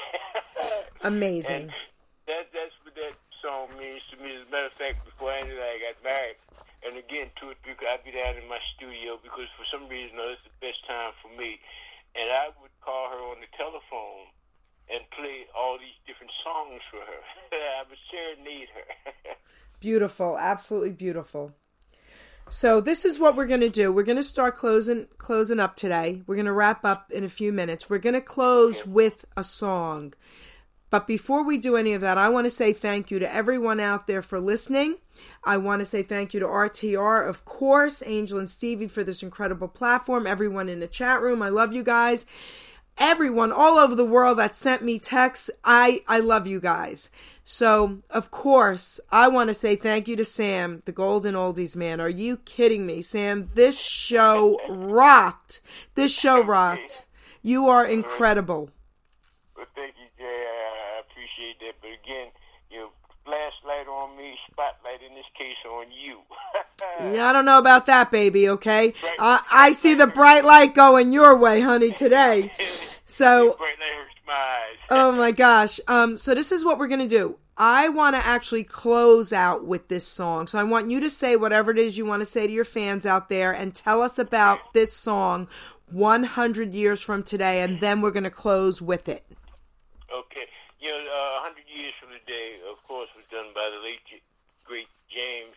Amazing. 1.03 1.73
that 2.31 2.47
that's 2.55 2.75
what 2.87 2.95
that 2.95 3.19
song 3.43 3.67
means 3.75 3.99
to 4.13 4.15
me. 4.23 4.39
As 4.39 4.47
a 4.47 4.51
matter 4.51 4.71
of 4.71 4.77
fact, 4.79 5.03
before 5.03 5.35
Angela 5.35 5.59
and 5.59 5.67
I 5.67 5.83
got 5.83 5.99
married, 5.99 6.39
and 6.87 6.95
again 6.95 7.27
two 7.35 7.51
or 7.51 7.57
three, 7.65 7.75
I'd 7.75 8.07
be 8.07 8.15
down 8.15 8.39
in 8.39 8.47
my 8.47 8.63
studio 8.79 9.19
because 9.19 9.51
for 9.59 9.67
some 9.67 9.91
reason, 9.91 10.15
oh, 10.15 10.31
it's 10.31 10.45
the 10.47 10.55
best 10.63 10.79
time 10.87 11.11
for 11.19 11.27
me, 11.35 11.59
and 12.15 12.31
I 12.31 12.55
would 12.63 12.73
call 12.79 13.11
her 13.11 13.21
on 13.35 13.43
the 13.43 13.51
telephone 13.59 14.31
and 14.87 15.03
play 15.11 15.43
all 15.51 15.75
these 15.75 15.99
different 16.07 16.31
songs 16.39 16.79
for 16.87 17.03
her. 17.03 17.21
I 17.51 17.83
would 17.83 17.99
serenade 18.07 18.71
her. 18.71 18.87
Beautiful, 19.79 20.37
absolutely 20.37 20.91
beautiful. 20.91 21.53
So 22.49 22.79
this 22.79 23.03
is 23.03 23.19
what 23.19 23.35
we're 23.35 23.45
going 23.45 23.59
to 23.59 23.69
do. 23.69 23.91
We're 23.91 24.03
going 24.03 24.17
to 24.17 24.23
start 24.23 24.55
closing 24.55 25.07
closing 25.17 25.59
up 25.59 25.75
today. 25.75 26.21
We're 26.25 26.35
going 26.35 26.45
to 26.45 26.53
wrap 26.53 26.85
up 26.85 27.11
in 27.11 27.23
a 27.23 27.29
few 27.29 27.51
minutes. 27.51 27.89
We're 27.89 27.97
going 27.97 28.13
to 28.15 28.21
close 28.21 28.85
with 28.85 29.25
a 29.35 29.43
song. 29.43 30.13
But 30.89 31.05
before 31.05 31.43
we 31.43 31.57
do 31.57 31.75
any 31.75 31.93
of 31.93 32.01
that, 32.01 32.17
I 32.17 32.29
want 32.29 32.45
to 32.45 32.49
say 32.49 32.71
thank 32.71 33.11
you 33.11 33.19
to 33.19 33.33
everyone 33.33 33.81
out 33.81 34.07
there 34.07 34.21
for 34.21 34.39
listening. 34.39 34.95
I 35.43 35.57
want 35.57 35.81
to 35.81 35.85
say 35.85 36.01
thank 36.01 36.33
you 36.33 36.39
to 36.39 36.45
RTR, 36.45 37.27
of 37.27 37.43
course, 37.43 38.01
Angel 38.05 38.39
and 38.39 38.49
Stevie 38.49 38.87
for 38.87 39.03
this 39.03 39.21
incredible 39.21 39.67
platform, 39.67 40.25
everyone 40.25 40.69
in 40.69 40.79
the 40.79 40.87
chat 40.87 41.21
room. 41.21 41.41
I 41.41 41.49
love 41.49 41.73
you 41.73 41.83
guys. 41.83 42.25
Everyone 42.99 43.51
all 43.51 43.77
over 43.77 43.95
the 43.95 44.05
world 44.05 44.39
that 44.39 44.55
sent 44.55 44.81
me 44.81 44.97
texts, 44.97 45.51
I, 45.63 46.01
I 46.07 46.19
love 46.19 46.47
you 46.47 46.59
guys. 46.59 47.11
So, 47.43 47.99
of 48.09 48.29
course, 48.29 48.99
I 49.11 49.29
want 49.29 49.49
to 49.49 49.53
say 49.53 49.75
thank 49.75 50.07
you 50.07 50.15
to 50.17 50.25
Sam, 50.25 50.81
the 50.85 50.91
Golden 50.91 51.35
Oldies 51.35 51.75
man. 51.75 52.01
Are 52.01 52.09
you 52.09 52.37
kidding 52.37 52.85
me, 52.85 53.01
Sam? 53.01 53.49
This 53.53 53.79
show 53.79 54.59
rocked. 54.67 55.61
This 55.95 56.11
show 56.11 56.43
rocked. 56.43 57.03
You 57.41 57.69
are 57.69 57.85
incredible. 57.85 58.71
Well, 59.55 59.65
thank 59.75 59.95
you, 59.95 60.07
Jay. 60.17 60.25
I, 60.25 60.99
appreciate 60.99 61.59
that. 61.61 61.75
But 61.79 61.91
again, 62.03 62.27
flashlight 63.27 63.87
on 63.87 64.15
me, 64.17 64.35
spotlight 64.49 65.01
in 65.07 65.13
this 65.13 65.25
case 65.37 65.57
on 65.69 65.85
you. 65.91 66.19
Yeah, 67.11 67.27
I 67.27 67.33
don't 67.33 67.45
know 67.45 67.57
about 67.57 67.87
that, 67.87 68.11
baby. 68.11 68.49
Okay, 68.49 68.93
uh, 69.17 69.39
I 69.51 69.71
see 69.71 69.95
the 69.95 70.05
bright 70.07 70.45
light 70.45 70.75
going 70.75 71.11
your 71.11 71.35
way, 71.37 71.59
honey, 71.61 71.91
today. 71.91 72.51
So, 73.09 73.55
Bright 73.57 73.79
light 73.79 73.95
hurts 73.95 74.15
my 74.27 74.33
eyes. 74.33 74.77
oh 74.89 75.11
my 75.13 75.31
gosh. 75.31 75.79
Um, 75.87 76.17
so 76.17 76.35
this 76.35 76.51
is 76.51 76.65
what 76.65 76.77
we're 76.77 76.89
gonna 76.89 77.07
do. 77.07 77.37
I 77.55 77.87
want 77.89 78.15
to 78.17 78.25
actually 78.25 78.63
close 78.65 79.31
out 79.31 79.65
with 79.65 79.87
this 79.87 80.05
song. 80.05 80.45
So 80.47 80.59
I 80.59 80.63
want 80.63 80.91
you 80.91 80.99
to 80.99 81.09
say 81.09 81.35
whatever 81.37 81.71
it 81.71 81.77
is 81.79 81.97
you 81.97 82.05
want 82.05 82.19
to 82.21 82.25
say 82.25 82.45
to 82.45 82.51
your 82.53 82.65
fans 82.65 83.05
out 83.05 83.29
there, 83.29 83.53
and 83.53 83.73
tell 83.73 84.01
us 84.01 84.19
about 84.19 84.73
this 84.73 84.91
song 84.91 85.47
100 85.89 86.73
years 86.73 87.01
from 87.01 87.23
today, 87.23 87.61
and 87.61 87.79
then 87.79 88.01
we're 88.01 88.11
gonna 88.11 88.29
close 88.29 88.81
with 88.81 89.07
it. 89.07 89.25
Okay. 90.13 90.45
You 90.81 90.89
know, 90.89 90.97
uh, 90.97 91.41
100 91.43 91.63
years 91.73 91.93
from 92.01 92.09
today, 92.09 92.55
of 92.69 92.83
course, 92.87 93.07
done 93.29 93.51
by 93.53 93.67
the 93.71 93.79
late, 93.83 94.03
great 94.63 94.87
James 95.11 95.55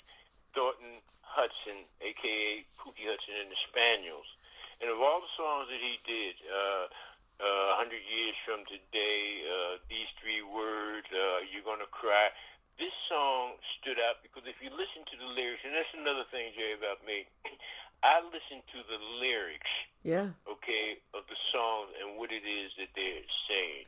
Thornton 0.55 0.99
Hudson, 1.23 1.87
a.k.a. 2.03 2.67
Pookie 2.79 3.07
Hudson 3.07 3.35
and 3.47 3.51
the 3.51 3.61
Spaniels. 3.71 4.27
And 4.83 4.91
of 4.91 4.99
all 4.99 5.21
the 5.23 5.33
songs 5.39 5.69
that 5.71 5.79
he 5.79 6.01
did, 6.03 6.35
uh, 6.51 6.91
uh, 7.41 7.81
100 7.81 7.95
years 8.05 8.37
from 8.43 8.67
today, 8.67 9.45
uh, 9.47 9.79
these 9.87 10.11
three 10.19 10.43
words, 10.43 11.07
uh, 11.15 11.47
you're 11.47 11.63
to 11.63 11.91
cry, 11.95 12.35
this 12.81 12.93
song 13.07 13.61
stood 13.79 14.01
out 14.01 14.25
because 14.25 14.49
if 14.49 14.57
you 14.65 14.73
listen 14.73 15.05
to 15.13 15.17
the 15.21 15.29
lyrics, 15.37 15.61
and 15.63 15.77
that's 15.77 15.93
another 15.93 16.25
thing, 16.33 16.51
Jay, 16.57 16.73
about 16.75 17.05
me, 17.05 17.29
I 18.03 18.25
listen 18.33 18.65
to 18.73 18.79
the 18.89 18.97
lyrics 19.21 19.69
Yeah. 20.03 20.33
okay, 20.49 20.97
of 21.13 21.29
the 21.29 21.37
song 21.53 21.93
and 22.01 22.17
what 22.17 22.33
it 22.33 22.43
is 22.49 22.73
that 22.81 22.89
they're 22.97 23.29
saying. 23.47 23.85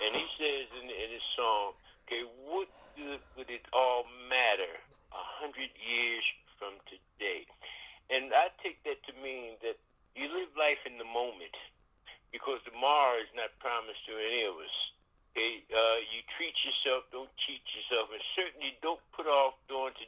And 0.00 0.16
he 0.16 0.24
says 0.40 0.72
in, 0.80 0.88
in 0.88 1.08
his 1.12 1.24
song, 1.36 1.76
okay, 2.10 2.26
what 2.42 2.66
good 2.98 3.22
would 3.38 3.46
it 3.46 3.62
all 3.70 4.02
matter 4.26 4.74
a 5.14 5.22
hundred 5.38 5.70
years 5.78 6.26
from 6.58 6.74
today? 6.90 7.46
And 8.10 8.34
I 8.34 8.50
take 8.58 8.82
that 8.82 8.98
to 9.06 9.14
mean 9.22 9.54
that 9.62 9.78
you 10.18 10.26
live 10.26 10.50
life 10.58 10.82
in 10.82 10.98
the 10.98 11.06
moment 11.06 11.54
because 12.34 12.58
tomorrow 12.66 13.22
is 13.22 13.30
not 13.38 13.54
promised 13.62 14.02
to 14.10 14.18
any 14.18 14.42
of 14.42 14.58
us. 14.58 14.76
Okay, 15.30 15.62
uh, 15.70 16.02
you 16.10 16.26
treat 16.34 16.58
yourself, 16.66 17.06
don't 17.14 17.30
cheat 17.46 17.62
yourself, 17.70 18.10
and 18.10 18.18
certainly 18.34 18.74
don't 18.82 18.98
put 19.14 19.30
off 19.30 19.54
doing 19.70 19.94
to 19.94 20.06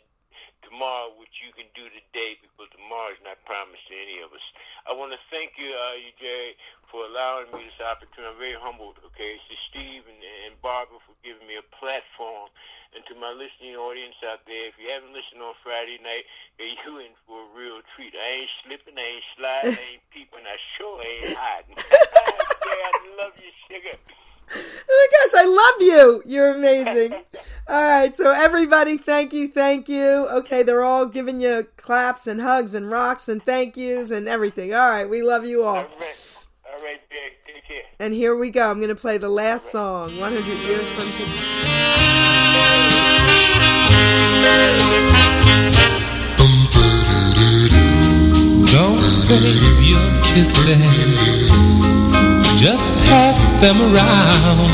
tomorrow 0.67 1.11
what 1.15 1.31
you 1.43 1.51
can 1.55 1.67
do 1.75 1.87
today 1.91 2.39
because 2.43 2.71
tomorrow 2.75 3.15
is 3.15 3.23
not 3.23 3.39
promised 3.47 3.83
to 3.91 3.95
any 3.95 4.23
of 4.23 4.31
us. 4.35 4.43
I 4.87 4.95
want 4.95 5.15
to 5.15 5.21
thank 5.31 5.55
you, 5.59 5.71
uh, 5.71 5.99
you 5.99 6.15
for 6.91 7.07
allowing 7.07 7.51
me 7.55 7.67
this 7.67 7.83
opportunity. 7.83 8.31
I'm 8.31 8.39
very 8.39 8.59
humbled. 8.59 8.99
Okay, 9.15 9.39
to 9.39 9.55
Steve 9.71 10.07
and 10.07 10.22
Barbara 10.63 11.03
for 11.03 11.15
giving 11.27 11.45
me 11.51 11.59
a 11.59 11.67
platform, 11.75 12.49
and 12.95 13.03
to 13.11 13.15
my 13.19 13.35
listening 13.35 13.75
audience 13.75 14.15
out 14.23 14.47
there. 14.47 14.71
If 14.71 14.79
you 14.79 14.89
haven't 14.89 15.13
listened 15.13 15.43
on 15.43 15.59
Friday 15.61 15.99
night, 16.01 16.25
hey, 16.57 16.79
you 16.87 16.99
in 17.05 17.13
for 17.27 17.43
a 17.43 17.49
real 17.53 17.83
treat. 17.93 18.15
I 18.15 18.47
ain't 18.47 18.53
slipping, 18.65 18.97
I 18.97 19.07
ain't 19.19 19.29
sliding, 19.35 19.77
I 19.77 19.87
ain't 19.99 20.05
peeping, 20.15 20.47
I 20.47 20.57
sure 20.79 20.97
ain't 21.03 21.37
hiding. 21.43 21.77
I 21.77 22.91
love 23.19 23.35
you, 23.37 23.53
sugar. 23.69 23.99
Oh 24.55 24.59
my 24.89 25.09
gosh, 25.11 25.43
I 25.43 25.47
love 25.47 25.79
you. 25.81 26.23
You're 26.27 26.51
amazing. 26.53 27.15
all 27.69 27.83
right, 27.83 28.15
so 28.15 28.33
everybody, 28.33 28.99
thank 28.99 29.33
you, 29.33 29.49
thank 29.49 29.89
you. 29.89 30.29
Okay, 30.29 30.63
they're 30.63 30.85
all 30.85 31.07
giving 31.07 31.41
you 31.41 31.67
claps 31.77 32.27
and 32.27 32.41
hugs 32.41 32.75
and 32.75 32.91
rocks 32.91 33.29
and 33.29 33.43
thank 33.45 33.77
yous 33.77 34.11
and 34.11 34.29
everything. 34.29 34.75
All 34.75 34.91
right, 34.91 35.09
we 35.09 35.23
love 35.23 35.47
you 35.47 35.65
all. 35.65 35.77
All 35.77 35.83
right, 35.85 36.17
all 36.67 36.83
right, 36.83 37.01
Geri, 37.09 37.33
take 37.47 37.67
care. 37.67 37.83
And 38.03 38.13
here 38.13 38.35
we 38.35 38.51
go. 38.51 38.69
I'm 38.69 38.79
going 38.79 38.89
to 38.89 38.97
play 38.97 39.17
the 39.17 39.29
last 39.29 39.71
song, 39.71 40.19
100 40.19 40.45
years 40.67 40.89
from 40.91 41.07
today. 41.15 41.39
Don't 48.75 48.99
save 48.99 49.87
your 49.87 50.03
kisses, 50.27 50.83
just 52.59 52.93
pass 53.07 53.39
them 53.63 53.79
around. 53.79 54.67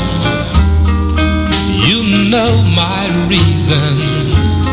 You 1.85 2.01
know 2.33 2.49
my 2.73 3.05
reasons 3.29 4.65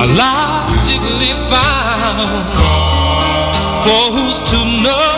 are 0.00 0.08
logically 0.16 1.36
found. 1.52 2.56
For 3.84 4.04
who's 4.16 4.40
to 4.50 4.58
know 4.82 5.15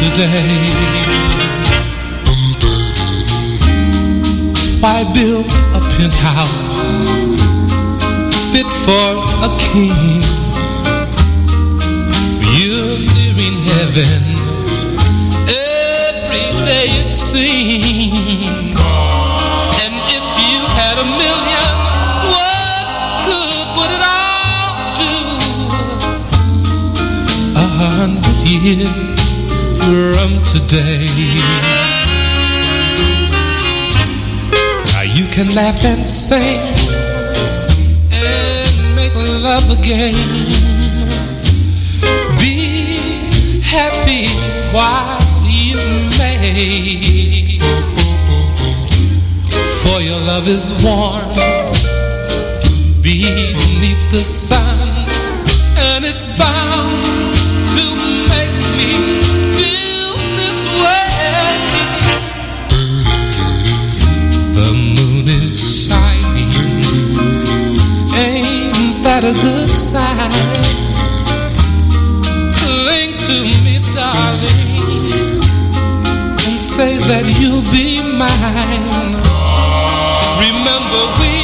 today. 0.00 0.56
Why 4.80 5.04
build 5.12 5.44
a 5.76 5.80
penthouse 5.96 6.48
fit 8.50 8.68
for 8.84 9.08
a 9.44 9.48
king? 9.68 10.22
You're 12.56 12.98
nearing 13.14 13.56
heaven 13.72 14.22
every 15.48 16.46
day 16.64 16.88
it 17.02 17.12
seems. 17.12 18.80
And 19.84 19.94
if 20.16 20.26
you 20.40 20.58
had 20.80 20.96
a 20.96 21.06
million, 21.20 21.72
what 22.32 22.84
good 23.28 23.66
would 23.76 23.92
it 23.96 24.04
all 24.16 24.72
do? 25.04 25.14
A 27.54 27.66
hundred 27.80 28.38
years 28.48 29.09
from 29.90 30.40
today. 30.44 31.08
Now 34.92 35.02
you 35.02 35.26
can 35.34 35.48
laugh 35.52 35.84
and 35.84 36.06
sing 36.06 36.62
and 38.12 38.94
make 38.94 39.12
love 39.16 39.66
again. 39.78 40.14
Be 42.38 42.98
happy 43.74 44.26
while 44.70 45.18
you 45.60 45.78
may. 46.20 47.58
For 49.82 49.98
your 50.08 50.20
love 50.20 50.46
is 50.46 50.70
warm 50.84 51.34
beneath 53.02 54.04
the 54.12 54.22
sun, 54.22 54.69
Cling 72.60 73.12
to 73.26 73.36
me, 73.64 73.80
darling, 73.94 75.40
and 76.44 76.58
say 76.60 76.92
that 77.08 77.24
you'll 77.40 77.64
be 77.72 78.02
mine. 78.04 79.16
Remember, 80.44 81.02
we 81.20 81.34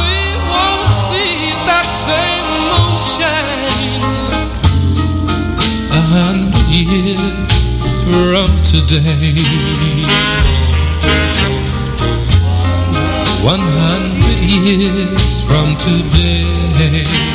we 0.00 0.16
won't 0.48 0.88
see 1.08 1.52
that 1.68 1.86
same 2.08 2.48
moonshine 2.72 4.00
a 5.92 6.00
hundred 6.16 6.66
years 6.72 7.20
from 8.08 8.48
today. 8.64 9.36
One 13.44 13.60
hundred 13.60 14.40
years 14.40 15.44
from 15.44 15.68
today. 15.76 17.29